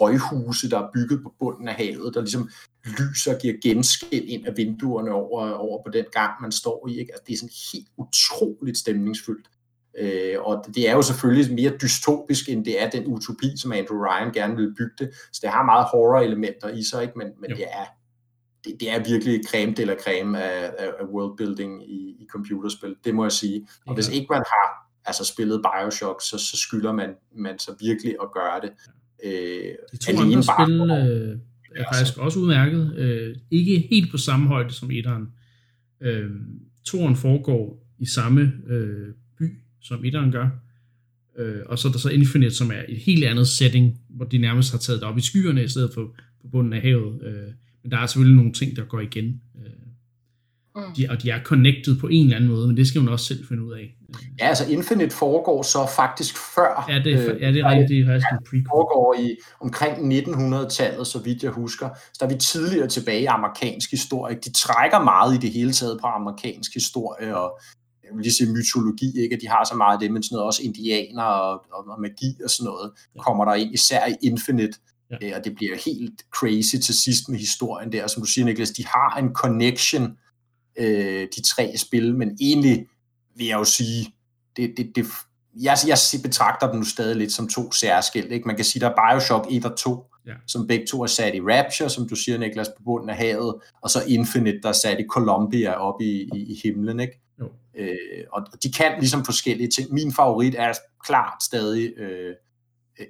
højhuse, 0.00 0.70
der 0.70 0.78
er 0.78 0.90
bygget 0.94 1.22
på 1.22 1.34
bunden 1.38 1.68
af 1.68 1.74
havet, 1.74 2.14
der 2.14 2.20
ligesom 2.20 2.50
lyser 2.98 3.34
og 3.34 3.40
giver 3.40 3.54
genskin 3.62 4.28
ind 4.28 4.46
af 4.46 4.56
vinduerne 4.56 5.10
over, 5.10 5.52
over 5.52 5.82
på 5.82 5.90
den 5.90 6.04
gang, 6.12 6.32
man 6.42 6.52
står 6.52 6.88
i. 6.88 6.98
Ikke? 6.98 7.12
Altså, 7.12 7.24
det 7.26 7.32
er 7.32 7.36
sådan 7.36 7.58
helt 7.72 7.88
utroligt 7.96 8.78
stemningsfyldt. 8.78 9.48
Øh, 10.00 10.36
og 10.40 10.64
det 10.74 10.88
er 10.88 10.92
jo 10.92 11.02
selvfølgelig 11.02 11.54
mere 11.54 11.72
dystopisk, 11.82 12.48
end 12.48 12.64
det 12.64 12.82
er 12.82 12.90
den 12.90 13.06
utopi, 13.06 13.56
som 13.56 13.72
Andrew 13.72 13.98
Ryan 13.98 14.32
gerne 14.32 14.56
vil 14.56 14.74
bygge 14.78 14.94
det. 14.98 15.10
Så 15.32 15.40
det 15.42 15.50
har 15.50 15.64
meget 15.64 15.86
horror-elementer 15.92 16.68
i 16.68 16.82
sig, 16.82 17.02
ikke? 17.02 17.18
men, 17.18 17.26
men 17.40 17.50
det, 17.50 17.64
er, 17.64 17.86
det, 18.64 18.76
det 18.80 18.90
er 18.90 19.04
virkelig 19.04 19.40
creme 19.48 19.74
eller 19.78 19.96
creme 20.04 20.42
af, 20.42 20.72
af 20.78 21.04
worldbuilding 21.14 21.90
i, 21.90 22.16
i 22.20 22.26
computerspil, 22.30 22.94
det 23.04 23.14
må 23.14 23.24
jeg 23.24 23.32
sige. 23.32 23.66
Og 23.86 23.92
ja. 23.92 23.94
hvis 23.94 24.08
ikke 24.08 24.26
man 24.30 24.42
har 24.54 24.84
altså 25.04 25.24
spillet 25.24 25.62
Bioshock, 25.62 26.22
så, 26.22 26.38
så 26.38 26.56
skylder 26.56 26.92
man, 26.92 27.10
man 27.36 27.58
så 27.58 27.76
virkelig 27.80 28.16
at 28.22 28.28
gøre 28.32 28.60
det. 28.60 28.70
Øh, 29.24 29.74
De 29.92 29.96
to 29.96 30.22
andre 30.22 30.42
spil 30.42 30.80
øh, 30.80 31.38
er 31.76 31.84
faktisk 31.92 32.18
også 32.18 32.38
udmærket. 32.38 32.94
Øh, 32.96 33.36
ikke 33.50 33.88
helt 33.90 34.10
på 34.10 34.16
samme 34.16 34.48
højde 34.48 34.72
som 34.72 34.90
etteren. 34.90 35.26
Øh, 36.00 36.30
toren 36.84 37.16
foregår 37.16 37.86
i 37.98 38.06
samme 38.06 38.52
øh, 38.68 39.14
som 39.84 40.04
etteren 40.04 40.32
gør. 40.32 40.48
Øh, 41.38 41.62
og 41.66 41.78
så 41.78 41.88
er 41.88 41.92
der 41.92 41.98
så 41.98 42.08
Infinite, 42.08 42.54
som 42.54 42.70
er 42.70 42.82
et 42.88 42.98
helt 42.98 43.24
andet 43.24 43.48
setting, 43.48 44.00
hvor 44.08 44.24
de 44.24 44.38
nærmest 44.38 44.72
har 44.72 44.78
taget 44.78 45.00
det 45.00 45.08
op 45.08 45.18
i 45.18 45.20
skyerne, 45.20 45.64
i 45.64 45.68
stedet 45.68 45.90
for 45.94 46.04
på 46.42 46.48
bunden 46.52 46.72
af 46.72 46.80
havet. 46.80 47.22
Øh, 47.22 47.52
men 47.82 47.90
der 47.90 47.98
er 47.98 48.06
selvfølgelig 48.06 48.36
nogle 48.36 48.52
ting, 48.52 48.76
der 48.76 48.84
går 48.84 49.00
igen. 49.00 49.40
Øh, 49.64 49.72
mm. 50.76 50.94
de, 50.96 51.06
og 51.10 51.22
de 51.22 51.30
er 51.30 51.42
connected 51.42 51.96
på 52.00 52.08
en 52.08 52.24
eller 52.24 52.36
anden 52.36 52.50
måde, 52.50 52.66
men 52.66 52.76
det 52.76 52.88
skal 52.88 53.02
man 53.02 53.12
også 53.12 53.26
selv 53.26 53.48
finde 53.48 53.62
ud 53.62 53.72
af. 53.72 53.96
Ja, 54.40 54.46
altså 54.46 54.70
Infinite 54.70 55.16
foregår 55.16 55.62
så 55.62 55.86
faktisk 55.96 56.36
før. 56.54 56.86
Ja, 56.88 56.98
det 57.04 57.12
er, 57.12 57.34
øh, 57.34 57.42
ja, 57.42 57.52
det 57.52 57.60
er 57.60 57.70
rigtigt. 57.70 57.88
Det 57.88 58.00
er 58.00 58.06
faktisk 58.06 58.26
ja, 58.30 58.36
en 58.36 58.44
prequel. 58.44 58.66
foregår 58.70 59.16
i 59.18 59.36
omkring 59.60 59.94
1900-tallet, 60.12 61.06
så 61.06 61.18
vidt 61.18 61.42
jeg 61.42 61.50
husker. 61.50 61.88
Så 62.04 62.16
der 62.20 62.26
er 62.26 62.30
vi 62.30 62.38
tidligere 62.38 62.88
tilbage 62.88 63.22
i 63.22 63.24
amerikansk 63.24 63.90
historie. 63.90 64.36
De 64.44 64.52
trækker 64.52 65.04
meget 65.04 65.34
i 65.34 65.38
det 65.38 65.50
hele 65.50 65.72
taget 65.72 65.98
på 66.00 66.06
amerikansk 66.06 66.74
historie, 66.74 67.36
og 67.36 67.60
jeg 68.06 68.16
vil 68.16 68.22
lige 68.22 68.34
sige 68.34 68.52
mytologi, 68.52 69.22
ikke? 69.22 69.34
at 69.34 69.40
de 69.42 69.48
har 69.48 69.64
så 69.64 69.74
meget 69.74 69.94
af 69.94 70.00
det, 70.00 70.12
men 70.12 70.22
sådan 70.22 70.34
noget 70.36 70.46
også 70.46 70.62
indianer 70.62 71.22
og, 71.22 71.52
og, 71.72 71.84
og 71.88 72.00
magi 72.00 72.36
og 72.44 72.50
sådan 72.50 72.64
noget, 72.64 72.92
ja. 73.16 73.22
kommer 73.22 73.44
der 73.44 73.54
ind, 73.54 73.74
især 73.74 74.06
i 74.06 74.16
Infinite, 74.22 74.78
ja. 75.10 75.16
øh, 75.22 75.32
og 75.36 75.44
det 75.44 75.54
bliver 75.54 75.76
helt 75.84 76.22
crazy 76.34 76.76
til 76.76 76.94
sidst 76.94 77.28
med 77.28 77.38
historien 77.38 77.92
der, 77.92 78.06
som 78.06 78.22
du 78.22 78.28
siger, 78.28 78.44
Niklas, 78.44 78.70
de 78.70 78.86
har 78.86 79.16
en 79.18 79.34
connection, 79.34 80.16
øh, 80.78 81.28
de 81.36 81.42
tre 81.42 81.76
spil, 81.76 82.14
men 82.16 82.36
egentlig 82.40 82.86
vil 83.36 83.46
jeg 83.46 83.58
jo 83.58 83.64
sige, 83.64 84.14
det, 84.56 84.74
det, 84.76 84.92
det, 84.94 85.06
jeg, 85.60 85.78
jeg 85.86 85.96
betragter 86.22 86.70
dem 86.70 86.78
nu 86.78 86.84
stadig 86.84 87.16
lidt 87.16 87.32
som 87.32 87.48
to 87.48 87.72
særskilt. 87.72 88.32
Ikke? 88.32 88.46
Man 88.46 88.56
kan 88.56 88.64
sige, 88.64 88.80
der 88.80 88.90
er 88.90 89.10
Bioshock 89.10 89.46
1 89.50 89.64
og 89.64 89.76
2, 89.76 90.04
ja. 90.26 90.32
som 90.46 90.66
begge 90.66 90.86
to 90.86 91.02
er 91.02 91.06
sat 91.06 91.34
i 91.34 91.40
Rapture, 91.40 91.90
som 91.90 92.08
du 92.08 92.14
siger, 92.16 92.38
Niklas, 92.38 92.68
på 92.68 92.82
bunden 92.84 93.10
af 93.10 93.16
havet, 93.16 93.54
og 93.82 93.90
så 93.90 94.02
Infinite, 94.08 94.58
der 94.62 94.68
er 94.68 94.72
sat 94.72 95.00
i 95.00 95.04
Columbia 95.10 95.72
op 95.72 96.00
i, 96.00 96.28
i, 96.34 96.52
i 96.52 96.60
himlen. 96.64 97.00
Ikke? 97.00 97.20
Jo. 97.40 97.48
Øh, 97.78 98.24
og 98.32 98.46
de 98.62 98.72
kan 98.72 98.92
ligesom 98.98 99.24
forskellige 99.24 99.70
ting. 99.70 99.92
Min 99.92 100.12
favorit 100.12 100.54
er 100.58 100.72
klart 101.04 101.42
stadig 101.42 101.98
øh, 101.98 102.34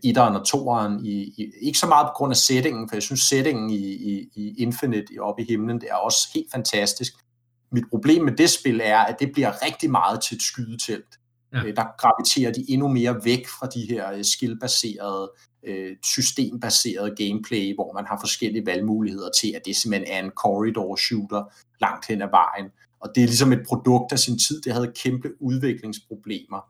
etteren 0.04 0.36
og 0.36 0.46
toeren, 0.46 1.06
i, 1.06 1.22
i, 1.22 1.52
ikke 1.60 1.78
så 1.78 1.86
meget 1.86 2.06
på 2.06 2.12
grund 2.16 2.30
af 2.32 2.36
settingen, 2.36 2.88
for 2.88 2.96
jeg 2.96 3.02
synes 3.02 3.20
settingen 3.20 3.70
i, 3.70 3.92
i, 3.92 4.28
i 4.34 4.54
Infinite 4.58 5.20
oppe 5.20 5.42
i 5.42 5.46
himlen, 5.48 5.80
det 5.80 5.88
er 5.90 5.94
også 5.94 6.28
helt 6.34 6.52
fantastisk. 6.52 7.12
Mit 7.72 7.84
problem 7.90 8.24
med 8.24 8.32
det 8.32 8.50
spil 8.50 8.80
er, 8.84 8.98
at 8.98 9.16
det 9.20 9.32
bliver 9.32 9.64
rigtig 9.66 9.90
meget 9.90 10.22
til 10.22 10.34
et 10.34 10.42
skydetelt. 10.42 11.18
Ja. 11.52 11.64
Øh, 11.64 11.76
der 11.76 11.84
graviterer 11.98 12.52
de 12.52 12.64
endnu 12.68 12.88
mere 12.88 13.24
væk 13.24 13.48
fra 13.48 13.66
de 13.66 13.86
her 13.88 14.12
øh, 14.12 14.24
skillbaserede, 14.24 15.32
øh, 15.66 15.96
systembaserede 16.04 17.14
gameplay, 17.16 17.74
hvor 17.74 17.92
man 17.92 18.06
har 18.06 18.18
forskellige 18.20 18.66
valgmuligheder 18.66 19.30
til, 19.40 19.52
at 19.56 19.62
det 19.66 19.76
simpelthen 19.76 20.16
er 20.16 20.24
en 20.24 20.30
corridor 20.30 20.96
shooter 20.96 21.42
langt 21.80 22.06
hen 22.06 22.22
ad 22.22 22.28
vejen. 22.30 22.70
Og 23.04 23.10
det 23.14 23.22
er 23.22 23.26
ligesom 23.26 23.52
et 23.52 23.66
produkt 23.66 24.12
af 24.12 24.18
sin 24.18 24.38
tid, 24.38 24.60
det 24.60 24.72
havde 24.72 24.92
kæmpe 25.02 25.28
udviklingsproblemer 25.40 26.60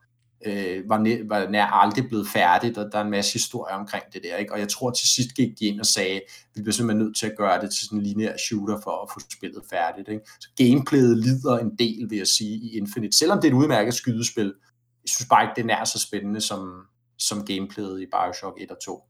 øh, 0.47 0.89
var, 0.89 0.99
næ- 0.99 1.23
var 1.29 1.49
nær 1.51 1.67
aldrig 1.67 2.09
blevet 2.09 2.27
færdigt, 2.29 2.79
og 2.79 2.93
der 2.93 2.99
er 2.99 3.05
en 3.05 3.11
masse 3.11 3.33
historie 3.33 3.75
omkring 3.75 4.05
det 4.13 4.23
der. 4.23 4.37
Ikke? 4.37 4.53
Og 4.53 4.59
jeg 4.59 4.69
tror 4.69 4.91
til 4.91 5.09
sidst 5.09 5.35
gik 5.35 5.59
de 5.59 5.65
ind 5.65 5.81
og 5.81 5.87
sagde, 5.87 6.21
vi 6.55 6.63
bliver 6.63 6.73
simpelthen 6.73 7.05
nødt 7.05 7.17
til 7.17 7.27
at 7.27 7.37
gøre 7.37 7.61
det 7.61 7.71
til 7.71 7.87
sådan 7.87 7.99
en 7.99 8.05
lineær 8.05 8.37
shooter 8.37 8.81
for 8.85 9.03
at 9.03 9.09
få 9.15 9.21
spillet 9.37 9.63
færdigt. 9.71 10.09
Ikke? 10.09 10.23
Så 10.41 10.49
gameplayet 10.57 11.19
lider 11.19 11.59
en 11.59 11.77
del, 11.79 12.11
vil 12.11 12.19
jeg 12.19 12.27
sige, 12.27 12.57
i 12.57 12.77
Infinite. 12.77 13.17
Selvom 13.17 13.41
det 13.41 13.49
er 13.49 13.53
et 13.53 13.57
udmærket 13.57 13.95
skydespil, 13.95 14.55
jeg 15.03 15.11
synes 15.17 15.29
bare 15.29 15.45
ikke, 15.45 15.53
det 15.57 15.63
er 15.63 15.67
nær 15.67 15.85
så 15.85 15.99
spændende 16.09 16.41
som, 16.41 16.87
som 17.19 17.45
gameplayet 17.47 18.03
i 18.03 18.07
Bioshock 18.07 18.61
1 18.61 18.71
og 18.71 18.77
2. 18.85 19.03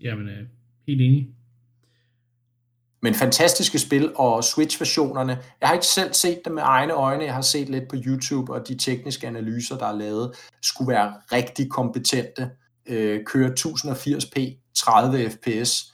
Jamen, 0.00 0.28
øh, 0.28 0.46
helt 0.86 1.00
enig. 1.00 1.28
Men 3.02 3.14
fantastiske 3.14 3.78
spil, 3.78 4.12
og 4.16 4.44
Switch-versionerne, 4.44 5.38
jeg 5.60 5.68
har 5.68 5.74
ikke 5.74 5.86
selv 5.86 6.12
set 6.12 6.40
dem 6.44 6.52
med 6.52 6.62
egne 6.66 6.92
øjne, 6.92 7.24
jeg 7.24 7.34
har 7.34 7.42
set 7.42 7.68
lidt 7.68 7.88
på 7.88 7.96
YouTube, 8.06 8.52
og 8.52 8.68
de 8.68 8.78
tekniske 8.78 9.26
analyser, 9.26 9.78
der 9.78 9.86
er 9.86 9.96
lavet, 9.96 10.36
skulle 10.62 10.88
være 10.88 11.14
rigtig 11.32 11.70
kompetente. 11.70 12.50
Øh, 12.86 13.24
køre 13.24 13.50
1080p, 13.58 14.62
30 14.74 15.30
fps, 15.30 15.92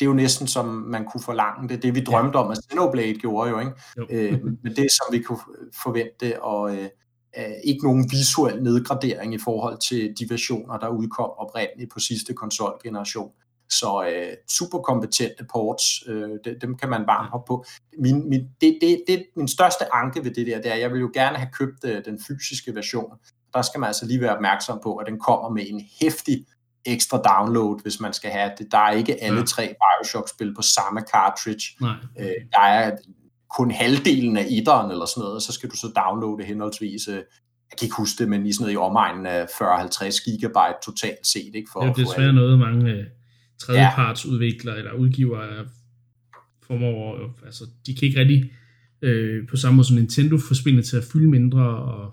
det 0.00 0.06
er 0.06 0.10
jo 0.10 0.14
næsten 0.14 0.46
som 0.46 0.66
man 0.66 1.04
kunne 1.04 1.22
forlange 1.22 1.68
det. 1.68 1.82
Det 1.82 1.94
vi 1.94 2.00
drømte 2.00 2.36
om, 2.36 2.50
at 2.50 2.58
Xenoblade 2.70 3.14
gjorde 3.14 3.50
jo, 3.50 3.58
ikke? 3.58 3.72
Jo. 3.98 4.06
øh, 4.10 4.44
men 4.62 4.76
det 4.76 4.92
som 4.92 5.06
vi 5.12 5.22
kunne 5.22 5.38
forvente, 5.82 6.42
og 6.42 6.76
øh, 6.76 6.88
ikke 7.64 7.84
nogen 7.84 8.08
visuel 8.10 8.62
nedgradering 8.62 9.34
i 9.34 9.38
forhold 9.38 9.78
til 9.78 10.14
de 10.18 10.30
versioner, 10.30 10.78
der 10.78 10.88
udkom 10.88 11.30
oprindeligt 11.30 11.92
på 11.92 12.00
sidste 12.00 12.34
konsolgeneration. 12.34 13.30
Så 13.70 14.10
øh, 14.12 14.32
super 14.50 14.78
kompetente 14.78 15.44
ports, 15.52 15.84
øh, 16.06 16.30
det, 16.44 16.58
dem 16.62 16.76
kan 16.76 16.88
man 16.88 17.06
varmt 17.06 17.30
hoppe 17.30 17.48
på. 17.48 17.64
Min, 17.98 18.28
min, 18.28 18.40
det, 18.60 18.78
det, 18.80 19.04
det, 19.08 19.26
min 19.36 19.48
største 19.48 19.94
anke 19.94 20.24
ved 20.24 20.30
det 20.30 20.46
der, 20.46 20.56
det 20.56 20.70
er, 20.70 20.74
at 20.74 20.80
jeg 20.80 20.92
vil 20.92 21.00
jo 21.00 21.10
gerne 21.14 21.36
have 21.36 21.50
købt 21.58 21.84
øh, 21.84 22.04
den 22.04 22.20
fysiske 22.28 22.74
version. 22.74 23.10
Der 23.54 23.62
skal 23.62 23.80
man 23.80 23.86
altså 23.86 24.06
lige 24.06 24.20
være 24.20 24.36
opmærksom 24.36 24.80
på, 24.82 24.96
at 24.96 25.06
den 25.06 25.18
kommer 25.18 25.48
med 25.48 25.64
en 25.66 25.82
hæftig 26.00 26.46
ekstra 26.84 27.22
download, 27.22 27.82
hvis 27.82 28.00
man 28.00 28.12
skal 28.12 28.30
have 28.30 28.50
det. 28.58 28.72
Der 28.72 28.78
er 28.78 28.90
ikke 28.90 29.22
alle 29.22 29.46
tre 29.46 29.74
Bioshock-spil 29.82 30.54
på 30.54 30.62
samme 30.62 31.00
cartridge. 31.14 31.64
Nej. 31.80 31.94
Øh, 32.18 32.34
der 32.52 32.60
er 32.60 32.96
kun 33.56 33.70
halvdelen 33.70 34.36
af 34.36 34.46
etteren 34.50 34.90
eller 34.90 35.06
sådan 35.06 35.20
noget, 35.20 35.34
og 35.34 35.42
så 35.42 35.52
skal 35.52 35.70
du 35.70 35.76
så 35.76 35.92
downloade 35.96 36.44
henholdsvis, 36.44 37.08
øh, 37.08 37.14
jeg 37.70 37.78
kan 37.78 37.86
ikke 37.86 37.96
huske 37.96 38.18
det, 38.18 38.28
men 38.28 38.46
i 38.46 38.52
sådan 38.52 38.62
noget 38.62 38.74
i 38.74 38.76
omegnen 38.76 39.26
af 39.26 39.44
40-50 39.44 40.24
gigabyte 40.24 40.78
totalt 40.84 41.26
set. 41.26 41.54
Ikke, 41.54 41.70
for, 41.72 41.80
det 41.80 41.90
er 41.90 41.94
desværre 41.94 42.32
noget, 42.32 42.58
mange 42.58 43.06
øh, 43.56 43.58
tredjepartsudviklere 43.58 44.74
ja. 44.74 44.78
eller 44.78 44.92
udgivere 44.92 45.66
formår, 46.62 47.34
altså 47.44 47.64
de 47.86 47.94
kan 47.94 48.08
ikke 48.08 48.20
rigtig 48.20 48.52
øh, 49.02 49.48
på 49.48 49.56
samme 49.56 49.76
måde 49.76 49.86
som 49.86 49.96
Nintendo 49.96 50.38
få 50.48 50.54
spillene 50.54 50.82
til 50.82 50.96
at 50.96 51.04
fylde 51.04 51.28
mindre 51.28 51.62
og, 51.62 52.12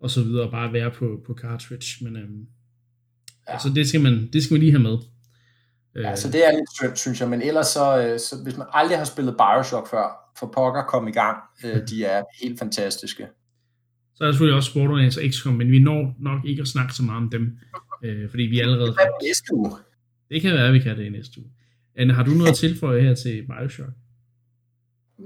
og 0.00 0.10
så 0.10 0.22
videre, 0.22 0.44
og 0.44 0.50
bare 0.50 0.72
være 0.72 0.90
på, 0.90 1.22
på 1.26 1.34
cartridge, 1.34 2.04
men 2.04 2.16
øhm, 2.16 2.46
ja. 3.48 3.52
altså 3.52 3.68
det 3.74 3.88
skal, 3.88 4.00
man, 4.00 4.28
det 4.32 4.44
skal 4.44 4.54
man 4.54 4.60
lige 4.60 4.72
have 4.72 4.82
med. 4.82 4.98
Ja, 5.96 6.16
så 6.16 6.30
det 6.30 6.46
er 6.46 6.50
lidt 6.50 6.74
synd, 6.76 6.96
synes 6.96 7.20
jeg, 7.20 7.28
men 7.28 7.42
ellers 7.42 7.66
så, 7.66 7.98
øh, 7.98 8.18
så 8.20 8.36
hvis 8.42 8.56
man 8.56 8.66
aldrig 8.72 8.98
har 8.98 9.04
spillet 9.04 9.36
Bioshock 9.36 9.90
før, 9.90 10.06
for 10.38 10.46
pokker 10.54 10.82
kom 10.82 11.08
i 11.08 11.12
gang, 11.12 11.38
øh, 11.64 11.88
de 11.88 12.04
er 12.04 12.22
helt 12.42 12.58
fantastiske. 12.58 13.26
Så 14.14 14.24
er 14.24 14.26
der 14.26 14.32
selvfølgelig 14.32 14.56
også 14.56 14.72
Borderlands 14.74 15.16
og 15.16 15.22
XCOM, 15.30 15.54
men 15.54 15.70
vi 15.70 15.78
når 15.78 16.14
nok 16.20 16.44
ikke 16.44 16.62
at 16.62 16.68
snakke 16.68 16.94
så 16.94 17.02
meget 17.02 17.22
om 17.22 17.30
dem, 17.30 17.58
øh, 18.04 18.30
fordi 18.30 18.42
vi 18.42 18.60
allerede... 18.60 18.86
Det 18.86 18.98
er 18.98 19.26
næste 19.26 19.54
uge. 19.54 19.70
Det 20.28 20.42
kan 20.42 20.54
være, 20.54 20.66
at 20.66 20.74
vi 20.74 20.78
kan 20.78 20.98
det 20.98 21.04
i 21.04 21.08
næste 21.08 21.40
uge. 21.40 21.50
Anne, 21.96 22.12
har 22.14 22.22
du 22.22 22.30
noget 22.30 22.50
at 22.50 22.56
tilføje 22.64 23.02
her 23.02 23.14
til 23.14 23.46
Bioshock? 23.46 23.90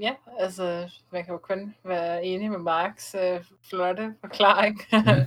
Ja, 0.00 0.14
altså, 0.38 0.90
man 1.12 1.24
kan 1.24 1.32
jo 1.32 1.38
kun 1.38 1.74
være 1.84 2.24
enig 2.24 2.50
med 2.50 2.58
Marks 2.58 3.14
øh, 3.14 3.44
flotte 3.68 4.14
forklaring, 4.20 4.80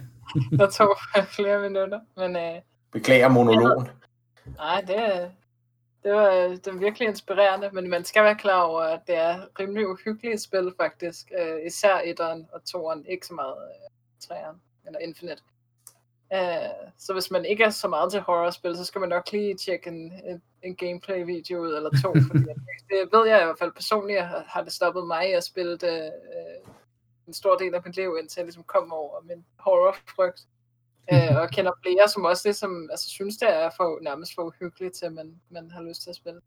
der 0.60 0.70
tog 0.70 0.98
flere 1.36 1.62
minutter. 1.62 2.00
Men, 2.18 2.36
øh, 2.36 2.62
Beklager 2.92 3.30
monologen. 3.30 3.88
Nej, 4.58 4.82
det, 4.82 5.32
det, 6.04 6.12
var, 6.12 6.32
det 6.32 6.74
var 6.74 6.80
virkelig 6.80 7.08
inspirerende, 7.08 7.70
men 7.74 7.90
man 7.90 8.04
skal 8.04 8.24
være 8.24 8.36
klar 8.36 8.62
over, 8.62 8.82
at 8.82 9.00
det 9.08 9.16
er 9.16 9.60
rimelig 9.60 9.88
uhyggeligt 9.88 10.42
spil 10.42 10.74
faktisk. 10.82 11.32
Øh, 11.40 11.68
især 11.68 12.02
etteren 12.06 12.48
og 12.54 12.66
toeren, 12.66 13.06
ikke 13.06 13.28
så 13.28 13.34
meget 13.34 13.56
øh, 13.58 13.90
træeren, 14.20 14.62
eller 14.86 15.00
Infinite. 15.00 15.42
Uh, 16.36 16.90
så 16.98 17.14
hvis 17.14 17.32
man 17.32 17.46
ikke 17.46 17.64
er 17.64 17.70
så 17.70 17.88
meget 17.88 18.12
til 18.12 18.22
horrorspil, 18.22 18.78
så 18.78 18.86
skal 18.86 19.00
man 19.00 19.10
nok 19.10 19.32
lige 19.32 19.56
tjekke 19.56 19.88
en, 19.88 20.14
en, 20.30 20.42
en 20.64 20.76
gameplay-video 20.76 21.60
ud 21.60 21.74
eller 21.76 21.90
to, 22.04 22.14
fordi 22.28 22.44
det 22.90 22.98
ved 23.14 23.28
jeg 23.28 23.42
i 23.42 23.46
hvert 23.46 23.60
fald 23.60 23.72
personligt, 23.72 24.22
har, 24.22 24.44
har 24.48 24.64
det 24.64 24.74
stoppet 24.74 25.08
mig 25.08 25.36
at 25.36 25.44
spille 25.44 25.78
det, 25.78 26.12
uh, 26.36 26.74
en 27.28 27.34
stor 27.34 27.58
del 27.58 27.76
af 27.76 27.82
mit 27.86 27.96
liv, 27.96 28.18
indtil 28.20 28.40
jeg 28.40 28.46
ligesom 28.46 28.64
kom 28.64 28.94
over 28.94 29.22
min 29.30 29.46
horrorfrygt. 29.60 30.42
Uh, 31.14 31.36
og 31.42 31.50
kender 31.50 31.72
flere, 31.84 32.10
som 32.10 32.26
også 32.26 32.48
ligesom, 32.48 32.88
altså, 32.92 33.10
synes, 33.10 33.38
det 33.38 33.50
er 33.50 33.70
for, 33.78 34.04
nærmest 34.04 34.32
for 34.36 34.42
uhyggeligt 34.42 34.94
til, 34.94 35.12
man, 35.12 35.36
man 35.50 35.72
har 35.72 35.82
lyst 35.82 36.04
til 36.04 36.10
at 36.10 36.16
spille. 36.16 36.40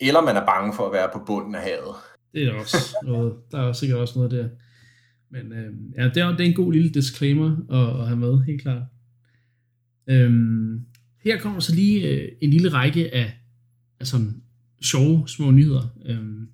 Eller 0.00 0.20
man 0.20 0.36
er 0.36 0.46
bange 0.46 0.74
for 0.74 0.86
at 0.86 0.92
være 0.92 1.10
på 1.12 1.18
bunden 1.26 1.54
af 1.54 1.62
havet. 1.62 1.94
Det 2.32 2.48
er 2.48 2.54
også 2.54 2.96
noget, 3.02 3.38
der 3.52 3.68
er 3.68 3.72
sikkert 3.72 3.98
også 4.00 4.18
noget 4.18 4.30
der. 4.30 4.48
Men 5.30 5.52
øh, 5.52 5.72
ja, 5.98 6.04
det 6.04 6.16
er, 6.22 6.28
det 6.36 6.40
er 6.40 6.48
en 6.48 6.54
god 6.54 6.72
lille 6.72 6.90
disclaimer 6.90 7.56
at, 7.70 8.00
at 8.00 8.06
have 8.06 8.16
med, 8.16 8.44
helt 8.44 8.62
klart. 8.62 8.82
Øhm, 10.10 10.80
her 11.24 11.40
kommer 11.40 11.60
så 11.60 11.74
lige 11.74 12.08
øh, 12.08 12.28
en 12.42 12.50
lille 12.50 12.68
række 12.68 13.14
af, 13.14 13.32
af 14.00 14.06
sådan 14.06 14.42
sjove 14.82 15.28
små 15.28 15.50
nyheder. 15.50 15.96
Øhm, 16.06 16.48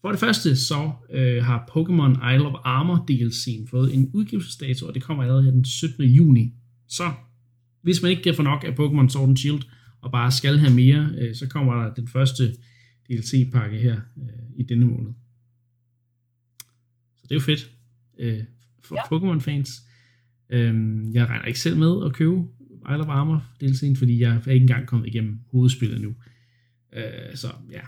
for 0.00 0.10
det 0.10 0.20
første 0.20 0.56
så 0.56 0.92
øh, 1.10 1.44
har 1.44 1.70
Pokémon 1.70 2.32
Isle 2.32 2.46
of 2.46 2.60
Armor 2.64 3.06
DLC'en 3.10 3.70
fået 3.70 3.94
en 3.94 4.10
udgivelsesdato, 4.12 4.86
og 4.86 4.94
det 4.94 5.02
kommer 5.02 5.22
allerede 5.22 5.44
her 5.44 5.50
den 5.50 5.64
17. 5.64 6.04
juni. 6.04 6.54
Så 6.88 7.12
hvis 7.82 8.02
man 8.02 8.10
ikke 8.10 8.22
kan 8.22 8.34
få 8.34 8.42
nok 8.42 8.64
af 8.64 8.70
Pokémon 8.70 9.08
Sword 9.08 9.28
and 9.28 9.36
Shield, 9.36 9.62
og 10.00 10.12
bare 10.12 10.32
skal 10.32 10.58
have 10.58 10.74
mere, 10.74 11.10
øh, 11.18 11.34
så 11.34 11.48
kommer 11.48 11.74
der 11.74 11.94
den 11.94 12.08
første 12.08 12.56
DLC-pakke 13.10 13.78
her 13.78 14.00
øh, 14.18 14.44
i 14.56 14.62
denne 14.62 14.86
måned. 14.86 15.12
Så 17.16 17.22
det 17.22 17.30
er 17.30 17.34
jo 17.34 17.40
fedt 17.40 17.70
øh, 18.18 18.44
for 18.82 18.96
ja. 18.96 19.02
Pokémon-fans. 19.02 19.82
Øhm, 20.50 21.12
jeg 21.12 21.26
regner 21.26 21.44
ikke 21.44 21.60
selv 21.60 21.76
med 21.76 22.06
at 22.06 22.12
købe 22.12 22.42
Isle 22.90 23.00
of 23.00 23.08
Armor 23.08 23.44
DLC'en, 23.64 23.98
fordi 23.98 24.20
jeg 24.20 24.40
er 24.46 24.50
ikke 24.50 24.62
engang 24.62 24.86
kommet 24.86 25.06
igennem 25.06 25.38
hovedspillet 25.52 26.00
nu. 26.00 26.14
Øh, 26.92 27.36
så 27.36 27.48
ja. 27.70 27.80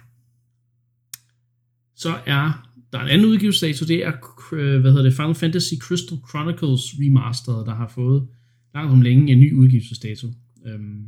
Så 1.95 2.15
er 2.27 2.67
der 2.93 2.99
er 2.99 3.03
en 3.03 3.11
anden 3.11 3.27
udgivelsesdato, 3.27 3.85
det 3.87 4.05
er, 4.05 4.13
øh, 4.53 4.81
hvad 4.81 4.91
hedder 4.91 5.05
det, 5.05 5.15
Final 5.15 5.35
Fantasy 5.35 5.75
Crystal 5.81 6.19
Chronicles 6.29 6.83
Remastered, 7.01 7.67
der 7.67 7.75
har 7.75 7.89
fået 7.89 8.29
langt 8.75 8.93
om 8.93 9.01
længe 9.01 9.33
en 9.33 9.41
ny 9.41 9.55
udgivelsesdato. 9.55 10.27
Øhm, 10.67 11.07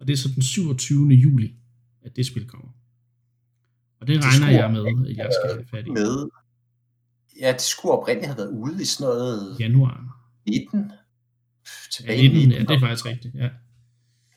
og 0.00 0.06
det 0.06 0.12
er 0.12 0.16
så 0.16 0.28
den 0.34 0.42
27. 0.42 1.08
juli, 1.08 1.54
at 2.02 2.16
det 2.16 2.26
spil 2.26 2.46
kommer. 2.46 2.68
Og 4.00 4.06
det, 4.06 4.16
det 4.16 4.24
regner 4.24 4.50
jeg 4.50 4.70
med, 4.72 4.86
at 4.86 5.16
jeg 5.16 5.30
skal 5.42 5.54
have 5.54 5.66
fat 5.70 5.86
i. 5.86 5.90
Med. 5.90 6.28
Ja, 7.40 7.52
det 7.52 7.60
skulle 7.60 7.92
oprindeligt 7.92 8.26
have 8.26 8.38
været 8.38 8.50
ude 8.50 8.82
i 8.82 8.84
sådan 8.84 9.14
noget... 9.14 9.56
Januar. 9.60 10.11
19? 10.48 10.92
Tilbage 11.92 12.22
ja, 12.22 12.28
19, 12.28 12.48
19, 12.48 12.52
ja, 12.52 12.58
det 12.58 12.76
er 12.76 12.80
faktisk 12.80 13.06
rigtigt, 13.06 13.34
ja. 13.34 13.48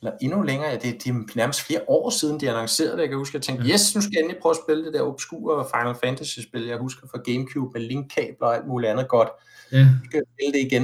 Eller 0.01 0.17
endnu 0.21 0.41
længere, 0.41 0.69
ja, 0.69 0.75
det, 0.75 1.03
det 1.03 1.07
er 1.07 1.13
nærmest 1.35 1.61
flere 1.61 1.81
år 1.87 2.09
siden, 2.09 2.39
de 2.39 2.49
annoncerede 2.49 2.91
det. 2.91 3.01
Jeg 3.01 3.09
kan 3.09 3.17
huske, 3.17 3.31
at 3.31 3.33
jeg 3.33 3.41
tænkte, 3.41 3.67
ja. 3.67 3.73
yes, 3.73 3.95
nu 3.95 4.01
skal 4.01 4.11
jeg 4.13 4.21
endelig 4.21 4.41
prøve 4.41 4.51
at 4.51 4.61
spille 4.65 4.85
det 4.85 4.93
der 4.93 5.01
obskure 5.01 5.65
Final 5.73 5.95
Fantasy-spil, 6.03 6.63
jeg 6.65 6.77
husker 6.77 7.07
fra 7.11 7.19
Gamecube 7.25 7.79
med 7.79 7.87
linkkabler 7.87 8.47
og 8.47 8.55
alt 8.55 8.67
muligt 8.67 8.91
andet 8.91 9.07
godt. 9.07 9.29
Ja. 9.71 9.77
Jeg 9.77 9.99
skal 10.05 10.21
spille 10.33 10.53
det 10.55 10.61
igen. 10.71 10.83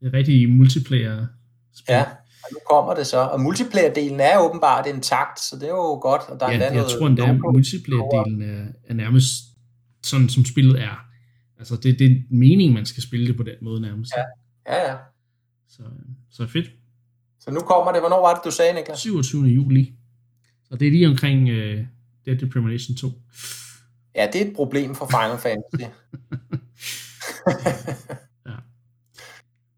Det 0.00 0.06
er 0.06 0.12
rigtig 0.12 0.50
multiplayer 0.50 1.26
spil. 1.74 1.92
Ja, 1.94 2.02
og 2.44 2.48
nu 2.52 2.58
kommer 2.70 2.94
det 2.94 3.06
så. 3.06 3.18
Og 3.18 3.40
multiplayer-delen 3.40 4.20
er 4.20 4.38
åbenbart 4.38 4.86
intakt, 4.86 5.40
så 5.40 5.56
det 5.56 5.64
er 5.64 5.76
jo 5.84 5.98
godt. 6.08 6.22
Og 6.28 6.40
der 6.40 6.50
ja, 6.50 6.58
er 6.58 6.62
jeg 6.62 6.74
noget 6.74 6.90
tror 6.98 7.06
endda, 7.06 7.22
at 7.22 7.36
multiplayer-delen 7.36 8.42
er, 8.42 8.64
er 8.88 8.94
nærmest 8.94 9.32
sådan, 10.04 10.28
som 10.28 10.44
spillet 10.44 10.80
er. 10.80 10.96
Altså, 11.58 11.76
det, 11.76 11.98
det 11.98 12.06
er 12.06 12.16
meningen, 12.30 12.74
man 12.74 12.86
skal 12.86 13.02
spille 13.02 13.26
det 13.26 13.36
på 13.36 13.42
den 13.42 13.58
måde 13.62 13.80
nærmest. 13.80 14.12
Ja. 14.16 14.22
Ja, 14.66 14.90
ja. 14.90 14.96
Så, 15.68 15.82
så 16.30 16.46
fedt. 16.46 16.70
Så 17.40 17.50
nu 17.50 17.60
kommer 17.60 17.92
det. 17.92 18.00
Hvornår 18.00 18.20
var 18.20 18.34
det, 18.34 18.44
du 18.44 18.50
sagde, 18.50 18.74
Niklas? 18.74 18.98
27. 18.98 19.44
juli. 19.44 19.94
Så 20.64 20.76
det 20.76 20.88
er 20.88 20.92
lige 20.92 21.08
omkring 21.08 21.42
uh, 21.42 21.86
Deadly 22.26 22.50
Premonition 22.52 22.96
2. 22.96 23.08
Ja, 24.14 24.26
det 24.32 24.42
er 24.42 24.46
et 24.46 24.56
problem 24.56 24.94
for 24.94 25.06
Final 25.06 25.38
Fantasy. 25.38 25.84
ja. 28.46 28.56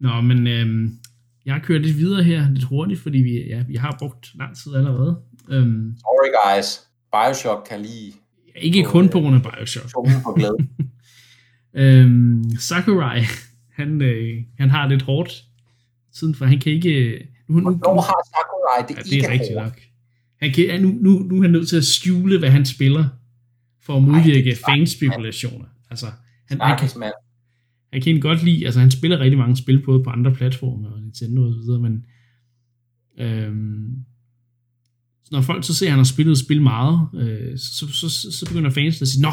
Nå, 0.00 0.20
men 0.20 0.46
øhm, 0.46 0.98
jeg 1.46 1.60
kørt 1.62 1.82
lidt 1.82 1.96
videre 1.96 2.22
her, 2.22 2.50
lidt 2.50 2.64
hurtigt, 2.64 3.00
fordi 3.00 3.18
vi, 3.18 3.48
ja, 3.48 3.64
vi 3.68 3.74
har 3.76 3.96
brugt 3.98 4.30
lang 4.34 4.56
tid 4.56 4.74
allerede. 4.74 5.20
Øhm, 5.50 5.96
Sorry 5.98 6.56
guys, 6.56 6.80
Bioshock 7.12 7.68
kan 7.68 7.80
lige... 7.80 8.14
Ikke 8.56 8.84
kun 8.84 9.08
på 9.08 9.20
grund 9.20 9.36
af 9.36 9.42
Bioshock. 9.42 9.92
på 10.24 10.32
glæde. 10.32 10.56
øhm, 11.82 12.44
Sakurai, 12.58 13.20
han, 13.74 14.02
øh, 14.02 14.42
han 14.58 14.70
har 14.70 14.88
lidt 14.88 15.02
hårdt 15.02 15.44
siden, 16.12 16.34
for 16.34 16.44
han 16.44 16.60
kan 16.60 16.72
ikke... 16.72 17.18
Nu, 17.48 17.60
nu, 17.60 17.62
Hvornår 17.62 18.00
har 18.00 18.20
Sakurai 18.32 18.82
det, 18.88 18.96
ja, 18.96 19.02
det 19.02 19.12
er 19.12 19.16
ikke 19.16 19.30
rigtigt 19.30 19.58
nok. 19.58 19.80
Han 20.40 20.52
kan, 20.52 20.82
nu, 20.82 20.88
nu, 20.88 21.18
nu 21.18 21.36
er 21.36 21.42
han 21.42 21.50
nødt 21.50 21.68
til 21.68 21.76
at 21.76 21.84
skjule, 21.84 22.38
hvad 22.38 22.50
han 22.50 22.66
spiller, 22.66 23.04
for 23.82 23.96
at 23.96 24.02
modvirke 24.02 24.56
fanspekulationer. 24.66 25.66
Altså, 25.90 26.06
han, 26.48 26.60
han, 26.60 26.78
kan, 26.78 26.88
han 27.92 28.02
kan 28.02 28.20
godt 28.20 28.42
lide, 28.42 28.64
altså 28.64 28.80
han 28.80 28.90
spiller 28.90 29.18
rigtig 29.18 29.38
mange 29.38 29.56
spil 29.56 29.82
både 29.84 30.04
på 30.04 30.10
andre 30.10 30.34
platforme 30.34 30.88
og 30.88 31.00
Nintendo 31.00 31.46
og 31.46 31.52
så 31.52 31.60
videre, 31.60 31.80
men 31.80 32.04
øhm, 33.18 33.96
når 35.30 35.40
folk 35.40 35.64
så 35.64 35.74
ser, 35.74 35.86
at 35.86 35.90
han 35.90 35.98
har 35.98 36.04
spillet 36.04 36.38
spil 36.38 36.62
meget, 36.62 37.08
øh, 37.14 37.58
så, 37.58 37.88
så, 37.92 38.08
så, 38.08 38.32
så 38.32 38.46
begynder 38.46 38.70
fans 38.70 39.02
at 39.02 39.08
sige, 39.08 39.22
nå, 39.22 39.30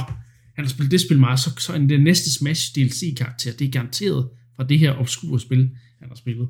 han 0.60 0.66
har 0.66 0.70
spillet 0.70 0.92
det 0.92 1.02
spil 1.02 1.20
meget, 1.20 1.40
så, 1.40 1.50
så 1.60 1.78
det 1.90 2.02
næste 2.02 2.34
Smash 2.34 2.76
DLC-karakter, 2.76 3.52
det 3.60 3.68
er 3.68 3.72
garanteret 3.72 4.30
fra 4.56 4.64
det 4.64 4.80
her 4.80 4.92
obskure 4.92 5.40
spil, 5.40 5.70
han 6.00 6.08
har 6.08 6.16
spillet. 6.16 6.50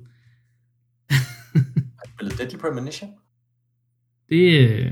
har 1.10 2.06
spillet 2.16 2.38
Deadly 2.38 2.58
Premonition? 2.58 3.10
Det, 4.30 4.60
øh, 4.60 4.92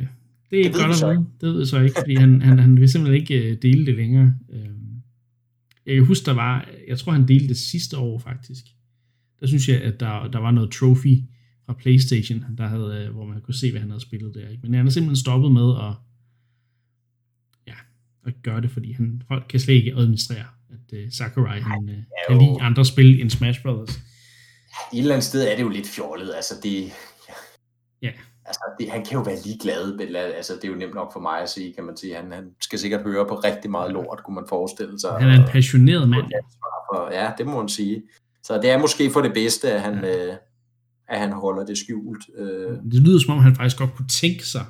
det 0.52 0.60
er 0.60 0.64
det 0.64 0.74
godt 0.74 1.04
at 1.04 1.10
vide. 1.10 1.26
Det 1.42 1.50
ved 1.50 1.58
jeg 1.58 1.68
så 1.68 1.80
ikke, 1.80 1.96
fordi 2.00 2.16
han, 2.16 2.42
han, 2.42 2.60
han 2.60 2.80
vil 2.80 2.90
simpelthen 2.90 3.22
ikke 3.22 3.52
øh, 3.52 3.58
dele 3.62 3.86
det 3.86 3.96
længere. 3.96 4.34
Øhm, 4.54 5.02
jeg 5.86 5.96
kan 5.96 6.06
huske, 6.06 6.26
der 6.26 6.34
var, 6.34 6.70
jeg 6.88 6.98
tror 7.00 7.12
han 7.12 7.28
delte 7.28 7.48
det 7.48 7.58
sidste 7.58 7.98
år 7.98 8.20
faktisk. 8.20 8.64
Der 9.40 9.48
synes 9.48 9.70
jeg, 9.70 9.82
at 9.82 10.00
der, 10.00 10.28
der 10.28 10.40
var 10.40 10.52
noget 10.52 10.72
trophy 10.72 11.16
fra 11.66 11.74
Playstation, 11.74 12.44
der 12.58 12.68
havde, 12.68 13.06
øh, 13.06 13.14
hvor 13.14 13.26
man 13.26 13.42
kunne 13.42 13.56
se, 13.56 13.72
hvad 13.72 13.82
han 13.82 13.90
havde 13.90 14.02
spillet 14.02 14.36
der. 14.36 14.50
Ikke? 14.50 14.62
Men 14.64 14.74
han 14.74 14.86
har 14.86 14.92
simpelthen 14.92 15.16
stoppet 15.16 15.52
med 15.52 15.70
at, 15.88 15.94
at 18.28 18.34
gøre 18.44 18.62
det, 18.62 18.72
fordi 18.72 18.94
han, 18.94 19.22
folk 19.28 19.46
kan 19.50 19.60
slet 19.60 19.74
ikke 19.74 19.94
administrere, 19.98 20.46
at 20.70 20.94
uh, 20.94 21.12
Sakurai 21.12 21.60
han, 21.60 21.84
uh, 21.84 21.96
kan 22.30 22.38
lide 22.38 22.62
andre 22.62 22.86
spil 22.86 23.22
end 23.22 23.30
Smash 23.30 23.62
Brothers. 23.62 24.00
Et 24.94 25.00
eller 25.00 25.14
andet 25.14 25.26
sted 25.26 25.48
er 25.48 25.56
det 25.56 25.64
jo 25.64 25.70
lidt 25.70 25.88
fjollet. 25.88 26.32
Altså 26.36 26.54
det, 26.64 26.84
ja. 27.30 27.34
ja. 28.02 28.12
Altså, 28.46 28.62
det, 28.80 28.92
han 28.92 29.06
kan 29.06 29.14
jo 29.14 29.22
være 29.22 29.38
ligeglad. 29.46 30.34
Altså, 30.36 30.54
det 30.56 30.64
er 30.64 30.68
jo 30.68 30.76
nemt 30.76 30.94
nok 30.94 31.14
for 31.14 31.20
mig 31.20 31.42
at 31.42 31.50
sige, 31.50 31.74
kan 31.74 31.84
man 31.84 31.98
sige. 31.98 32.16
Han, 32.16 32.32
han 32.32 32.46
skal 32.62 32.80
sikkert 32.80 33.04
høre 33.04 33.26
på 33.28 33.36
rigtig 33.36 33.72
meget 33.72 33.92
lort, 33.92 34.22
kunne 34.26 34.36
man 34.36 34.46
forestille 34.50 35.00
sig. 35.00 35.12
Han 35.20 35.30
er 35.30 35.44
en 35.44 35.50
passioneret 35.52 36.10
mand. 36.10 36.26
Og, 36.92 37.10
ja, 37.12 37.32
det 37.38 37.46
må 37.46 37.58
man 37.58 37.70
sige. 37.70 38.04
Så 38.44 38.62
det 38.62 38.70
er 38.70 38.78
måske 38.78 39.12
for 39.12 39.22
det 39.22 39.34
bedste, 39.34 39.72
at 39.72 39.82
han, 39.82 40.04
ja. 40.04 40.28
øh, 40.28 40.36
at 41.10 41.20
han 41.20 41.32
holder 41.32 41.66
det 41.66 41.78
skjult. 41.78 42.24
Øh. 42.38 42.72
Det 42.92 43.02
lyder 43.02 43.20
som 43.20 43.34
om, 43.34 43.40
han 43.40 43.56
faktisk 43.56 43.78
godt 43.78 43.96
kunne 43.96 44.08
tænke 44.08 44.46
sig 44.46 44.66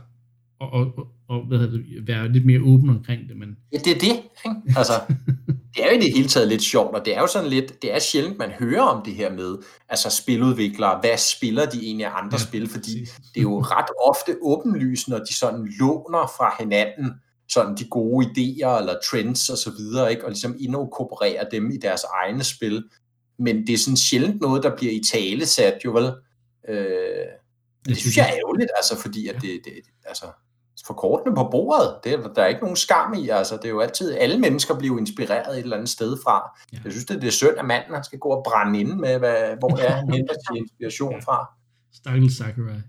og, 0.60 0.70
og, 0.70 1.08
og, 1.30 1.46
hvad 1.48 1.60
det, 1.60 2.08
være 2.08 2.32
lidt 2.32 2.46
mere 2.46 2.62
åben 2.62 2.90
omkring 2.90 3.30
det. 3.30 3.38
Men... 3.38 3.58
Ja, 3.72 3.78
det 3.78 3.96
er 3.96 4.00
det. 4.00 4.24
Ikke? 4.46 4.78
Altså, 4.78 4.94
det 5.76 5.84
er 5.84 5.94
jo 5.94 6.00
i 6.00 6.02
det 6.02 6.14
hele 6.14 6.28
taget 6.28 6.48
lidt 6.48 6.62
sjovt, 6.62 6.96
og 6.96 7.06
det 7.06 7.16
er 7.16 7.22
jo 7.22 7.28
sådan 7.28 7.50
lidt, 7.50 7.82
det 7.82 7.96
er 7.96 8.00
sjældent, 8.00 8.38
man 8.38 8.50
hører 8.50 8.82
om 8.82 9.06
det 9.06 9.14
her 9.14 9.32
med, 9.32 9.58
altså 9.90 10.10
spiludviklere, 10.10 11.00
hvad 11.00 11.18
spiller 11.18 11.66
de 11.66 11.86
egentlig 11.86 12.06
af 12.06 12.24
andre 12.24 12.38
ja, 12.38 12.44
spil, 12.44 12.70
fordi 12.70 13.00
det 13.34 13.38
er 13.38 13.42
jo 13.42 13.60
ret 13.60 13.90
ofte 14.10 14.36
åbenlyst, 14.42 15.08
når 15.08 15.18
de 15.18 15.34
sådan 15.34 15.68
låner 15.80 16.32
fra 16.38 16.56
hinanden, 16.60 17.12
sådan 17.50 17.76
de 17.78 17.86
gode 17.86 18.26
idéer 18.26 18.80
eller 18.80 18.96
trends 19.12 19.50
og 19.50 19.58
så 19.58 19.72
videre, 19.78 20.12
ikke? 20.12 20.26
og 20.26 20.30
ligesom 20.30 20.56
inkorporerer 20.60 21.50
dem 21.50 21.72
i 21.72 21.78
deres 21.78 22.02
egne 22.04 22.44
spil. 22.44 22.84
Men 23.40 23.68
det 23.68 23.74
er 23.74 23.78
sådan 23.78 23.98
sjældent 23.98 24.42
noget, 24.42 24.64
der 24.64 24.76
bliver 24.76 24.94
i 24.94 25.02
tale 25.12 25.46
sat, 25.46 25.80
jo 25.86 25.92
vel? 25.92 26.12
Øh, 26.70 27.26
det 27.86 27.98
synes 27.98 28.18
jeg 28.18 28.30
er 28.30 28.36
ærgerligt, 28.36 28.70
altså, 28.78 29.02
fordi 29.02 29.28
at 29.28 29.36
det, 29.36 29.60
det, 29.66 29.74
altså, 30.06 30.26
for 30.86 30.94
kortene 30.94 31.36
på 31.36 31.48
bordet. 31.52 32.00
Det, 32.04 32.36
der 32.36 32.44
er 32.44 32.48
ikke 32.48 32.62
nogen 32.62 32.76
skam 32.76 33.14
i. 33.14 33.30
Altså, 33.30 33.56
det 33.56 33.66
er 33.66 33.70
jo 33.70 33.80
altid, 33.80 34.14
alle 34.14 34.40
mennesker 34.40 34.78
bliver 34.78 35.00
inspireret 35.00 35.58
et 35.58 35.64
eller 35.64 35.76
andet 35.76 35.90
sted 35.90 36.18
fra. 36.24 36.60
Ja. 36.74 36.78
Jeg 36.84 36.92
synes, 36.92 37.06
det, 37.06 37.22
det 37.22 37.28
er 37.28 37.32
synd, 37.32 37.58
at 37.58 37.66
manden 37.66 37.94
han 37.94 38.04
skal 38.04 38.20
gå 38.20 38.30
og 38.30 38.44
brænde 38.44 38.80
ind 38.80 38.94
med, 38.94 39.20
hvad, 39.20 39.58
hvor 39.60 39.78
er 39.78 39.92
han 39.92 40.12
henter 40.14 40.34
sin 40.34 40.58
inspiration 40.64 41.22
fra. 41.22 41.52
Stakkels 41.94 42.38
Sakurai. 42.38 42.82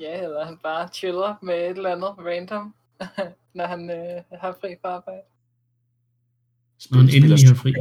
Ja, 0.00 0.22
eller 0.22 0.44
han 0.44 0.58
bare 0.62 0.88
chiller 0.88 1.34
med 1.42 1.54
et 1.54 1.76
eller 1.76 1.92
andet 1.92 2.14
random, 2.18 2.74
når 3.54 3.66
han 3.66 3.90
øh, 3.90 4.40
har 4.40 4.56
fri 4.60 4.74
fra 4.82 4.88
arbejde. 4.88 5.22
Når 6.90 6.98
han 6.98 7.08
endelig 7.08 7.48
har 7.48 7.54
fri. 7.54 7.74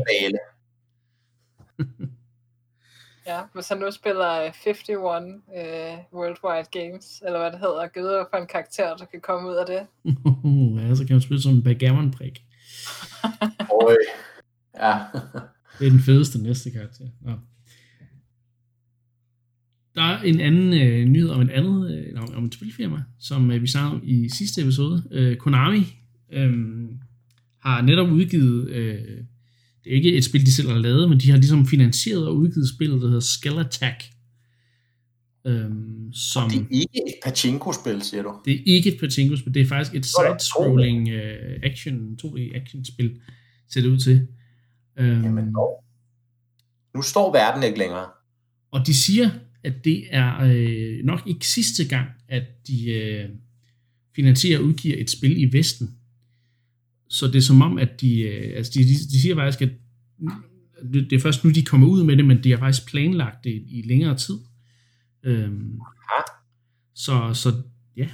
Ja, 3.29 3.41
hvis 3.53 3.69
han 3.69 3.77
nu 3.77 3.91
spiller 3.91 4.29
51 4.65 4.89
uh, 4.89 4.95
Worldwide 6.17 6.69
Games, 6.79 7.21
eller 7.25 7.39
hvad 7.39 7.51
det 7.51 7.59
hedder, 7.59 7.87
givet 7.93 8.25
for 8.31 8.37
en 8.37 8.47
karakter, 8.47 8.97
der 8.97 9.05
kan 9.05 9.21
komme 9.21 9.49
ud 9.49 9.55
af 9.55 9.65
det. 9.65 9.81
ja, 10.79 10.95
så 10.95 11.03
kan 11.05 11.13
han 11.15 11.21
spille 11.21 11.41
som 11.41 11.53
en 11.53 11.63
backgammon-prik. 11.63 12.35
Oj. 13.85 13.95
Ja. 14.83 14.93
det 15.79 15.87
er 15.87 15.91
den 15.91 15.99
fedeste 15.99 16.43
næste 16.43 16.71
karakter. 16.71 17.05
Ja. 17.25 17.33
Der 19.95 20.01
er 20.01 20.21
en 20.21 20.39
anden 20.39 20.73
øh, 20.81 21.05
nyhed 21.05 21.29
om 21.29 21.41
et 21.41 21.49
andet, 21.49 21.91
øh, 21.91 22.21
om, 22.21 22.35
om 22.35 22.45
et 22.45 22.53
spilfirma, 22.53 23.03
som 23.19 23.51
øh, 23.51 23.61
vi 23.61 23.67
sagde 23.67 23.87
om 23.87 24.01
i 24.03 24.29
sidste 24.29 24.61
episode. 24.61 25.03
Øh, 25.11 25.37
Konami 25.37 25.83
øh, 26.31 26.53
har 27.59 27.81
netop 27.81 28.09
udgivet 28.09 28.69
øh, 28.69 29.23
det 29.83 29.91
er 29.91 29.95
ikke 29.95 30.13
et 30.13 30.25
spil, 30.25 30.45
de 30.45 30.53
selv 30.53 30.69
har 30.69 30.77
lavet, 30.77 31.09
men 31.09 31.19
de 31.19 31.29
har 31.29 31.37
ligesom 31.37 31.67
finansieret 31.67 32.27
og 32.27 32.35
udgivet 32.35 32.69
spillet, 32.69 33.01
der 33.01 33.07
hedder 33.07 33.19
Skull 33.19 33.59
Attack. 33.59 34.03
Øhm, 35.45 36.13
som, 36.13 36.49
det 36.49 36.59
er 36.61 36.65
ikke 36.71 36.99
et 37.07 37.13
pachinko-spil, 37.23 38.01
siger 38.01 38.23
du? 38.23 38.35
Det 38.45 38.53
er 38.53 38.59
ikke 38.65 38.93
et 38.93 38.99
pachinko-spil, 38.99 39.53
det 39.53 39.61
er 39.61 39.65
faktisk 39.65 39.95
et 39.95 40.05
side-scrolling 40.05 41.09
uh, 41.09 41.71
action, 41.71 42.17
2D-action-spil, 42.23 43.19
ser 43.69 43.81
det 43.81 43.87
ud 43.89 43.97
til. 43.97 44.27
Øhm, 44.99 45.23
Jamen, 45.23 45.45
no. 45.45 45.65
nu 46.95 47.01
står 47.01 47.33
verden 47.33 47.63
ikke 47.63 47.79
længere. 47.79 48.05
Og 48.71 48.87
de 48.87 48.93
siger, 48.93 49.29
at 49.63 49.73
det 49.83 50.03
er 50.09 50.39
øh, 50.43 51.05
nok 51.05 51.21
ikke 51.27 51.47
sidste 51.47 51.87
gang, 51.87 52.07
at 52.29 52.43
de 52.67 52.91
øh, 52.91 53.29
finansierer 54.15 54.59
og 54.59 54.65
udgiver 54.65 54.95
et 54.97 55.09
spil 55.09 55.43
i 55.43 55.57
Vesten. 55.57 55.98
Så 57.09 57.27
det 57.27 57.35
er 57.35 57.41
som 57.41 57.61
om, 57.61 57.77
at 57.77 58.01
de, 58.01 58.21
øh, 58.21 58.57
altså 58.57 58.71
de, 58.75 58.79
de, 58.79 58.93
de 58.93 59.21
siger 59.21 59.35
faktisk, 59.35 59.61
at 59.61 59.69
det, 60.93 61.13
er 61.13 61.19
først 61.19 61.43
nu, 61.43 61.49
de 61.49 61.65
kommer 61.65 61.87
ud 61.87 62.03
med 62.03 62.17
det, 62.17 62.25
men 62.25 62.43
de 62.43 62.51
har 62.51 62.57
faktisk 62.57 62.87
planlagt 62.87 63.43
det 63.43 63.63
i 63.67 63.83
længere 63.85 64.17
tid. 64.17 64.39
Øhm, 65.23 65.79
så, 66.95 67.31
så 67.33 67.53
ja, 67.97 68.09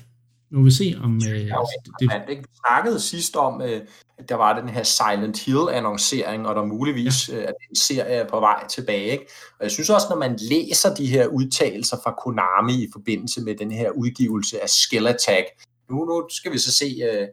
nu 0.51 0.57
vil 0.57 0.65
vi 0.65 0.71
se 0.71 0.95
om... 1.03 1.15
Øh, 1.15 1.41
altså, 1.41 1.91
det, 1.99 2.09
det, 2.11 2.21
det, 2.27 2.37
vi 2.37 2.43
snakkede 2.67 2.99
sidst 2.99 3.35
om, 3.35 3.61
øh, 3.61 3.81
at 4.17 4.29
der 4.29 4.35
var 4.35 4.59
den 4.59 4.69
her 4.69 4.83
Silent 4.83 5.39
Hill-annoncering, 5.39 6.47
og 6.47 6.55
der 6.55 6.65
muligvis 6.65 7.29
ja. 7.29 7.41
øh, 7.41 7.47
en 7.69 7.75
serie 7.75 8.25
på 8.29 8.39
vej 8.39 8.67
tilbage. 8.67 9.11
Ikke? 9.11 9.25
Og 9.59 9.63
jeg 9.63 9.71
synes 9.71 9.89
også, 9.89 10.07
når 10.09 10.17
man 10.17 10.39
læser 10.49 10.95
de 10.95 11.07
her 11.07 11.27
udtalelser 11.27 11.97
fra 12.03 12.15
Konami 12.23 12.83
i 12.83 12.87
forbindelse 12.93 13.41
med 13.41 13.55
den 13.55 13.71
her 13.71 13.89
udgivelse 13.89 14.61
af 14.63 14.69
Skill 14.69 15.07
Attack, 15.07 15.45
nu, 15.89 16.05
nu 16.05 16.27
skal 16.29 16.53
vi 16.53 16.57
så 16.57 16.71
se... 16.71 16.85
Øh, 16.85 17.27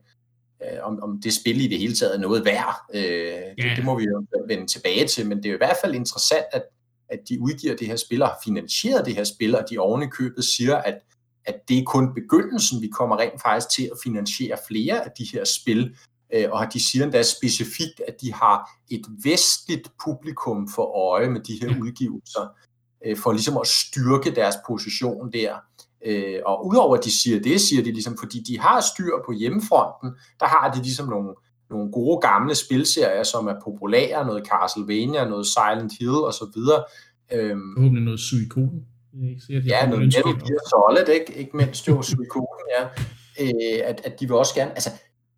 øh, 0.65 0.79
om, 0.83 1.03
om 1.03 1.21
det 1.21 1.35
spil 1.35 1.61
i 1.61 1.69
det 1.69 1.79
hele 1.79 1.95
taget 1.95 2.15
er 2.15 2.19
noget 2.19 2.45
værd. 2.45 2.75
Øh, 2.95 3.03
yeah. 3.03 3.57
det, 3.57 3.77
det 3.77 3.85
må 3.85 3.99
vi 3.99 4.05
jo 4.05 4.27
vende 4.49 4.67
tilbage 4.67 5.07
til, 5.07 5.29
men 5.29 5.43
det 5.43 5.51
er 5.51 5.55
i 5.55 5.57
hvert 5.57 5.77
fald 5.83 5.95
interessant, 5.95 6.45
at, 6.53 6.63
at 7.09 7.19
de 7.29 7.41
udgiver 7.41 7.77
det 7.77 7.87
her 7.87 7.97
spil 7.97 8.23
og 8.23 8.29
har 8.29 8.39
finansieret 8.45 9.07
det 9.07 9.15
her 9.15 9.25
spil, 9.25 9.57
og 9.57 9.65
de 9.71 9.79
oven 9.79 10.03
i 10.03 10.07
købet 10.07 10.45
siger, 10.45 10.77
at, 10.77 10.99
at 11.45 11.69
det 11.69 11.79
er 11.79 11.85
kun 11.85 12.15
begyndelsen, 12.15 12.83
vi 12.83 12.89
kommer 12.89 13.19
rent 13.19 13.43
faktisk 13.43 13.71
til 13.71 13.83
at 13.83 13.99
finansiere 14.05 14.59
flere 14.69 15.05
af 15.05 15.11
de 15.19 15.27
her 15.33 15.45
spil, 15.45 15.97
øh, 16.35 16.51
og 16.51 16.73
de 16.73 16.85
siger 16.85 17.05
endda 17.05 17.23
specifikt, 17.23 18.01
at 18.09 18.15
de 18.21 18.33
har 18.33 18.71
et 18.91 19.07
vestligt 19.25 19.91
publikum 20.05 20.69
for 20.69 21.13
øje 21.13 21.29
med 21.31 21.41
de 21.41 21.59
her 21.63 21.81
udgivelser, 21.83 22.49
øh, 23.07 23.17
for 23.17 23.33
ligesom 23.33 23.57
at 23.57 23.67
styrke 23.67 24.35
deres 24.35 24.57
position 24.67 25.33
der. 25.33 25.55
Øh, 26.07 26.39
og 26.47 26.67
udover 26.67 26.97
at 26.97 27.05
de 27.05 27.11
siger 27.11 27.41
det, 27.41 27.61
siger 27.61 27.83
de 27.83 27.93
ligesom, 27.93 28.17
fordi 28.19 28.39
de 28.49 28.61
har 28.61 28.81
styr 28.81 29.13
på 29.27 29.33
hjemmefronten, 29.33 30.11
der 30.41 30.47
har 30.47 30.73
de 30.75 30.83
ligesom 30.83 31.09
nogle, 31.09 31.35
nogle 31.71 31.93
gode 31.93 32.21
gamle 32.21 32.55
spilserier, 32.55 33.23
som 33.23 33.47
er 33.47 33.55
populære, 33.65 34.27
noget 34.27 34.43
Castlevania, 34.47 35.29
noget 35.29 35.47
Silent 35.47 35.93
Hill 35.99 36.19
og 36.29 36.33
så 36.33 36.47
videre. 36.55 36.85
Øhm, 37.33 37.75
Forhåbentlig 37.77 38.05
noget 38.05 38.21
Suikoden. 38.21 38.87
Ja, 39.49 39.87
noget 39.87 40.05
Metal 40.05 40.23
Gear 40.23 40.63
Solid, 40.73 41.09
ikke, 41.21 41.39
ikke 41.41 41.57
mindst 41.57 41.89
jo 41.89 42.03
Suikoden, 42.03 42.67
ja. 42.77 42.83
Øh, 43.41 43.81
at, 43.85 44.01
at 44.05 44.21
de 44.21 44.27
vil 44.27 44.37
også 44.37 44.55
gerne, 44.55 44.71
altså 44.71 44.91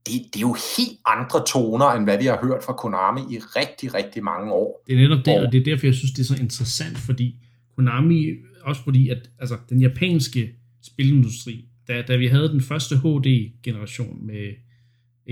det, 0.06 0.14
det 0.32 0.36
er 0.36 0.46
jo 0.50 0.56
helt 0.76 0.98
andre 1.06 1.44
toner, 1.46 1.86
end 1.86 2.04
hvad 2.04 2.18
vi 2.18 2.26
har 2.26 2.38
hørt 2.42 2.62
fra 2.64 2.72
Konami 2.72 3.20
i 3.20 3.38
rigtig, 3.38 3.94
rigtig 3.94 4.24
mange 4.24 4.52
år. 4.52 4.82
Det 4.86 4.92
er 4.94 5.08
netop 5.08 5.24
det, 5.24 5.46
og 5.46 5.52
det 5.52 5.60
er 5.60 5.64
derfor, 5.64 5.86
jeg 5.86 5.94
synes, 5.94 6.12
det 6.12 6.22
er 6.22 6.26
så 6.34 6.42
interessant, 6.42 6.98
fordi 6.98 7.36
Konami, 7.76 8.30
også 8.64 8.84
fordi, 8.84 9.08
at 9.08 9.30
altså, 9.38 9.58
den 9.68 9.80
japanske 9.80 10.50
spilindustri, 10.82 11.64
da, 11.88 12.02
da 12.02 12.16
vi 12.16 12.26
havde 12.26 12.48
den 12.48 12.60
første 12.60 12.96
HD-generation 12.96 14.26
med 14.26 14.52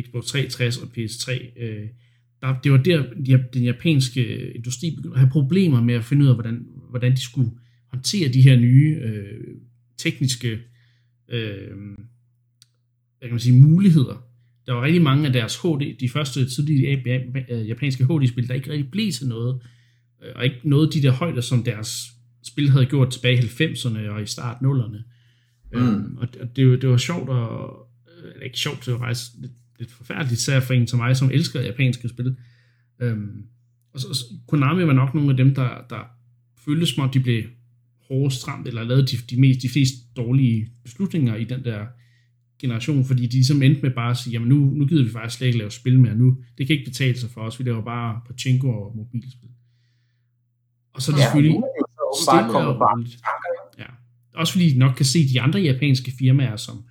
Xbox 0.02 0.24
360 0.24 0.78
og 0.78 0.88
PS3, 0.98 1.62
øh, 1.62 1.88
der, 2.40 2.60
det 2.60 2.72
var 2.72 2.78
der, 2.78 3.42
den 3.54 3.64
japanske 3.64 4.52
industri 4.52 4.90
begyndte 4.96 5.14
at 5.14 5.20
have 5.20 5.30
problemer 5.30 5.80
med 5.82 5.94
at 5.94 6.04
finde 6.04 6.22
ud 6.22 6.28
af, 6.28 6.34
hvordan, 6.34 6.66
hvordan 6.90 7.12
de 7.12 7.20
skulle 7.20 7.50
håndtere 7.88 8.28
de 8.28 8.42
her 8.42 8.56
nye 8.56 8.96
øh, 9.02 9.56
tekniske 9.98 10.58
øh, 11.28 11.76
hvad 13.22 13.28
kan 13.28 13.34
man 13.34 13.40
sige, 13.40 13.60
muligheder. 13.60 14.24
Der 14.66 14.72
var 14.72 14.82
rigtig 14.82 15.02
mange 15.02 15.26
af 15.26 15.32
deres 15.32 15.56
HD, 15.56 15.98
de 16.00 16.08
første 16.08 16.48
tidlige 16.48 17.02
japanske 17.48 18.04
HD-spil, 18.04 18.48
der 18.48 18.54
ikke 18.54 18.70
rigtig 18.70 18.90
blev 18.90 19.12
til 19.12 19.26
noget, 19.28 19.62
øh, 20.22 20.32
og 20.36 20.44
ikke 20.44 20.56
noget 20.64 20.94
de 20.94 21.02
der 21.02 21.10
højder, 21.10 21.40
som 21.40 21.64
deres 21.64 22.11
spil 22.42 22.70
havde 22.70 22.86
gjort 22.86 23.10
tilbage 23.10 23.36
i 23.36 23.46
90'erne 23.46 24.08
og 24.08 24.22
i 24.22 24.26
start 24.26 24.56
0'erne. 24.56 25.02
Mm. 25.72 25.78
Øhm, 25.78 26.16
og 26.16 26.28
det, 26.56 26.82
det 26.82 26.88
var 26.88 26.96
sjovt, 26.96 27.28
og, 27.28 27.86
øh, 28.24 28.42
ikke 28.44 28.58
sjovt, 28.58 28.86
det 28.86 28.92
var 28.92 28.98
faktisk 28.98 29.30
lidt 29.38 29.52
lidt 29.82 29.92
forfærdeligt, 29.92 30.40
især 30.40 30.60
for 30.60 30.74
en 30.74 30.86
som 30.86 30.98
mig, 30.98 31.16
som 31.16 31.30
elsker 31.30 31.60
japanske 31.60 32.08
spil. 32.08 32.36
Øhm, 33.00 33.44
og 33.92 34.00
så, 34.00 34.24
Konami 34.48 34.86
var 34.86 34.92
nok 34.92 35.14
nogle 35.14 35.30
af 35.30 35.36
dem, 35.36 35.54
der, 35.54 35.70
der 35.90 36.00
føltes 36.64 36.88
som 36.88 37.10
de 37.10 37.20
blev 37.20 37.42
hårdest 38.08 38.48
ramt, 38.48 38.68
eller 38.68 38.82
lavede 38.84 39.06
de, 39.06 39.16
de, 39.30 39.40
mest, 39.40 39.62
de 39.62 39.68
fleste 39.68 39.96
dårlige 40.16 40.68
beslutninger 40.84 41.36
i 41.36 41.44
den 41.44 41.64
der 41.64 41.86
generation, 42.58 43.04
fordi 43.04 43.26
de 43.26 43.32
ligesom 43.32 43.62
endte 43.62 43.82
med 43.82 43.90
bare 43.90 44.10
at 44.10 44.16
sige, 44.16 44.32
jamen 44.32 44.48
nu, 44.48 44.56
nu 44.56 44.86
gider 44.86 45.04
vi 45.04 45.10
faktisk 45.10 45.38
slet 45.38 45.46
ikke 45.46 45.58
lave 45.58 45.70
spil 45.70 46.00
mere 46.00 46.14
nu. 46.14 46.36
Det 46.58 46.66
kan 46.66 46.76
ikke 46.76 46.90
betale 46.90 47.18
sig 47.18 47.30
for 47.30 47.40
os, 47.40 47.58
vi 47.58 47.64
laver 47.64 47.84
bare 47.84 48.20
pachinko 48.26 48.68
og 48.68 48.96
mobilspil. 48.96 49.48
Og 50.94 51.02
så 51.02 51.12
er 51.12 51.16
det 51.16 51.22
ja, 51.22 51.60
stille 52.22 52.58
og 52.58 52.80
roligt. 52.80 53.16
Ja. 53.78 53.84
Også 54.34 54.52
fordi 54.52 54.72
de 54.72 54.78
nok 54.78 54.94
kan 54.96 55.06
se 55.06 55.28
de 55.28 55.40
andre 55.40 55.60
japanske 55.60 56.12
firmaer 56.18 56.56
som 56.56 56.84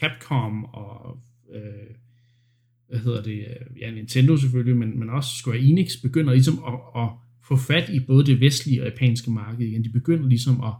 Capcom 0.00 0.64
og 0.64 1.18
øh, 1.54 1.96
hvad 2.88 2.98
hedder 2.98 3.22
det, 3.22 3.38
øh, 3.38 3.80
ja, 3.80 3.90
Nintendo 3.90 4.36
selvfølgelig, 4.36 4.76
men, 4.76 4.98
men 4.98 5.10
også 5.10 5.30
Square 5.36 5.58
Enix 5.58 5.90
begynder 6.02 6.32
ligesom 6.32 6.64
at, 6.66 7.02
at 7.02 7.08
få 7.48 7.56
fat 7.56 7.88
i 7.88 8.00
både 8.00 8.26
det 8.26 8.40
vestlige 8.40 8.82
og 8.82 8.88
japanske 8.88 9.30
marked 9.30 9.66
igen. 9.66 9.84
De 9.84 9.88
begynder 9.88 10.28
ligesom 10.28 10.60
at, 10.60 10.74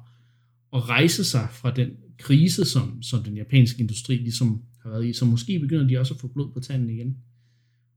at 0.74 0.88
rejse 0.88 1.24
sig 1.24 1.48
fra 1.50 1.70
den 1.70 1.90
krise, 2.18 2.64
som, 2.64 3.02
som 3.02 3.22
den 3.22 3.36
japanske 3.36 3.80
industri 3.80 4.16
ligesom 4.16 4.62
har 4.82 4.90
været 4.90 5.06
i. 5.06 5.12
Så 5.12 5.24
måske 5.24 5.58
begynder 5.58 5.88
de 5.88 5.98
også 5.98 6.14
at 6.14 6.20
få 6.20 6.28
blod 6.28 6.52
på 6.52 6.60
tanden 6.60 6.90
igen. 6.90 7.16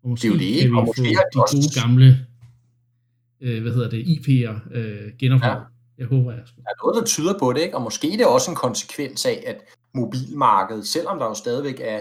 Og 0.04 0.10
måske 0.10 0.28
det 0.28 0.34
er 0.34 0.36
jo 0.36 0.40
det, 0.40 0.62
kan 0.62 0.72
vi 0.72 0.76
og 0.76 0.94
få 0.98 1.04
de 1.04 1.42
også... 1.42 1.56
gode 1.56 1.82
gamle 1.82 2.26
øh, 3.42 3.62
hvad 3.62 3.74
hedder 3.74 3.90
det, 3.90 4.04
IP'er 4.04 4.78
øh, 4.78 5.12
genopredet. 5.20 5.56
Ja. 5.56 5.79
Jeg 6.00 6.08
håber, 6.08 6.32
jeg 6.32 6.42
skal. 6.46 6.64
Der 6.64 6.70
er 6.70 6.84
noget, 6.84 7.02
der 7.02 7.06
tyder 7.06 7.40
på 7.40 7.54
det, 7.54 7.62
ikke? 7.62 7.78
og 7.78 7.82
måske 7.82 8.08
det 8.08 8.22
er 8.22 8.26
også 8.26 8.52
en 8.52 8.58
konsekvens 8.58 9.26
af, 9.26 9.44
at 9.48 9.58
mobilmarkedet, 9.94 10.88
selvom 10.88 11.20
der 11.20 11.26
jo 11.26 11.34
stadigvæk 11.34 11.80
er 11.84 12.00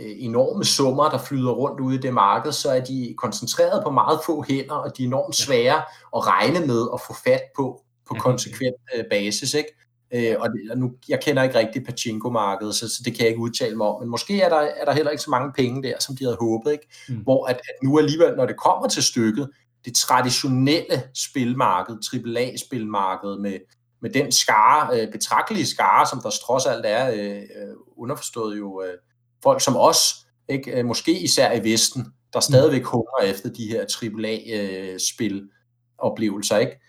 Øh, 0.00 0.14
enorme 0.18 0.64
summer, 0.64 1.10
der 1.10 1.18
flyder 1.18 1.50
rundt 1.52 1.80
ude 1.80 1.94
i 1.94 1.98
det 1.98 2.14
marked, 2.14 2.52
så 2.52 2.70
er 2.70 2.80
de 2.80 3.14
koncentreret 3.16 3.84
på 3.84 3.90
meget 3.90 4.20
få 4.26 4.44
hænder, 4.48 4.74
og 4.74 4.96
de 4.96 5.02
er 5.02 5.06
enormt 5.06 5.36
svære 5.36 5.82
at 6.16 6.26
regne 6.26 6.66
med 6.66 6.88
at 6.94 7.00
få 7.00 7.14
fat 7.24 7.42
på 7.56 7.82
på 8.08 8.14
konsekvent 8.14 8.76
øh, 8.96 9.04
basis. 9.10 9.54
Ikke? 9.54 9.68
Øh, 10.14 10.36
og, 10.40 10.48
det, 10.48 10.70
og 10.70 10.78
nu, 10.78 10.92
jeg 11.08 11.20
kender 11.22 11.42
ikke 11.42 11.58
rigtig 11.58 11.84
pachinko-markedet, 11.84 12.74
så, 12.74 12.88
så 12.88 13.02
det 13.04 13.14
kan 13.14 13.20
jeg 13.20 13.28
ikke 13.28 13.40
udtale 13.40 13.76
mig 13.76 13.86
om, 13.86 14.00
men 14.00 14.10
måske 14.10 14.40
er 14.40 14.48
der, 14.48 14.56
er 14.56 14.84
der 14.84 14.92
heller 14.92 15.10
ikke 15.10 15.22
så 15.22 15.30
mange 15.30 15.52
penge 15.52 15.82
der, 15.82 15.94
som 16.00 16.16
de 16.16 16.24
havde 16.24 16.36
håbet. 16.40 16.72
Ikke? 16.72 16.88
Mm. 17.08 17.16
Hvor 17.16 17.46
at, 17.46 17.56
at 17.56 17.74
nu 17.82 17.98
alligevel, 17.98 18.36
når 18.36 18.46
det 18.46 18.56
kommer 18.56 18.88
til 18.88 19.02
stykket, 19.02 19.48
det 19.84 19.94
traditionelle 19.94 21.02
spilmarked, 21.14 21.96
AAA-spilmarked 22.12 23.40
med, 23.40 23.58
med 24.02 24.10
den 24.10 24.32
skare, 24.32 25.00
øh, 25.00 25.12
betragtelige 25.12 25.66
skare, 25.66 26.06
som 26.06 26.20
der 26.22 26.30
trods 26.30 26.66
alt 26.66 26.86
er, 26.86 27.10
øh, 27.14 27.42
underforstået 27.96 28.58
jo 28.58 28.82
øh, 28.82 28.94
folk 29.42 29.64
som 29.64 29.76
os, 29.76 30.14
ikke? 30.48 30.70
Øh, 30.70 30.84
måske 30.84 31.20
især 31.20 31.52
i 31.52 31.72
Vesten, 31.72 32.06
der 32.32 32.40
stadigvæk 32.40 32.84
hungrer 32.84 33.24
efter 33.24 33.48
de 33.48 33.68
her 33.68 33.80
AAA-spil 33.80 35.36
øh, 35.36 35.48
oplevelser, 35.98 36.56
ikke? 36.56 36.80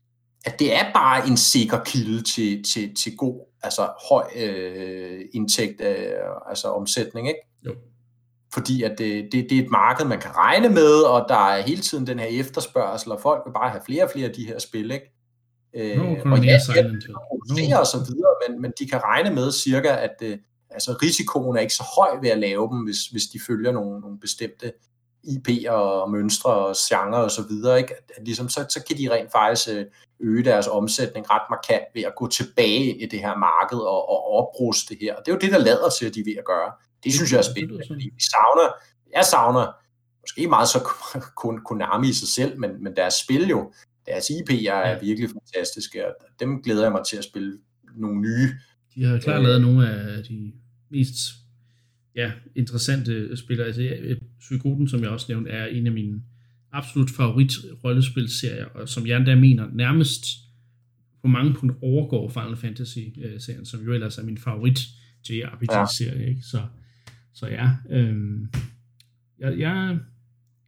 at 0.46 0.60
det 0.60 0.76
er 0.76 0.94
bare 0.94 1.28
en 1.28 1.38
sikker 1.38 1.84
kilde 1.84 2.24
til, 2.24 2.64
til, 2.64 2.96
til 2.96 3.18
god, 3.18 3.48
altså 3.64 3.90
høj 4.10 4.32
øh, 4.36 5.26
indtægt, 5.34 5.82
øh, 5.82 6.08
altså 6.50 6.68
omsætning, 6.68 7.28
ikke? 7.28 7.40
Jo. 7.66 7.76
Fordi 8.54 8.84
at 8.84 8.98
det, 8.98 9.30
det, 9.32 9.50
det 9.50 9.58
er 9.58 9.64
et 9.64 9.72
marked, 9.72 10.06
man 10.06 10.20
kan 10.20 10.36
regne 10.36 10.70
med, 10.70 11.02
og 11.02 11.26
der 11.30 11.50
er 11.50 11.62
hele 11.62 11.82
tiden 11.82 12.08
den 12.08 12.20
her 12.20 12.28
efterspørgsel, 12.28 13.12
og 13.12 13.22
folk 13.22 13.42
vil 13.46 13.52
bare 13.52 13.70
have 13.70 13.82
flere 13.86 14.04
og 14.04 14.10
flere 14.14 14.28
af 14.28 14.34
de 14.34 14.46
her 14.46 14.60
spil, 14.60 14.92
ikke? 14.92 15.14
Øh, 15.76 15.98
no, 15.98 16.32
og 16.32 16.44
ja, 16.44 16.58
de 17.70 17.80
og 17.80 17.88
så 17.88 17.98
videre, 17.98 18.34
men, 18.48 18.62
men 18.62 18.74
de 18.80 18.88
kan 18.88 19.04
regne 19.04 19.30
med 19.30 19.52
cirka, 19.52 19.88
at, 19.88 20.16
øh, 20.22 20.38
altså 20.70 20.98
risikoen 21.02 21.58
er 21.58 21.62
ikke 21.62 21.74
så 21.74 21.84
høj 21.98 22.20
ved 22.22 22.30
at 22.30 22.38
lave 22.38 22.70
dem, 22.72 22.78
hvis, 22.78 23.08
hvis 23.08 23.24
de 23.24 23.40
følger 23.48 23.72
nogle, 23.72 24.00
nogle 24.00 24.20
bestemte 24.20 24.74
IP'er 25.28 25.72
og 25.72 26.12
mønstre 26.12 26.54
og 26.54 26.76
genre 26.78 27.24
og 27.24 27.32
så 27.32 27.44
videre, 27.50 27.78
ikke? 27.78 27.94
At, 27.94 28.12
at 28.18 28.26
ligesom, 28.26 28.50
så, 28.50 28.66
så 28.70 28.84
kan 28.88 28.98
de 28.98 29.10
rent 29.12 29.32
faktisk 29.32 29.70
øh, 29.70 29.86
øge 30.20 30.44
deres 30.44 30.68
omsætning 30.68 31.32
ret 31.32 31.42
markant 31.50 31.84
ved 31.94 32.04
at 32.04 32.16
gå 32.16 32.28
tilbage 32.28 33.04
i 33.04 33.06
det 33.06 33.20
her 33.20 33.36
marked 33.38 33.78
og, 33.78 34.10
og 34.10 34.32
opbruste 34.34 34.90
det 34.90 34.98
her. 35.02 35.16
Og 35.16 35.26
det 35.26 35.32
er 35.32 35.36
jo 35.36 35.40
det, 35.40 35.52
der 35.52 35.58
lader 35.58 35.90
til, 36.00 36.06
at 36.06 36.16
de 36.16 36.20
er 36.20 36.24
ved 36.26 36.36
at 36.38 36.46
gøre. 36.46 36.72
Det 37.04 37.14
synes 37.14 37.32
jeg 37.32 37.38
er 37.38 37.50
spændende, 37.54 37.84
fordi 37.88 38.04
vi 38.04 38.22
savner, 38.32 38.68
jeg 39.16 39.26
savner 39.26 39.66
måske 40.24 40.48
meget 40.48 40.68
så 40.68 40.80
kun 41.44 41.60
Konami 41.66 42.10
i 42.10 42.14
sig 42.14 42.28
selv, 42.28 42.60
men, 42.60 42.84
men 42.84 42.96
deres 42.96 43.14
spil 43.14 43.50
jo, 43.50 43.74
deres 44.06 44.26
IP'er 44.30 44.72
er 44.72 45.00
virkelig 45.00 45.30
fantastiske, 45.30 46.08
og 46.08 46.14
dem 46.40 46.64
glæder 46.64 46.84
jeg 46.84 46.92
mig 46.92 47.02
til 47.10 47.18
at 47.18 47.24
spille 47.24 47.58
nogle 47.96 48.22
nye 48.22 48.50
de 48.96 49.04
har 49.04 49.20
klart 49.20 49.44
lavet 49.44 49.62
nogle 49.62 49.90
af 49.90 50.24
de 50.24 50.52
mest 50.90 51.16
ja, 52.16 52.32
interessante 52.56 53.38
spillere. 53.38 53.68
Altså, 53.68 54.16
Suikoden, 54.42 54.88
som 54.88 55.02
jeg 55.02 55.10
også 55.10 55.26
nævnte, 55.30 55.52
er 55.52 55.66
en 55.66 55.88
af 55.88 55.94
mine 55.94 56.22
absolut 56.72 57.10
favorit 57.10 57.52
rollespilserier, 57.84 58.66
og 58.66 58.90
som 58.90 59.08
jeg 59.08 59.18
endda 59.18 59.36
mener 59.36 59.68
nærmest 59.74 60.26
på 61.22 61.28
mange 61.28 61.54
punkter 61.54 61.84
overgår 61.84 62.30
Final 62.30 62.58
Fantasy-serien, 62.58 63.66
som 63.66 63.80
jo 63.80 63.94
ellers 63.94 64.18
er 64.18 64.24
min 64.24 64.38
favorit 64.38 64.80
JRPG-serie. 65.30 66.30
Ikke? 66.30 66.42
Så, 66.42 66.62
så 67.40 67.48
ja, 67.48 67.70
øhm, 67.90 68.48
jeg, 69.40 69.60
jeg, 69.60 70.00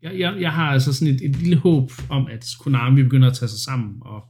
jeg, 0.01 0.19
jeg, 0.19 0.37
jeg 0.41 0.51
har 0.51 0.65
altså 0.65 0.93
sådan 0.93 1.15
et, 1.15 1.21
et 1.21 1.35
lille 1.35 1.55
håb 1.55 1.91
om, 2.09 2.27
at 2.27 2.45
Konami 2.59 3.03
begynder 3.03 3.29
at 3.29 3.33
tage 3.33 3.49
sig 3.49 3.59
sammen 3.59 3.97
og, 4.01 4.23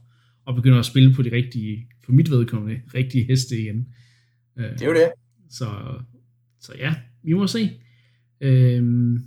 og 0.46 0.54
begynder 0.54 0.78
at 0.78 0.84
spille 0.84 1.14
på 1.14 1.22
de 1.22 1.32
rigtige 1.32 1.86
for 2.04 2.12
mit 2.12 2.30
vedkommende, 2.30 2.80
rigtige 2.94 3.24
heste 3.24 3.58
igen. 3.60 3.86
Øh, 4.58 4.64
det 4.64 4.82
er 4.82 4.86
jo 4.86 4.94
det. 4.94 5.10
Så, 5.50 5.68
så 6.60 6.72
ja, 6.78 6.94
vi 7.22 7.32
må 7.32 7.46
se. 7.46 7.70
Øhm, 8.40 9.24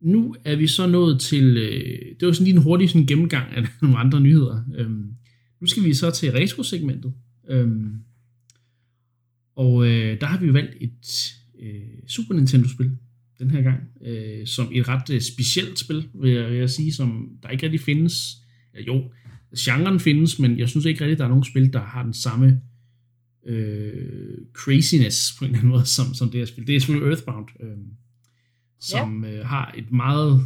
nu 0.00 0.36
er 0.44 0.56
vi 0.56 0.66
så 0.66 0.86
nået 0.86 1.20
til, 1.20 1.56
øh, 1.56 2.16
det 2.20 2.26
var 2.26 2.32
sådan 2.32 2.44
lige 2.44 2.56
en 2.56 2.62
hurtig 2.62 2.90
sådan 2.90 3.06
gennemgang 3.06 3.52
af 3.56 3.62
nogle 3.82 3.98
andre 3.98 4.20
nyheder. 4.20 4.64
Øhm, 4.76 5.12
nu 5.60 5.66
skal 5.66 5.84
vi 5.84 5.94
så 5.94 6.10
til 6.10 6.32
retro-segmentet. 6.32 7.14
Øhm, 7.48 7.94
og 9.56 9.86
øh, 9.86 10.20
der 10.20 10.26
har 10.26 10.40
vi 10.40 10.52
valgt 10.52 10.76
et 10.80 11.36
øh, 11.62 12.08
Super 12.08 12.34
Nintendo-spil 12.34 12.90
den 13.38 13.50
her 13.50 13.62
gang, 13.62 13.80
øh, 14.06 14.46
som 14.46 14.68
et 14.72 14.88
ret 14.88 15.10
øh, 15.10 15.20
specielt 15.20 15.78
spil, 15.78 16.08
vil 16.14 16.30
jeg, 16.30 16.50
vil 16.50 16.58
jeg 16.58 16.70
sige, 16.70 16.92
som 16.92 17.28
der 17.42 17.48
ikke 17.48 17.62
rigtig 17.62 17.80
findes. 17.80 18.36
Ja, 18.74 18.82
jo, 18.82 19.10
genren 19.58 20.00
findes, 20.00 20.38
men 20.38 20.58
jeg 20.58 20.68
synes 20.68 20.86
ikke 20.86 21.00
rigtig, 21.00 21.18
der 21.18 21.24
er 21.24 21.28
nogen 21.28 21.44
spil, 21.44 21.72
der 21.72 21.80
har 21.80 22.02
den 22.02 22.14
samme 22.14 22.60
øh, 23.46 24.38
craziness 24.52 25.36
på 25.38 25.44
en 25.44 25.50
eller 25.50 25.58
anden 25.58 25.70
måde, 25.70 25.86
som, 25.86 26.14
som 26.14 26.30
det 26.30 26.40
her 26.40 26.46
spil. 26.46 26.66
Det 26.66 26.76
er 26.76 26.80
selvfølgelig 26.80 27.08
Earthbound, 27.08 27.48
øh, 27.60 27.76
som 28.80 29.24
ja. 29.24 29.38
øh, 29.38 29.46
har 29.46 29.74
et 29.76 29.92
meget 29.92 30.40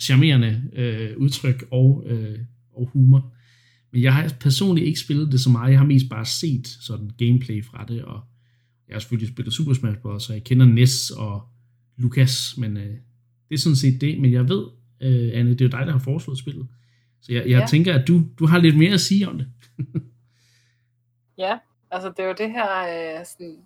charmerende 0.00 0.62
øh, 0.76 1.16
udtryk 1.16 1.64
og, 1.70 2.04
øh, 2.06 2.38
og 2.76 2.90
humor. 2.92 3.34
Men 3.92 4.02
jeg 4.02 4.14
har 4.14 4.36
personligt 4.40 4.86
ikke 4.86 5.00
spillet 5.00 5.32
det 5.32 5.40
så 5.40 5.50
meget. 5.50 5.70
Jeg 5.70 5.78
har 5.78 5.86
mest 5.86 6.08
bare 6.10 6.26
set 6.26 6.66
sådan 6.66 7.10
gameplay 7.18 7.64
fra 7.64 7.84
det, 7.88 8.02
og 8.02 8.20
jeg 8.90 8.94
har 8.94 9.00
selvfølgelig 9.00 9.32
spillet 9.34 9.54
Super 9.54 9.74
Smash 9.74 9.98
Bros., 9.98 10.22
så 10.22 10.32
jeg 10.32 10.44
kender 10.44 10.66
Ness 10.66 11.10
og 11.10 11.48
Lucas, 11.96 12.54
men 12.58 12.76
øh, 12.76 12.96
det 13.48 13.54
er 13.54 13.58
sådan 13.58 13.76
set 13.76 14.00
det. 14.00 14.20
Men 14.20 14.32
jeg 14.32 14.48
ved, 14.48 14.66
øh, 15.00 15.30
Anne, 15.34 15.50
det 15.50 15.60
er 15.60 15.64
jo 15.64 15.70
dig, 15.78 15.86
der 15.86 15.92
har 15.92 15.98
foreslået 15.98 16.38
spillet. 16.38 16.66
Så 17.22 17.32
jeg, 17.32 17.48
jeg 17.48 17.60
ja. 17.60 17.66
tænker, 17.66 17.94
at 17.94 18.08
du, 18.08 18.22
du 18.38 18.46
har 18.46 18.58
lidt 18.58 18.78
mere 18.78 18.92
at 18.92 19.00
sige 19.00 19.28
om 19.28 19.38
det. 19.38 19.48
ja, 21.44 21.58
altså 21.90 22.08
det 22.08 22.18
er 22.18 22.28
jo 22.28 22.34
det 22.38 22.50
her 22.50 22.70
øh, 23.18 23.26
sådan, 23.26 23.58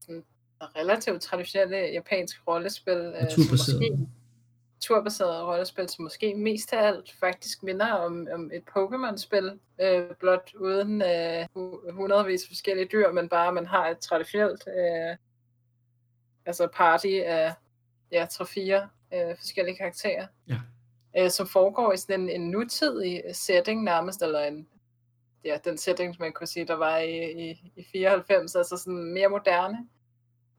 sådan 0.00 0.22
relativt 0.76 1.22
traditionelle 1.22 1.76
japanske 1.76 2.40
rollespil. 2.48 2.92
Øh, 2.92 3.12
naturbaseret. 3.12 4.08
Naturbaseret 4.80 5.46
rollespil, 5.46 5.88
som 5.88 6.02
måske 6.02 6.34
mest 6.34 6.72
af 6.72 6.86
alt 6.86 7.12
faktisk 7.20 7.62
minder 7.62 7.92
om, 7.92 8.28
om 8.34 8.50
et 8.52 8.62
Pokémon-spil, 8.76 9.58
øh, 9.80 10.14
blot 10.18 10.54
uden 10.54 11.02
øh, 11.02 11.46
hundredvis 11.92 12.46
forskellige 12.46 12.88
dyr, 12.92 13.12
men 13.12 13.28
bare 13.28 13.52
man 13.52 13.66
har 13.66 13.88
et 13.88 13.98
traditionelt 13.98 14.64
øh, 14.68 15.16
altså 16.46 16.68
party 16.74 17.20
af 17.24 17.54
ja, 18.12 18.26
tre-fire 18.30 18.88
øh, 19.14 19.36
forskellige 19.36 19.76
karakterer. 19.76 20.26
Ja. 20.48 20.60
Øh, 21.18 21.30
som 21.30 21.46
foregår 21.46 21.92
i 21.92 21.96
sådan 21.96 22.20
en, 22.20 22.28
en 22.28 22.50
nutidig 22.50 23.22
setting 23.32 23.84
nærmest, 23.84 24.22
eller 24.22 24.40
en, 24.40 24.68
ja, 25.44 25.58
den 25.64 25.78
setting, 25.78 26.16
man 26.20 26.32
kunne 26.32 26.46
sige, 26.46 26.66
der 26.66 26.76
var 26.76 26.98
i, 26.98 27.50
i, 27.50 27.72
i 27.76 27.84
94, 27.92 28.54
altså 28.54 28.76
sådan 28.76 29.12
mere 29.12 29.28
moderne. 29.28 29.88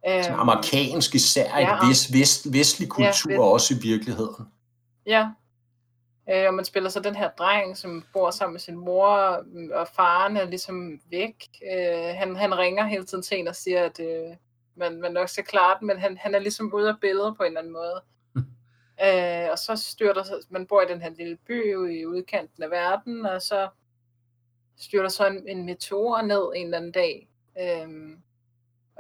Sådan 0.08 0.32
Øhm, 0.32 0.40
amerikansk 0.40 1.16
især? 1.16 1.60
Ja. 1.60 1.88
Vest, 1.88 2.14
vest, 2.14 2.54
vestlig 2.54 2.90
kultur 2.90 3.30
vest- 3.30 3.40
også 3.40 3.74
i 3.74 3.78
virkeligheden. 3.82 4.48
Ja. 5.06 5.30
Øh, 6.32 6.48
og 6.48 6.54
man 6.54 6.66
spiller 6.66 6.90
så 6.90 7.00
den 7.00 7.16
her 7.16 7.30
dreng, 7.30 7.78
som 7.78 8.04
bor 8.14 8.32
sammen 8.32 8.54
med 8.54 8.60
sin 8.60 8.78
mor, 8.78 9.42
mm, 9.46 9.70
og 9.74 9.88
faren 9.96 10.38
er 10.38 10.46
ligesom 10.46 11.02
væk. 11.10 11.36
Øh, 11.74 12.16
han, 12.16 12.36
han 12.36 12.58
ringer 12.58 12.86
hele 12.86 13.04
tiden 13.06 13.24
til 13.24 13.40
en 13.40 13.48
og 13.48 13.56
siger, 13.56 13.84
at 13.84 14.00
øh, 14.00 14.36
man, 14.76 15.02
man 15.02 15.12
nok 15.12 15.30
skal 15.30 15.44
klare 15.44 15.78
den, 15.80 15.88
men 15.88 16.00
han, 16.00 16.18
han 16.18 16.36
er 16.36 16.40
ligesom 16.40 16.74
ude 16.74 16.90
af 16.90 16.96
billedet 17.02 17.38
på 17.38 17.44
en 17.44 17.48
eller 17.48 17.60
anden 17.60 17.74
måde. 17.74 18.02
øh, 19.46 19.52
og 19.52 19.60
så 19.60 19.76
styrter 19.76 20.24
sig, 20.24 20.36
man 20.50 20.68
bor 20.68 20.82
i 20.82 20.94
den 20.94 21.02
her 21.02 21.10
lille 21.10 21.38
by 21.48 21.90
i 22.02 22.06
udkanten 22.06 22.64
af 22.64 22.70
verden, 22.72 23.26
og 23.26 23.42
så 23.42 23.70
styrter 24.80 25.10
så 25.10 25.28
en, 25.28 25.48
en 25.48 25.66
meteor 25.66 26.22
ned 26.22 26.52
en 26.56 26.66
eller 26.66 26.78
anden 26.78 26.92
dag. 26.92 27.28
Øhm, 27.62 28.18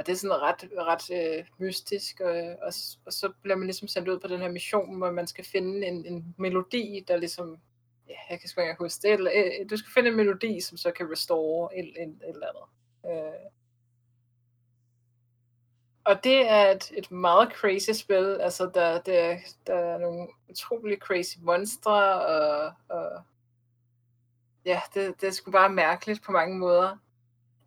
og 0.01 0.07
det 0.07 0.13
er 0.13 0.17
sådan 0.17 0.41
ret, 0.41 0.69
ret 0.77 1.37
øh, 1.37 1.45
mystisk, 1.57 2.19
og, 2.19 2.35
og, 2.61 2.73
og 3.05 3.13
så 3.13 3.31
bliver 3.41 3.55
man 3.55 3.67
ligesom 3.67 3.87
sendt 3.87 4.09
ud 4.09 4.19
på 4.19 4.27
den 4.27 4.39
her 4.39 4.51
mission, 4.51 4.97
hvor 4.97 5.11
man 5.11 5.27
skal 5.27 5.45
finde 5.45 5.87
en, 5.87 6.05
en 6.05 6.35
melodi, 6.37 7.05
der 7.07 7.17
ligesom, 7.17 7.57
ja, 8.09 8.15
jeg 8.29 8.39
kan 8.39 8.49
sgu 8.49 8.61
ikke 8.61 8.75
huske 8.79 9.01
det, 9.01 9.13
eller, 9.13 9.31
øh, 9.35 9.45
øh, 9.45 9.69
du 9.69 9.77
skal 9.77 9.91
finde 9.93 10.09
en 10.09 10.15
melodi, 10.15 10.61
som 10.61 10.77
så 10.77 10.91
kan 10.91 11.11
restore 11.11 11.77
et, 11.77 11.85
et, 11.85 12.07
et 12.07 12.29
eller 12.29 12.47
andet. 12.47 12.67
Øh. 13.05 13.51
Og 16.03 16.23
det 16.23 16.49
er 16.49 16.71
et, 16.71 16.91
et 16.97 17.11
meget 17.11 17.51
crazy 17.53 17.91
spil, 17.91 18.37
altså 18.41 18.71
der, 18.73 19.01
der, 19.01 19.37
der 19.67 19.75
er 19.75 19.97
nogle 19.97 20.27
utrolig 20.49 20.97
crazy 20.97 21.37
monstre, 21.41 22.25
og, 22.25 22.73
og 22.89 23.21
ja, 24.65 24.81
det, 24.93 25.21
det 25.21 25.27
er 25.27 25.31
sgu 25.31 25.51
bare 25.51 25.69
mærkeligt 25.69 26.23
på 26.23 26.31
mange 26.31 26.57
måder. 26.57 26.97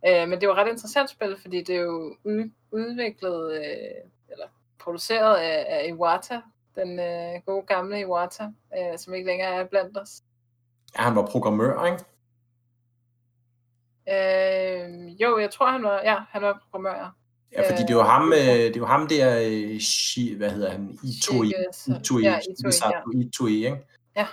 Øh, 0.06 0.28
men 0.28 0.40
det 0.40 0.48
var 0.48 0.54
ret 0.54 0.68
interessant 0.70 1.10
spil, 1.10 1.36
fordi 1.42 1.62
det 1.62 1.76
er 1.76 1.80
jo 1.80 2.16
ud, 2.24 2.50
udviklet, 2.70 3.52
øh, 3.52 4.10
eller 4.30 4.46
produceret 4.78 5.36
af, 5.36 5.66
af 5.68 5.88
Iwata, 5.88 6.40
den 6.76 7.00
øh, 7.00 7.40
gode 7.46 7.66
gamle 7.66 8.00
Iwata, 8.00 8.44
øh, 8.78 8.98
som 8.98 9.14
ikke 9.14 9.26
længere 9.26 9.54
er 9.54 9.64
blandt 9.64 9.98
os. 9.98 10.22
Ja, 10.98 11.02
han 11.02 11.16
var 11.16 11.26
programmør, 11.26 11.84
ikke? 11.84 12.04
Øh, 14.08 15.22
jo, 15.22 15.38
jeg 15.38 15.50
tror, 15.50 15.66
han 15.66 15.82
var, 15.82 16.00
ja, 16.04 16.16
han 16.30 16.42
var 16.42 16.58
programmør. 16.70 16.94
ja. 16.94 17.08
Ja, 17.56 17.70
fordi 17.70 17.82
det 17.82 17.90
er 17.90 17.94
jo 17.94 18.02
ham, 18.02 18.32
øh, 18.32 18.38
det 18.38 18.76
er 18.76 18.80
jo 18.80 18.86
ham 18.86 19.08
der, 19.08 19.38
øh, 19.38 20.36
hvad 20.36 20.50
hedder 20.50 20.70
han, 20.70 20.98
Itoi, 21.02 21.46
Itoi, 21.46 21.48
Ja, 21.48 21.94
Itoi, 21.98 22.22
ja. 22.22 22.38
Misato 22.64 23.10
Itoi, 23.14 23.52
ikke? 23.52 23.86
Ja. 24.16 24.26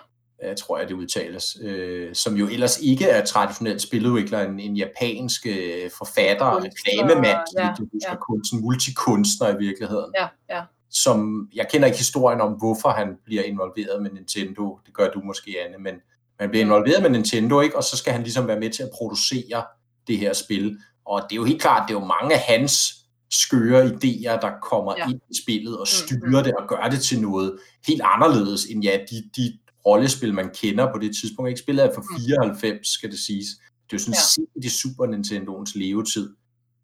Jeg 0.44 0.58
tror 0.58 0.78
jeg, 0.80 0.88
det 0.88 0.94
udtales. 0.96 1.58
Øh, 1.62 2.16
som 2.16 2.36
jo 2.36 2.48
ellers 2.48 2.80
ikke 2.80 3.06
er 3.06 3.26
traditionelt 3.26 3.82
spiludvikler, 3.82 4.40
en, 4.42 4.60
en 4.60 4.76
japansk 4.78 5.46
øh, 5.46 5.90
forfatter, 5.98 6.64
reklamemand, 6.64 7.26
ja, 7.26 7.62
ja, 7.62 7.68
jeg 7.68 7.76
husker, 7.80 8.10
ja. 8.10 8.16
kunst, 8.16 8.54
multikunstner 8.54 9.50
i 9.50 9.58
virkeligheden. 9.58 10.12
Ja, 10.20 10.28
ja. 10.50 10.62
Som, 10.90 11.48
jeg 11.56 11.68
kender 11.72 11.86
ikke 11.88 11.98
historien 11.98 12.42
om, 12.42 12.52
hvorfor 12.54 12.90
han 12.90 13.08
bliver 13.26 13.44
involveret 13.44 14.02
med 14.02 14.12
Nintendo. 14.12 14.80
Det 14.86 14.94
gør 14.94 15.10
du 15.10 15.20
måske, 15.24 15.56
Anne, 15.66 15.78
men 15.78 15.94
man 16.40 16.50
bliver 16.50 16.66
involveret 16.66 17.02
med 17.02 17.10
Nintendo, 17.10 17.62
ikke? 17.62 17.78
og 17.78 17.84
så 17.84 17.98
skal 17.98 18.14
han 18.14 18.24
ligesom 18.24 18.48
være 18.48 18.60
med 18.60 18.70
til 18.70 18.84
at 18.84 18.90
producere 18.98 19.64
det 20.08 20.18
her 20.18 20.34
spil. 20.34 20.78
Og 21.06 21.22
det 21.30 21.32
er 21.32 21.38
jo 21.38 21.44
helt 21.44 21.62
klart, 21.62 21.88
det 21.90 21.96
er 21.96 22.00
jo 22.00 22.06
mange 22.06 22.34
af 22.36 22.40
hans 22.40 22.94
skøre 23.32 23.86
idéer, 23.86 24.40
der 24.42 24.52
kommer 24.62 24.94
Ja. 24.98 25.10
ind 25.10 25.20
i 25.30 25.42
spillet 25.44 25.74
og 25.78 25.82
Mm, 25.82 26.06
styrer 26.08 26.44
det 26.44 26.54
og 26.56 26.68
gør 26.68 26.90
det 26.92 27.02
til 27.02 27.22
noget 27.22 27.58
helt 27.88 28.02
anderledes 28.04 28.66
end 28.66 28.84
ja, 28.84 28.98
de, 29.12 29.16
de 29.36 29.58
rollespil, 29.86 30.34
man 30.34 30.50
kender 30.50 30.94
på 30.94 31.00
det 31.00 31.16
tidspunkt. 31.22 31.50
Ikke 31.50 31.62
spillet 31.62 31.86
er 31.86 31.94
fra 31.94 32.02
Mm. 32.02 32.20
94, 32.26 32.88
skal 32.88 33.12
det 33.12 33.20
siges. 33.20 33.48
Det 33.86 33.94
er 33.94 33.94
jo 33.94 33.98
sådan 34.00 34.14
Ja. 34.14 34.18
ja. 34.20 34.66
set 34.66 34.66
i 34.66 34.70
Super 34.82 35.06
Nintendoens 35.06 35.76
levetid. 35.76 36.36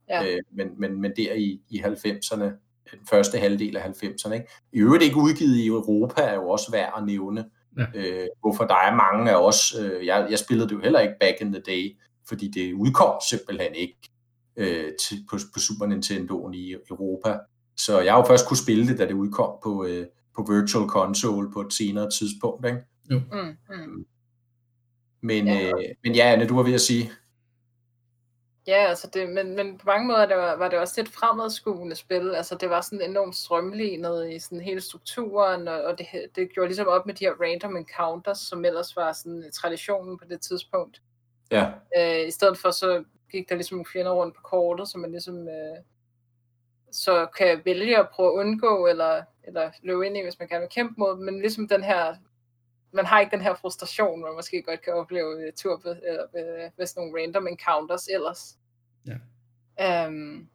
Ja. 0.10 0.26
Øh, 0.26 0.40
men, 0.58 0.68
men, 0.80 1.02
men 1.02 1.12
der 1.18 1.34
i, 1.34 1.62
i 1.70 1.80
90'erne, 1.80 2.44
den 2.92 3.00
første 3.10 3.38
halvdel 3.38 3.78
af 3.78 3.82
90'erne. 3.90 4.34
Ikke? 4.34 4.46
I 4.74 4.80
øvrigt 4.80 5.04
ikke 5.04 5.18
udgivet 5.18 5.56
i 5.56 5.68
Europa 5.68 6.22
er 6.22 6.34
jo 6.36 6.50
også 6.50 6.72
værd 6.72 6.94
at 6.98 7.06
nævne. 7.06 7.46
Ja. 7.78 7.86
Øh, 7.96 8.28
hvorfor 8.42 8.64
der 8.64 8.76
er 8.76 8.96
mange 8.96 9.32
af 9.32 9.36
os, 9.36 9.76
øh, 9.80 10.06
jeg, 10.06 10.28
jeg 10.30 10.40
spillede 10.40 10.70
det 10.70 10.76
jo 10.76 10.80
heller 10.82 11.00
ikke 11.00 11.14
back 11.20 11.42
in 11.42 11.52
the 11.54 11.62
day, 11.62 11.98
fordi 12.28 12.48
det 12.48 12.74
udkom 12.74 13.14
simpelthen 13.30 13.76
ikke 13.76 13.98
øh, 14.58 14.92
til, 15.02 15.18
på, 15.30 15.38
på 15.54 15.60
Super 15.60 15.86
Nintendoen 15.86 16.54
i 16.54 16.74
Europa. 16.90 17.40
Så 17.78 18.00
jeg 18.02 18.14
har 18.14 18.20
jo 18.20 18.26
først 18.28 18.48
kunne 18.48 18.58
spille 18.58 18.88
det, 18.88 19.00
da 19.00 19.06
det 19.08 19.14
udkom 19.14 19.52
på, 19.64 19.86
øh, 19.86 20.06
på 20.38 20.46
Virtual 20.54 20.88
Console 20.90 21.52
på 21.52 21.62
et 21.62 21.74
senere 21.74 22.10
tidspunkt. 22.10 22.66
Ikke? 22.66 22.82
Mm, 23.10 23.22
mm. 23.70 24.06
Men, 25.22 25.48
Ja. 25.48 25.54
ja. 25.54 25.68
Øh, 25.68 25.96
men 26.04 26.16
ja, 26.16 26.24
Anne, 26.34 26.48
du 26.48 26.56
var 26.56 26.64
ved 26.64 26.74
at 26.74 26.82
sige, 26.82 27.12
Ja, 28.68 28.86
altså 28.90 29.10
det, 29.14 29.30
men, 29.30 29.56
men 29.56 29.78
på 29.78 29.84
mange 29.86 30.08
måder 30.08 30.26
det 30.26 30.38
var, 30.38 30.56
var 30.56 30.70
det 30.70 30.80
også 30.80 31.02
et 31.02 31.10
fremadskuende 31.10 31.96
spil. 31.96 32.36
Altså 32.36 32.56
det 32.56 32.70
var 32.70 32.82
sådan 32.82 33.10
enormt 33.10 33.36
strømlignet 33.36 34.32
i 34.34 34.40
sådan 34.40 34.62
hele 34.62 34.82
strukturen, 34.82 35.68
og, 35.68 35.82
og 35.84 35.98
det, 35.98 36.08
det 36.36 36.54
gjorde 36.54 36.68
ligesom 36.68 36.88
op 36.88 37.06
med 37.06 37.14
de 37.14 37.26
her 37.26 37.34
random 37.42 37.78
encounters, 37.78 38.38
som 38.38 38.66
ellers 38.66 38.96
var 38.96 39.12
sådan 39.14 39.52
traditionen 39.54 40.18
på 40.18 40.26
det 40.30 40.42
tidspunkt. 40.42 41.02
ja, 41.52 41.66
Øh, 41.98 42.28
I 42.28 42.32
stedet 42.32 42.58
for 42.58 42.72
så 42.72 43.04
gik 43.32 43.50
der 43.50 43.56
ligesom 43.56 43.76
nogle 43.78 43.90
fjender 43.94 44.12
rundt 44.12 44.36
på 44.36 44.42
kortet, 44.42 44.88
som 44.88 45.02
man 45.02 45.12
ligesom 45.12 45.48
øh, 45.48 45.78
så 46.92 47.28
kan 47.38 47.62
vælge 47.66 48.00
at 48.00 48.10
prøve 48.10 48.28
at 48.28 48.46
undgå, 48.46 48.88
eller, 48.88 49.24
eller 49.44 49.72
løbe 49.84 50.06
ind 50.06 50.18
i, 50.18 50.24
hvis 50.24 50.40
man 50.40 50.48
gerne 50.48 50.62
vil 50.62 50.70
kæmpe 50.70 50.94
mod 50.98 51.16
dem. 51.16 51.26
Men 51.26 51.40
ligesom 51.40 51.68
den 51.68 51.84
her, 51.84 52.16
man 52.92 53.06
har 53.06 53.20
ikke 53.20 53.32
den 53.32 53.42
her 53.42 53.56
frustration, 53.56 54.22
man 54.22 54.36
måske 54.36 54.62
godt 54.62 54.82
kan 54.82 54.94
opleve 54.94 55.38
ved, 55.38 55.54
tur, 55.54 55.82
eller 55.86 56.24
ved, 56.34 56.72
ved 56.78 56.86
sådan 56.86 57.04
nogle 57.04 57.22
random 57.22 57.48
encounters 57.48 58.08
ellers. 58.08 58.58
Ja. 59.08 60.08
Um, 60.08 60.50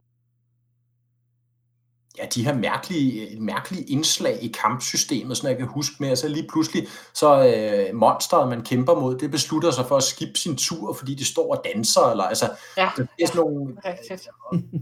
ja, 2.19 2.27
de 2.35 2.45
her 2.45 2.55
mærkelige, 2.55 3.41
mærkelige 3.41 3.85
indslag 3.85 4.39
i 4.43 4.49
kampsystemet, 4.49 5.37
sådan 5.37 5.51
jeg 5.51 5.59
kan 5.59 5.67
huske 5.67 5.95
med, 6.01 6.09
altså 6.09 6.29
lige 6.29 6.49
pludselig, 6.53 6.89
så 7.15 7.47
øh, 7.47 7.95
monsteret, 7.95 8.49
man 8.49 8.63
kæmper 8.63 8.95
mod, 8.95 9.19
det 9.19 9.31
beslutter 9.31 9.71
sig 9.71 9.87
for 9.87 9.97
at 9.97 10.03
skippe 10.03 10.39
sin 10.39 10.57
tur, 10.57 10.93
fordi 10.93 11.15
det 11.15 11.27
står 11.27 11.57
og 11.57 11.63
danser, 11.65 12.11
eller 12.11 12.25
altså, 12.25 12.51
ja, 12.77 12.91
der 12.97 13.07
er 13.21 13.27
sådan 13.27 13.41
nogle, 13.41 13.77
rigtigt. 13.85 14.29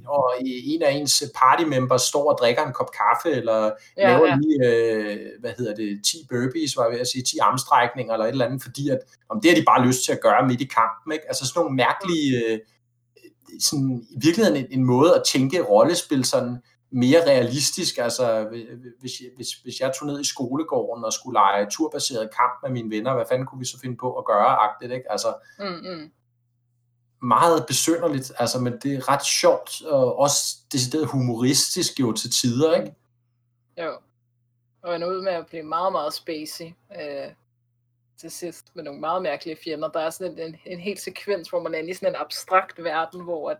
og 0.07 0.35
en 0.41 0.83
af 0.83 0.93
ens 0.93 1.23
party 1.37 1.65
members 1.65 2.03
står 2.03 2.33
og 2.33 2.39
drikker 2.41 2.67
en 2.67 2.73
kop 2.73 2.91
kaffe, 2.93 3.37
eller 3.37 3.71
Ja, 3.97 4.13
laver 4.13 4.27
ja. 4.27 4.37
lige, 4.37 4.67
øh, 4.67 5.27
hvad 5.41 5.53
hedder 5.59 5.75
det, 5.75 6.01
10 6.05 6.27
burpees, 6.31 6.77
var 6.77 6.85
jeg 6.85 6.93
ved 6.93 7.01
at 7.01 7.09
sige, 7.09 7.23
10 7.23 7.39
armstrækninger, 7.39 8.13
eller 8.13 8.27
et 8.27 8.31
eller 8.31 8.47
andet, 8.47 8.63
fordi 8.63 8.89
at, 8.89 8.99
om 9.29 9.41
det 9.41 9.51
har 9.51 9.57
de 9.57 9.65
bare 9.67 9.87
lyst 9.87 10.05
til 10.05 10.13
at 10.13 10.21
gøre 10.23 10.47
midt 10.47 10.61
i 10.61 10.65
kampen, 10.65 11.13
ikke? 11.13 11.25
Altså 11.29 11.47
sådan 11.47 11.61
nogle 11.61 11.77
mærkelige, 11.77 12.45
øh, 12.47 12.59
sådan, 13.61 14.03
i 14.11 14.19
virkeligheden 14.23 14.65
en, 14.65 14.67
en 14.71 14.85
måde 14.85 15.15
at 15.15 15.23
tænke 15.33 15.63
rollespil 15.63 16.25
sådan 16.25 16.59
mere 16.91 17.27
realistisk, 17.27 17.99
altså 17.99 18.45
hvis, 19.01 19.23
hvis, 19.37 19.53
hvis 19.53 19.81
jeg 19.81 19.93
tog 19.99 20.07
ned 20.07 20.21
i 20.21 20.25
skolegården 20.25 21.05
og 21.05 21.13
skulle 21.13 21.35
lege 21.35 21.67
turbaseret 21.71 22.31
kamp 22.37 22.53
med 22.63 22.71
mine 22.71 22.91
venner, 22.91 23.15
hvad 23.15 23.25
fanden 23.29 23.47
kunne 23.47 23.59
vi 23.59 23.65
så 23.65 23.81
finde 23.81 23.97
på 23.97 24.15
at 24.19 24.25
gøre, 24.25 24.47
agtigt, 24.47 24.93
ikke? 24.93 25.13
Altså, 25.13 25.35
Mm, 25.59 25.67
mm. 25.67 26.11
meget 27.23 27.67
besynderligt, 27.67 28.33
altså, 28.39 28.61
men 28.61 28.73
det 28.73 28.95
er 28.95 29.09
ret 29.09 29.25
sjovt, 29.27 29.83
og 29.83 30.19
også 30.19 30.57
decideret 30.73 31.07
humoristisk 31.07 32.01
jo 32.01 32.13
til 32.13 32.31
tider, 32.31 32.75
ikke? 32.75 32.95
Jo. 33.79 33.99
Og 34.83 34.97
ender 34.97 35.09
ud 35.09 35.23
med 35.23 35.33
at 35.33 35.47
blive 35.47 35.63
meget, 35.63 35.93
meget 35.93 36.15
spacey 36.15 36.67
øh, 37.01 37.33
til 38.21 38.31
sidst 38.31 38.67
med 38.75 38.85
nogle 38.85 39.01
meget 39.01 39.23
mærkelige 39.23 39.57
fjender. 39.65 39.89
Der 39.89 40.01
er 40.01 40.11
sådan 40.11 40.33
en, 40.33 40.39
en, 40.39 40.57
en 40.67 40.81
hel 40.81 40.99
sekvens, 40.99 41.49
hvor 41.49 41.63
man 41.63 41.75
er 41.75 41.79
i 41.79 41.95
sådan 41.95 42.09
en 42.09 42.21
abstrakt 42.21 42.85
verden, 42.85 43.21
hvor 43.25 43.51
at 43.51 43.59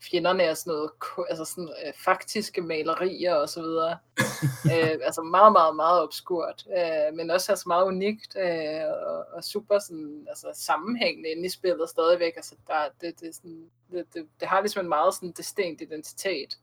fjenderne 0.00 0.42
er 0.42 0.54
sådan 0.54 0.70
noget, 0.70 0.90
altså 1.30 1.44
sådan 1.44 1.68
øh, 1.86 1.92
faktiske 2.04 2.62
malerier 2.62 3.34
og 3.34 3.48
så 3.48 3.62
videre. 3.62 3.98
øh, 4.72 4.98
altså 5.02 5.22
meget, 5.22 5.52
meget, 5.52 5.76
meget 5.76 6.02
obskurt, 6.02 6.66
øh, 6.78 7.16
men 7.16 7.30
også 7.30 7.52
altså 7.52 7.64
meget 7.66 7.86
unikt 7.86 8.36
øh, 8.36 8.80
og, 9.06 9.26
og 9.32 9.44
super 9.44 9.78
sådan, 9.78 10.26
altså 10.28 10.50
sammenhængende 10.54 11.28
inde 11.28 11.46
i 11.46 11.48
spillet 11.48 11.88
stadigvæk. 11.88 12.32
Altså 12.36 12.54
der, 12.66 12.88
det, 13.00 13.20
det, 13.20 13.34
sådan, 13.34 13.70
det, 13.90 14.06
det, 14.14 14.26
det 14.40 14.48
har 14.48 14.60
ligesom 14.60 14.84
en 14.84 14.88
meget 14.88 15.14
sådan 15.14 15.32
distinkt 15.32 15.80
identitet 15.80 16.58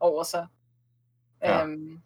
over 0.00 0.22
sig. 0.22 0.46
Ja. 1.42 1.64
Øhm, 1.64 2.02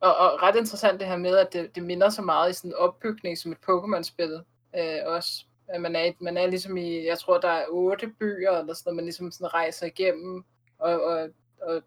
og, 0.00 0.16
og 0.16 0.42
ret 0.42 0.56
interessant 0.56 1.00
det 1.00 1.08
her 1.08 1.16
med, 1.16 1.36
at 1.36 1.52
det, 1.52 1.74
det 1.74 1.82
minder 1.82 2.08
så 2.08 2.22
meget 2.22 2.50
i 2.50 2.52
sådan 2.52 2.70
en 2.70 2.74
opbygning 2.74 3.38
som 3.38 3.52
et 3.52 3.58
Pokémon-spil 3.68 4.40
øh, 4.76 4.98
også. 5.06 5.44
At 5.68 5.80
man 5.80 5.96
er, 5.96 6.12
man 6.20 6.36
er 6.36 6.46
ligesom 6.46 6.76
i, 6.76 7.06
jeg 7.06 7.18
tror 7.18 7.38
der 7.38 7.48
er 7.48 7.64
otte 7.68 8.08
byer, 8.20 8.50
eller 8.50 8.74
sådan 8.74 8.82
noget, 8.86 8.96
man 8.96 9.04
ligesom 9.04 9.30
sådan 9.30 9.54
rejser 9.54 9.86
igennem, 9.86 10.44
og, 10.78 11.02
og, 11.02 11.28
og 11.62 11.82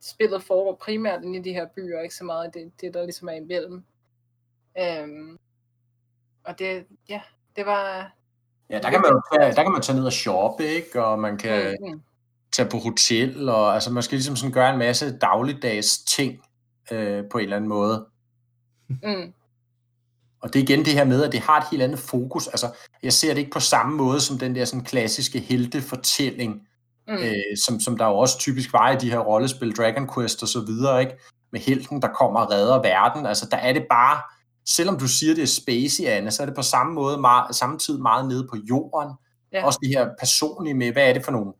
spillet 0.00 0.42
foregår 0.42 0.74
primært 0.74 1.24
inde 1.24 1.38
i 1.38 1.42
de 1.42 1.52
her 1.52 1.66
byer, 1.76 2.00
ikke 2.00 2.14
så 2.14 2.24
meget 2.24 2.54
det, 2.54 2.72
det 2.80 2.94
der 2.94 3.02
ligesom 3.04 3.28
er 3.28 3.32
imellem. 3.32 3.84
Øhm, 4.78 5.38
og 6.44 6.58
det, 6.58 6.86
ja, 7.08 7.20
det 7.56 7.66
var... 7.66 8.12
Ja, 8.70 8.78
der 8.78 8.90
kan 8.90 9.00
man 9.00 9.12
der 9.56 9.62
kan 9.62 9.72
man 9.72 9.82
tage 9.82 9.96
ned 9.96 10.06
og 10.06 10.12
shoppe, 10.12 10.64
ikke? 10.64 11.04
Og 11.04 11.18
man 11.18 11.38
kan 11.38 11.76
mm, 11.80 12.02
tage 12.52 12.68
på 12.70 12.76
hotel, 12.76 13.48
og 13.48 13.74
altså 13.74 13.92
man 13.92 14.02
skal 14.02 14.16
ligesom 14.16 14.36
sådan 14.36 14.52
gøre 14.52 14.72
en 14.72 14.78
masse 14.78 15.18
dagligdags 15.18 15.98
ting. 15.98 16.42
øh, 16.90 17.24
på 17.30 17.38
en 17.38 17.44
eller 17.44 17.56
anden 17.56 17.68
måde. 17.68 18.06
Mm. 18.88 19.32
Og 20.42 20.52
det 20.52 20.58
er 20.58 20.62
igen 20.62 20.84
det 20.84 20.92
her 20.92 21.04
med, 21.04 21.24
at 21.24 21.32
det 21.32 21.40
har 21.40 21.60
et 21.60 21.66
helt 21.70 21.82
andet 21.82 21.98
fokus. 21.98 22.46
Altså, 22.46 22.70
jeg 23.02 23.12
ser 23.12 23.34
det 23.34 23.38
ikke 23.38 23.50
på 23.50 23.60
samme 23.60 23.96
måde 23.96 24.20
som 24.20 24.38
den 24.38 24.54
der 24.54 24.64
sådan 24.64 24.84
klassiske 24.84 25.40
heltefortælling, 25.40 26.60
Mm. 27.08 27.14
øh, 27.14 27.56
som, 27.66 27.80
som 27.80 27.98
der 27.98 28.06
jo 28.06 28.18
også 28.18 28.38
typisk 28.38 28.72
var 28.72 28.90
i 28.90 28.96
de 28.96 29.10
her 29.10 29.18
rollespil, 29.18 29.76
Dragon 29.76 30.08
Quest 30.14 30.42
og 30.42 30.48
så 30.48 30.60
videre, 30.60 31.00
ikke? 31.00 31.12
Med 31.52 31.60
helten, 31.60 32.02
der 32.02 32.08
kommer 32.08 32.40
og 32.40 32.50
redder 32.50 32.82
verden. 32.82 33.26
Altså, 33.26 33.48
der 33.50 33.56
er 33.56 33.72
det 33.72 33.86
bare, 33.90 34.22
selvom 34.68 34.98
du 34.98 35.08
siger, 35.08 35.34
det 35.34 35.42
er 35.42 35.46
spacey, 35.46 36.04
Anne, 36.04 36.30
så 36.30 36.42
er 36.42 36.46
det 36.46 36.54
på 36.54 36.62
samme 36.62 36.94
måde, 36.94 37.18
meget, 37.18 37.56
samtidig 37.56 38.02
meget 38.02 38.28
nede 38.28 38.46
på 38.50 38.56
jorden. 38.68 39.12
Ja. 39.52 39.66
Også 39.66 39.78
det 39.82 39.88
her 39.88 40.08
personlige 40.20 40.74
med, 40.74 40.92
hvad 40.92 41.08
er 41.08 41.12
det 41.12 41.24
for 41.24 41.32
nogle 41.32 41.52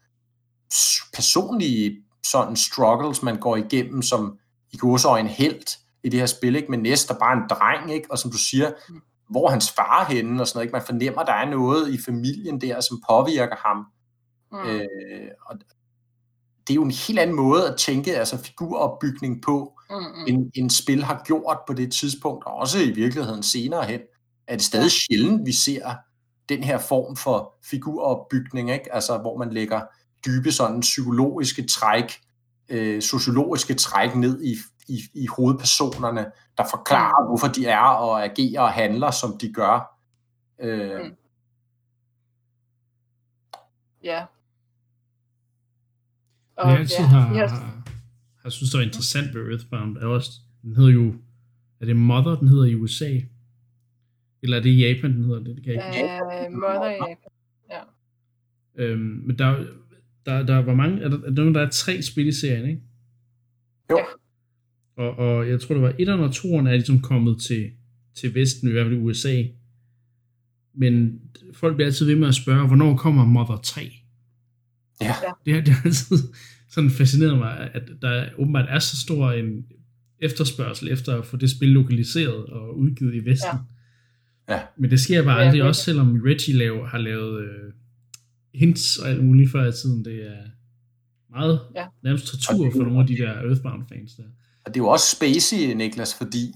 personlige 1.15 1.97
sådan 2.27 2.57
struggles, 2.57 3.23
man 3.23 3.37
går 3.37 3.57
igennem, 3.57 4.03
som 4.03 4.39
i 4.73 4.79
en 5.21 5.27
helt 5.27 5.79
i 6.07 6.09
det 6.09 6.21
her 6.21 6.27
spil, 6.27 6.57
ikke? 6.57 6.71
Men 6.71 6.81
næste 6.81 7.15
er 7.15 7.19
bare 7.19 7.33
en 7.37 7.43
dreng, 7.51 7.93
ikke? 7.93 8.11
Og 8.11 8.19
som 8.19 8.31
du 8.31 8.39
siger, 8.39 8.71
Mm. 8.89 9.01
hvor 9.31 9.49
hans 9.51 9.71
far 9.71 10.05
henne, 10.05 10.41
og 10.43 10.47
sådan 10.49 10.57
noget, 10.59 10.65
ikke? 10.67 10.73
Man 10.73 10.83
fornemmer, 10.87 11.23
der 11.23 11.33
er 11.33 11.51
noget 11.51 11.95
i 11.95 11.99
familien 12.07 12.61
der, 12.61 12.81
som 12.81 13.03
påvirker 13.11 13.57
ham. 13.67 13.87
Mm. 14.53 14.71
Øh, 14.71 15.29
og 15.47 15.57
det 16.67 16.73
er 16.73 16.75
jo 16.75 16.83
en 16.85 16.91
helt 16.91 17.19
anden 17.19 17.37
måde 17.37 17.69
at 17.69 17.77
tænke 17.79 18.17
altså 18.17 18.39
figuropbygning 18.39 19.43
på, 19.43 19.73
Mm. 19.91 19.97
Mm. 19.97 20.25
end, 20.27 20.51
end 20.55 20.71
spil 20.71 21.05
har 21.05 21.23
gjort 21.27 21.59
på 21.67 21.73
det 21.75 21.93
tidspunkt, 21.93 22.47
og 22.47 22.55
også 22.55 22.79
i 22.79 22.91
virkeligheden 22.91 23.43
senere 23.43 23.85
hen, 23.85 24.01
er 24.47 24.57
det 24.57 24.65
stadig 24.65 24.91
sjældent, 24.91 25.47
vi 25.47 25.53
ser 25.53 25.95
den 26.49 26.65
her 26.65 26.79
form 26.79 27.17
for 27.17 27.55
figuropbygning, 27.71 28.71
ikke? 28.73 28.95
Altså, 28.95 29.19
hvor 29.19 29.39
man 29.39 29.51
lægger 29.53 29.81
dybe 30.27 30.53
sådan 30.53 30.81
psykologiske 30.81 31.67
træk, 31.67 32.13
øh, 32.69 33.03
sociologiske 33.03 33.75
træk 33.75 34.15
ned 34.15 34.43
i, 34.45 34.57
i, 34.89 35.01
i 35.15 35.27
hovedpersonerne, 35.37 36.27
der 36.57 36.65
forklarer, 36.71 37.27
hvorfor 37.27 37.47
de 37.47 37.67
er 37.67 37.79
og 37.79 38.25
agerer 38.25 38.61
og 38.61 38.73
handler, 38.73 39.11
som 39.11 39.39
de 39.39 39.53
gør. 39.53 39.99
Øh, 40.61 41.01
Mm. 41.05 41.17
Ja. 44.05 44.25
Og 46.57 46.71
jeg 46.71 46.79
altid 46.79 47.05
har, 47.05 47.35
ja. 47.35 47.47
har, 47.47 47.83
har 48.43 48.51
synes, 48.51 48.71
det 48.71 48.79
var 48.79 48.85
interessant 48.85 49.35
ved 49.35 49.51
Earthbound, 49.51 49.97
er 49.97 50.07
også, 50.07 50.31
den 50.63 50.77
hedder 50.77 50.91
jo, 50.91 51.15
er 51.81 51.87
det 51.87 51.97
Mother, 51.97 52.35
den 52.35 52.49
hedder 52.49 52.65
i 52.65 52.75
USA? 52.75 53.21
Eller 54.43 54.57
er 54.57 54.63
det 54.63 54.71
i 54.71 54.87
Japan, 54.87 55.13
den 55.13 55.25
hedder 55.25 55.43
det? 55.43 55.57
det 55.57 55.65
kan 55.65 55.75
jeg 55.75 55.95
ikke. 55.95 56.47
Øh, 56.47 56.53
Mother 56.53 56.91
Japan. 56.91 57.31
Øhm, 58.79 59.01
men 59.01 59.39
der, 59.39 59.65
der, 60.27 60.43
der 60.43 60.57
var 60.57 60.75
mange, 60.75 61.03
er 61.03 61.09
der, 61.09 61.17
er 61.17 61.31
der 61.31 61.53
der 61.53 61.61
er 61.67 61.71
tre 61.71 62.03
spil 62.03 62.27
i 62.27 62.33
serien, 62.33 62.69
ikke? 62.69 62.83
Jo. 63.91 63.99
Ja. 63.99 64.05
Og, 64.97 65.19
og 65.19 65.49
jeg 65.49 65.61
tror, 65.61 65.75
det 65.75 65.83
var 65.83 65.95
et 65.99 66.09
og 66.09 66.33
toeren 66.35 66.67
er 66.67 66.73
ligesom 66.73 67.01
kommet 67.01 67.41
til, 67.41 67.71
til 68.15 68.35
Vesten, 68.35 68.69
i 68.69 68.73
hvert 68.73 68.87
fald 68.87 68.97
i 68.97 69.01
USA. 69.01 69.43
Men 70.75 71.21
folk 71.55 71.75
bliver 71.75 71.87
altid 71.87 72.07
ved 72.07 72.17
med 72.17 72.29
at 72.29 72.35
spørge, 72.35 72.67
hvornår 72.67 72.97
kommer 72.97 73.25
Mother 73.25 73.57
3? 73.57 73.81
Ja. 75.01 75.15
Det, 75.47 75.55
har- 75.55 75.61
det 75.61 75.75
har 75.75 75.83
altid 75.85 76.17
sådan 76.71 76.91
fascineret 76.91 77.39
mig, 77.39 77.71
at 77.75 77.83
der 78.03 78.27
åbenbart 78.39 78.67
er 78.69 78.79
så 78.79 78.97
stor 79.01 79.33
en 79.33 79.67
efterspørgsel 80.19 80.89
efter 80.93 81.19
at 81.19 81.27
få 81.27 81.37
det 81.37 81.51
spil 81.51 81.69
lokaliseret 81.69 82.47
og 82.47 82.79
udgivet 82.79 83.15
i 83.15 83.25
Vesten. 83.25 83.59
Ja. 84.49 84.55
Ja. 84.55 84.61
Men 84.79 84.91
det 84.91 85.01
sker 85.01 85.25
bare 85.25 85.39
Ja, 85.41 85.47
aldrig, 85.47 85.63
også 85.63 85.83
selvom 85.83 86.21
Reggie 86.25 86.55
laver, 86.57 86.87
har 86.87 86.99
lavet 86.99 87.43
øh, 87.45 87.73
hints 88.55 88.97
og 88.99 89.09
alt 89.11 89.25
muligt 89.25 89.51
før 89.51 89.69
i 89.69 89.73
tiden. 89.73 90.05
Det 90.05 90.27
er 90.31 90.43
meget 91.31 91.61
Ja. 91.77 91.87
nærmest 92.03 92.27
tortur 92.27 92.71
for 92.71 92.83
nogle 92.83 93.01
af 93.01 93.07
de 93.07 93.17
der 93.17 93.33
Earthbound-fans 93.33 94.15
der. 94.15 94.23
Og 94.67 94.75
det 94.75 94.81
er 94.81 94.85
jo 94.85 94.89
også 94.89 95.17
spacey, 95.17 95.73
Niklas, 95.73 96.15
fordi 96.15 96.55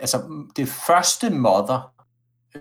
altså, 0.00 0.46
det 0.56 0.68
første 0.68 1.30
Mother 1.30 1.92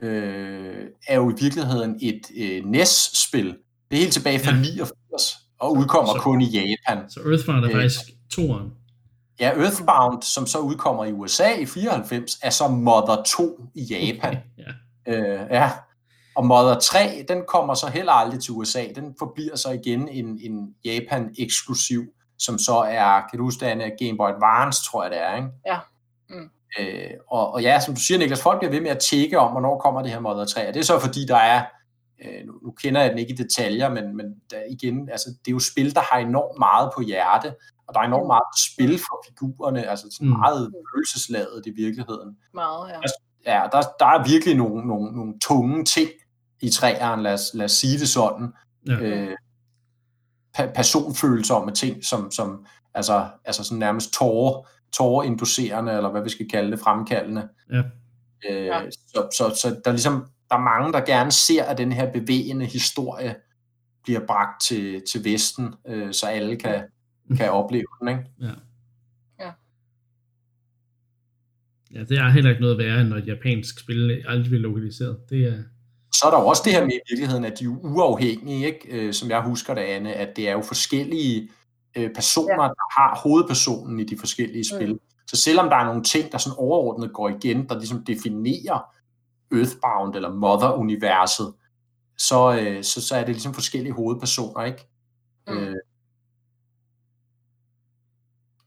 øh, 0.02 0.86
er 1.08 1.16
jo 1.16 1.30
i 1.30 1.34
virkeligheden 1.42 2.00
et 2.02 2.22
øh, 2.38 2.66
NES-spil. 2.66 3.46
Det 3.92 3.98
er 3.98 4.02
helt 4.02 4.14
tilbage 4.14 4.40
fra 4.40 4.52
Ja. 4.52 4.58
ja. 4.58 4.62
89 4.62 5.38
og 5.60 5.72
udkommer 5.78 6.14
Så- 6.14 6.20
kun 6.20 6.42
i 6.42 6.46
Japan. 6.46 7.10
Så 7.10 7.20
Earthbound 7.20 7.66
er 7.66 7.70
Øh. 7.70 7.76
faktisk 7.76 8.00
toeren. 8.32 8.72
Ja, 9.40 9.50
Earthbound, 9.50 10.22
som 10.24 10.48
så 10.48 10.60
udkommer 10.60 11.06
i 11.06 11.12
USA 11.12 11.54
i 11.54 11.66
94, 11.66 12.40
er 12.44 12.50
så 12.50 12.68
Mother 12.68 13.24
2 13.28 13.60
i 13.76 13.84
Japan. 13.84 14.38
Ja. 14.58 15.14
Øh, 15.14 15.48
ja. 15.52 15.72
Og 16.36 16.46
Mother 16.46 16.80
3, 16.80 17.26
den 17.28 17.44
kommer 17.48 17.74
så 17.74 17.88
heller 17.88 18.12
aldrig 18.12 18.40
til 18.42 18.52
USA. 18.52 18.84
Den 18.96 19.16
forbliver 19.20 19.56
så 19.56 19.70
igen 19.70 20.08
en, 20.08 20.40
en 20.44 20.76
Japan-eksklusiv, 20.86 22.04
som 22.46 22.58
så 22.58 22.76
er, 22.76 23.22
kan 23.30 23.40
du 23.40 23.44
huske, 23.44 23.66
det 23.66 23.72
er 23.72 24.06
Game 24.06 24.18
Boy 24.18 24.30
Advance, 24.30 24.84
tror 24.84 25.04
jeg 25.04 25.12
det 25.12 25.22
er, 25.22 25.36
ikke? 25.36 25.50
Ja. 25.66 25.78
Mm. 26.30 26.50
Øh, 26.80 27.12
og, 27.28 27.54
og 27.54 27.62
ja, 27.62 27.80
som 27.80 27.94
du 27.96 28.02
siger, 28.02 28.18
Niklas, 28.18 28.42
folk 28.42 28.60
bliver 28.60 28.72
ved 28.72 28.82
med 28.82 28.90
at 28.90 29.00
tjekke 29.00 29.40
om, 29.40 29.52
hvornår 29.52 29.80
kommer 29.80 30.02
det 30.02 30.12
her 30.12 30.20
Mother 30.20 30.46
3. 30.46 30.68
Og 30.68 30.74
det 30.74 30.80
er 30.80 30.84
så 30.84 31.00
fordi, 31.00 31.26
der 31.26 31.36
er, 31.36 31.66
øh, 32.26 32.46
nu, 32.48 32.54
nu 32.64 32.72
kender 32.72 33.02
jeg 33.02 33.10
den 33.10 33.20
ikke 33.20 33.34
i 33.34 33.36
detaljer, 33.36 33.90
men, 33.90 34.18
men 34.18 34.26
der, 34.52 34.58
igen, 34.70 35.10
altså, 35.10 35.30
det 35.30 35.48
er 35.48 35.52
jo 35.52 35.60
spil, 35.60 35.96
der 35.96 36.02
har 36.02 36.18
enormt 36.18 36.60
meget 36.60 36.92
på 36.96 37.02
hjerte, 37.02 37.54
og 37.88 37.94
der 37.94 38.00
er 38.00 38.04
enormt 38.06 38.28
meget 38.28 38.44
på 38.54 38.58
spil 38.72 38.98
for 38.98 39.26
figurerne, 39.28 39.90
altså 39.90 40.08
sådan 40.12 40.28
Mm. 40.28 40.38
meget 40.38 40.72
følelsesladet 40.94 41.64
i 41.66 41.70
virkeligheden 41.70 42.38
Meget, 42.54 42.90
ja. 42.90 43.00
ja, 43.54 43.68
der, 43.72 43.82
der 44.00 44.06
er 44.06 44.28
virkelig 44.28 44.56
nogle, 44.56 44.88
nogle, 44.88 45.16
nogle 45.16 45.34
tunge 45.42 45.86
ting 45.86 46.10
i 46.62 46.70
træerne, 46.70 47.24
lad 47.24 47.34
os, 47.34 47.52
lad 47.54 47.66
os 47.66 47.72
sige 47.72 48.00
det 48.00 48.10
sådan. 48.10 48.54
Ja. 48.88 48.94
Øh, 48.94 49.36
pa- 50.58 50.74
personfølsomme 50.76 51.72
ting, 51.72 52.06
som, 52.06 52.32
som 52.32 52.66
altså, 52.94 53.30
altså 53.46 53.64
sådan 53.64 53.80
nærmest 53.80 54.14
tårer, 54.14 54.68
tårerinducerende, 54.94 55.92
eller 55.92 56.12
hvad 56.12 56.24
vi 56.24 56.30
skal 56.30 56.50
kalde 56.50 56.72
det, 56.72 56.80
fremkaldende. 56.80 57.50
Ja. 57.72 57.82
Øh, 58.50 58.66
Ja. 58.66 58.82
så, 58.92 59.30
så, 59.38 59.56
så 59.62 59.70
der 59.70 59.92
er 59.92 59.92
ligesom, 59.92 60.26
der 60.50 60.56
er 60.56 60.60
mange, 60.62 60.94
der 60.94 61.06
gerne 61.06 61.32
ser, 61.32 61.64
at 61.64 61.78
den 61.78 61.92
her 61.92 62.12
bevægende 62.12 62.66
historie 62.66 63.36
bliver 64.04 64.20
bragt 64.28 64.62
til, 64.64 65.02
til 65.12 65.24
Vesten, 65.26 65.74
øh, 65.88 66.14
så 66.14 66.26
alle 66.28 66.56
kan, 66.56 66.84
kan 67.38 67.52
opleve 67.52 67.86
den, 68.00 68.08
ikke? 68.08 68.24
Ja. 68.42 68.52
Ja. 69.40 69.52
Ja, 71.94 72.04
det 72.04 72.18
er 72.18 72.30
heller 72.30 72.50
ikke 72.50 72.62
noget 72.62 72.78
værre, 72.78 73.02
end 73.02 73.10
når 73.10 73.18
et 73.18 73.28
japansk 73.28 73.80
spil 73.80 74.24
aldrig 74.28 74.50
bliver 74.50 74.62
lokaliseret. 74.62 75.18
Det 75.30 75.48
er, 75.48 75.64
Så 76.16 76.26
er 76.26 76.32
der 76.32 76.40
jo 76.40 76.48
også 76.48 76.62
det 76.66 76.74
her 76.74 76.86
med 76.86 76.94
i 76.94 77.00
virkeligheden, 77.10 77.46
at 77.46 77.60
de 77.60 77.64
er 77.66 77.70
uafhængige, 77.70 78.66
ikke? 78.66 78.88
Øh, 78.90 79.14
som 79.14 79.30
jeg 79.30 79.42
husker 79.42 79.74
det, 79.74 79.82
Anne, 79.82 80.14
at 80.14 80.36
det 80.36 80.50
er 80.50 80.52
jo 80.52 80.62
forskellige 80.62 81.50
øh, 81.96 82.14
personer, 82.14 82.64
ja. 82.64 82.70
der 82.70 83.02
har 83.02 83.20
hovedpersonen 83.24 84.00
i 84.00 84.04
de 84.04 84.18
forskellige 84.20 84.66
spil. 84.76 84.94
Mm. 84.94 85.00
Så 85.28 85.36
selvom 85.36 85.70
der 85.70 85.76
er 85.76 85.86
nogle 85.86 86.04
ting, 86.04 86.32
der 86.32 86.38
sådan 86.38 86.58
overordnet 86.58 87.14
går 87.14 87.30
igen, 87.30 87.70
der 87.70 87.78
ligesom 87.78 88.04
definerer 88.04 88.80
Earthbound 89.52 90.16
eller 90.16 90.34
Mother-universet, 90.34 91.54
så, 92.18 92.60
øh, 92.60 92.84
så, 92.84 93.08
så 93.08 93.16
er 93.16 93.20
det 93.20 93.30
ligesom 93.30 93.54
forskellige 93.54 93.94
hovedpersoner, 93.94 94.64
ikke? 94.64 94.88
Mm. 95.48 95.58
Øh, 95.58 95.76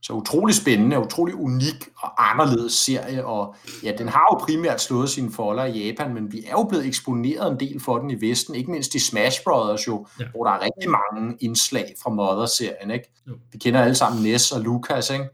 så 0.05 0.13
utrolig 0.13 0.55
spændende, 0.55 0.99
utrolig 0.99 1.35
unik 1.35 1.89
og 1.97 2.31
anderledes 2.31 2.73
serie, 2.73 3.25
og 3.25 3.55
ja, 3.83 3.91
den 3.97 4.07
har 4.07 4.27
jo 4.31 4.45
primært 4.45 4.81
slået 4.81 5.09
sine 5.09 5.31
folder 5.31 5.65
i 5.65 5.87
Japan, 5.87 6.13
men 6.13 6.31
vi 6.31 6.45
er 6.45 6.51
jo 6.51 6.63
blevet 6.63 6.85
eksponeret 6.85 7.51
en 7.51 7.59
del 7.59 7.79
for 7.79 7.97
den 7.97 8.09
i 8.09 8.29
Vesten, 8.29 8.55
ikke 8.55 8.71
mindst 8.71 8.95
i 8.95 8.99
Smash 8.99 9.43
Brothers 9.43 9.87
jo, 9.87 10.07
Ja. 10.19 10.23
ja. 10.23 10.29
hvor 10.29 10.43
der 10.43 10.51
er 10.51 10.61
rigtig 10.61 10.89
mange 10.89 11.37
indslag 11.39 11.95
fra 12.03 12.09
Mother-serien, 12.09 12.91
ikke? 12.91 13.11
Jo. 13.27 13.33
Vi 13.51 13.57
kender 13.57 13.81
alle 13.81 13.95
sammen 13.95 14.23
Ness 14.23 14.51
og 14.51 14.61
Lucas, 14.61 15.09
ikke? 15.09 15.29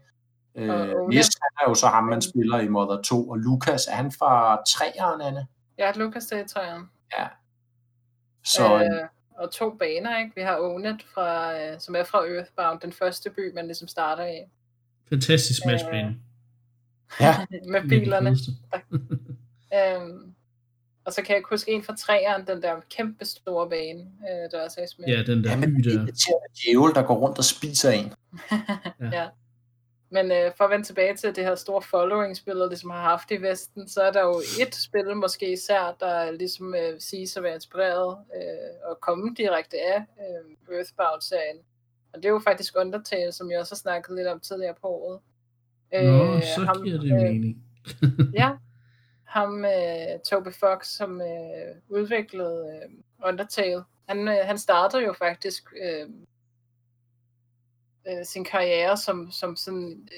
Øh, 0.56 0.68
Ola. 0.68 1.16
Ness 1.16 1.28
han 1.42 1.66
er 1.66 1.70
jo 1.70 1.74
så 1.74 1.86
ham, 1.86 2.04
man 2.04 2.22
spiller 2.22 2.60
i 2.60 2.68
Mother 2.68 3.02
2, 3.02 3.28
og 3.28 3.38
Lucas, 3.38 3.86
er 3.86 3.94
han 3.94 4.12
fra 4.12 4.56
3'eren, 4.68 5.22
Anne? 5.26 5.46
Ja, 5.78 5.92
Lucas 5.92 6.26
det 6.26 6.38
er 6.38 6.46
træerne. 6.46 6.84
Så 8.44 8.74
øh, 8.74 8.80
Øh, 8.80 9.08
og 9.38 9.50
to 9.50 9.70
baner, 9.70 10.18
ikke? 10.18 10.32
Vi 10.34 10.40
har 10.42 10.58
Onet, 10.60 11.06
fra, 11.14 11.60
øh, 11.60 11.80
som 11.80 11.96
er 11.96 12.04
fra 12.04 12.26
Earthbound, 12.26 12.80
den 12.80 12.92
første 12.92 13.30
by, 13.30 13.54
man 13.54 13.66
ligesom 13.66 13.88
starter 13.88 14.26
i. 14.26 14.38
fantastisk 15.08 15.62
smashbane. 15.62 16.16
ja, 17.20 17.46
Med 17.72 17.88
bilerne. 17.88 18.36
Øhm, 19.74 20.34
og 21.04 21.12
så 21.12 21.22
kan 21.22 21.34
jeg 21.36 21.42
huske 21.50 21.70
en 21.70 21.82
fra 21.82 21.96
træeren, 21.96 22.46
den 22.46 22.62
der 22.62 22.80
kæmpe 22.90 23.24
store 23.24 23.68
bane, 23.68 24.00
øh, 24.00 24.50
der 24.50 24.64
også 24.64 24.80
er 24.80 24.86
Smash. 24.86 25.10
Ja, 25.10 25.22
den 25.22 25.44
der 25.44 25.50
ja, 25.50 25.56
men 25.56 25.84
det 25.84 25.94
er 25.94 26.06
djævel, 26.64 26.94
der 26.94 27.02
går 27.02 27.14
rundt 27.14 27.38
og 27.38 27.44
spiser 27.44 27.90
en. 27.90 28.12
Ja. 29.00 29.10
ja. 29.12 29.28
Men 30.10 30.32
øh, 30.32 30.52
for 30.56 30.64
at 30.64 30.70
vende 30.70 30.84
tilbage 30.84 31.16
til 31.16 31.36
det 31.36 31.44
her 31.44 31.54
store 31.54 31.82
following-spil, 31.82 32.56
ligesom 32.68 32.90
har 32.90 33.02
haft 33.02 33.30
i 33.30 33.42
Vesten, 33.42 33.88
så 33.88 34.02
er 34.02 34.12
der 34.12 34.22
jo 34.22 34.42
et 34.60 34.74
spil, 34.74 35.16
måske 35.16 35.52
især, 35.52 35.96
der 36.00 36.30
ligesom 36.30 36.74
øh, 36.74 37.00
siges 37.00 37.36
at 37.36 37.42
være 37.42 37.54
inspireret 37.54 38.18
øh, 38.36 38.90
og 38.90 39.00
komme 39.00 39.34
direkte 39.36 39.76
af 39.76 39.98
øh, 39.98 40.76
Earthbound-serien. 40.76 41.58
Og 42.12 42.22
det 42.22 42.24
er 42.24 42.32
jo 42.32 42.38
faktisk 42.38 42.76
Undertale, 42.76 43.32
som 43.32 43.50
jeg 43.50 43.60
også 43.60 43.74
har 43.74 43.78
snakket 43.78 44.16
lidt 44.16 44.26
om 44.26 44.40
tidligere 44.40 44.74
på 44.80 44.86
året. 44.86 45.20
Nå, 45.92 46.40
så 46.40 46.64
ham, 46.64 46.82
giver 46.84 47.00
det 47.00 47.12
mening. 47.12 47.64
ja, 48.40 48.50
ham 49.24 49.64
øh, 49.64 50.20
Toby 50.30 50.52
Fox, 50.52 50.86
som 50.86 51.20
øh, 51.20 51.76
udviklede 51.88 52.82
øh, 52.82 53.28
Undertale, 53.28 53.84
han, 54.08 54.28
øh, 54.28 54.36
han 54.44 54.58
startede 54.58 55.04
jo 55.04 55.12
faktisk 55.12 55.64
øh, 55.82 56.08
øh, 58.08 58.24
sin 58.24 58.44
karriere 58.44 58.96
som, 58.96 59.30
som 59.30 59.56
sådan 59.56 60.08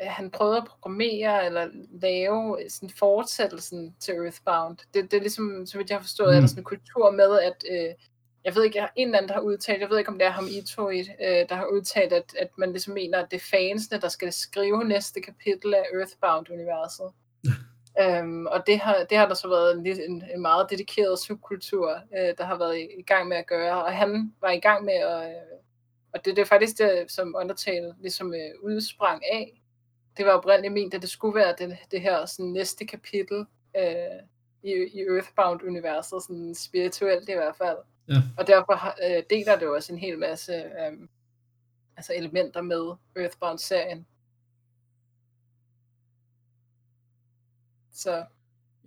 han 0.00 0.30
prøvede 0.30 0.56
at 0.56 0.64
programmere 0.64 1.46
eller 1.46 1.68
lave 2.02 2.58
sådan 2.68 2.90
fortsættelsen 2.90 3.96
til 4.00 4.14
Earthbound. 4.14 4.78
Det, 4.94 5.10
det 5.10 5.16
er 5.16 5.20
ligesom, 5.20 5.66
så 5.66 5.78
vidt 5.78 5.90
jeg 5.90 5.98
har 5.98 6.02
forstået, 6.02 6.28
mm. 6.28 6.36
er 6.36 6.40
der 6.40 6.46
sådan 6.46 6.60
en 6.60 6.64
kultur 6.64 7.10
med, 7.10 7.40
at 7.40 7.64
øh, 7.70 7.94
jeg 8.44 8.54
ved 8.54 8.64
ikke, 8.64 8.88
en 8.96 9.08
eller 9.08 9.18
anden, 9.18 9.28
der 9.28 9.34
har 9.34 9.40
udtalt, 9.40 9.80
jeg 9.80 9.90
ved 9.90 9.98
ikke, 9.98 10.10
om 10.10 10.18
det 10.18 10.26
er 10.26 10.30
ham 10.30 10.46
Ito, 10.50 10.90
øh, 10.90 11.48
der 11.48 11.54
har 11.54 11.66
udtalt, 11.66 12.12
at, 12.12 12.34
at 12.38 12.48
man 12.58 12.70
ligesom 12.70 12.94
mener, 12.94 13.18
at 13.18 13.30
det 13.30 13.36
er 13.36 13.46
fansene, 13.50 14.00
der 14.00 14.08
skal 14.08 14.32
skrive 14.32 14.84
næste 14.84 15.20
kapitel 15.20 15.74
af 15.74 15.84
Earthbound-universet. 15.94 17.12
øhm, 18.02 18.46
og 18.46 18.66
det 18.66 18.78
har, 18.78 19.06
det 19.10 19.18
har 19.18 19.28
der 19.28 19.34
så 19.34 19.48
været 19.48 19.78
en, 19.78 19.86
en, 19.86 20.24
en 20.34 20.42
meget 20.42 20.70
dedikeret 20.70 21.18
subkultur, 21.18 22.00
øh, 22.18 22.34
der 22.38 22.44
har 22.44 22.58
været 22.58 22.78
i, 22.78 22.88
i 22.98 23.02
gang 23.02 23.28
med 23.28 23.36
at 23.36 23.46
gøre, 23.46 23.84
og 23.84 23.92
han 23.92 24.34
var 24.40 24.50
i 24.50 24.60
gang 24.60 24.84
med 24.84 24.94
at, 24.94 25.28
øh, 25.28 25.58
og 26.14 26.24
det, 26.24 26.36
det 26.36 26.42
er 26.42 26.46
faktisk 26.46 26.78
det, 26.78 27.10
som 27.10 27.34
Undertale 27.38 27.94
ligesom 28.00 28.34
øh, 28.34 28.50
udsprang 28.62 29.22
af. 29.32 29.62
Det 30.16 30.26
var 30.26 30.32
oprindeligt 30.32 30.74
ment, 30.74 30.94
at 30.94 31.02
det 31.02 31.10
skulle 31.10 31.34
være 31.34 31.54
det, 31.58 31.76
det 31.90 32.00
her 32.00 32.26
sådan, 32.26 32.52
næste 32.52 32.86
kapitel 32.86 33.46
øh, 33.76 34.20
i, 34.62 34.72
i 34.72 35.00
Earthbound-universet, 35.00 36.22
sådan 36.22 36.54
spirituelt 36.54 37.28
i 37.28 37.32
hvert 37.32 37.56
fald. 37.56 37.76
Ja. 38.08 38.22
Og 38.38 38.46
derfor 38.46 38.94
øh, 39.06 39.22
deler 39.30 39.58
det 39.58 39.68
også 39.68 39.92
en 39.92 39.98
hel 39.98 40.18
masse 40.18 40.52
øh, 40.52 41.08
altså 41.96 42.12
elementer 42.16 42.62
med 42.62 42.96
Earthbound-serien. 43.16 44.06
Så 47.92 48.24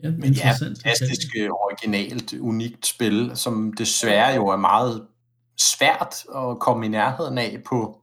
Ja, 0.03 0.11
Men 0.11 0.33
det 0.33 0.45
er 0.45 0.51
et 0.51 0.59
fantastisk 0.59 1.27
øh, 1.37 1.49
originalt, 1.49 2.33
unikt 2.33 2.87
spil, 2.87 3.31
som 3.35 3.73
desværre 3.73 4.35
jo 4.35 4.47
er 4.47 4.57
meget 4.57 5.07
svært 5.57 6.15
at 6.35 6.59
komme 6.59 6.85
i 6.85 6.89
nærheden 6.89 7.37
af 7.37 7.61
på, 7.65 8.01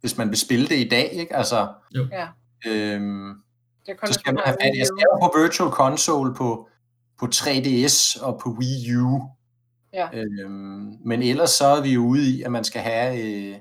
hvis 0.00 0.16
man 0.16 0.28
vil 0.28 0.38
spille 0.38 0.68
det 0.68 0.78
i 0.78 0.88
dag, 0.88 1.12
ikke? 1.12 1.36
Altså, 1.36 1.72
jo. 1.94 2.08
Ja. 2.12 2.28
Øhm, 2.66 3.34
det 3.86 3.96
så 4.06 4.12
skal 4.12 4.34
man 4.34 4.42
have 4.44 4.56
fat. 4.62 4.78
Jeg 4.78 4.86
skal 4.86 5.06
på 5.22 5.38
Virtual 5.42 5.70
Console 5.70 6.34
på, 6.34 6.68
på 7.18 7.26
3DS 7.34 8.24
og 8.24 8.40
på 8.40 8.50
Wii 8.50 8.96
U. 8.96 9.35
Ja. 9.92 10.08
Øhm, 10.12 10.96
men 11.04 11.22
ellers 11.22 11.50
så 11.50 11.66
er 11.66 11.82
vi 11.82 11.92
jo 11.92 12.00
ude 12.06 12.30
i, 12.30 12.42
at 12.42 12.52
man 12.52 12.64
skal 12.64 12.82
have 12.82 13.22
øh, 13.22 13.56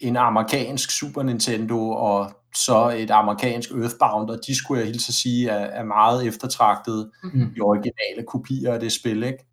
en 0.00 0.16
amerikansk 0.16 0.90
Super 0.90 1.22
Nintendo 1.22 1.90
og 1.90 2.32
så 2.54 2.88
et 2.88 3.10
amerikansk 3.10 3.70
Earthbound, 3.70 4.30
og 4.30 4.38
de 4.46 4.54
skulle 4.54 4.80
jeg 4.80 4.86
hilse 4.86 5.10
at 5.10 5.14
sige 5.14 5.48
er, 5.48 5.54
er 5.54 5.84
meget 5.84 6.26
eftertragtede 6.26 7.10
mm-hmm. 7.22 7.52
i 7.56 7.60
originale 7.60 8.26
kopier 8.26 8.72
af 8.72 8.80
det 8.80 8.92
spil, 8.92 9.22
ikke? 9.22 9.46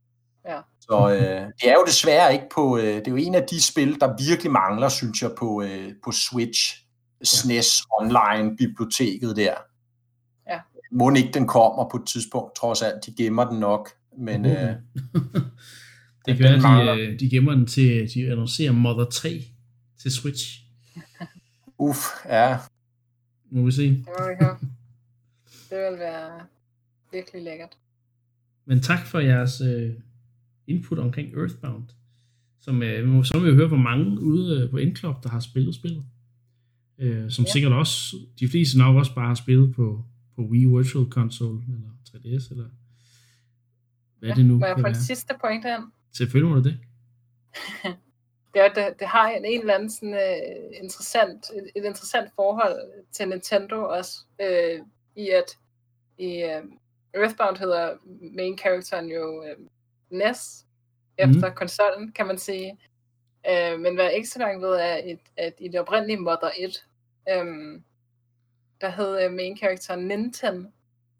Ja. 0.47 0.59
Så 0.81 1.09
øh, 1.11 1.47
det 1.61 1.69
er 1.69 1.73
jo 1.73 1.83
desværre 1.87 2.33
ikke 2.33 2.45
på, 2.55 2.77
øh, 2.77 2.83
det 2.83 3.07
er 3.07 3.11
jo 3.11 3.17
en 3.17 3.35
af 3.35 3.43
de 3.43 3.61
spil, 3.61 3.99
der 3.99 4.27
virkelig 4.27 4.51
mangler, 4.51 4.89
synes 4.89 5.21
jeg, 5.21 5.31
på, 5.37 5.61
øh, 5.61 5.93
på 6.03 6.11
Switch, 6.11 6.85
SNES 7.23 7.83
Online 7.99 8.57
biblioteket 8.57 9.35
der. 9.35 9.53
Ja. 10.49 10.59
Må 10.91 11.13
ikke 11.13 11.31
den 11.31 11.47
kommer 11.47 11.89
på 11.89 11.97
et 11.97 12.07
tidspunkt, 12.07 12.55
trods 12.55 12.81
alt, 12.81 13.05
de 13.05 13.15
gemmer 13.23 13.45
den 13.49 13.59
nok, 13.59 13.89
men... 14.17 14.45
Uh-huh. 14.45 14.59
Øh, 14.59 14.75
det 16.27 16.37
kan 16.37 16.63
være, 16.63 16.97
de, 16.97 17.01
øh, 17.01 17.19
de 17.19 17.29
gemmer 17.29 17.55
den 17.55 17.65
til, 17.65 18.13
de 18.13 18.31
annoncerer 18.31 18.71
Mother 18.71 19.05
3 19.05 19.43
til 19.97 20.11
Switch. 20.11 20.61
Uff, 21.77 21.99
ja. 22.25 22.57
Må 23.51 23.65
vi 23.65 23.71
se. 23.71 23.83
Det 23.83 24.05
må 24.07 24.25
vi. 24.29 24.67
Det 25.69 25.77
vil 25.77 25.99
være 25.99 26.41
virkelig 27.11 27.43
lækkert. 27.43 27.77
Men 28.65 28.81
tak 28.81 29.05
for 29.05 29.19
jeres 29.19 29.61
øh, 29.61 29.93
input 30.67 30.99
omkring 30.99 31.33
Earthbound. 31.37 31.83
Som, 32.59 32.83
øh, 32.83 33.25
så 33.25 33.37
må 33.37 33.43
vi 33.43 33.49
jo 33.49 33.55
høre, 33.55 33.67
hvor 33.67 33.77
mange 33.77 34.19
ude 34.19 34.61
øh, 34.61 34.69
på 34.69 34.77
Endclub, 34.77 35.23
der 35.23 35.29
har 35.29 35.39
spillet 35.39 35.75
spillet. 35.75 36.03
Øh, 36.97 37.31
som 37.31 37.45
ja. 37.45 37.51
sikkert 37.51 37.73
også, 37.73 38.15
de 38.39 38.47
fleste 38.49 38.77
nok 38.77 38.95
også 38.95 39.15
bare 39.15 39.27
har 39.27 39.35
spillet 39.35 39.75
på, 39.75 40.03
på 40.35 40.41
Wii 40.41 40.65
Virtual 40.65 41.05
Console, 41.09 41.61
eller 41.67 41.89
3DS, 42.09 42.51
eller 42.51 42.69
hvad 44.19 44.29
ja, 44.29 44.35
det 44.35 44.45
nu 44.45 44.57
Må 44.57 44.65
jeg 44.65 44.75
få 44.79 44.87
en 44.87 44.95
sidste 44.95 45.33
point 45.41 45.65
ind? 45.65 45.91
Selvfølgelig 46.17 46.49
må 46.49 46.55
du 46.55 46.63
det. 46.63 46.79
det, 48.53 48.61
er, 48.61 48.73
det, 48.73 48.99
det 48.99 49.07
har 49.07 49.29
en, 49.29 49.45
en 49.45 49.59
eller 49.59 49.73
anden 49.73 49.89
sådan, 49.89 50.13
uh, 50.13 50.83
interessant, 50.83 51.49
et, 51.49 51.71
et 51.75 51.85
interessant 51.85 52.31
forhold 52.35 52.79
til 53.11 53.29
Nintendo 53.29 53.83
også, 53.83 54.19
uh, 54.43 54.87
i 55.15 55.29
at 55.29 55.57
i 56.17 56.43
uh, 56.43 56.69
Earthbound 57.13 57.57
hedder 57.57 57.97
main 58.35 58.57
characteren 58.57 59.09
jo 59.09 59.39
uh, 59.39 59.65
NES, 60.09 60.65
efter 61.17 61.49
mm. 61.49 61.55
konsollen, 61.55 62.11
kan 62.11 62.27
man 62.27 62.37
sige. 62.37 62.77
Uh, 63.49 63.79
men 63.79 63.95
hvad 63.95 64.05
jeg 64.05 64.15
ikke 64.15 64.29
så 64.29 64.39
langt 64.39 64.61
ved, 64.61 64.73
er, 64.73 64.95
at, 64.95 65.19
at 65.37 65.53
i 65.59 65.67
det 65.67 65.79
oprindelige 65.79 66.17
Mother 66.17 66.51
1, 66.57 66.85
um, 67.41 67.83
der 68.81 68.89
hed 68.89 69.25
uh, 69.25 69.33
main 69.33 69.57
characteren 69.57 70.07
Nintendo, 70.07 70.69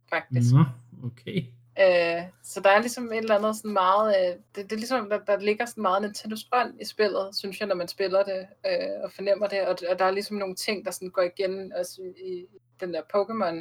faktisk. 0.09 0.53
Nå, 0.53 0.63
okay. 1.03 1.45
Øh, 1.79 2.23
så 2.43 2.59
der 2.59 2.69
er 2.69 2.79
ligesom 2.79 3.11
et 3.11 3.17
eller 3.17 3.35
andet 3.35 3.55
sådan 3.55 3.73
meget, 3.73 4.15
øh, 4.19 4.35
det, 4.55 4.69
det 4.69 4.71
er 4.71 4.75
ligesom, 4.75 5.09
der, 5.09 5.19
der 5.19 5.39
ligger 5.39 5.65
sådan 5.65 5.81
meget 5.81 6.05
Nintendo's 6.05 6.49
ånd 6.51 6.81
i 6.81 6.85
spillet, 6.85 7.35
synes 7.35 7.59
jeg, 7.59 7.67
når 7.67 7.75
man 7.75 7.87
spiller 7.87 8.23
det 8.23 8.47
øh, 8.65 9.03
og 9.03 9.11
fornemmer 9.11 9.47
det, 9.47 9.61
og, 9.61 9.77
og 9.89 9.99
der 9.99 10.05
er 10.05 10.11
ligesom 10.11 10.37
nogle 10.37 10.55
ting, 10.55 10.85
der 10.85 10.91
sådan 10.91 11.09
går 11.09 11.21
igen 11.21 11.73
også 11.73 12.01
i, 12.01 12.45
den 12.79 12.93
der 12.93 13.01
Pokémon 13.01 13.55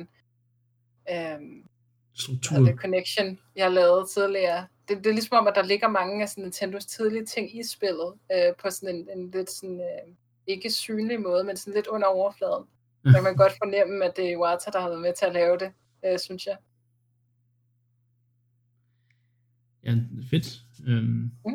øh, 1.15 1.41
Struktur. 2.15 2.59
det 2.59 2.77
connection, 2.77 3.39
jeg 3.57 3.71
lavet 3.71 4.11
tidligere. 4.11 4.67
Det, 4.89 4.99
det 4.99 5.07
er 5.07 5.15
ligesom 5.15 5.39
om, 5.39 5.47
at 5.47 5.55
der 5.55 5.63
ligger 5.63 5.89
mange 5.89 6.23
af 6.23 6.29
sådan 6.29 6.45
Nintendos 6.45 6.87
tidlige 6.87 7.27
ting 7.27 7.59
i 7.59 7.63
spillet, 7.63 8.15
øh, 8.33 8.55
på 8.63 8.71
sådan 8.71 8.95
en, 8.95 9.19
en 9.19 9.31
lidt 9.31 9.51
sådan, 9.51 9.81
øh, 9.81 10.15
ikke 10.47 10.71
synlig 10.71 11.21
måde, 11.21 11.45
men 11.45 11.57
sådan 11.57 11.75
lidt 11.75 11.87
under 11.87 12.07
overfladen. 12.07 12.65
Der 13.05 13.13
kan 13.13 13.23
man 13.23 13.37
godt 13.37 13.53
fornemme, 13.63 14.05
at 14.05 14.17
det 14.17 14.25
er 14.25 14.31
Iwata, 14.31 14.71
der 14.71 14.81
har 14.81 14.89
været 14.89 15.03
med 15.03 15.15
til 15.15 15.27
at 15.27 15.33
lave 15.33 15.59
det, 15.59 15.73
øh, 16.05 16.19
synes 16.19 16.47
jeg. 16.47 16.57
Ja, 19.85 19.95
fedt. 20.31 20.61
Øhm. 20.87 21.31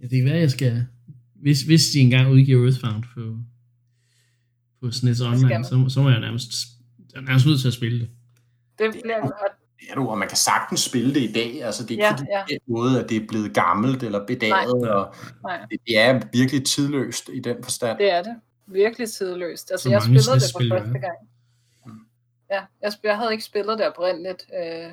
ja, 0.00 0.06
det 0.06 0.10
kan 0.10 0.24
være, 0.24 0.38
jeg 0.38 0.50
skal... 0.50 0.86
Hvis, 1.34 1.62
hvis 1.62 1.90
de 1.90 2.00
engang 2.00 2.32
udgiver 2.32 2.64
Earthbound 2.64 3.04
på, 3.14 3.36
på 4.80 4.90
SNES 4.90 5.20
Online, 5.20 5.64
så, 5.64 5.84
så 5.88 6.02
må 6.02 6.10
jeg 6.10 6.20
nærmest, 6.20 6.52
jeg 7.12 7.18
er 7.20 7.24
nærmest 7.24 7.46
nødt 7.46 7.60
til 7.60 7.68
at 7.68 7.74
spille 7.74 8.00
det. 8.00 8.08
Det 8.78 8.90
bliver 8.90 9.20
godt. 9.20 9.52
Ja, 9.88 9.94
du, 9.94 10.08
og 10.08 10.18
man 10.18 10.28
kan 10.28 10.36
sagtens 10.36 10.80
spille 10.80 11.14
det 11.14 11.20
i 11.20 11.32
dag. 11.32 11.64
Altså, 11.64 11.82
det 11.82 11.90
er 11.90 11.94
ikke 11.94 12.04
Ja, 12.04 12.08
ja, 12.08 12.16
fordi, 12.16 12.26
ja. 12.32 12.44
ja. 12.50 12.56
måde, 12.66 13.04
at 13.04 13.10
det 13.10 13.22
er 13.22 13.26
blevet 13.28 13.54
gammelt 13.54 14.02
eller 14.02 14.26
bedaget. 14.26 14.80
Nej. 14.80 14.90
Og 14.90 15.14
Nej, 15.42 15.66
det, 15.70 15.80
det 15.86 15.98
er 15.98 16.20
virkelig 16.32 16.64
tidløst 16.64 17.30
i 17.32 17.40
den 17.40 17.56
forstand. 17.62 17.98
det 17.98 18.12
er 18.12 18.22
det. 18.22 18.36
Virkelig 18.66 19.08
tidløst. 19.10 19.70
Altså, 19.70 19.84
Så 19.84 19.90
jeg 19.90 20.02
spillede 20.02 20.34
det 20.34 20.42
for 20.52 20.74
første 20.74 20.92
ja. 20.94 20.98
gang. 20.98 21.18
Ja, 22.50 22.60
jeg, 22.82 22.92
jeg 23.04 23.16
havde 23.16 23.32
ikke 23.32 23.44
spillet 23.44 23.78
det 23.78 23.86
oprindeligt. 23.86 24.42
Øh, 24.62 24.90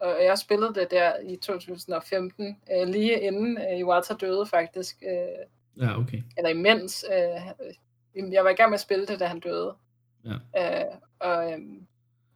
og 0.00 0.24
jeg 0.24 0.38
spillede 0.38 0.74
det 0.74 0.90
der 0.90 1.12
i 1.18 1.36
2015, 1.36 2.60
øh, 2.72 2.88
lige 2.88 3.20
inden 3.20 3.58
øh, 3.58 3.78
Iwata 3.78 4.14
døde 4.14 4.46
faktisk. 4.46 5.02
Øh, 5.02 5.46
Ja, 5.80 5.98
okay. 6.00 6.22
eller 6.36 6.50
imens. 6.50 7.04
Øh, 7.12 8.32
jeg 8.32 8.44
var 8.44 8.50
i 8.50 8.54
gang 8.54 8.70
med 8.70 8.76
at 8.76 8.80
spille 8.80 9.06
det, 9.06 9.20
da 9.20 9.26
han 9.26 9.40
døde. 9.40 9.76
Ja. 10.24 10.84
Øh, 10.84 10.94
og 11.18 11.52
øhm, 11.52 11.86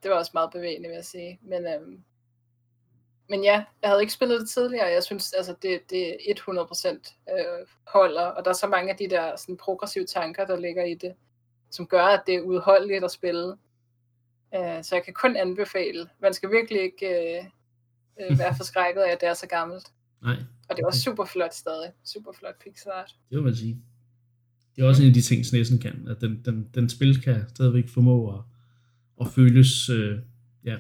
det 0.03 0.11
var 0.11 0.16
også 0.16 0.31
meget 0.35 0.51
bevægende, 0.51 0.89
vil 0.89 0.95
jeg 0.95 1.05
sige. 1.05 1.39
Men, 1.43 1.66
øhm, 1.66 2.05
men 3.28 3.45
ja, 3.45 3.65
jeg 3.82 3.91
havde 3.91 4.01
ikke 4.01 4.12
spillet 4.12 4.41
det 4.41 4.51
tidligere, 4.51 4.85
og 4.85 4.93
jeg 4.93 5.03
synes, 5.03 5.32
altså, 5.32 5.55
det, 5.62 5.91
det 5.91 6.16
100% 6.39 7.32
øh, 7.32 7.66
holder, 7.87 8.23
og 8.23 8.45
der 8.45 8.51
er 8.51 8.55
så 8.55 8.66
mange 8.66 8.91
af 8.91 8.97
de 8.97 9.11
der 9.11 9.37
sådan, 9.37 9.57
progressive 9.57 10.07
tanker, 10.07 10.47
der 10.47 10.57
ligger 10.57 10.85
i 10.85 10.95
det, 10.95 11.15
som 11.70 11.87
gør, 11.87 12.05
at 12.05 12.23
det 12.27 12.35
er 12.35 12.41
udholdeligt 12.41 13.05
at 13.05 13.11
spille. 13.11 13.57
Øh, 14.56 14.85
så 14.85 14.94
jeg 14.94 15.05
kan 15.05 15.14
kun 15.14 15.36
anbefale. 15.36 16.06
Man 16.22 16.35
skal 16.35 16.51
virkelig 16.51 16.82
ikke 16.82 17.06
øh, 17.06 17.44
øh, 18.31 18.39
være 18.39 18.55
forskrækket 18.60 19.01
af, 19.01 19.12
at 19.12 19.18
det 19.20 19.28
er 19.28 19.35
så 19.35 19.47
gammelt. 19.47 19.85
Nej, 20.22 20.36
Og 20.68 20.77
det 20.77 20.85
var 20.85 20.90
super 20.90 21.24
flot 21.24 21.55
stadig. 21.55 21.90
Super 22.05 22.32
flot 22.39 22.55
pixel 22.64 22.90
art. 22.94 23.16
det 23.31 23.36
vil 23.36 23.44
man 23.44 23.55
sige. 23.56 23.82
Det 24.77 24.82
er 24.85 24.89
også 24.89 25.02
en 25.02 25.09
af 25.09 25.14
de 25.14 25.20
ting, 25.22 25.44
SNES'en 25.44 25.78
kan, 25.78 26.09
at 26.09 26.20
den, 26.20 26.43
den, 26.44 26.68
den 26.74 26.89
spil 26.89 27.22
kan 27.22 27.48
stadigvæk 27.48 27.89
formå 27.89 28.35
at, 28.39 28.40
at 29.20 29.27
føles 29.32 29.89
øh, 29.90 30.18
ja, 30.64 30.77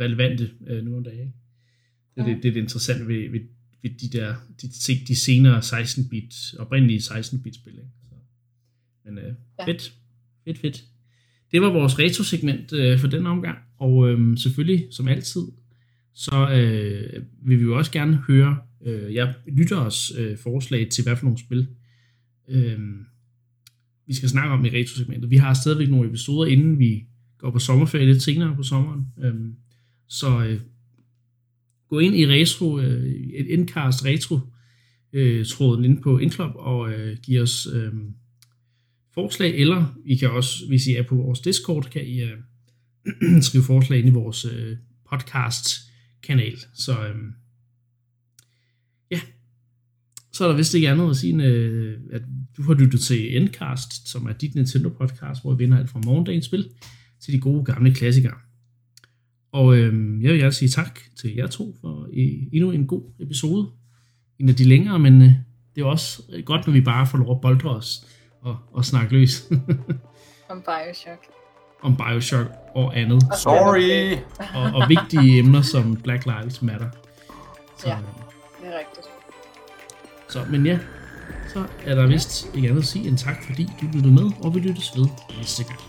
relevante 0.00 0.50
øh, 0.66 0.84
nu 0.84 0.96
om 0.96 1.04
dagen. 1.04 1.34
Det, 2.14 2.22
er 2.22 2.28
Ja. 2.28 2.34
det, 2.34 2.42
det 2.42 2.48
er 2.48 2.52
det 2.52 2.60
interessante 2.60 3.08
ved, 3.08 3.30
ved, 3.30 3.40
ved 3.82 3.90
de 3.90 4.18
der, 4.18 4.34
de, 4.62 4.68
de 5.08 5.16
senere 5.20 5.58
16-bit, 5.58 6.34
oprindelige 6.58 6.98
16-bit 6.98 7.54
spil. 7.54 7.72
Ikke? 7.72 7.90
Så, 8.02 8.14
men 9.04 9.18
øh, 9.18 9.34
Ja. 9.58 9.64
fedt, 9.66 9.94
fedt, 10.44 10.58
fedt. 10.58 10.84
Det 11.52 11.62
var 11.62 11.72
vores 11.72 11.98
retrosegment 11.98 12.72
øh, 12.72 12.98
for 12.98 13.08
den 13.08 13.26
omgang, 13.26 13.58
og 13.78 14.10
øh, 14.10 14.36
selvfølgelig, 14.36 14.86
som 14.90 15.08
altid, 15.08 15.42
så 16.14 16.50
øh, 16.50 17.22
vil 17.46 17.58
vi 17.58 17.62
jo 17.62 17.76
også 17.76 17.92
gerne 17.92 18.16
høre 18.28 18.58
øh, 18.86 19.14
jeg 19.14 19.34
lytteres 19.48 20.12
øh, 20.18 20.38
forslag 20.38 20.88
til, 20.88 21.04
hvad 21.04 21.16
for 21.16 21.24
nogle 21.24 21.38
spil 21.38 21.66
øh, 22.48 22.78
vi 24.06 24.14
skal 24.14 24.28
snakke 24.28 24.52
om 24.52 24.64
i 24.64 24.68
retrosegmentet. 24.68 25.30
Vi 25.30 25.36
har 25.36 25.54
stadigvæk 25.54 25.88
nogle 25.90 26.08
episoder, 26.08 26.50
inden 26.50 26.78
vi 26.78 27.04
går 27.38 27.50
på 27.50 27.58
sommerferie 27.58 28.06
lidt 28.06 28.22
senere 28.22 28.56
på 28.56 28.62
sommeren. 28.62 29.06
Øh, 29.22 29.34
så 30.08 30.44
øh, 30.44 30.60
gå 31.88 31.98
ind 31.98 32.16
i 32.16 32.26
retro, 32.26 32.78
øh, 32.78 33.12
et 33.12 33.46
indcast 33.46 34.04
retro 34.04 34.38
øh, 35.12 35.46
tråden 35.46 35.84
inde 35.84 36.00
på 36.02 36.18
Indklub 36.18 36.50
og 36.54 36.92
øh, 36.92 37.16
giv 37.22 37.42
os 37.42 37.68
øh, 37.74 37.92
forslag, 39.14 39.54
eller 39.54 39.94
I 40.06 40.16
kan 40.16 40.30
også, 40.30 40.66
hvis 40.68 40.86
I 40.86 40.94
er 40.94 41.02
på 41.02 41.14
vores 41.14 41.40
Discord, 41.40 41.90
kan 41.90 42.06
I 42.06 42.22
øh, 42.22 42.36
skrive 43.46 43.64
forslag 43.64 43.98
ind 43.98 44.08
i 44.08 44.12
vores 44.12 44.44
øh, 44.44 44.76
podcast-kanal. 45.10 46.58
Så 46.74 46.92
øh, 46.92 47.16
ja, 49.10 49.20
så 50.32 50.44
er 50.44 50.48
der 50.48 50.56
vist 50.56 50.74
ikke 50.74 50.90
andet 50.90 51.10
at 51.10 51.16
sige, 51.16 51.32
end, 51.32 51.42
øh, 51.42 52.00
at 52.12 52.22
du 52.56 52.62
har 52.62 52.74
lyttet 52.74 53.00
til 53.00 53.36
Endcast, 53.36 54.08
som 54.08 54.26
er 54.26 54.32
dit 54.32 54.54
Nintendo-podcast, 54.54 55.42
hvor 55.42 55.54
vi 55.54 55.64
vinder 55.64 55.78
alt 55.78 55.90
fra 55.90 56.00
morgendagens 56.04 56.44
spil 56.44 56.68
til 57.20 57.32
de 57.32 57.40
gode 57.40 57.64
gamle 57.64 57.94
klassikere. 57.94 58.34
Og 59.52 59.76
øh, 59.76 60.22
jeg 60.22 60.32
vil 60.32 60.40
gerne 60.40 60.52
sige 60.52 60.68
tak 60.68 61.00
til 61.20 61.34
jer 61.34 61.46
to 61.46 61.76
for 61.80 62.02
øh, 62.02 62.42
endnu 62.52 62.70
en 62.70 62.86
god 62.86 63.02
episode. 63.20 63.70
En 64.38 64.48
af 64.48 64.54
de 64.54 64.64
længere, 64.64 64.98
men 64.98 65.22
øh, 65.22 65.30
det 65.74 65.80
er 65.80 65.84
også 65.84 66.22
øh, 66.32 66.44
godt, 66.44 66.66
når 66.66 66.72
vi 66.72 66.80
bare 66.80 67.06
får 67.06 67.18
lov 67.18 67.30
at 67.36 67.40
boldre 67.40 67.70
os 67.70 68.06
og, 68.42 68.56
og 68.72 68.84
snakke 68.84 69.12
løs. 69.12 69.42
Om 70.48 70.62
Bioshock. 70.62 71.20
Om 71.82 71.96
Bioshock 71.96 72.46
og 72.74 72.96
andet. 72.98 73.22
Sorry! 73.38 74.16
Og, 74.54 74.80
og 74.82 74.88
vigtige 74.88 75.38
emner 75.38 75.62
som 75.62 75.96
Black 75.96 76.26
Lives 76.26 76.62
Matter. 76.62 76.88
Så, 77.78 77.88
Ja. 77.88 77.94
øh, 77.96 78.00
Det 78.60 78.74
er 78.74 78.78
rigtigt. 78.78 79.06
så, 80.28 80.44
men 80.50 80.66
ja, 80.66 80.78
så 81.52 81.64
er 81.84 81.94
der 81.94 82.06
vist 82.06 82.46
ikke 82.54 82.68
andet 82.68 82.80
at 82.82 82.86
sige 82.88 83.08
end 83.08 83.18
tak, 83.18 83.44
fordi 83.46 83.64
du 83.80 83.86
lyttede 83.92 84.14
med, 84.14 84.30
og 84.44 84.54
vi 84.54 84.60
lyttes 84.60 84.92
ved 84.96 85.06
næste 85.36 85.64
gang. 85.64 85.80